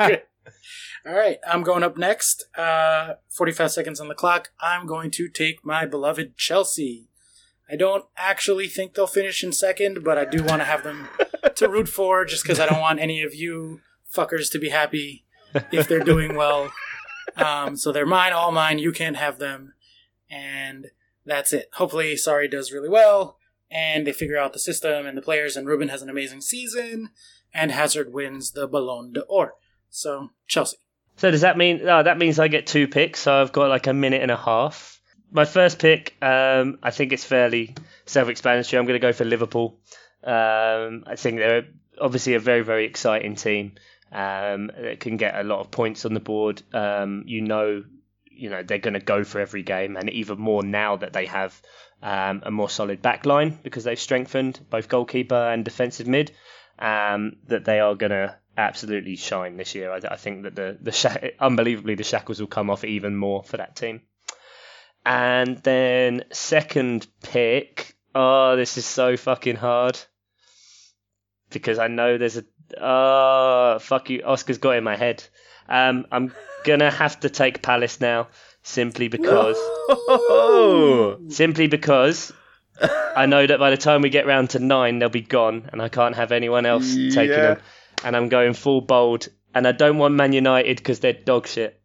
it. 0.00 0.28
All 1.06 1.14
right, 1.14 1.38
I'm 1.46 1.62
going 1.62 1.84
up 1.84 1.96
next. 1.96 2.46
Uh, 2.56 3.14
45 3.30 3.70
seconds 3.70 4.00
on 4.00 4.08
the 4.08 4.14
clock. 4.14 4.50
I'm 4.60 4.86
going 4.86 5.10
to 5.12 5.28
take 5.28 5.64
my 5.64 5.86
beloved 5.86 6.36
Chelsea. 6.36 7.08
I 7.70 7.76
don't 7.76 8.04
actually 8.16 8.68
think 8.68 8.94
they'll 8.94 9.06
finish 9.06 9.42
in 9.42 9.52
second, 9.52 10.04
but 10.04 10.18
I 10.18 10.24
do 10.24 10.42
want 10.42 10.60
to 10.60 10.66
have 10.66 10.82
them 10.82 11.08
to 11.54 11.68
root 11.68 11.88
for 11.88 12.24
just 12.24 12.42
because 12.42 12.60
I 12.60 12.66
don't 12.66 12.80
want 12.80 13.00
any 13.00 13.22
of 13.22 13.34
you 13.34 13.80
fuckers 14.12 14.50
to 14.52 14.58
be 14.58 14.70
happy 14.70 15.24
if 15.72 15.88
they're 15.88 16.00
doing 16.00 16.34
well. 16.34 16.70
Um, 17.36 17.76
so 17.76 17.92
they're 17.92 18.06
mine, 18.06 18.32
all 18.32 18.52
mine. 18.52 18.78
You 18.78 18.92
can't 18.92 19.16
have 19.16 19.38
them. 19.38 19.74
And 20.30 20.88
that's 21.24 21.52
it. 21.52 21.68
Hopefully, 21.74 22.14
Sarri 22.14 22.50
does 22.50 22.72
really 22.72 22.88
well, 22.88 23.38
and 23.70 24.06
they 24.06 24.12
figure 24.12 24.38
out 24.38 24.52
the 24.52 24.58
system 24.58 25.06
and 25.06 25.16
the 25.16 25.22
players, 25.22 25.56
and 25.56 25.66
Ruben 25.66 25.88
has 25.88 26.02
an 26.02 26.08
amazing 26.08 26.40
season, 26.40 27.10
and 27.52 27.70
Hazard 27.70 28.12
wins 28.12 28.52
the 28.52 28.66
Ballon 28.66 29.12
d'Or. 29.12 29.54
So, 29.90 30.30
Chelsea. 30.46 30.78
So 31.16 31.30
does 31.30 31.40
that 31.40 31.56
mean? 31.56 31.80
Oh, 31.88 32.02
that 32.02 32.18
means 32.18 32.38
I 32.38 32.48
get 32.48 32.66
two 32.66 32.86
picks. 32.86 33.20
So 33.20 33.40
I've 33.40 33.52
got 33.52 33.68
like 33.68 33.86
a 33.86 33.94
minute 33.94 34.22
and 34.22 34.30
a 34.30 34.36
half. 34.36 35.00
My 35.32 35.44
first 35.44 35.78
pick, 35.78 36.14
um, 36.22 36.78
I 36.82 36.90
think 36.90 37.12
it's 37.12 37.24
fairly 37.24 37.74
self-explanatory. 38.04 38.78
I'm 38.78 38.86
going 38.86 39.00
to 39.00 39.06
go 39.06 39.12
for 39.12 39.24
Liverpool. 39.24 39.78
Um, 40.26 41.04
I 41.06 41.14
think 41.14 41.38
they're 41.38 41.66
obviously 42.00 42.34
a 42.34 42.40
very, 42.40 42.62
very 42.62 42.84
exciting 42.84 43.36
team 43.36 43.72
um, 44.12 44.72
that 44.76 44.98
can 45.00 45.16
get 45.16 45.36
a 45.36 45.44
lot 45.44 45.60
of 45.60 45.70
points 45.70 46.04
on 46.04 46.14
the 46.14 46.20
board. 46.20 46.62
Um, 46.74 47.22
you 47.26 47.42
know, 47.42 47.84
you 48.24 48.50
know 48.50 48.62
they're 48.62 48.78
going 48.78 48.94
to 48.94 49.00
go 49.00 49.24
for 49.24 49.40
every 49.40 49.62
game, 49.62 49.96
and 49.96 50.10
even 50.10 50.38
more 50.38 50.62
now 50.62 50.96
that 50.96 51.12
they 51.12 51.26
have 51.26 51.60
um, 52.02 52.42
a 52.44 52.50
more 52.50 52.68
solid 52.68 53.02
back 53.02 53.24
line 53.24 53.58
because 53.62 53.84
they've 53.84 53.98
strengthened 53.98 54.58
both 54.68 54.88
goalkeeper 54.88 55.34
and 55.34 55.64
defensive 55.64 56.06
mid. 56.06 56.32
Um, 56.78 57.36
that 57.46 57.64
they 57.64 57.80
are 57.80 57.94
going 57.94 58.10
to 58.10 58.36
absolutely 58.58 59.16
shine 59.16 59.56
this 59.56 59.74
year. 59.74 59.92
I, 59.92 60.00
I 60.10 60.16
think 60.16 60.42
that 60.42 60.54
the 60.56 60.76
the 60.80 60.92
sha- 60.92 61.30
unbelievably 61.40 61.94
the 61.94 62.04
shackles 62.04 62.40
will 62.40 62.48
come 62.48 62.68
off 62.68 62.84
even 62.84 63.16
more 63.16 63.42
for 63.44 63.56
that 63.58 63.76
team. 63.76 64.02
And 65.04 65.58
then 65.58 66.24
second 66.32 67.06
pick. 67.22 67.94
Oh, 68.14 68.56
this 68.56 68.76
is 68.76 68.84
so 68.84 69.16
fucking 69.16 69.56
hard 69.56 69.98
because 71.50 71.78
I 71.78 71.88
know 71.88 72.18
there's 72.18 72.36
a. 72.36 72.44
Oh, 72.80 73.78
fuck 73.80 74.10
you. 74.10 74.22
Oscar's 74.22 74.58
got 74.58 74.72
it 74.72 74.78
in 74.78 74.84
my 74.84 74.96
head. 74.96 75.22
Um, 75.68 76.06
I'm 76.10 76.32
gonna 76.64 76.90
have 76.90 77.20
to 77.20 77.30
take 77.30 77.62
Palace 77.62 78.00
now, 78.00 78.28
simply 78.62 79.08
because. 79.08 79.56
Oh, 79.58 81.18
Simply 81.28 81.66
because 81.68 82.32
I 83.16 83.26
know 83.26 83.46
that 83.46 83.58
by 83.58 83.70
the 83.70 83.76
time 83.76 84.02
we 84.02 84.10
get 84.10 84.26
round 84.26 84.50
to 84.50 84.58
nine, 84.58 84.98
they'll 84.98 85.08
be 85.08 85.20
gone, 85.20 85.68
and 85.72 85.80
I 85.80 85.88
can't 85.88 86.14
have 86.14 86.32
anyone 86.32 86.66
else 86.66 86.92
taking 86.94 87.28
them. 87.30 87.60
And 88.04 88.16
I'm 88.16 88.28
going 88.28 88.52
full 88.52 88.80
bold, 88.80 89.28
and 89.54 89.66
I 89.66 89.72
don't 89.72 89.98
want 89.98 90.14
Man 90.14 90.32
United 90.32 90.76
because 90.76 91.00
they're 91.00 91.12
dog 91.12 91.46
shit. 91.46 91.80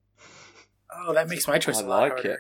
Oh, 0.93 1.13
that 1.13 1.29
makes 1.29 1.47
my 1.47 1.57
choice 1.57 1.79
I 1.79 1.83
a 1.83 1.87
lot 1.87 2.01
like 2.01 2.11
harder. 2.11 2.39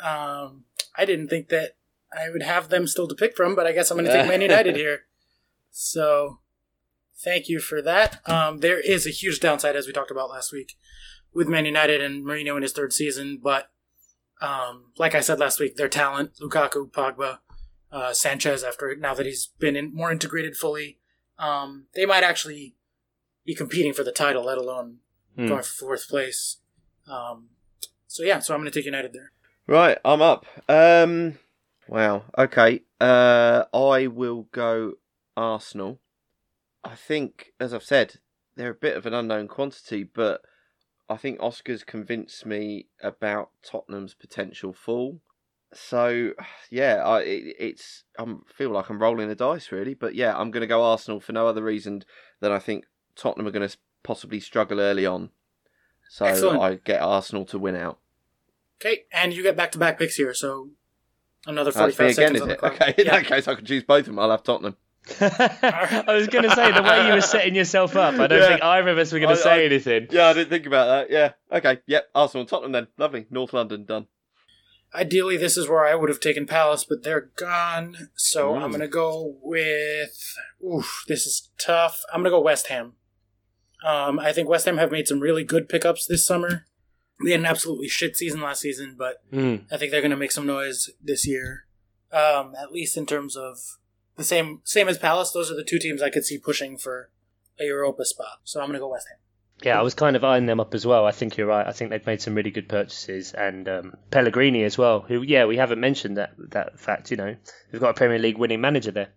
Um, 0.00 0.64
I 0.96 1.04
didn't 1.04 1.28
think 1.28 1.48
that 1.50 1.76
I 2.12 2.30
would 2.30 2.42
have 2.42 2.68
them 2.68 2.86
still 2.86 3.08
to 3.08 3.14
pick 3.14 3.36
from, 3.36 3.54
but 3.54 3.66
I 3.66 3.72
guess 3.72 3.90
I'm 3.90 3.96
going 3.98 4.06
to 4.06 4.12
take 4.12 4.26
Man 4.26 4.40
United 4.40 4.76
here. 4.76 5.02
So, 5.72 6.38
thank 7.16 7.48
you 7.48 7.58
for 7.58 7.80
that. 7.82 8.20
Um, 8.28 8.58
there 8.58 8.78
is 8.78 9.06
a 9.06 9.10
huge 9.10 9.40
downside, 9.40 9.74
as 9.74 9.86
we 9.86 9.92
talked 9.92 10.10
about 10.10 10.30
last 10.30 10.52
week, 10.52 10.76
with 11.32 11.48
Man 11.48 11.64
United 11.64 12.00
and 12.02 12.24
Mourinho 12.24 12.56
in 12.56 12.62
his 12.62 12.72
third 12.72 12.92
season. 12.92 13.40
But 13.42 13.70
um, 14.40 14.92
like 14.98 15.14
I 15.14 15.20
said 15.20 15.40
last 15.40 15.58
week, 15.58 15.76
their 15.76 15.88
talent, 15.88 16.32
Lukaku, 16.40 16.90
Pogba, 16.90 17.38
uh, 17.90 18.12
Sanchez, 18.12 18.62
after 18.62 18.94
now 18.96 19.14
that 19.14 19.26
he's 19.26 19.48
been 19.58 19.74
in, 19.76 19.94
more 19.94 20.12
integrated 20.12 20.56
fully, 20.56 20.98
um, 21.38 21.86
they 21.94 22.04
might 22.06 22.22
actually 22.22 22.76
be 23.46 23.54
competing 23.54 23.92
for 23.92 24.04
the 24.04 24.12
title, 24.12 24.44
let 24.44 24.58
alone 24.58 24.98
Hmm. 25.36 25.48
going 25.48 25.62
for 25.62 25.86
fourth 25.86 26.08
place. 26.08 26.58
Um, 27.06 27.48
so 28.06 28.22
yeah, 28.22 28.40
so 28.40 28.52
I'm 28.52 28.60
going 28.60 28.70
to 28.70 28.78
take 28.78 28.84
United 28.84 29.14
there. 29.14 29.32
Right, 29.66 29.96
I'm 30.04 30.20
up. 30.20 30.44
Um, 30.68 31.38
wow. 31.88 32.24
Okay. 32.36 32.82
Uh, 33.00 33.64
I 33.72 34.08
will 34.08 34.48
go 34.52 34.94
Arsenal. 35.36 36.00
I 36.84 36.94
think, 36.94 37.52
as 37.60 37.72
I've 37.72 37.84
said, 37.84 38.16
they're 38.56 38.70
a 38.70 38.74
bit 38.74 38.96
of 38.96 39.06
an 39.06 39.14
unknown 39.14 39.48
quantity, 39.48 40.02
but 40.04 40.42
I 41.08 41.16
think 41.16 41.40
Oscar's 41.40 41.84
convinced 41.84 42.44
me 42.44 42.86
about 43.02 43.50
Tottenham's 43.62 44.14
potential 44.14 44.72
fall. 44.72 45.20
So 45.74 46.32
yeah, 46.70 46.96
I 46.96 47.20
it, 47.20 47.56
it's 47.58 48.04
I 48.18 48.26
feel 48.54 48.70
like 48.70 48.90
I'm 48.90 49.00
rolling 49.00 49.28
the 49.28 49.34
dice 49.34 49.72
really, 49.72 49.94
but 49.94 50.14
yeah, 50.14 50.36
I'm 50.36 50.50
going 50.50 50.60
to 50.60 50.66
go 50.66 50.82
Arsenal 50.84 51.18
for 51.20 51.32
no 51.32 51.46
other 51.46 51.62
reason 51.62 52.04
than 52.40 52.52
I 52.52 52.58
think 52.58 52.84
Tottenham 53.16 53.46
are 53.46 53.52
going 53.52 53.66
to 53.66 53.74
possibly 54.02 54.38
struggle 54.40 54.80
early 54.80 55.06
on. 55.06 55.30
So 56.10 56.26
Excellent. 56.26 56.60
I 56.60 56.74
get 56.74 57.00
Arsenal 57.00 57.46
to 57.46 57.58
win 57.58 57.76
out. 57.76 57.98
Okay, 58.84 59.04
and 59.12 59.32
you 59.32 59.42
get 59.42 59.56
back 59.56 59.72
to 59.72 59.78
back 59.78 59.98
picks 59.98 60.16
here, 60.16 60.34
so 60.34 60.70
another 61.46 61.72
45 61.72 62.00
again, 62.00 62.14
seconds 62.14 62.36
is 62.36 62.42
on 62.42 62.48
the 62.48 62.54
it? 62.54 62.58
clock. 62.60 62.72
Okay, 62.74 62.94
in 62.98 63.06
Yeah. 63.06 63.12
that 63.12 63.26
case, 63.26 63.48
I 63.48 63.54
can 63.54 63.64
choose 63.64 63.84
both 63.84 64.00
of 64.00 64.06
them. 64.06 64.18
I'll 64.18 64.30
have 64.30 64.42
Tottenham. 64.42 64.76
I 65.20 66.04
was 66.08 66.28
going 66.28 66.44
to 66.44 66.54
say 66.54 66.72
the 66.72 66.82
way 66.82 67.06
you 67.08 67.14
were 67.14 67.20
setting 67.20 67.54
yourself 67.54 67.96
up. 67.96 68.14
I 68.14 68.26
don't 68.26 68.40
Yeah. 68.40 68.48
think 68.48 68.62
either 68.62 68.88
of 68.90 68.98
us 68.98 69.12
were 69.12 69.18
going 69.18 69.34
to 69.34 69.40
say 69.40 69.62
I- 69.62 69.64
anything. 69.64 70.06
Yeah, 70.10 70.28
I 70.28 70.32
didn't 70.32 70.50
think 70.50 70.66
about 70.66 70.86
that. 70.86 71.10
Yeah. 71.10 71.32
Okay. 71.56 71.80
Yep. 71.86 72.08
Arsenal, 72.14 72.46
Tottenham 72.46 72.72
then. 72.72 72.86
Lovely. 72.98 73.26
North 73.30 73.52
London 73.52 73.84
done. 73.84 74.06
Ideally, 74.94 75.38
this 75.38 75.56
is 75.56 75.68
where 75.68 75.86
I 75.86 75.94
would 75.94 76.10
have 76.10 76.20
taken 76.20 76.46
Palace, 76.46 76.84
but 76.88 77.02
they're 77.02 77.30
gone. 77.36 78.10
So 78.14 78.52
Mm. 78.52 78.62
I'm 78.62 78.70
going 78.70 78.80
to 78.82 78.88
go 78.88 79.38
with. 79.42 80.36
Oof, 80.64 81.04
this 81.08 81.26
is 81.26 81.50
tough. 81.58 82.02
I'm 82.12 82.20
going 82.20 82.24
to 82.32 82.36
go 82.36 82.40
West 82.40 82.66
Ham. 82.68 82.92
Um, 83.84 84.18
I 84.20 84.32
think 84.32 84.48
West 84.48 84.66
Ham 84.66 84.76
have 84.78 84.92
made 84.92 85.08
some 85.08 85.20
really 85.20 85.44
good 85.44 85.68
pickups 85.68 86.06
this 86.06 86.24
summer. 86.26 86.66
They 87.24 87.30
had 87.32 87.40
an 87.40 87.46
absolutely 87.46 87.88
shit 87.88 88.16
season 88.16 88.40
last 88.40 88.60
season, 88.60 88.94
but 88.98 89.16
Mm. 89.32 89.64
I 89.72 89.76
think 89.76 89.90
they're 89.90 90.00
going 90.00 90.10
to 90.12 90.16
make 90.16 90.32
some 90.32 90.46
noise 90.46 90.90
this 91.02 91.26
year. 91.26 91.66
Um, 92.12 92.54
at 92.60 92.70
least 92.72 92.96
in 92.98 93.06
terms 93.06 93.36
of 93.36 93.56
the 94.16 94.24
same 94.24 94.60
same 94.64 94.88
as 94.88 94.98
Palace. 94.98 95.30
Those 95.32 95.50
are 95.50 95.56
the 95.56 95.64
two 95.64 95.78
teams 95.78 96.02
I 96.02 96.10
could 96.10 96.24
see 96.24 96.38
pushing 96.38 96.76
for 96.78 97.10
a 97.60 97.64
Europa 97.64 98.04
spot. 98.04 98.40
So 98.44 98.60
I'm 98.60 98.66
going 98.66 98.74
to 98.74 98.80
go 98.80 98.88
West 98.90 99.08
Ham. 99.08 99.18
Yeah, 99.62 99.78
I 99.78 99.82
was 99.82 99.94
kind 99.94 100.16
of 100.16 100.24
eyeing 100.24 100.46
them 100.46 100.58
up 100.58 100.74
as 100.74 100.84
well. 100.84 101.06
I 101.06 101.12
think 101.12 101.36
you're 101.36 101.46
right. 101.46 101.66
I 101.66 101.70
think 101.72 101.90
they've 101.90 102.04
made 102.06 102.20
some 102.20 102.34
really 102.34 102.50
good 102.50 102.68
purchases, 102.68 103.32
and 103.32 103.68
um, 103.68 103.94
Pellegrini 104.10 104.64
as 104.64 104.76
well. 104.76 105.00
Who, 105.00 105.22
yeah, 105.22 105.44
we 105.44 105.56
haven't 105.56 105.78
mentioned 105.80 106.16
that 106.16 106.32
that 106.50 106.80
fact. 106.80 107.10
You 107.12 107.16
know, 107.16 107.36
we've 107.70 107.80
got 107.80 107.90
a 107.90 107.94
Premier 107.94 108.18
League 108.18 108.38
winning 108.38 108.60
manager 108.60 108.90
there. 108.90 109.10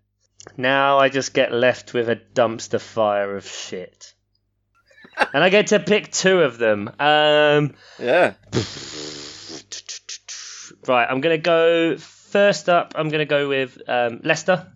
Now 0.55 0.99
I 0.99 1.09
just 1.09 1.33
get 1.33 1.51
left 1.51 1.95
with 1.95 2.09
a 2.09 2.15
dumpster 2.15 2.79
fire 2.79 3.35
of 3.35 3.47
shit, 3.47 4.13
and 5.33 5.43
I 5.43 5.49
get 5.49 5.67
to 5.67 5.79
pick 5.79 6.11
two 6.11 6.41
of 6.41 6.59
them. 6.59 6.89
Um, 6.99 7.73
Yeah. 7.97 8.35
right, 10.87 11.07
I'm 11.09 11.21
going 11.21 11.35
to 11.35 11.41
go 11.41 11.97
first 11.97 12.69
up. 12.69 12.93
I'm 12.95 13.09
going 13.09 13.19
to 13.19 13.25
go 13.25 13.47
with 13.47 13.81
um, 13.87 14.21
Leicester 14.23 14.71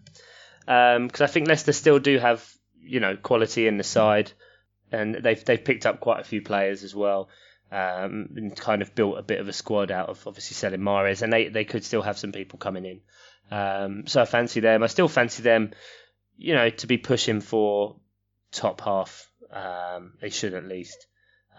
because 0.70 1.22
I 1.22 1.28
think 1.28 1.48
Leicester 1.48 1.74
still 1.74 2.00
do 2.00 2.20
have 2.20 2.48
you 2.82 3.00
know 3.00 3.18
quality 3.18 3.68
in 3.68 3.78
the 3.78 3.84
side, 3.84 4.32
and 4.92 5.16
they've 5.16 5.44
they've 5.44 5.64
picked 5.64 5.86
up 5.86 6.00
quite 6.00 6.20
a 6.22 6.24
few 6.24 6.42
players 6.42 6.84
as 6.84 6.94
well. 6.96 7.30
Um, 7.72 8.30
and 8.36 8.56
kind 8.56 8.82
of 8.82 8.96
built 8.96 9.20
a 9.20 9.22
bit 9.22 9.40
of 9.40 9.48
a 9.48 9.54
squad 9.54 9.92
out 9.92 10.10
of 10.10 10.26
obviously 10.26 10.56
selling 10.56 10.80
Mahrez, 10.80 11.22
and 11.22 11.32
they, 11.32 11.50
they 11.50 11.66
could 11.66 11.84
still 11.84 12.02
have 12.02 12.18
some 12.18 12.32
people 12.32 12.58
coming 12.58 12.84
in. 12.84 13.02
Um, 13.52 14.08
so 14.08 14.24
I 14.24 14.26
fancy 14.26 14.60
them. 14.60 14.82
I 14.82 14.88
still 14.88 15.08
fancy 15.08 15.44
them, 15.44 15.70
you 16.36 16.56
know, 16.56 16.72
to 16.72 16.88
be 16.88 16.98
pushing 16.98 17.42
for 17.42 17.98
top 18.52 18.82
half. 18.82 19.30
Um, 19.52 20.14
they 20.20 20.32
should 20.32 20.56
at 20.56 20.66
least. 20.66 21.06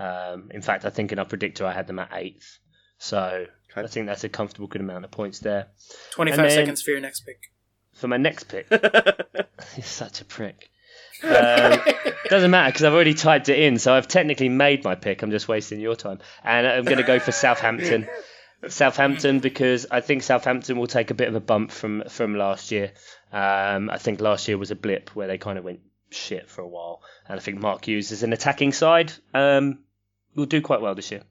Um, 0.00 0.50
in 0.52 0.62
fact, 0.62 0.84
I 0.84 0.90
think 0.90 1.12
in 1.12 1.20
our 1.20 1.26
predictor 1.26 1.64
I 1.64 1.72
had 1.72 1.86
them 1.86 2.00
at 2.00 2.10
eighth. 2.12 2.58
So 2.98 3.46
Okay. 3.70 3.82
I 3.82 3.86
think 3.86 4.06
that's 4.06 4.24
a 4.24 4.28
comfortable 4.28 4.66
good 4.66 4.80
amount 4.80 5.04
of 5.04 5.10
points 5.10 5.38
there. 5.38 5.68
25 6.12 6.50
seconds 6.50 6.82
for 6.82 6.90
your 6.90 7.00
next 7.00 7.20
pick. 7.20 7.52
For 7.94 8.08
my 8.08 8.16
next 8.16 8.44
pick, 8.44 8.66
you're 8.70 9.82
such 9.82 10.20
a 10.20 10.24
prick. 10.24 10.70
Um, 11.22 11.78
doesn't 12.30 12.50
matter 12.50 12.72
because 12.72 12.84
I've 12.84 12.94
already 12.94 13.14
typed 13.14 13.48
it 13.48 13.58
in, 13.58 13.78
so 13.78 13.92
I've 13.92 14.08
technically 14.08 14.48
made 14.48 14.84
my 14.84 14.94
pick. 14.94 15.22
I'm 15.22 15.30
just 15.30 15.48
wasting 15.48 15.80
your 15.80 15.96
time, 15.96 16.20
and 16.42 16.66
I'm 16.66 16.84
going 16.84 16.98
to 16.98 17.02
go 17.02 17.18
for 17.18 17.32
Southampton. 17.32 18.08
Southampton 18.68 19.40
because 19.40 19.86
I 19.90 20.00
think 20.00 20.22
Southampton 20.22 20.78
will 20.78 20.86
take 20.86 21.10
a 21.10 21.14
bit 21.14 21.28
of 21.28 21.34
a 21.34 21.40
bump 21.40 21.70
from 21.70 22.04
from 22.08 22.36
last 22.36 22.70
year. 22.70 22.92
Um, 23.32 23.90
I 23.90 23.98
think 23.98 24.20
last 24.20 24.48
year 24.48 24.58
was 24.58 24.70
a 24.70 24.76
blip 24.76 25.14
where 25.14 25.28
they 25.28 25.38
kind 25.38 25.58
of 25.58 25.64
went 25.64 25.80
shit 26.10 26.48
for 26.48 26.62
a 26.62 26.68
while, 26.68 27.02
and 27.28 27.38
I 27.38 27.42
think 27.42 27.60
Mark 27.60 27.86
Hughes 27.86 28.12
as 28.12 28.22
an 28.22 28.32
attacking 28.32 28.72
side 28.72 29.12
um, 29.32 29.78
will 30.34 30.46
do 30.46 30.60
quite 30.60 30.80
well 30.80 30.94
this 30.94 31.10
year. 31.10 31.22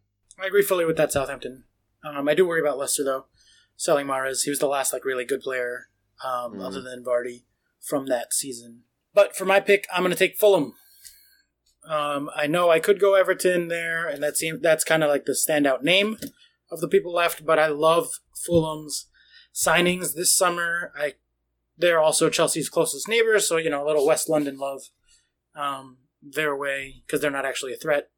I 0.41 0.47
agree 0.47 0.63
fully 0.63 0.85
with 0.85 0.97
that 0.97 1.11
Southampton. 1.11 1.65
Um, 2.03 2.27
I 2.29 2.33
do 2.33 2.47
worry 2.47 2.61
about 2.61 2.77
Leicester 2.77 3.03
though. 3.03 3.25
Selling 3.75 4.07
Mahrez, 4.07 4.43
he 4.43 4.49
was 4.49 4.59
the 4.59 4.67
last 4.67 4.91
like 4.91 5.05
really 5.05 5.25
good 5.25 5.41
player, 5.41 5.89
um, 6.23 6.53
Mm. 6.55 6.65
other 6.65 6.81
than 6.81 7.03
Vardy 7.03 7.43
from 7.81 8.07
that 8.07 8.33
season. 8.33 8.83
But 9.13 9.35
for 9.35 9.45
my 9.45 9.59
pick, 9.59 9.87
I'm 9.93 10.01
going 10.03 10.11
to 10.11 10.17
take 10.17 10.37
Fulham. 10.37 10.73
Um, 11.87 12.29
I 12.35 12.45
know 12.47 12.69
I 12.69 12.79
could 12.79 12.99
go 12.99 13.15
Everton 13.15 13.67
there, 13.67 14.07
and 14.07 14.21
that 14.21 14.37
seems 14.37 14.61
that's 14.61 14.83
kind 14.83 15.03
of 15.03 15.09
like 15.09 15.25
the 15.25 15.31
standout 15.33 15.81
name 15.81 16.17
of 16.71 16.81
the 16.81 16.87
people 16.87 17.13
left. 17.13 17.45
But 17.45 17.57
I 17.57 17.67
love 17.67 18.09
Fulham's 18.35 19.07
signings 19.53 20.13
this 20.13 20.35
summer. 20.35 20.91
I 20.97 21.15
they're 21.77 21.99
also 22.01 22.29
Chelsea's 22.29 22.69
closest 22.69 23.07
neighbors, 23.07 23.47
so 23.47 23.57
you 23.57 23.69
know 23.69 23.83
a 23.83 23.87
little 23.87 24.05
West 24.05 24.29
London 24.29 24.57
love 24.57 24.81
um, 25.55 25.97
their 26.21 26.55
way 26.55 27.01
because 27.05 27.21
they're 27.21 27.31
not 27.31 27.45
actually 27.45 27.73
a 27.73 27.77
threat. 27.77 28.09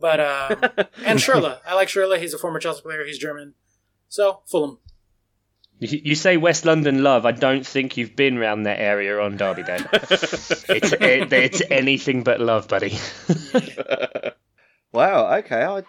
But 0.00 0.18
um, 0.18 0.86
and 1.04 1.18
Schürrle. 1.20 1.60
I 1.64 1.74
like 1.74 1.88
Schürrle. 1.88 2.18
He's 2.18 2.34
a 2.34 2.38
former 2.38 2.58
Chelsea 2.58 2.82
player. 2.82 3.04
He's 3.04 3.18
German. 3.18 3.54
So 4.08 4.42
Fulham. 4.50 4.78
You 5.82 6.00
you 6.04 6.14
say 6.14 6.36
West 6.36 6.64
London 6.64 7.02
love. 7.02 7.26
I 7.26 7.32
don't 7.32 7.66
think 7.66 7.96
you've 7.96 8.14
been 8.14 8.38
round 8.38 8.66
that 8.66 8.78
area 8.78 9.20
on 9.20 9.36
Derby 9.36 9.64
Day. 9.64 9.78
it's 9.92 10.92
it, 10.92 11.32
it's 11.32 11.60
anything 11.72 12.22
but 12.22 12.38
love, 12.38 12.68
buddy. 12.68 12.96
wow. 14.92 15.38
Okay. 15.38 15.64
I 15.64 15.82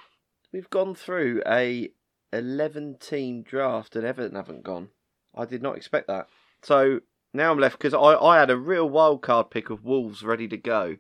we've 0.52 0.70
gone 0.72 0.96
through 0.96 1.44
a 1.46 1.92
eleven 2.32 2.98
team 3.00 3.44
draft 3.44 3.96
and 3.96 4.04
Everton 4.04 4.36
haven't 4.36 4.64
gone. 4.64 4.90
I 5.36 5.46
did 5.46 5.62
not 5.62 5.78
expect 5.78 6.08
that. 6.08 6.28
So 6.64 7.02
now 7.32 7.52
I'm 7.52 7.60
left 7.60 7.78
because 7.78 7.94
I, 7.94 8.16
I 8.16 8.40
had 8.40 8.50
a 8.50 8.58
real 8.58 8.90
wild 8.90 9.22
card 9.22 9.52
pick 9.52 9.70
of 9.70 9.84
Wolves 9.84 10.24
ready 10.24 10.48
to 10.48 10.58
go. 10.58 10.98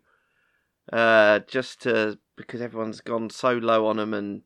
Uh, 0.91 1.39
just 1.47 1.81
to 1.81 2.19
because 2.35 2.61
everyone's 2.61 3.01
gone 3.01 3.31
so 3.31 3.53
low 3.53 3.87
on 3.87 3.97
them 3.97 4.13
and 4.13 4.43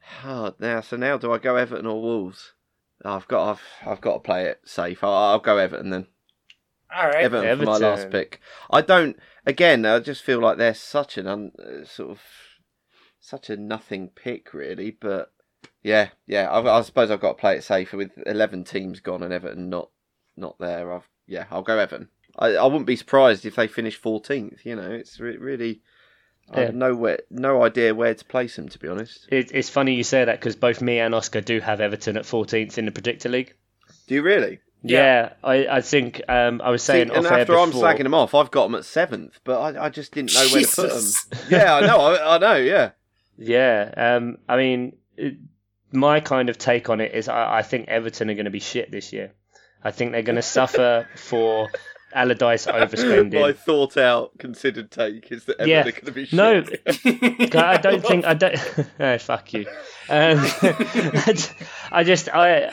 hard 0.00 0.54
now. 0.58 0.80
So 0.80 0.96
now 0.96 1.18
do 1.18 1.30
I 1.32 1.36
go 1.36 1.56
Everton 1.56 1.84
or 1.84 2.00
Wolves? 2.00 2.54
I've 3.04 3.28
got 3.28 3.50
I've 3.50 3.62
I've 3.86 4.00
got 4.00 4.14
to 4.14 4.18
play 4.20 4.46
it 4.46 4.60
safe. 4.64 5.02
I'll, 5.02 5.12
I'll 5.12 5.38
go 5.38 5.58
Everton 5.58 5.90
then. 5.90 6.06
All 6.94 7.06
right. 7.06 7.24
Everton, 7.24 7.58
for 7.58 7.64
my 7.64 7.76
last 7.76 8.10
pick. 8.10 8.40
I 8.70 8.80
don't. 8.82 9.16
Again, 9.46 9.86
I 9.86 10.00
just 10.00 10.22
feel 10.22 10.40
like 10.40 10.58
they're 10.58 10.74
such 10.74 11.16
an 11.16 11.26
un, 11.26 11.52
uh, 11.58 11.84
sort 11.84 12.10
of 12.10 12.20
such 13.20 13.48
a 13.48 13.56
nothing 13.56 14.08
pick, 14.08 14.52
really. 14.52 14.90
But 14.90 15.32
yeah, 15.82 16.08
yeah. 16.26 16.50
I, 16.50 16.78
I 16.78 16.82
suppose 16.82 17.10
I've 17.10 17.20
got 17.20 17.36
to 17.36 17.40
play 17.40 17.56
it 17.56 17.64
safe 17.64 17.92
with 17.92 18.10
eleven 18.26 18.64
teams 18.64 19.00
gone 19.00 19.22
and 19.22 19.32
Everton 19.32 19.70
not 19.70 19.90
not 20.36 20.58
there. 20.58 20.92
I've 20.92 21.08
yeah. 21.26 21.46
I'll 21.50 21.62
go 21.62 21.78
Everton. 21.78 22.08
I, 22.38 22.56
I 22.56 22.64
wouldn't 22.64 22.86
be 22.86 22.96
surprised 22.96 23.46
if 23.46 23.56
they 23.56 23.66
finish 23.66 23.96
fourteenth. 23.96 24.66
You 24.66 24.76
know, 24.76 24.90
it's 24.90 25.20
re- 25.20 25.36
really. 25.36 25.82
I 26.50 26.60
Yeah. 26.60 26.66
have 26.66 26.74
no 26.74 26.94
where, 26.94 27.20
no 27.30 27.62
idea 27.62 27.94
where 27.94 28.14
to 28.14 28.24
place 28.24 28.56
them. 28.56 28.68
To 28.68 28.78
be 28.78 28.88
honest, 28.88 29.26
It, 29.30 29.50
it's 29.54 29.68
funny 29.70 29.94
you 29.94 30.02
say 30.04 30.24
that 30.24 30.40
because 30.40 30.56
both 30.56 30.80
me 30.80 30.98
and 30.98 31.14
Oscar 31.14 31.40
do 31.40 31.60
have 31.60 31.80
Everton 31.80 32.16
at 32.16 32.24
14th 32.24 32.76
in 32.78 32.86
the 32.86 32.90
predictor 32.92 33.28
league. 33.28 33.54
do 34.06 34.14
you 34.14 34.22
really? 34.22 34.58
Yeah, 34.82 35.34
I, 35.44 35.66
I 35.66 35.80
think 35.82 36.22
um, 36.26 36.62
I 36.64 36.70
was 36.70 36.82
See, 36.82 36.86
saying 36.94 37.10
and 37.10 37.26
off 37.26 37.32
air 37.32 37.40
after 37.40 37.58
I'm 37.58 37.70
slagging 37.70 38.04
them 38.04 38.14
off, 38.14 38.34
I've 38.34 38.50
got 38.50 38.64
them 38.64 38.74
at 38.76 38.86
seventh, 38.86 39.38
but 39.44 39.60
I, 39.60 39.84
I 39.84 39.88
just 39.90 40.12
didn't 40.12 40.32
know 40.32 40.46
where 40.48 40.62
to 40.64 40.74
put 40.74 40.90
them. 40.90 41.40
Yeah, 41.50 41.74
I 41.74 41.80
know. 41.86 41.98
I, 42.00 42.34
I 42.36 42.38
know. 42.38 42.56
Yeah. 42.56 42.92
Yeah, 43.36 43.92
um, 43.96 44.38
I 44.48 44.56
mean, 44.56 44.96
it, 45.18 45.34
my 45.92 46.20
kind 46.20 46.48
of 46.48 46.56
take 46.56 46.88
on 46.88 47.00
it 47.02 47.12
is 47.14 47.28
I, 47.28 47.58
I 47.58 47.62
think 47.62 47.88
Everton 47.88 48.30
are 48.30 48.34
going 48.34 48.44
to 48.46 48.50
be 48.50 48.60
shit 48.60 48.90
this 48.90 49.12
year. 49.12 49.32
I 49.84 49.90
think 49.90 50.12
they're 50.12 50.22
going 50.22 50.36
to 50.36 50.42
suffer 50.42 51.06
for 51.16 51.68
Allardyce 52.12 52.66
overspending. 52.66 53.40
My 53.40 53.52
thought 53.52 53.96
out, 53.96 54.36
considered 54.38 54.90
take 54.90 55.30
is 55.32 55.44
that 55.44 55.66
Yeah. 55.66 55.82
going 55.82 55.94
to 56.04 56.12
be 56.12 56.24
shit. 56.26 56.34
No, 57.54 57.60
I 57.60 57.76
don't 57.76 58.04
think 58.04 58.24
I 58.24 58.34
don't. 58.34 58.56
oh, 59.00 59.18
fuck 59.18 59.52
you. 59.52 59.66
Um, 60.08 60.38
I 61.92 62.02
just 62.04 62.28
I. 62.28 62.72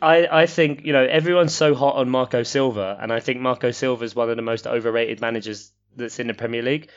I, 0.00 0.28
I 0.42 0.46
think 0.46 0.84
you 0.84 0.92
know 0.92 1.02
everyone's 1.04 1.52
so 1.54 1.74
hot 1.74 1.96
on 1.96 2.08
Marco 2.08 2.44
Silva, 2.44 2.96
and 3.00 3.12
I 3.12 3.18
think 3.18 3.40
Marco 3.40 3.72
Silva 3.72 4.04
is 4.04 4.14
one 4.14 4.30
of 4.30 4.36
the 4.36 4.42
most 4.42 4.64
overrated 4.68 5.20
managers 5.20 5.72
that's 5.96 6.20
in 6.20 6.28
the 6.28 6.34
Premier 6.34 6.62
League. 6.62 6.88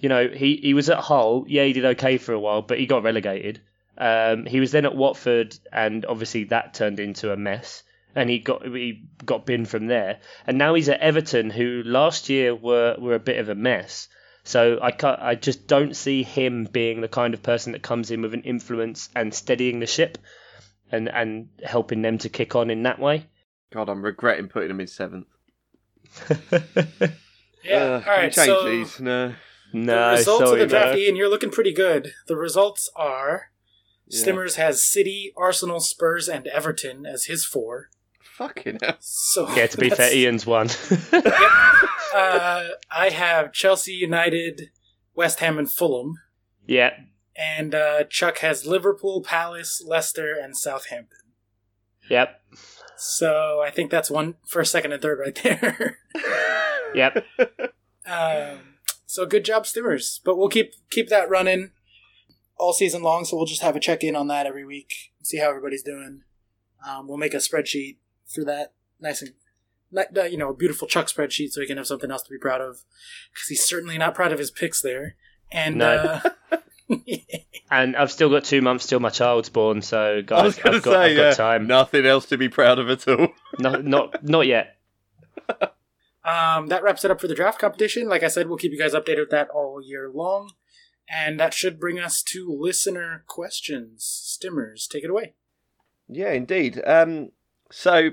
You 0.00 0.10
know, 0.10 0.28
he, 0.28 0.56
he 0.56 0.74
was 0.74 0.90
at 0.90 0.98
Hull, 0.98 1.46
yeah, 1.48 1.64
he 1.64 1.72
did 1.72 1.84
okay 1.86 2.18
for 2.18 2.32
a 2.34 2.38
while, 2.38 2.60
but 2.60 2.78
he 2.78 2.84
got 2.84 3.04
relegated. 3.04 3.62
Um, 3.96 4.44
he 4.44 4.60
was 4.60 4.70
then 4.70 4.84
at 4.84 4.94
Watford, 4.94 5.56
and 5.72 6.04
obviously 6.04 6.44
that 6.44 6.74
turned 6.74 7.00
into 7.00 7.32
a 7.32 7.36
mess, 7.38 7.84
and 8.14 8.28
he 8.28 8.38
got 8.38 8.64
he 8.64 9.04
got 9.24 9.46
binned 9.46 9.68
from 9.68 9.86
there. 9.86 10.18
And 10.46 10.58
now 10.58 10.74
he's 10.74 10.88
at 10.88 11.00
Everton, 11.00 11.50
who 11.50 11.82
last 11.84 12.28
year 12.28 12.54
were 12.54 12.96
were 12.98 13.14
a 13.14 13.20
bit 13.20 13.38
of 13.38 13.48
a 13.48 13.54
mess. 13.54 14.08
So 14.44 14.78
I 14.82 14.90
can't, 14.90 15.20
I 15.20 15.36
just 15.36 15.68
don't 15.68 15.94
see 15.94 16.24
him 16.24 16.64
being 16.64 17.00
the 17.00 17.08
kind 17.08 17.32
of 17.32 17.42
person 17.44 17.72
that 17.72 17.82
comes 17.82 18.10
in 18.10 18.22
with 18.22 18.34
an 18.34 18.42
influence 18.42 19.08
and 19.14 19.32
steadying 19.32 19.78
the 19.80 19.86
ship, 19.86 20.18
and 20.90 21.08
and 21.08 21.48
helping 21.62 22.02
them 22.02 22.18
to 22.18 22.28
kick 22.28 22.56
on 22.56 22.70
in 22.70 22.82
that 22.82 22.98
way. 22.98 23.26
God, 23.72 23.88
I'm 23.88 24.02
regretting 24.04 24.48
putting 24.48 24.70
him 24.70 24.80
in 24.80 24.86
seventh. 24.88 25.26
yeah. 27.64 27.76
Uh, 27.76 27.94
All 27.94 28.00
can 28.00 28.04
we 28.04 28.22
right. 28.24 28.32
change 28.32 28.46
So 28.46 28.64
these. 28.68 29.00
No. 29.00 29.34
No, 29.74 30.10
the 30.10 30.16
results 30.18 30.50
sorry, 30.50 30.62
of 30.62 30.68
the 30.68 30.74
draft, 30.74 30.92
no. 30.92 30.98
Ian, 30.98 31.16
you're 31.16 31.30
looking 31.30 31.50
pretty 31.50 31.72
good. 31.72 32.12
The 32.26 32.36
results 32.36 32.90
are 32.94 33.50
Yeah. 34.06 34.22
Stimmers 34.22 34.56
has 34.56 34.82
City, 34.84 35.32
Arsenal, 35.34 35.80
Spurs, 35.80 36.28
and 36.28 36.46
Everton 36.48 37.06
as 37.06 37.24
his 37.24 37.46
four. 37.46 37.88
Fucking 38.42 38.78
hell. 38.82 38.96
So 38.98 39.48
Yeah, 39.56 39.66
to 39.68 39.78
be 39.78 39.90
fair, 39.90 40.12
Ian's 40.12 40.44
one. 40.44 40.68
uh, 41.12 42.68
I 42.90 43.10
have 43.12 43.52
Chelsea, 43.52 43.92
United, 43.92 44.70
West 45.14 45.38
Ham, 45.38 45.58
and 45.58 45.70
Fulham, 45.70 46.14
yeah, 46.66 46.90
and 47.36 47.72
uh, 47.74 48.04
Chuck 48.04 48.38
has 48.38 48.66
Liverpool, 48.66 49.22
Palace, 49.22 49.80
Leicester, 49.86 50.34
and 50.34 50.56
Southampton. 50.56 51.18
yep, 52.10 52.40
So 52.96 53.62
I 53.64 53.70
think 53.70 53.90
that's 53.92 54.10
one 54.10 54.34
first, 54.48 54.72
second, 54.72 54.92
and 54.92 55.00
third 55.00 55.20
right 55.20 55.40
there. 55.42 55.98
yep. 56.94 57.24
um, 58.06 58.58
so 59.06 59.24
good 59.24 59.44
job, 59.44 59.64
Stimmers. 59.64 60.18
But 60.24 60.36
we'll 60.36 60.48
keep 60.48 60.72
keep 60.90 61.08
that 61.10 61.30
running 61.30 61.70
all 62.58 62.72
season 62.72 63.02
long. 63.02 63.24
So 63.24 63.36
we'll 63.36 63.46
just 63.46 63.62
have 63.62 63.76
a 63.76 63.80
check 63.80 64.02
in 64.02 64.16
on 64.16 64.26
that 64.28 64.46
every 64.46 64.64
week, 64.64 65.12
see 65.22 65.38
how 65.38 65.48
everybody's 65.48 65.84
doing. 65.84 66.22
Um, 66.84 67.06
we'll 67.06 67.18
make 67.18 67.34
a 67.34 67.36
spreadsheet 67.36 67.98
for 68.26 68.44
that, 68.44 68.72
nice 69.00 69.22
and 69.22 69.32
not- 69.90 70.16
uh, 70.16 70.22
you 70.24 70.36
know 70.38 70.50
a 70.50 70.54
beautiful 70.54 70.88
Chuck 70.88 71.06
spreadsheet, 71.06 71.50
so 71.52 71.60
he 71.60 71.66
can 71.66 71.76
have 71.76 71.86
something 71.86 72.10
else 72.10 72.22
to 72.22 72.30
be 72.30 72.38
proud 72.38 72.60
of. 72.60 72.82
Because 73.32 73.48
he's 73.48 73.64
certainly 73.64 73.98
not 73.98 74.14
proud 74.14 74.32
of 74.32 74.38
his 74.38 74.50
picks 74.50 74.80
there. 74.82 75.16
And 75.50 75.76
No. 75.76 76.20
uh, 76.50 76.56
And 77.70 77.96
I've 77.96 78.12
still 78.12 78.28
got 78.28 78.44
two 78.44 78.60
months 78.60 78.86
till 78.86 79.00
my 79.00 79.08
child's 79.08 79.48
born, 79.48 79.80
so 79.80 80.18
I 80.18 80.20
guys, 80.20 80.44
was 80.44 80.56
going 80.58 80.76
I've 80.76 80.82
to 80.82 80.84
got, 80.84 80.92
say, 80.94 81.10
I've 81.12 81.16
got 81.16 81.36
time. 81.36 81.66
nothing 81.66 82.04
else 82.04 82.26
to 82.26 82.36
be 82.36 82.50
proud 82.50 82.78
of 82.78 82.90
at 82.90 83.08
all. 83.08 83.28
No, 83.58 83.76
not 83.76 84.22
not 84.24 84.46
yet. 84.46 84.76
Um, 86.24 86.68
that 86.68 86.84
wraps 86.84 87.04
it 87.04 87.10
up 87.10 87.20
for 87.20 87.26
the 87.26 87.34
draft 87.34 87.58
competition. 87.58 88.08
Like 88.08 88.22
I 88.22 88.28
said, 88.28 88.46
we'll 88.48 88.56
keep 88.56 88.70
you 88.70 88.78
guys 88.78 88.94
updated 88.94 89.18
with 89.22 89.30
that 89.30 89.48
all 89.50 89.82
year 89.82 90.08
long. 90.08 90.52
And 91.08 91.38
that 91.40 91.52
should 91.52 91.80
bring 91.80 91.98
us 91.98 92.22
to 92.22 92.48
listener 92.48 93.24
questions. 93.26 94.04
Stimmers, 94.40 94.86
take 94.88 95.02
it 95.02 95.10
away. 95.10 95.34
Yeah, 96.08 96.30
indeed. 96.30 96.80
Um, 96.86 97.32
so 97.72 98.10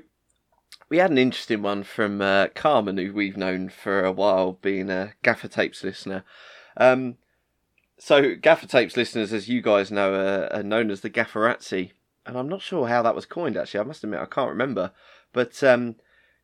we 0.89 0.97
had 0.97 1.11
an 1.11 1.17
interesting 1.17 1.61
one 1.61 1.83
from 1.83 2.21
uh, 2.21 2.47
Carmen, 2.55 2.97
who 2.97 3.13
we've 3.13 3.37
known 3.37 3.69
for 3.69 4.03
a 4.03 4.11
while, 4.11 4.53
being 4.53 4.89
a 4.89 5.13
Gaffer 5.21 5.47
Tapes 5.47 5.83
listener. 5.83 6.23
Um, 6.77 7.17
so 7.97 8.35
Gaffer 8.35 8.67
Tapes 8.67 8.97
listeners, 8.97 9.33
as 9.33 9.49
you 9.49 9.61
guys 9.61 9.91
know, 9.91 10.13
are, 10.13 10.51
are 10.51 10.63
known 10.63 10.89
as 10.89 11.01
the 11.01 11.09
Gafferazzi, 11.09 11.91
and 12.25 12.37
I'm 12.37 12.49
not 12.49 12.61
sure 12.61 12.87
how 12.87 13.01
that 13.03 13.15
was 13.15 13.25
coined. 13.25 13.57
Actually, 13.57 13.81
I 13.81 13.83
must 13.83 14.03
admit 14.03 14.19
I 14.19 14.25
can't 14.25 14.49
remember. 14.49 14.91
But 15.33 15.63
um, 15.63 15.95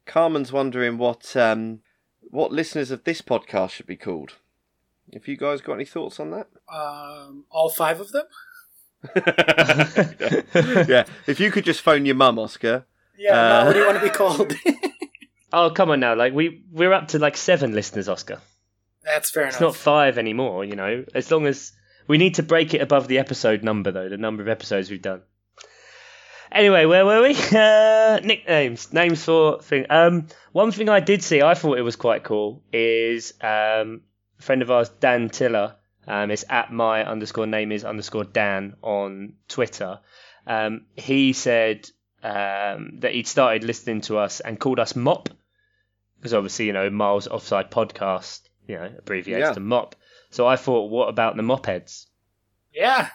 Carmen's 0.05 0.51
wondering 0.51 0.97
what 0.97 1.35
um, 1.35 1.79
what 2.21 2.51
listeners 2.51 2.91
of 2.91 3.03
this 3.03 3.21
podcast 3.21 3.71
should 3.71 3.87
be 3.87 3.95
called. 3.95 4.33
Have 5.13 5.27
you 5.27 5.37
guys 5.37 5.61
got 5.61 5.73
any 5.73 5.85
thoughts 5.85 6.19
on 6.19 6.31
that? 6.31 6.47
Um, 6.71 7.45
all 7.49 7.69
five 7.69 7.99
of 7.99 8.11
them? 8.11 8.25
yeah, 10.87 11.05
if 11.27 11.39
you 11.39 11.51
could 11.51 11.63
just 11.63 11.81
phone 11.81 12.05
your 12.05 12.15
mum, 12.15 12.39
Oscar. 12.39 12.85
Yeah, 13.17 13.31
Uh, 13.31 13.59
no, 13.61 13.65
what 13.65 13.73
do 13.73 13.79
you 13.79 13.85
want 13.85 13.97
to 13.99 14.03
be 14.03 14.09
called? 14.09 14.53
Oh 15.53 15.69
come 15.69 15.89
on 15.89 16.01
now, 16.01 16.15
like 16.15 16.33
we 16.33 16.63
we're 16.69 16.91
up 16.91 17.09
to 17.09 17.19
like 17.19 17.37
seven 17.37 17.71
listeners, 17.73 18.09
Oscar. 18.09 18.41
That's 19.05 19.29
fair 19.29 19.45
It's 19.45 19.57
enough. 19.57 19.69
It's 19.69 19.77
not 19.77 19.83
five 19.83 20.17
anymore, 20.17 20.65
you 20.65 20.75
know. 20.75 21.05
As 21.13 21.31
long 21.31 21.45
as 21.47 21.71
we 22.07 22.17
need 22.17 22.35
to 22.35 22.43
break 22.43 22.73
it 22.73 22.81
above 22.81 23.07
the 23.07 23.19
episode 23.19 23.63
number, 23.63 23.91
though, 23.91 24.09
the 24.09 24.17
number 24.17 24.41
of 24.43 24.49
episodes 24.49 24.89
we've 24.91 25.01
done. 25.01 25.21
Anyway, 26.51 26.85
where 26.85 27.05
were 27.05 27.21
we? 27.21 27.35
Uh, 27.57 28.19
nicknames, 28.23 28.91
names 28.91 29.23
for 29.23 29.61
thing. 29.61 29.85
Um, 29.89 30.27
one 30.51 30.71
thing 30.71 30.89
I 30.89 30.99
did 30.99 31.23
see, 31.23 31.41
I 31.41 31.53
thought 31.53 31.77
it 31.77 31.83
was 31.83 31.95
quite 31.95 32.23
cool, 32.23 32.61
is 32.73 33.33
um, 33.41 34.01
a 34.39 34.41
friend 34.41 34.61
of 34.61 34.71
ours, 34.71 34.89
Dan 34.89 35.29
Tiller. 35.29 35.75
Um, 36.07 36.31
it's 36.31 36.43
at 36.49 36.71
my 36.71 37.05
underscore 37.05 37.47
name 37.47 37.71
is 37.71 37.85
underscore 37.85 38.25
Dan 38.25 38.75
on 38.81 39.33
Twitter. 39.47 39.99
Um, 40.47 40.85
he 40.95 41.33
said 41.33 41.89
um, 42.25 42.99
that 43.01 43.13
he'd 43.13 43.27
started 43.27 43.63
listening 43.63 44.01
to 44.01 44.17
us 44.17 44.39
and 44.39 44.59
called 44.59 44.79
us 44.79 44.95
Mop 44.95 45.29
because 46.17 46.33
obviously 46.33 46.65
you 46.65 46.73
know 46.73 46.89
Miles 46.89 47.27
Offside 47.27 47.69
Podcast, 47.69 48.41
you 48.67 48.75
know, 48.75 48.89
abbreviates 48.97 49.39
Yeah. 49.47 49.53
to 49.53 49.59
Mop. 49.59 49.95
So 50.31 50.47
I 50.47 50.55
thought, 50.55 50.89
what 50.89 51.07
about 51.09 51.35
the 51.35 51.43
Mopheads? 51.43 52.07
Yeah. 52.73 53.09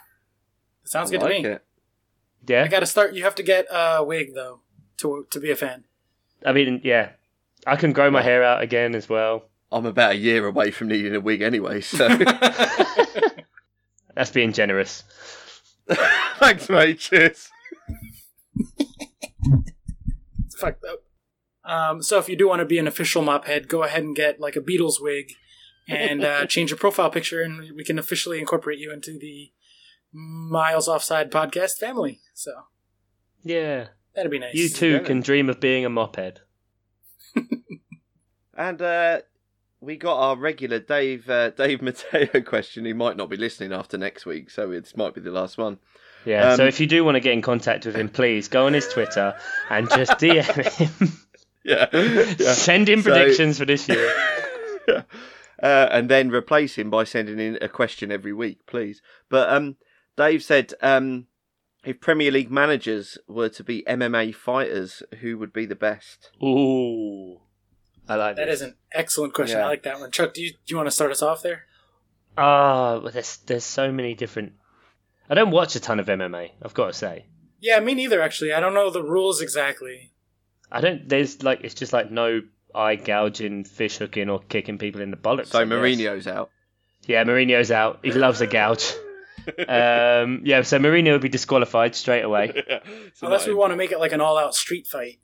Sounds 0.84 1.10
I 1.10 1.14
good 1.16 1.22
like 1.22 1.36
to 1.36 1.42
me. 1.42 1.48
it. 1.56 1.64
Yeah, 2.48 2.64
I 2.64 2.68
gotta 2.68 2.86
start. 2.86 3.14
You 3.14 3.24
have 3.24 3.34
to 3.34 3.42
get 3.42 3.66
a 3.70 4.02
wig, 4.04 4.34
though, 4.34 4.60
to 4.98 5.26
to 5.30 5.40
be 5.40 5.50
a 5.50 5.56
fan. 5.56 5.84
I 6.46 6.52
mean, 6.52 6.80
yeah, 6.84 7.10
I 7.66 7.76
can 7.76 7.92
grow 7.92 8.10
my 8.10 8.22
hair 8.22 8.42
out 8.42 8.62
again 8.62 8.94
as 8.94 9.08
well. 9.08 9.44
I'm 9.70 9.84
about 9.86 10.12
a 10.12 10.16
year 10.16 10.46
away 10.46 10.70
from 10.70 10.88
needing 10.88 11.14
a 11.14 11.20
wig 11.20 11.42
anyway, 11.42 11.80
so 11.82 12.08
That's 14.14 14.30
being 14.30 14.52
generous. 14.52 15.04
thanks, 16.38 16.68
mate. 16.68 16.98
Cheers. 16.98 17.48
It's 20.46 20.56
fucked 20.58 20.84
up. 20.84 21.02
Um, 21.64 22.02
so 22.02 22.18
if 22.18 22.28
you 22.28 22.36
do 22.36 22.48
want 22.48 22.60
to 22.60 22.66
be 22.66 22.78
an 22.78 22.86
official 22.88 23.22
mop 23.22 23.46
head, 23.46 23.68
go 23.68 23.82
ahead 23.82 24.02
and 24.02 24.16
get 24.16 24.40
like 24.40 24.56
a 24.56 24.60
Beatles 24.60 24.94
wig 25.00 25.32
and 25.88 26.24
uh, 26.24 26.46
change 26.48 26.70
your 26.70 26.78
profile 26.78 27.10
picture, 27.10 27.42
and 27.42 27.74
we 27.76 27.84
can 27.84 27.98
officially 27.98 28.38
incorporate 28.38 28.78
you 28.78 28.92
into 28.92 29.18
the 29.18 29.52
Miles 30.12 30.88
Offside 30.88 31.30
podcast 31.30 31.78
family. 31.78 32.20
So 32.34 32.50
Yeah, 33.44 33.88
that'd 34.14 34.30
be 34.30 34.38
nice. 34.38 34.54
you 34.54 34.68
too 34.68 34.92
Yeah. 34.92 34.98
can 35.00 35.20
dream 35.20 35.48
of 35.48 35.60
being 35.60 35.84
a 35.84 35.90
mophead. 35.90 36.38
And 38.56 38.82
uh, 38.82 39.20
we 39.80 39.96
got 39.96 40.18
our 40.18 40.36
regular 40.36 40.80
Dave 40.80 41.30
uh, 41.30 41.48
Dave 41.50 41.80
Matteo 41.80 42.40
question. 42.44 42.84
He 42.84 42.92
might 42.92 43.16
not 43.16 43.30
be 43.30 43.38
listening 43.38 43.72
after 43.72 43.96
next 43.96 44.26
week, 44.26 44.50
so 44.50 44.68
this 44.70 44.94
might 44.96 45.14
be 45.14 45.22
the 45.22 45.30
last 45.30 45.56
one. 45.56 45.78
Yeah, 46.24 46.56
so 46.56 46.62
Um, 46.64 46.68
if 46.68 46.80
you 46.80 46.86
do 46.86 47.02
want 47.04 47.16
to 47.16 47.20
get 47.20 47.32
in 47.32 47.42
contact 47.42 47.86
with 47.86 47.94
him, 47.96 48.08
please 48.08 48.48
go 48.48 48.66
on 48.66 48.74
his 48.74 48.86
Twitter 48.88 49.34
and 49.70 49.88
just 49.90 50.12
DM 50.12 50.44
him. 51.00 51.18
Yeah, 51.64 51.86
yeah. 51.92 52.52
Send 52.52 52.88
him 52.88 53.02
So- 53.02 53.10
predictions 53.10 53.58
for 53.58 53.64
this 53.64 53.88
year. 53.88 54.12
uh, 54.88 55.02
and 55.62 56.08
then 56.08 56.30
replace 56.30 56.76
him 56.76 56.90
by 56.90 57.04
sending 57.04 57.38
in 57.38 57.58
a 57.60 57.68
question 57.68 58.10
every 58.12 58.32
week, 58.32 58.66
please. 58.66 59.00
But 59.28 59.48
um, 59.50 59.76
Dave 60.16 60.42
said 60.42 60.74
um, 60.82 61.26
if 61.84 62.00
Premier 62.00 62.30
League 62.30 62.50
managers 62.50 63.18
were 63.28 63.48
to 63.50 63.64
be 63.64 63.82
MMA 63.88 64.34
fighters, 64.34 65.02
who 65.20 65.38
would 65.38 65.52
be 65.52 65.66
the 65.66 65.74
best? 65.74 66.30
Ooh, 66.42 67.40
I 68.08 68.16
like 68.16 68.36
That 68.36 68.46
this. 68.46 68.56
is 68.56 68.62
an 68.62 68.76
excellent 68.92 69.34
question. 69.34 69.58
Yeah. 69.58 69.64
I 69.66 69.68
like 69.68 69.82
that 69.84 70.00
one. 70.00 70.10
Chuck, 70.10 70.34
do 70.34 70.42
you 70.42 70.50
do 70.52 70.58
you 70.66 70.76
want 70.76 70.86
to 70.88 70.90
start 70.92 71.10
us 71.12 71.22
off 71.22 71.42
there? 71.42 71.64
Ah, 72.36 72.98
but 73.00 73.12
there's 73.12 73.36
there's 73.46 73.64
so 73.64 73.90
many 73.92 74.14
different. 74.14 74.52
I 75.30 75.34
don't 75.34 75.52
watch 75.52 75.76
a 75.76 75.80
ton 75.80 76.00
of 76.00 76.06
MMA. 76.06 76.50
I've 76.60 76.74
got 76.74 76.88
to 76.88 76.92
say, 76.92 77.26
Yeah, 77.60 77.78
me 77.78 77.94
neither. 77.94 78.20
Actually, 78.20 78.52
I 78.52 78.58
don't 78.60 78.74
know 78.74 78.90
the 78.90 79.02
rules 79.02 79.40
exactly. 79.40 80.10
I 80.70 80.80
don't. 80.80 81.08
There's 81.08 81.42
like 81.42 81.60
it's 81.62 81.74
just 81.74 81.92
like 81.92 82.10
no 82.10 82.42
eye 82.74 82.96
gouging, 82.96 83.64
fish 83.64 83.98
hooking, 83.98 84.28
or 84.28 84.40
kicking 84.40 84.78
people 84.78 85.00
in 85.00 85.10
the 85.10 85.16
bollocks. 85.16 85.46
So 85.48 85.60
I 85.60 85.64
guess. 85.64 85.72
Mourinho's 85.72 86.26
out. 86.26 86.50
Yeah, 87.06 87.24
Mourinho's 87.24 87.70
out. 87.70 88.00
He 88.02 88.12
loves 88.12 88.40
a 88.40 88.46
gouge. 88.46 88.92
um, 89.68 90.42
yeah, 90.44 90.62
so 90.62 90.78
Mourinho 90.78 91.12
would 91.12 91.22
be 91.22 91.28
disqualified 91.28 91.94
straight 91.94 92.22
away. 92.22 92.62
So 93.14 93.26
Unless 93.26 93.46
we 93.46 93.54
want 93.54 93.72
to 93.72 93.76
make 93.76 93.92
it 93.92 93.98
like 93.98 94.12
an 94.12 94.20
all-out 94.20 94.54
street 94.54 94.86
fight. 94.86 95.18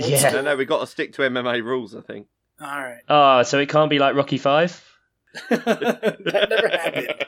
Old 0.00 0.10
Yeah. 0.10 0.30
No, 0.30 0.42
no, 0.42 0.56
we've 0.56 0.68
got 0.68 0.80
to 0.80 0.86
stick 0.86 1.14
to 1.14 1.22
MMA 1.22 1.64
rules. 1.64 1.94
I 1.94 2.00
think. 2.00 2.26
All 2.60 2.68
right. 2.68 3.00
Oh, 3.08 3.42
so 3.42 3.58
it 3.58 3.68
can't 3.68 3.90
be 3.90 3.98
like 3.98 4.14
Rocky 4.14 4.38
Five, 4.38 4.84
that 5.50 6.48
never 6.48 6.68
happened. 6.68 7.26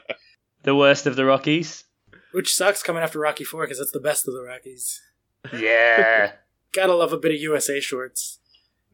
the 0.63 0.75
worst 0.75 1.05
of 1.07 1.15
the 1.15 1.25
Rockies. 1.25 1.83
Which 2.35 2.53
sucks 2.53 2.83
coming 2.83 3.01
after 3.01 3.19
Rocky 3.19 3.43
Four 3.45 3.63
because 3.63 3.77
that's 3.79 3.91
the 3.91 3.99
best 3.99 4.27
of 4.27 4.33
the 4.33 4.41
Rockies. 4.43 5.01
Yeah, 5.53 6.33
Gotta 6.73 6.93
love 6.93 7.13
a 7.13 7.17
bit 7.17 7.33
of 7.33 7.39
USA 7.39 7.79
shorts. 7.79 8.39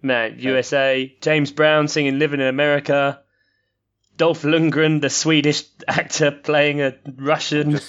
man. 0.02 0.36
USA. 0.40 1.16
James 1.22 1.52
Brown 1.52 1.88
singing 1.88 2.20
"Living 2.20 2.40
in 2.40 2.48
America." 2.48 3.22
Dolph 4.18 4.44
Lundgren, 4.44 5.02
the 5.02 5.10
Swedish 5.10 5.64
actor, 5.88 6.30
playing 6.32 6.82
a 6.82 6.96
Russian. 7.16 7.80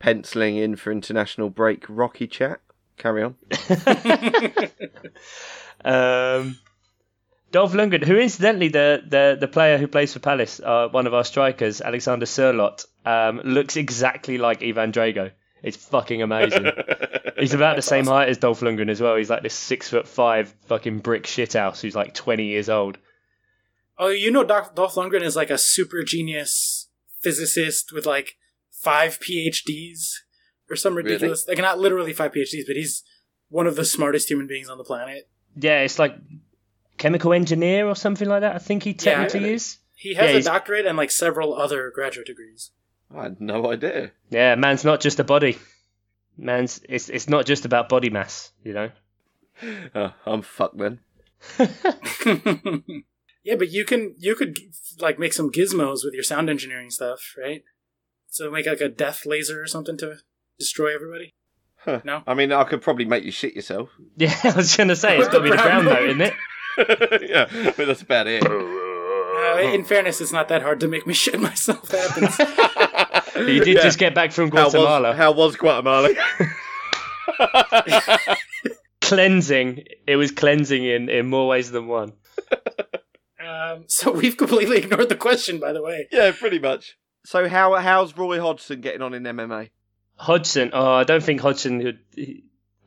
Penciling 0.00 0.56
in 0.56 0.74
for 0.74 0.90
international 0.90 1.50
break. 1.50 1.84
Rocky 1.88 2.26
chat. 2.26 2.60
Carry 2.96 3.22
on. 3.22 3.36
Um, 5.84 6.58
Dolph 7.52 7.72
Lundgren, 7.72 8.04
who 8.04 8.16
incidentally 8.16 8.68
the, 8.68 9.02
the, 9.06 9.36
the 9.38 9.48
player 9.48 9.78
who 9.78 9.86
plays 9.86 10.12
for 10.12 10.18
Palace, 10.18 10.60
uh, 10.60 10.88
one 10.88 11.06
of 11.06 11.14
our 11.14 11.24
strikers, 11.24 11.80
Alexander 11.80 12.26
Sørloth, 12.26 12.84
um, 13.04 13.40
looks 13.44 13.76
exactly 13.76 14.36
like 14.36 14.62
Ivan 14.62 14.92
Drago. 14.92 15.30
It's 15.62 15.76
fucking 15.76 16.22
amazing. 16.22 16.66
He's 17.38 17.54
about 17.54 17.76
the 17.76 17.82
same 17.82 18.06
height 18.06 18.28
as 18.28 18.38
Dolph 18.38 18.60
Lundgren 18.60 18.90
as 18.90 19.00
well. 19.00 19.16
He's 19.16 19.30
like 19.30 19.42
this 19.42 19.54
six 19.54 19.88
foot 19.88 20.06
five 20.06 20.54
fucking 20.66 20.98
brick 21.00 21.24
shithouse 21.24 21.80
who's 21.80 21.94
like 21.96 22.14
twenty 22.14 22.46
years 22.46 22.68
old. 22.68 22.98
Oh, 23.98 24.08
you 24.08 24.30
know, 24.30 24.44
Doc- 24.44 24.74
Dolph 24.74 24.94
Lundgren 24.94 25.22
is 25.22 25.34
like 25.36 25.50
a 25.50 25.58
super 25.58 26.02
genius 26.04 26.88
physicist 27.20 27.92
with 27.92 28.06
like 28.06 28.36
five 28.70 29.18
PhDs 29.18 30.10
or 30.70 30.76
some 30.76 30.94
Really? 30.94 31.12
ridiculous, 31.12 31.46
like 31.48 31.58
not 31.58 31.78
literally 31.78 32.12
five 32.12 32.32
PhDs, 32.32 32.66
but 32.66 32.76
he's 32.76 33.02
one 33.48 33.66
of 33.66 33.76
the 33.76 33.84
smartest 33.84 34.30
human 34.30 34.46
beings 34.46 34.68
on 34.68 34.78
the 34.78 34.84
planet. 34.84 35.28
Yeah, 35.56 35.80
it's 35.80 35.98
like 35.98 36.14
chemical 36.98 37.32
engineer 37.32 37.86
or 37.86 37.94
something 37.94 38.28
like 38.28 38.40
that. 38.40 38.54
I 38.54 38.58
think 38.58 38.82
he 38.82 38.94
technically 38.94 39.40
really? 39.40 39.54
is. 39.54 39.78
He 39.94 40.14
has 40.14 40.30
Yeah, 40.30 40.36
a 40.38 40.42
doctorate 40.42 40.86
and 40.86 40.96
like 40.96 41.10
several 41.10 41.54
other 41.54 41.90
graduate 41.94 42.26
degrees. 42.26 42.70
I 43.14 43.24
had 43.24 43.40
no 43.40 43.70
idea. 43.70 44.12
Yeah, 44.30 44.54
man's 44.56 44.84
not 44.84 45.00
just 45.00 45.20
a 45.20 45.24
body. 45.24 45.58
Man's 46.36 46.80
it's 46.88 47.08
it's 47.08 47.28
not 47.28 47.46
just 47.46 47.64
about 47.64 47.88
body 47.88 48.10
mass, 48.10 48.52
you 48.62 48.74
know. 48.74 48.90
Oh, 49.94 50.12
I'm 50.26 50.42
fucked 50.42 50.78
then. 50.78 51.00
yeah, 53.44 53.54
but 53.56 53.70
you 53.70 53.84
can 53.84 54.14
you 54.18 54.34
could 54.34 54.58
like 55.00 55.18
make 55.18 55.32
some 55.32 55.50
gizmos 55.50 56.04
with 56.04 56.14
your 56.14 56.22
sound 56.22 56.50
engineering 56.50 56.90
stuff, 56.90 57.34
right? 57.38 57.62
So 58.28 58.50
make 58.50 58.66
like 58.66 58.80
a 58.80 58.88
death 58.88 59.24
laser 59.24 59.62
or 59.62 59.66
something 59.66 59.96
to 59.98 60.16
destroy 60.58 60.94
everybody. 60.94 61.34
Huh. 61.76 62.00
No? 62.04 62.22
I 62.26 62.34
mean, 62.34 62.52
I 62.52 62.64
could 62.64 62.82
probably 62.82 63.04
make 63.04 63.24
you 63.24 63.30
shit 63.30 63.54
yourself. 63.54 63.90
Yeah, 64.16 64.34
I 64.44 64.56
was 64.56 64.76
gonna 64.76 64.96
say 64.96 65.18
it's 65.18 65.28
got 65.28 65.38
to 65.38 65.44
be 65.44 65.50
the 65.50 65.56
brown 65.56 65.84
note, 65.84 66.08
isn't 66.08 66.20
it? 66.20 66.34
yeah, 67.22 67.72
but 67.76 67.86
that's 67.86 68.02
about 68.02 68.26
it. 68.26 68.44
Uh, 68.46 69.58
in 69.72 69.84
fairness, 69.84 70.20
it's 70.20 70.32
not 70.32 70.48
that 70.48 70.62
hard 70.62 70.80
to 70.80 70.88
make 70.88 71.06
me 71.06 71.14
shit 71.22 71.38
myself. 71.40 71.90
Happens. 71.90 72.40
You 73.36 73.62
did 73.62 73.76
Yeah. 73.76 73.82
just 73.82 73.98
get 73.98 74.14
back 74.14 74.32
from 74.32 74.46
How 74.50 74.70
Guatemala, 74.70 75.08
was, 75.10 75.16
how 75.18 75.32
was 75.32 75.56
Guatemala? 75.56 76.08
cleansing. 79.00 79.84
It 80.06 80.16
was 80.16 80.30
cleansing 80.30 80.84
in 80.84 81.08
in 81.08 81.26
more 81.28 81.46
ways 81.48 81.70
than 81.70 81.86
one. 81.86 82.12
um, 83.46 83.84
so 83.88 84.10
we've 84.10 84.36
completely 84.36 84.78
ignored 84.78 85.08
the 85.08 85.16
question, 85.16 85.60
by 85.60 85.72
the 85.72 85.82
way. 85.82 86.08
yeah, 86.10 86.32
pretty 86.32 86.58
much. 86.58 86.96
So 87.24 87.48
how 87.48 87.74
how's 87.76 88.16
Roy 88.16 88.40
Hodgson 88.40 88.80
getting 88.80 89.02
on 89.02 89.14
in 89.14 89.22
MMA? 89.24 89.70
Hodgson. 90.16 90.70
Oh, 90.72 90.92
I 90.94 91.04
don't 91.04 91.22
think 91.22 91.40
Hodgson 91.40 91.78
would. 91.84 91.98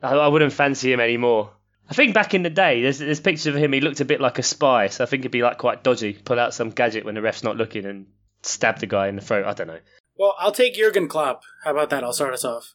I, 0.02 0.14
I 0.14 0.28
wouldn't 0.28 0.52
fancy 0.52 0.92
him 0.92 0.98
anymore. 1.00 1.52
I 1.90 1.94
think 1.94 2.14
back 2.14 2.34
in 2.34 2.42
the 2.44 2.50
day, 2.50 2.82
there's 2.82 2.98
there's 3.00 3.20
pictures 3.20 3.46
of 3.46 3.56
him. 3.56 3.72
He 3.72 3.80
looked 3.80 4.00
a 4.00 4.04
bit 4.04 4.20
like 4.20 4.38
a 4.38 4.44
spy, 4.44 4.86
so 4.86 5.02
I 5.02 5.06
think 5.08 5.22
it'd 5.22 5.32
be 5.32 5.42
like 5.42 5.58
quite 5.58 5.82
dodgy. 5.82 6.12
Pull 6.12 6.38
out 6.38 6.54
some 6.54 6.70
gadget 6.70 7.04
when 7.04 7.16
the 7.16 7.22
ref's 7.22 7.42
not 7.42 7.56
looking 7.56 7.84
and 7.84 8.06
stab 8.42 8.78
the 8.78 8.86
guy 8.86 9.08
in 9.08 9.16
the 9.16 9.22
throat. 9.22 9.44
I 9.44 9.54
don't 9.54 9.66
know. 9.66 9.80
Well, 10.16 10.36
I'll 10.38 10.52
take 10.52 10.74
Jurgen 10.74 11.08
Klopp. 11.08 11.42
How 11.64 11.72
about 11.72 11.90
that? 11.90 12.04
I'll 12.04 12.12
start 12.12 12.32
us 12.34 12.44
off 12.44 12.74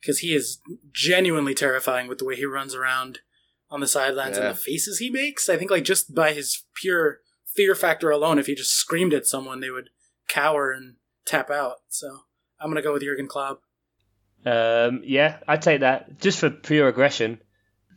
because 0.00 0.18
he 0.18 0.34
is 0.34 0.60
genuinely 0.92 1.54
terrifying 1.54 2.06
with 2.06 2.18
the 2.18 2.24
way 2.26 2.36
he 2.36 2.44
runs 2.44 2.74
around 2.74 3.20
on 3.70 3.80
the 3.80 3.86
sidelines 3.86 4.36
Yeah. 4.36 4.48
and 4.48 4.54
the 4.54 4.60
faces 4.60 4.98
he 4.98 5.08
makes. 5.08 5.48
I 5.48 5.56
think 5.56 5.70
like 5.70 5.84
just 5.84 6.14
by 6.14 6.32
his 6.32 6.64
pure 6.74 7.20
fear 7.46 7.74
factor 7.74 8.10
alone, 8.10 8.38
if 8.38 8.46
he 8.46 8.54
just 8.54 8.72
screamed 8.74 9.14
at 9.14 9.26
someone, 9.26 9.60
they 9.60 9.70
would 9.70 9.88
cower 10.28 10.70
and 10.70 10.96
tap 11.24 11.50
out. 11.50 11.76
So 11.88 12.20
I'm 12.60 12.68
gonna 12.70 12.82
go 12.82 12.92
with 12.92 13.02
Jurgen 13.02 13.26
Klopp. 13.26 13.62
Um, 14.44 15.02
yeah, 15.04 15.38
I'd 15.46 15.62
take 15.62 15.80
that 15.80 16.18
just 16.20 16.40
for 16.40 16.50
pure 16.50 16.88
aggression. 16.88 17.40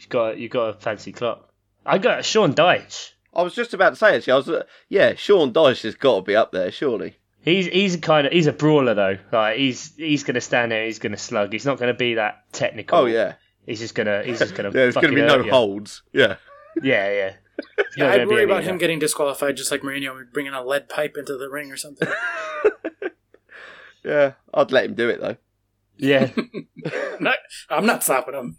You 0.04 0.10
got 0.10 0.38
you 0.38 0.50
got 0.50 0.70
a 0.70 0.74
fancy 0.74 1.12
clock. 1.12 1.50
I 1.86 1.98
got 1.98 2.24
Sean 2.26 2.54
Dyche. 2.54 3.12
I 3.34 3.42
was 3.42 3.56
just 3.56 3.74
about 3.74 3.92
to 3.92 3.96
say 3.96 4.16
actually. 4.16 4.34
I 4.34 4.36
was 4.38 4.50
uh, 4.50 4.64
yeah. 4.90 5.16
Sean 5.16 5.52
Dyche 5.54 5.84
has 5.84 5.96
got 5.96 6.18
to 6.18 6.22
be 6.22 6.36
up 6.36 6.52
there, 6.52 6.72
surely. 6.72 7.18
He's 7.42 7.66
he's 7.66 7.98
kind 7.98 8.28
of 8.28 8.34
he's 8.34 8.48
a 8.48 8.54
brawler 8.54 8.94
though. 8.94 9.18
Like 9.32 9.58
he's 9.58 9.96
he's 9.96 10.24
gonna 10.24 10.42
stand 10.42 10.72
there. 10.72 10.86
He's 10.86 11.00
gonna 11.00 11.18
slug. 11.18 11.52
He's 11.52 11.66
not 11.66 11.78
gonna 11.80 11.94
be 11.94 12.16
that 12.16 12.44
technical. 12.54 13.00
Oh 13.00 13.06
yeah. 13.06 13.36
He's 13.66 13.80
just 13.80 13.96
gonna 13.96 14.24
he's 14.24 14.40
just 14.40 14.56
gonna. 14.56 14.70
Yeah, 14.74 14.74
there's 14.74 14.96
going 14.96 15.10
to 15.10 15.16
be 15.16 15.22
no 15.22 15.44
you. 15.44 15.52
holds. 15.52 16.04
Yeah. 16.12 16.36
Yeah, 16.82 17.12
yeah. 17.12 17.34
Yeah, 17.96 18.10
I'd 18.10 18.28
worry 18.28 18.46
about 18.46 18.62
of 18.62 18.66
him 18.66 18.80
getting 18.80 18.98
disqualified, 18.98 19.56
just 19.58 19.70
like 19.70 19.82
Mourinho 19.82 20.24
bringing 20.34 20.54
a 20.54 20.64
lead 20.64 20.90
pipe 20.90 21.16
into 21.18 21.38
the 21.38 21.48
ring 21.52 21.72
or 21.72 21.78
something. 21.78 22.08
Yeah. 24.04 24.34
I'd 24.54 24.72
let 24.72 24.86
him 24.86 24.96
do 24.96 25.10
it 25.10 25.22
though. 25.22 25.38
Yeah, 25.98 26.32
I'm, 26.36 27.24
not, 27.24 27.36
I'm 27.70 27.86
not 27.86 28.04
stopping 28.04 28.34
him. 28.34 28.58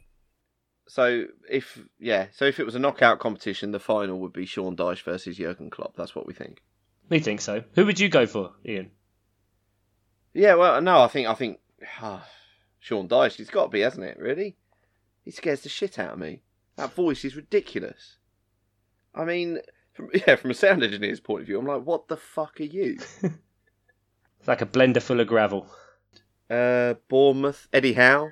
So 0.86 1.24
if 1.48 1.82
yeah, 1.98 2.26
so 2.32 2.44
if 2.44 2.60
it 2.60 2.66
was 2.66 2.74
a 2.74 2.78
knockout 2.78 3.18
competition, 3.18 3.72
the 3.72 3.80
final 3.80 4.20
would 4.20 4.32
be 4.32 4.46
Sean 4.46 4.76
Dyche 4.76 5.02
versus 5.02 5.36
Jurgen 5.36 5.70
Klopp. 5.70 5.96
That's 5.96 6.14
what 6.14 6.26
we 6.26 6.34
think. 6.34 6.62
we 7.08 7.18
think 7.18 7.40
so. 7.40 7.64
Who 7.74 7.86
would 7.86 7.98
you 7.98 8.08
go 8.08 8.26
for, 8.26 8.52
Ian? 8.66 8.90
Yeah, 10.34 10.54
well, 10.54 10.80
no, 10.82 11.00
I 11.00 11.08
think 11.08 11.28
I 11.28 11.34
think 11.34 11.60
Sean 12.80 13.08
Dyche. 13.08 13.36
He's 13.36 13.50
got 13.50 13.64
to 13.64 13.70
be, 13.70 13.80
hasn't 13.80 14.04
it? 14.04 14.18
Really, 14.18 14.56
he 15.24 15.30
scares 15.30 15.62
the 15.62 15.68
shit 15.68 15.98
out 15.98 16.14
of 16.14 16.18
me. 16.18 16.42
That 16.76 16.92
voice 16.92 17.24
is 17.24 17.36
ridiculous. 17.36 18.18
I 19.14 19.24
mean, 19.24 19.60
from, 19.92 20.10
yeah, 20.26 20.36
from 20.36 20.50
a 20.50 20.54
sound 20.54 20.82
engineer's 20.82 21.20
point 21.20 21.42
of 21.42 21.46
view, 21.46 21.58
I'm 21.58 21.66
like, 21.66 21.84
what 21.86 22.08
the 22.08 22.16
fuck 22.16 22.60
are 22.60 22.64
you? 22.64 22.98
It's 24.44 24.48
like 24.48 24.60
a 24.60 24.66
blender 24.66 25.00
full 25.00 25.20
of 25.20 25.26
gravel. 25.26 25.66
Uh, 26.50 26.96
Bournemouth, 27.08 27.66
Eddie 27.72 27.94
Howe. 27.94 28.28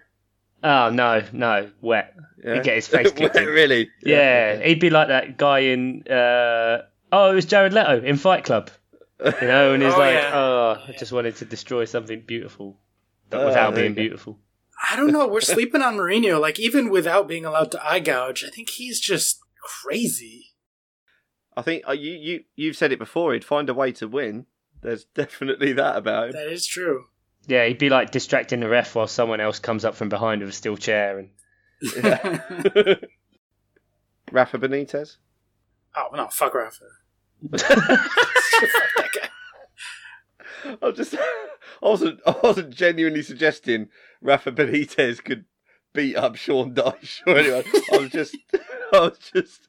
Oh 0.64 0.90
no, 0.90 1.22
no, 1.32 1.70
wet. 1.80 2.14
Yeah. 2.44 2.54
He'd 2.54 2.64
get 2.64 2.74
his 2.76 2.86
face 2.88 3.10
kicked 3.16 3.36
in. 3.36 3.46
really? 3.46 3.90
Yeah, 4.04 4.62
he'd 4.62 4.80
be 4.80 4.90
like 4.90 5.08
that 5.08 5.36
guy 5.36 5.60
in. 5.60 6.04
Uh, 6.08 6.82
oh, 7.12 7.30
it 7.30 7.34
was 7.34 7.44
Jared 7.46 7.72
Leto 7.72 8.00
in 8.02 8.16
Fight 8.16 8.44
Club. 8.44 8.70
You 9.24 9.46
know, 9.46 9.72
and 9.74 9.82
he's 9.82 9.94
Oh, 9.96 9.98
like, 9.98 10.14
yeah. 10.14 10.30
oh, 10.34 10.82
I 10.88 10.92
just 10.98 11.12
wanted 11.12 11.36
to 11.36 11.44
destroy 11.44 11.84
something 11.84 12.22
beautiful, 12.26 12.78
but 13.30 13.40
Oh, 13.42 13.46
without 13.46 13.74
there 13.74 13.84
being 13.84 13.94
beautiful. 13.94 14.38
I 14.90 14.96
don't 14.96 15.12
know. 15.12 15.28
We're 15.28 15.40
sleeping 15.56 15.82
on 15.82 15.96
Mourinho. 15.96 16.40
Like 16.40 16.58
even 16.58 16.90
without 16.90 17.28
being 17.28 17.44
allowed 17.44 17.70
to 17.72 17.84
eye 17.86 18.00
gouge, 18.00 18.44
I 18.44 18.50
think 18.50 18.70
he's 18.70 18.98
just 19.00 19.40
crazy. 19.62 20.46
I 21.56 21.62
think 21.62 21.84
uh, 21.88 21.92
you 21.92 22.12
you 22.12 22.44
you've 22.56 22.76
said 22.76 22.92
it 22.92 22.98
before. 22.98 23.32
He'd 23.32 23.44
find 23.44 23.68
a 23.68 23.74
way 23.74 23.92
to 23.92 24.08
win. 24.08 24.46
There's 24.80 25.04
definitely 25.04 25.72
that 25.74 25.96
about 25.96 26.26
him. 26.28 26.32
That 26.32 26.48
is 26.48 26.66
true. 26.66 27.04
Yeah, 27.46 27.66
he'd 27.66 27.78
be 27.78 27.90
like 27.90 28.10
distracting 28.10 28.60
the 28.60 28.68
ref 28.68 28.94
while 28.94 29.06
someone 29.08 29.40
else 29.40 29.58
comes 29.58 29.84
up 29.84 29.94
from 29.96 30.08
behind 30.08 30.40
with 30.40 30.50
a 30.50 30.52
steel 30.52 30.76
chair 30.76 31.18
and 31.18 31.30
Rafa 34.30 34.58
Benitez. 34.58 35.16
Oh 35.96 36.08
no, 36.14 36.28
fuck 36.28 36.54
Rafa. 36.54 36.84
fuck 37.50 37.60
that 37.68 39.08
guy. 39.14 39.28
I 40.80 40.86
was 40.86 40.96
just, 40.96 41.14
I 41.16 41.26
wasn't, 41.82 42.20
I 42.26 42.34
wasn't 42.42 42.70
genuinely 42.70 43.22
suggesting 43.22 43.88
Rafa 44.20 44.52
Benitez 44.52 45.22
could 45.22 45.44
beat 45.92 46.14
up 46.16 46.36
Sean 46.36 46.74
Dyche 46.74 47.20
or 47.26 47.36
anyone. 47.38 47.64
I 47.92 47.96
was 47.98 48.10
just, 48.10 48.36
I 48.92 48.98
was 49.00 49.18
just 49.18 49.68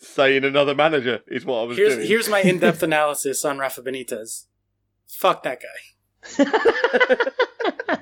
saying 0.00 0.44
another 0.44 0.74
manager 0.74 1.20
is 1.28 1.44
what 1.44 1.58
I 1.60 1.64
was 1.64 1.76
Here's 1.76 1.96
doing. 1.96 2.06
here's 2.08 2.28
my 2.28 2.40
in-depth 2.42 2.82
analysis 2.82 3.44
on 3.44 3.58
Rafa 3.58 3.82
Benitez. 3.82 4.46
Fuck 5.06 5.42
that 5.42 5.60
guy. 5.60 5.68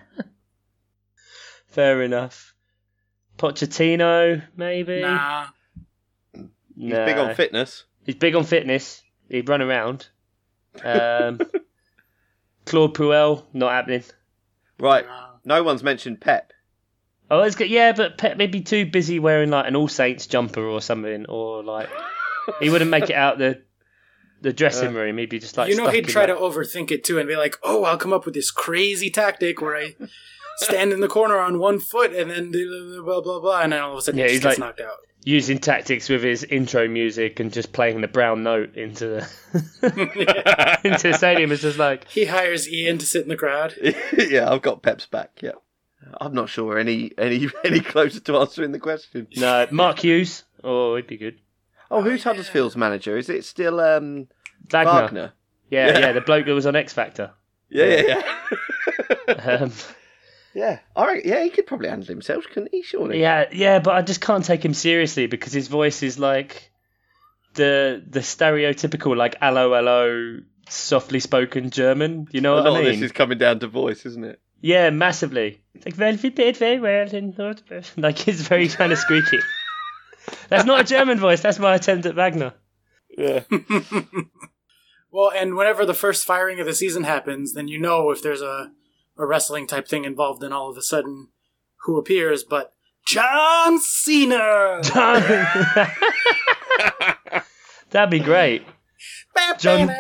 fair 1.69 2.03
enough. 2.03 2.55
Pochettino, 3.39 4.43
maybe. 4.57 5.01
Nah. 5.01 5.47
He's 6.35 6.93
big 6.93 7.19
on 7.19 7.35
fitness. 7.35 7.85
He's 8.05 8.17
big 8.17 8.35
on 8.35 8.45
fitness. 8.45 9.03
He'd 9.29 9.49
run 9.49 9.63
around. 9.63 10.09
Um, 10.85 11.41
Claude 12.67 12.95
Puel, 12.95 13.45
not 13.53 13.73
happening. 13.73 14.05
Right. 14.79 15.05
No 15.45 15.63
one's 15.63 15.83
mentioned 15.83 16.21
Pep. 16.21 16.53
Oh, 17.31 17.43
it's 17.43 17.57
good. 17.57 17.71
Yeah, 17.71 17.93
but 17.93 18.19
Pep 18.19 18.37
may 18.37 18.47
be 18.47 18.61
too 18.61 18.87
busy 18.87 19.19
wearing 19.19 19.51
like 19.51 19.67
an 19.67 19.77
All 19.77 19.89
Saints 19.89 20.27
jumper 20.27 20.65
or 20.65 20.81
something, 20.81 21.27
or 21.27 21.63
like 21.63 21.89
he 22.61 22.71
wouldn't 22.71 22.91
make 22.91 23.09
it 23.09 23.15
out 23.15 23.39
the 23.39 23.63
the 24.41 24.53
dressing 24.53 24.89
uh, 24.97 25.01
room. 25.01 25.19
He'd 25.19 25.29
be 25.31 25.39
just 25.39 25.57
like 25.57 25.69
you 25.71 25.77
know 25.77 25.89
he'd 25.89 26.09
try 26.09 26.27
that- 26.27 26.35
to 26.35 26.41
overthink 26.41 26.91
it 26.91 27.05
too 27.05 27.19
and 27.19 27.29
be 27.29 27.37
like, 27.37 27.57
"Oh, 27.63 27.85
I'll 27.85 27.99
come 27.99 28.13
up 28.13 28.25
with 28.25 28.35
this 28.35 28.51
crazy 28.51 29.11
tactic 29.11 29.61
where 29.61 29.77
I 29.77 29.95
stand 30.57 30.93
in 30.93 31.01
the 31.01 31.09
corner 31.09 31.39
on 31.39 31.59
one 31.59 31.79
foot 31.81 32.13
and 32.15 32.31
then 32.31 32.51
do 32.51 33.03
blah 33.05 33.21
blah 33.21 33.41
blah," 33.41 33.61
and 33.63 33.73
then 33.73 33.81
all 33.81 33.93
of 33.93 33.99
a 33.99 34.03
sudden 34.03 34.19
Yeah, 34.19 34.27
he 34.27 34.33
he's 34.33 34.41
just 34.43 34.57
gets 34.57 34.59
like- 34.61 34.79
knocked 34.79 34.81
out. 34.81 34.99
using 35.25 35.59
tactics 35.59 36.09
with 36.09 36.23
his 36.23 36.45
intro 36.45 36.89
music 36.89 37.41
and 37.41 37.53
just 37.53 37.73
playing 37.73 38.01
the 38.01 38.09
brown 38.09 38.43
note 38.43 38.75
into 38.77 39.07
the 39.07 39.29
into 40.85 41.09
the 41.09 41.15
stadium. 41.17 41.53
is 41.53 41.61
just 41.63 41.79
like 41.79 42.09
He 42.09 42.25
hires 42.25 42.69
Ian 42.69 42.99
to 42.99 43.07
sit 43.07 43.23
in 43.23 43.29
the 43.29 43.37
crowd. 43.37 43.75
yeah, 44.17 44.51
I've 44.51 44.63
got 44.63 44.83
Pep's 44.83 45.07
back. 45.07 45.41
Yeah. 45.43 45.53
I'm 46.21 46.33
not 46.35 46.49
sure 46.49 46.79
any 46.79 47.13
any 47.19 47.49
any 47.65 47.81
closer 47.81 48.21
to 48.21 48.37
answering 48.39 48.73
the 48.73 48.79
question. 48.81 49.29
no 49.37 49.67
Mark 49.71 49.99
Hughes. 50.01 50.45
Oh, 50.65 50.95
it'd 50.95 51.07
be 51.07 51.17
good. 51.19 51.39
Oh, 51.91 52.03
who's 52.03 52.23
Huddersfield's 52.25 52.77
manager? 52.77 53.17
Is 53.19 53.29
it 53.29 53.45
still 53.45 53.81
um, 53.81 54.29
Wagner. 54.71 54.93
Wagner? 54.93 55.33
Yeah, 55.71 55.87
Yeah. 55.89 55.99
yeah, 55.99 56.13
the 56.13 56.21
bloke 56.21 56.47
that 56.47 56.53
was 56.55 56.67
on 56.67 56.77
X 56.77 56.93
Factor. 56.93 57.33
Yeah, 57.69 57.85
yeah, 57.87 58.03
yeah. 58.09 59.35
Um, 59.45 59.73
yeah, 60.55 60.81
I 60.97 61.07
reckon, 61.07 61.31
yeah, 61.31 61.45
he 61.45 61.51
could 61.51 61.67
probably 61.67 61.89
handle 61.89 62.09
himself, 62.09 62.45
couldn't 62.53 62.71
he? 62.73 62.83
Surely. 62.83 63.21
yeah, 63.21 63.45
yeah, 63.53 63.79
but 63.79 63.95
I 63.95 64.03
just 64.03 64.21
can't 64.21 64.45
take 64.45 64.65
him 64.65 64.75
seriously 64.75 65.27
because 65.29 65.53
his 65.53 65.69
voice 65.69 66.03
is 66.03 66.19
like 66.19 66.71
the 67.55 68.03
the 68.09 68.21
stereotypical 68.21 69.17
like 69.17 69.37
hello 69.41 69.75
hello 69.75 70.39
softly 70.69 71.21
spoken 71.21 71.71
German. 71.71 72.27
You 72.33 72.41
know 72.41 72.55
A 72.55 72.63
what 72.63 72.65
lot 72.73 72.77
I 72.77 72.79
of 72.81 72.85
mean? 72.87 72.95
this 73.01 73.03
is 73.11 73.13
coming 73.13 73.39
down 73.39 73.61
to 73.61 73.69
voice, 73.69 74.05
isn't 74.07 74.25
it? 74.25 74.41
Yeah, 74.61 74.91
massively. 74.91 75.63
It's 75.75 75.87
like, 75.87 75.97
well, 75.99 76.17
we 76.23 76.31
did 76.31 76.57
very 76.57 76.81
well. 76.81 77.09
And 77.15 77.37
not 77.39 77.63
like, 77.97 78.27
it's 78.29 78.41
very 78.43 78.69
kind 78.69 78.93
of 78.93 78.99
squeaky. 78.99 79.39
That's 80.49 80.65
not 80.65 80.81
a 80.81 80.85
German 80.85 81.19
voice. 81.19 81.43
That's 81.43 81.59
my 81.59 81.75
attempt 81.75 82.07
at 82.07 82.15
Wagner. 82.15 82.55
Yeah. 83.17 83.43
Well, 85.13 85.33
and 85.35 85.57
whenever 85.57 85.85
the 85.85 85.95
first 85.95 86.25
firing 86.25 86.61
of 86.61 86.67
the 86.67 86.75
season 86.75 87.05
happens, 87.05 87.55
then 87.55 87.69
you 87.69 87.79
know 87.81 88.11
if 88.11 88.23
there's 88.23 88.43
a, 88.43 88.71
a 89.19 89.27
wrestling 89.27 89.67
type 89.67 89.89
thing 89.89 90.05
involved, 90.05 90.43
and 90.43 90.55
all 90.55 90.71
of 90.71 90.77
a 90.77 90.83
sudden, 90.83 91.29
who 91.85 91.99
appears 91.99 92.45
but 92.45 92.73
John 93.07 93.81
Cena? 93.81 94.81
John. 94.85 95.23
That'd 97.91 98.11
be 98.11 98.21
great. 98.21 98.65
John- 99.59 99.91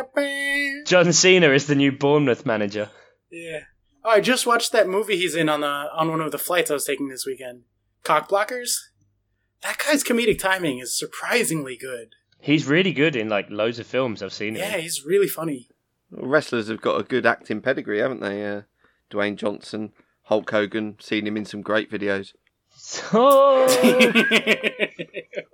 John 0.86 1.12
Cena 1.12 1.50
is 1.50 1.66
the 1.66 1.74
new 1.74 1.90
Bournemouth 1.90 2.46
manager. 2.46 2.88
Yeah. 3.32 3.60
Oh, 4.04 4.10
I 4.10 4.20
just 4.20 4.46
watched 4.46 4.70
that 4.72 4.88
movie 4.88 5.16
he's 5.16 5.34
in 5.34 5.48
on 5.48 5.62
the 5.62 5.66
on 5.66 6.10
one 6.10 6.20
of 6.20 6.30
the 6.30 6.38
flights 6.38 6.70
I 6.70 6.74
was 6.74 6.84
taking 6.84 7.08
this 7.08 7.26
weekend. 7.26 7.62
Cock 8.04 8.28
blockers. 8.28 8.76
That 9.62 9.78
guy's 9.86 10.02
comedic 10.04 10.38
timing 10.38 10.78
is 10.78 10.96
surprisingly 10.98 11.76
good. 11.76 12.14
He's 12.40 12.66
really 12.66 12.92
good 12.92 13.14
in 13.16 13.28
like 13.28 13.50
loads 13.50 13.78
of 13.78 13.86
films 13.86 14.22
I've 14.22 14.32
seen. 14.32 14.54
him 14.56 14.62
Yeah, 14.62 14.76
in. 14.76 14.80
he's 14.82 15.04
really 15.04 15.28
funny. 15.28 15.68
Well, 16.10 16.26
wrestlers 16.28 16.68
have 16.68 16.80
got 16.80 16.98
a 17.00 17.04
good 17.04 17.26
acting 17.26 17.60
pedigree, 17.60 17.98
haven't 18.00 18.20
they? 18.20 18.46
Uh, 18.46 18.62
Dwayne 19.10 19.36
Johnson, 19.36 19.92
Hulk 20.22 20.50
Hogan, 20.50 20.96
seen 21.00 21.26
him 21.26 21.36
in 21.36 21.44
some 21.44 21.60
great 21.62 21.90
videos. 21.90 22.32
So, 22.76 23.08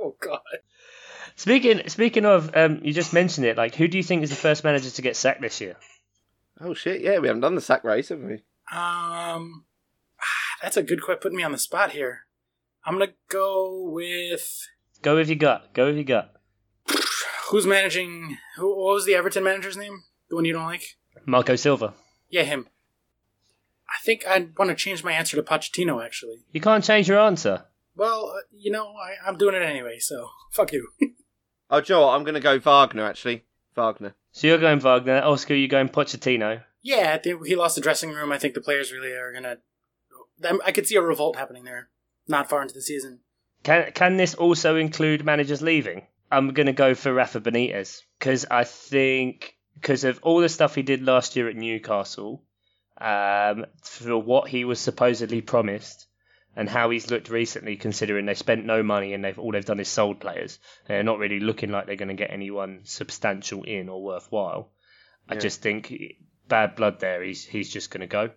oh 0.01 0.15
god. 0.21 0.41
speaking 1.35 1.89
speaking 1.89 2.25
of, 2.25 2.55
um, 2.57 2.81
you 2.83 2.93
just 2.93 3.13
mentioned 3.13 3.47
it. 3.47 3.57
Like, 3.57 3.75
who 3.75 3.89
do 3.89 3.97
you 3.97 4.05
think 4.05 4.23
is 4.23 4.31
the 4.31 4.37
first 4.37 4.63
manager 4.65 4.91
to 4.91 5.03
get 5.03 5.17
sacked 5.17 5.41
this 5.41 5.61
year? 5.61 5.77
Oh 6.61 6.75
shit! 6.75 7.01
Yeah, 7.01 7.19
we 7.19 7.27
haven't 7.29 7.41
done 7.43 7.55
the 7.55 7.61
sack 7.61 7.83
race, 7.85 8.11
have 8.11 8.21
we? 8.21 8.43
Um, 8.71 9.65
that's 10.63 10.77
a 10.77 10.83
good 10.83 11.03
question. 11.03 11.21
Putting 11.21 11.39
me 11.39 11.43
on 11.43 11.53
the 11.53 11.59
spot 11.59 11.93
here. 11.93 12.26
I'm 12.87 12.95
gonna 12.95 13.13
go 13.29 13.91
with 13.91 14.67
Go 15.03 15.17
with 15.17 15.29
your 15.29 15.37
gut. 15.37 15.75
Go 15.75 15.87
with 15.87 15.97
your 15.97 16.05
gut. 16.05 16.33
who's 17.51 17.67
managing. 17.67 18.39
Who? 18.57 18.69
What 18.77 18.95
was 18.95 19.07
the 19.07 19.15
Everton 19.15 19.45
manager's 19.45 19.77
name? 19.77 20.05
The 20.31 20.37
one 20.37 20.45
you 20.45 20.53
don't 20.53 20.65
like? 20.65 20.97
Marco 21.27 21.57
Silva. 21.57 21.95
Yeah, 22.31 22.43
him. 22.43 22.69
I 23.89 23.99
think 24.05 24.27
I 24.27 24.49
want 24.59 24.71
to 24.71 24.75
change 24.75 25.05
my 25.05 25.13
answer 25.13 25.37
to 25.37 25.43
Pochettino. 25.43 26.05
Actually, 26.05 26.39
You 26.53 26.61
can't 26.61 26.83
change 26.85 27.09
your 27.09 27.21
answer. 27.21 27.65
well, 27.95 28.33
uh, 28.37 28.41
you 28.53 28.71
know, 28.71 28.87
I, 28.89 29.29
I'm 29.29 29.37
doing 29.37 29.55
it 29.55 29.63
anyway. 29.63 29.99
So 29.99 30.29
fuck 30.53 30.73
you. 30.73 30.89
Oh, 31.69 31.81
Joe, 31.81 32.11
I'm 32.11 32.23
going 32.23 32.35
to 32.37 32.41
go 32.41 32.61
Wagner 32.61 33.05
actually. 33.05 33.43
Wagner. 33.75 34.15
So 34.31 34.47
you're 34.47 34.59
going 34.59 34.79
Wagner. 34.79 35.21
Oscar, 35.25 35.53
you're 35.57 35.67
going 35.67 35.89
Pochettino. 35.89 36.63
yeah, 36.81 37.13
I 37.15 37.19
think 37.19 37.45
he 37.45 37.57
lost 37.57 37.75
the 37.75 37.81
dressing 37.81 38.11
room. 38.11 38.31
I 38.31 38.39
think 38.39 38.55
the 38.55 38.61
players 38.61 38.93
really 38.93 39.11
are 39.11 39.33
gonna. 39.33 39.57
I 40.65 40.71
could 40.71 40.87
see 40.87 40.95
a 40.95 41.03
revolt 41.03 41.35
happening 41.35 41.65
there. 41.65 41.89
Not 42.29 42.49
far 42.49 42.63
into 42.63 42.75
the 42.75 42.83
season. 42.83 43.21
Can 43.63 43.93
can 43.93 44.17
this 44.17 44.35
also 44.35 44.77
include 44.77 45.25
managers 45.25 45.63
leaving? 45.63 46.07
I'm 46.31 46.53
going 46.53 46.67
to 46.67 46.73
go 46.73 46.95
for 46.95 47.13
Rafa 47.13 47.41
Benitez 47.41 48.01
because 48.19 48.47
I 48.51 48.65
think 48.65 49.57
because 49.75 50.05
of 50.05 50.19
all 50.23 50.41
the 50.41 50.49
stuff 50.49 50.75
he 50.75 50.83
did 50.83 51.03
last 51.03 51.37
year 51.37 51.49
at 51.49 51.57
Newcastle, 51.57 52.43
um, 52.99 53.67
for 53.83 54.19
what 54.19 54.49
he 54.49 54.65
was 54.65 54.81
supposedly 54.81 55.41
promised, 55.41 56.07
and 56.57 56.69
how 56.69 56.91
he's 56.91 57.11
looked 57.11 57.29
recently, 57.29 57.77
considering 57.77 58.25
they 58.25 58.35
spent 58.35 58.65
no 58.65 58.83
money 58.83 59.13
and 59.13 59.23
they've 59.25 59.39
all 59.39 59.53
they've 59.53 59.65
done 59.65 59.79
is 59.79 59.89
sold 59.89 60.21
players. 60.21 60.59
They're 60.89 61.03
not 61.03 61.19
really 61.19 61.41
looking 61.41 61.71
like 61.71 61.87
they're 61.87 61.97
going 61.97 62.09
to 62.09 62.15
get 62.15 62.31
anyone 62.31 62.81
substantial 62.85 63.63
in 63.65 63.89
or 63.89 64.03
worthwhile. 64.03 64.71
I 65.29 65.37
just 65.37 65.61
think 65.61 65.93
bad 66.49 66.77
blood 66.77 67.01
there. 67.01 67.23
He's 67.23 67.45
he's 67.45 67.71
just 67.71 67.91
going 67.91 68.01
to 68.01 68.07
go. 68.07 68.31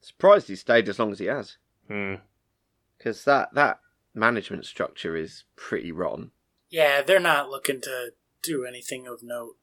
Surprised 0.00 0.48
he 0.48 0.56
stayed 0.56 0.88
as 0.88 0.98
long 0.98 1.12
as 1.12 1.18
he 1.18 1.26
has, 1.26 1.56
Hmm. 1.86 2.14
Because 2.98 3.24
that 3.24 3.54
that 3.54 3.80
management 4.14 4.66
structure 4.66 5.16
is 5.16 5.44
pretty 5.56 5.92
rotten. 5.92 6.32
Yeah, 6.68 7.02
they're 7.02 7.20
not 7.20 7.48
looking 7.48 7.80
to 7.82 8.12
do 8.42 8.64
anything 8.64 9.06
of 9.06 9.22
note. 9.22 9.56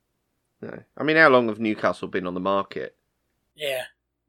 No, 0.61 0.83
I 0.97 1.03
mean, 1.03 1.17
how 1.17 1.29
long 1.29 1.49
have 1.49 1.59
Newcastle 1.59 2.07
been 2.07 2.25
on 2.25 2.33
the 2.33 2.39
market? 2.39 2.95
Yeah, 3.55 3.83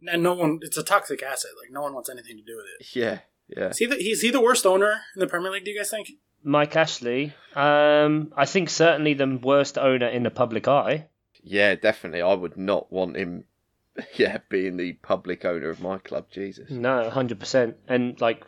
and 0.07 0.23
no 0.23 0.35
one. 0.35 0.61
It's 0.62 0.77
a 0.77 0.83
toxic 0.83 1.23
asset. 1.23 1.53
Like 1.61 1.73
no 1.73 1.83
one 1.83 1.95
wants 1.95 2.11
anything 2.11 2.37
to 2.37 2.43
do 2.43 2.57
with 2.57 2.66
it. 2.78 2.87
Yeah, 2.95 3.20
yeah. 3.49 3.69
Is 3.69 3.78
he 3.78 3.87
the, 3.87 3.97
is 3.97 4.23
he 4.23 4.31
the 4.31 4.41
worst 4.41 4.66
owner 4.66 5.03
in 5.15 5.20
the 5.20 5.27
Premier 5.27 5.51
League? 5.51 5.65
Do 5.65 5.70
you 5.70 5.78
guys 5.78 5.91
think? 5.91 6.11
Mike 6.43 6.77
Ashley, 6.77 7.35
um, 7.57 8.33
I 8.37 8.45
think 8.45 8.70
certainly 8.70 9.15
the 9.15 9.41
worst 9.43 9.78
owner 9.78 10.07
in 10.07 10.23
the 10.23 10.31
public 10.31 10.69
eye. 10.69 11.07
Yeah, 11.43 11.74
definitely. 11.74 12.23
I 12.23 12.35
would 12.35 12.57
not 12.57 12.93
want 12.93 13.16
him. 13.16 13.45
Yeah, 14.15 14.39
being 14.51 14.77
the 14.77 14.93
public 14.93 15.47
owner 15.47 15.70
of 15.70 15.81
my 15.81 15.97
club, 15.97 16.27
Jesus. 16.31 16.70
No, 16.70 17.09
hundred 17.09 17.41
percent. 17.41 17.77
And 17.89 18.20
like, 18.20 18.45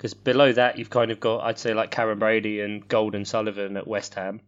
because 0.00 0.14
below 0.14 0.50
that 0.50 0.78
you've 0.78 0.88
kind 0.88 1.10
of 1.10 1.20
got, 1.20 1.42
I'd 1.42 1.58
say 1.58 1.74
like 1.74 1.90
Karren 1.90 2.18
Brady 2.18 2.62
and 2.62 2.88
Golden 2.88 3.26
Sullivan 3.26 3.76
at 3.76 3.86
West 3.86 4.14
Ham. 4.14 4.40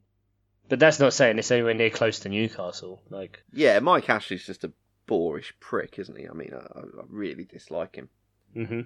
But 0.70 0.78
that's 0.78 0.98
not 0.98 1.12
saying 1.12 1.38
it's 1.38 1.50
anywhere 1.50 1.74
near 1.74 1.90
close 1.90 2.20
to 2.20 2.30
Newcastle. 2.30 3.02
Like, 3.10 3.42
Yeah, 3.52 3.78
Mike 3.80 4.08
Ashley's 4.08 4.46
just 4.46 4.64
a 4.64 4.72
boorish 5.06 5.52
prick, 5.60 5.98
isn't 5.98 6.16
he? 6.18 6.26
I 6.26 6.32
mean, 6.32 6.54
I, 6.54 6.78
I 6.78 6.82
really 7.10 7.44
dislike 7.44 7.96
him. 7.96 8.08
Mm-hmm. 8.56 8.80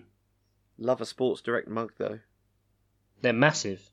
Love 0.78 1.00
a 1.00 1.06
Sports 1.06 1.40
Direct 1.40 1.68
mug 1.68 1.92
though. 1.98 2.18
they're 3.22 3.32
massive. 3.32 3.88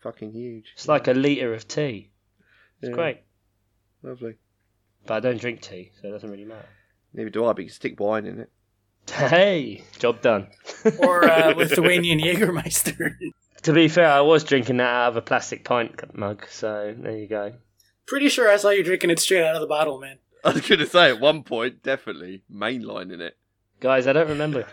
Fucking 0.00 0.32
huge. 0.32 0.72
It's 0.74 0.86
like 0.88 1.08
a 1.08 1.14
liter 1.14 1.54
of 1.54 1.66
tea. 1.66 2.10
It's 2.82 2.90
Yeah, 2.90 2.94
great, 2.94 3.20
Lovely. 4.02 4.34
but 5.06 5.14
I 5.14 5.20
don't 5.20 5.40
drink 5.40 5.62
tea, 5.62 5.92
so 6.02 6.08
it 6.08 6.10
doesn't 6.10 6.30
really 6.30 6.44
matter. 6.44 6.68
Neither 7.14 7.30
do 7.30 7.46
I, 7.46 7.54
but 7.54 7.62
you 7.62 7.68
can 7.68 7.74
stick 7.74 7.98
wine 7.98 8.26
in 8.26 8.40
it. 8.40 8.50
Hey, 9.10 9.84
job 9.98 10.20
done. 10.22 10.48
Or 10.98 11.24
uh, 11.24 11.54
Lithuanian 11.56 12.20
Jägermeister? 12.20 13.14
to 13.62 13.72
be 13.72 13.88
fair, 13.88 14.10
I 14.10 14.20
was 14.20 14.44
drinking 14.44 14.78
that 14.78 14.88
out 14.88 15.08
of 15.10 15.16
a 15.16 15.22
plastic 15.22 15.64
pint 15.64 16.16
mug, 16.16 16.46
so 16.50 16.94
there 16.98 17.16
you 17.16 17.28
go. 17.28 17.54
Pretty 18.06 18.28
sure 18.28 18.50
I 18.50 18.56
saw 18.56 18.70
you 18.70 18.84
drinking 18.84 19.10
it 19.10 19.18
straight 19.18 19.44
out 19.44 19.54
of 19.54 19.60
the 19.60 19.66
bottle, 19.66 19.98
man. 19.98 20.18
I 20.44 20.52
was 20.52 20.66
going 20.66 20.80
to 20.80 20.86
say 20.86 21.08
at 21.08 21.20
one 21.20 21.42
point, 21.42 21.82
definitely 21.82 22.42
mainlining 22.52 23.20
it. 23.20 23.36
Guys, 23.80 24.06
I 24.06 24.12
don't 24.12 24.28
remember. 24.28 24.66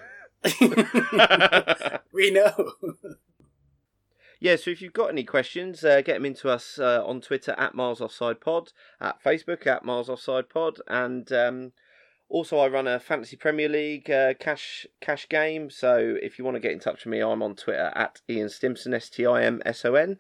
we 2.14 2.32
know. 2.32 2.74
Yeah, 4.41 4.56
so 4.56 4.72
if 4.72 4.82
you've 4.82 4.91
got 4.91 5.12
any 5.12 5.24
questions, 5.24 5.84
uh, 5.84 6.02
get 6.02 6.16
them 6.16 6.26
into 6.26 6.49
us 6.49 6.80
uh, 6.80 7.03
on 7.06 7.22
Twitter 7.22 7.53
at 7.60 7.76
Miles 7.76 8.02
Offside 8.02 8.41
Pod, 8.41 8.72
at 8.99 9.24
Facebook 9.24 9.68
at 9.68 9.86
Miles 9.86 10.10
Offside 10.10 10.49
Pod, 10.49 10.80
and 10.88 11.32
um, 11.32 11.72
also 12.32 12.58
I 12.58 12.68
run 12.68 12.88
a 12.88 12.99
Fantasy 12.99 13.36
Premier 13.36 13.70
League 13.70 14.10
uh, 14.10 14.34
cash 14.36 14.88
cash 15.02 15.28
game. 15.30 15.70
So 15.70 16.18
if 16.22 16.40
you 16.40 16.45
want 16.45 16.56
to 16.56 16.62
get 16.62 16.72
in 16.72 16.80
touch 16.80 17.06
with 17.06 17.12
me, 17.12 17.20
I'm 17.20 17.44
on 17.44 17.56
Twitter 17.56 17.91
at 17.95 18.22
Ian 18.30 18.49
Stimson 18.49 18.94
S 18.94 19.10
T 19.10 19.26
I 19.26 19.44
M 19.44 19.62
S 19.66 19.86
O 19.86 19.95
N. 19.95 20.18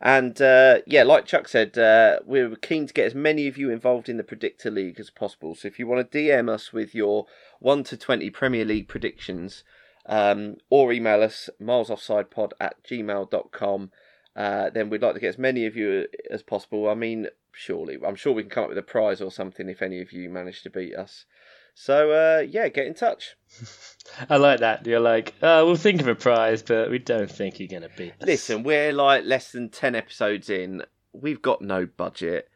And 0.00 0.42
uh, 0.42 0.78
yeah, 0.86 1.04
like 1.04 1.26
Chuck 1.26 1.48
said, 1.48 1.78
uh, 1.78 2.18
we're 2.26 2.56
keen 2.56 2.86
to 2.88 2.92
get 2.92 3.06
as 3.06 3.14
many 3.14 3.46
of 3.46 3.56
you 3.56 3.70
involved 3.70 4.08
in 4.08 4.16
the 4.16 4.24
Predictor 4.24 4.70
League 4.70 4.98
as 4.98 5.10
possible. 5.10 5.54
So 5.54 5.68
if 5.68 5.78
you 5.78 5.86
want 5.86 6.10
to 6.10 6.18
DM 6.18 6.48
us 6.50 6.72
with 6.72 6.92
your 6.92 7.26
1 7.60 7.84
to 7.84 7.96
20 7.96 8.28
Premier 8.30 8.64
League 8.64 8.88
predictions, 8.88 9.62
um, 10.06 10.56
or 10.70 10.92
email 10.92 11.22
us 11.22 11.48
milesoffsidepod 11.60 12.52
at 12.60 12.82
gmail.com. 12.84 13.90
Uh, 14.34 14.70
then 14.70 14.88
we'd 14.88 15.02
like 15.02 15.14
to 15.14 15.20
get 15.20 15.28
as 15.28 15.38
many 15.38 15.66
of 15.66 15.76
you 15.76 16.06
as 16.30 16.42
possible. 16.42 16.88
I 16.88 16.94
mean, 16.94 17.28
surely, 17.52 17.98
I'm 18.04 18.16
sure 18.16 18.32
we 18.32 18.42
can 18.42 18.50
come 18.50 18.64
up 18.64 18.70
with 18.70 18.78
a 18.78 18.82
prize 18.82 19.20
or 19.20 19.30
something 19.30 19.68
if 19.68 19.82
any 19.82 20.00
of 20.00 20.12
you 20.12 20.30
manage 20.30 20.62
to 20.62 20.70
beat 20.70 20.94
us. 20.94 21.26
So, 21.74 22.10
uh, 22.10 22.40
yeah, 22.40 22.68
get 22.68 22.86
in 22.86 22.94
touch. 22.94 23.36
I 24.30 24.36
like 24.36 24.60
that. 24.60 24.86
You're 24.86 25.00
like, 25.00 25.34
oh, 25.42 25.66
we'll 25.66 25.76
think 25.76 26.00
of 26.00 26.08
a 26.08 26.14
prize, 26.14 26.62
but 26.62 26.90
we 26.90 26.98
don't 26.98 27.30
think 27.30 27.58
you're 27.58 27.68
going 27.68 27.82
to 27.82 27.96
beat 27.96 28.12
us. 28.20 28.26
Listen, 28.26 28.62
we're 28.62 28.92
like 28.92 29.24
less 29.24 29.52
than 29.52 29.70
10 29.70 29.94
episodes 29.94 30.50
in. 30.50 30.82
We've 31.12 31.42
got 31.42 31.62
no 31.62 31.86
budget. 31.86 32.48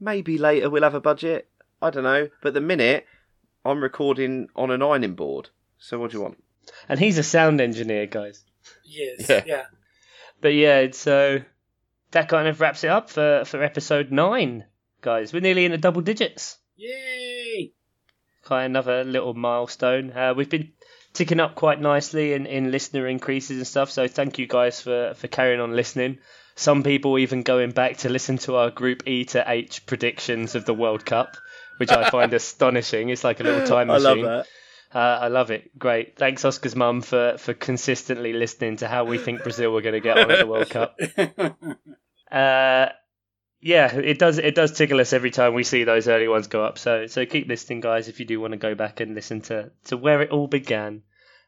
Maybe 0.00 0.38
later 0.38 0.70
we'll 0.70 0.82
have 0.82 0.94
a 0.94 1.00
budget. 1.00 1.48
I 1.80 1.90
don't 1.90 2.02
know. 2.02 2.28
But 2.42 2.54
the 2.54 2.60
minute, 2.60 3.06
I'm 3.64 3.82
recording 3.82 4.48
on 4.56 4.70
an 4.70 4.82
ironing 4.82 5.14
board. 5.14 5.50
So, 5.78 5.98
what 5.98 6.10
do 6.10 6.18
you 6.18 6.22
want? 6.22 6.42
And 6.88 6.98
he's 6.98 7.18
a 7.18 7.22
sound 7.22 7.60
engineer, 7.60 8.06
guys. 8.06 8.42
Yes. 8.84 9.28
Yeah. 9.28 9.42
Yeah. 9.46 9.64
But 10.40 10.54
yeah, 10.54 10.88
so 10.92 11.40
that 12.10 12.28
kind 12.28 12.48
of 12.48 12.60
wraps 12.60 12.84
it 12.84 12.88
up 12.88 13.10
for, 13.10 13.44
for 13.44 13.62
episode 13.62 14.10
nine, 14.10 14.64
guys. 15.00 15.32
We're 15.32 15.40
nearly 15.40 15.64
in 15.64 15.72
the 15.72 15.78
double 15.78 16.02
digits. 16.02 16.58
Yay! 16.76 17.23
Kind 18.44 18.76
of 18.76 18.88
another 18.88 19.10
little 19.10 19.34
milestone. 19.34 20.12
Uh, 20.12 20.34
we've 20.34 20.50
been 20.50 20.72
ticking 21.12 21.40
up 21.40 21.54
quite 21.54 21.80
nicely 21.80 22.34
in, 22.34 22.46
in 22.46 22.70
listener 22.70 23.06
increases 23.06 23.56
and 23.56 23.66
stuff. 23.66 23.90
So 23.90 24.08
thank 24.08 24.38
you 24.38 24.46
guys 24.46 24.80
for, 24.80 25.14
for 25.14 25.28
carrying 25.28 25.60
on 25.60 25.74
listening. 25.74 26.18
Some 26.56 26.82
people 26.82 27.18
even 27.18 27.42
going 27.42 27.70
back 27.72 27.98
to 27.98 28.08
listen 28.08 28.38
to 28.38 28.56
our 28.56 28.70
Group 28.70 29.04
E 29.06 29.24
to 29.26 29.44
H 29.46 29.86
predictions 29.86 30.54
of 30.54 30.64
the 30.64 30.74
World 30.74 31.04
Cup, 31.04 31.36
which 31.78 31.90
I 31.90 32.10
find 32.10 32.32
astonishing. 32.34 33.08
It's 33.08 33.24
like 33.24 33.40
a 33.40 33.44
little 33.44 33.66
time 33.66 33.88
machine. 33.88 34.06
I 34.06 34.10
love 34.10 34.22
that. 34.22 34.46
Uh, 34.96 35.18
I 35.22 35.28
love 35.28 35.50
it. 35.50 35.76
Great. 35.76 36.16
Thanks, 36.16 36.44
Oscar's 36.44 36.76
mum, 36.76 37.02
for, 37.02 37.36
for 37.38 37.52
consistently 37.52 38.32
listening 38.32 38.76
to 38.76 38.86
how 38.86 39.04
we 39.04 39.18
think 39.18 39.42
Brazil 39.42 39.72
were 39.72 39.80
going 39.80 39.94
to 39.94 40.00
get 40.00 40.16
on 40.18 40.30
at 40.30 40.38
the 40.38 40.46
World 40.46 40.70
Cup. 40.70 40.98
Uh, 42.32 42.88
yeah, 43.64 43.94
it 43.94 44.18
does. 44.18 44.36
It 44.36 44.54
does 44.54 44.72
tickle 44.72 45.00
us 45.00 45.14
every 45.14 45.30
time 45.30 45.54
we 45.54 45.64
see 45.64 45.84
those 45.84 46.06
early 46.06 46.28
ones 46.28 46.48
go 46.48 46.62
up. 46.62 46.78
So 46.78 47.06
so 47.06 47.24
keep 47.24 47.48
listening, 47.48 47.80
guys, 47.80 48.08
if 48.08 48.20
you 48.20 48.26
do 48.26 48.38
want 48.38 48.52
to 48.52 48.58
go 48.58 48.74
back 48.74 49.00
and 49.00 49.14
listen 49.14 49.40
to 49.42 49.70
to 49.86 49.96
where 49.96 50.20
it 50.20 50.30
all 50.30 50.46
began. 50.46 51.02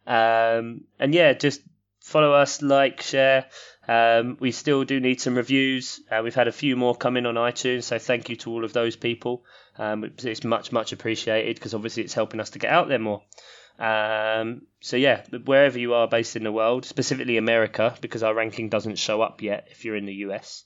Um, 0.07 0.85
and 0.99 1.13
yeah, 1.15 1.35
just 1.35 1.61
follow 2.01 2.33
us, 2.33 2.63
like, 2.63 3.03
share. 3.03 3.47
Um, 3.87 4.37
we 4.41 4.51
still 4.53 4.85
do 4.85 4.99
need 4.99 5.21
some 5.21 5.35
reviews. 5.37 6.01
Uh, 6.11 6.21
we've 6.25 6.35
had 6.35 6.49
a 6.49 6.53
few 6.53 6.75
more 6.77 6.97
come 6.97 7.17
in 7.19 7.27
on 7.27 7.35
iTunes, 7.35 7.83
so 7.83 7.99
thank 7.99 8.31
you 8.31 8.37
to 8.37 8.51
all 8.51 8.65
of 8.65 8.73
those 8.73 8.97
people. 8.97 9.45
Um, 9.79 10.05
it's- 10.05 10.25
it's 10.25 10.45
much 10.45 10.73
much 10.73 10.93
appreciated 10.93 11.57
because 11.57 11.75
obviously 11.75 12.03
it's 12.05 12.15
helping 12.15 12.41
us 12.41 12.51
to 12.51 12.59
get 12.59 12.71
out 12.73 12.89
there 12.89 12.99
more. 12.99 13.23
Um, 13.79 14.63
so 14.81 14.97
yeah, 14.97 15.23
wherever 15.45 15.79
you 15.79 15.95
are 15.95 16.09
based 16.09 16.37
in 16.37 16.45
the 16.45 16.53
world, 16.53 16.85
specifically 16.87 17.37
America, 17.37 17.95
because 18.01 18.23
our 18.23 18.35
ranking 18.35 18.69
doesn't 18.69 18.97
show 18.99 19.21
up 19.21 19.43
yet 19.43 19.69
if 19.71 19.85
you're 19.85 19.97
in 19.97 20.07
the 20.07 20.15
US. 20.27 20.65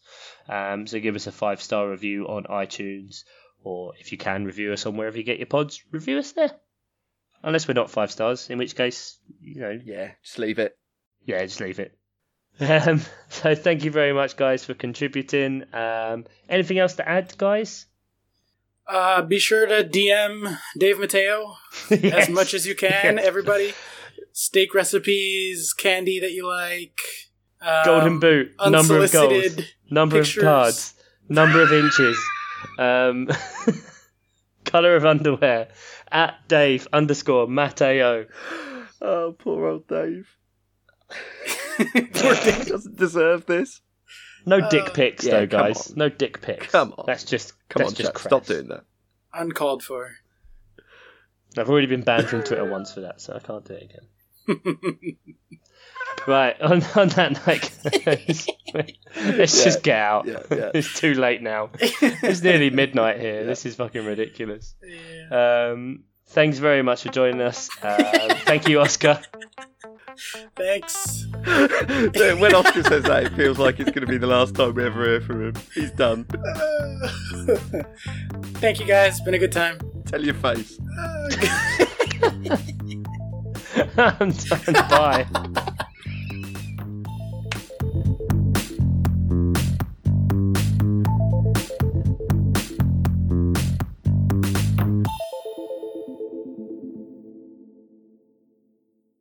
Um, 0.48 0.86
so 0.86 1.00
give 1.00 1.16
us 1.16 1.26
a 1.26 1.32
five 1.32 1.60
star 1.60 1.88
review 1.88 2.26
on 2.28 2.44
iTunes, 2.44 3.24
or 3.62 3.94
if 3.98 4.12
you 4.12 4.18
can 4.18 4.44
review 4.44 4.72
us 4.72 4.86
on 4.86 4.96
wherever 4.96 5.18
you 5.18 5.24
get 5.24 5.38
your 5.38 5.46
pods, 5.46 5.82
review 5.90 6.18
us 6.18 6.32
there. 6.32 6.52
Unless 7.42 7.66
we're 7.66 7.74
not 7.74 7.90
five 7.90 8.10
stars, 8.10 8.50
in 8.50 8.58
which 8.58 8.76
case, 8.76 9.18
you 9.40 9.60
know, 9.60 9.78
Yeah, 9.84 10.12
just 10.22 10.38
leave 10.38 10.58
it. 10.58 10.76
yeah, 11.24 11.42
just 11.44 11.60
leave 11.60 11.78
it. 11.80 11.96
Um, 12.60 13.00
so 13.30 13.54
thank 13.54 13.84
you 13.84 13.90
very 13.90 14.12
much, 14.12 14.36
guys, 14.36 14.64
for 14.64 14.74
contributing. 14.74 15.64
Um, 15.72 16.26
anything 16.48 16.78
else 16.78 16.94
to 16.96 17.08
add, 17.08 17.36
guys? 17.38 17.86
Uh, 18.90 19.22
be 19.22 19.38
sure 19.38 19.66
to 19.66 19.84
DM 19.84 20.58
Dave 20.76 20.98
Matteo 20.98 21.54
Yes. 21.90 22.28
as 22.28 22.28
much 22.28 22.54
as 22.54 22.66
you 22.66 22.74
can, 22.74 23.18
everybody. 23.18 23.72
Steak 24.32 24.74
recipes, 24.74 25.72
candy 25.72 26.18
that 26.20 26.32
you 26.32 26.46
like. 26.48 27.00
Um, 27.62 27.84
Golden 27.84 28.18
boot, 28.20 28.52
number 28.66 28.98
of 29.04 29.12
goals, 29.12 29.58
number 29.90 30.16
pictures. 30.18 30.42
of 30.42 30.42
cards, 30.42 30.94
number 31.28 31.62
of 31.62 31.72
inches, 31.72 32.18
um, 32.78 33.28
color 34.64 34.96
of 34.96 35.04
underwear. 35.04 35.68
At 36.10 36.34
Dave 36.48 36.88
underscore 36.92 37.46
Matteo. 37.46 38.26
Oh, 39.02 39.32
poor 39.38 39.66
old 39.66 39.88
Dave. 39.88 40.28
Poor 41.78 42.34
Dave. 42.34 42.66
doesn't 42.66 42.96
deserve 42.98 43.46
this. 43.46 43.80
No 44.50 44.58
Uh, 44.58 44.68
dick 44.68 44.92
pics 44.94 45.24
yeah, 45.24 45.32
though, 45.40 45.46
come 45.46 45.60
guys. 45.68 45.90
on. 45.92 45.96
No 45.96 46.08
dick 46.08 46.42
pics. 46.42 46.72
Come 46.72 46.92
on. 46.98 47.04
That's 47.06 47.24
just 47.24 47.52
Come 47.68 47.80
that's 47.80 47.92
on, 47.92 47.96
just 47.96 48.10
chat. 48.14 48.18
Stop 48.18 48.44
crass. 48.44 48.48
doing 48.48 48.68
that. 48.68 48.84
Uncalled 49.32 49.82
for. 49.82 50.10
I've 51.56 51.68
already 51.70 51.86
been 51.86 52.02
banned 52.02 52.28
from 52.28 52.42
Twitter 52.42 52.64
once 52.68 52.92
for 52.92 53.00
that, 53.02 53.20
so 53.20 53.34
I 53.34 53.38
can't 53.38 53.64
do 53.64 53.74
it 53.74 53.90
again. 54.48 55.16
Right, 56.26 56.60
on, 56.60 56.82
on 56.96 57.08
that 57.10 57.46
night, 57.46 57.70
guys, 58.04 58.46
let's 58.74 59.58
Yeah, 59.58 59.64
just 59.64 59.82
get 59.82 59.98
out. 59.98 60.26
yeah, 60.26 60.42
yeah. 60.50 60.70
it's 60.74 60.98
too 60.98 61.14
late 61.14 61.42
now. 61.42 61.70
It's 61.80 62.42
nearly 62.42 62.70
midnight 62.70 63.20
here. 63.20 63.44
This 63.44 63.64
is 63.66 63.76
fucking 63.76 64.04
ridiculous. 64.04 64.74
Yeah. 64.84 65.70
Um, 65.72 66.04
thanks 66.26 66.58
very 66.58 66.82
much 66.82 67.02
for 67.02 67.08
joining 67.10 67.40
us. 67.40 67.70
Um, 67.82 68.04
thank 68.44 68.68
you, 68.68 68.80
Oscar. 68.80 69.20
Thanks. 70.56 71.26
when 71.44 72.54
Oscar 72.54 72.82
says 72.82 73.04
that, 73.04 73.24
it 73.24 73.32
feels 73.34 73.58
like 73.58 73.80
it's 73.80 73.90
going 73.90 74.02
to 74.02 74.06
be 74.06 74.18
the 74.18 74.26
last 74.26 74.54
time 74.54 74.74
we 74.74 74.84
ever 74.84 75.04
hear 75.04 75.20
from 75.20 75.48
him. 75.48 75.54
He's 75.74 75.90
done. 75.92 76.24
Thank 78.54 78.80
you 78.80 78.86
guys. 78.86 79.16
It's 79.16 79.24
Been 79.24 79.34
a 79.34 79.38
good 79.38 79.52
time. 79.52 79.78
Tell 80.06 80.24
your 80.24 80.34
face. 80.34 80.78
I'm 83.96 84.30
done. 84.30 84.74
Bye. 84.88 85.26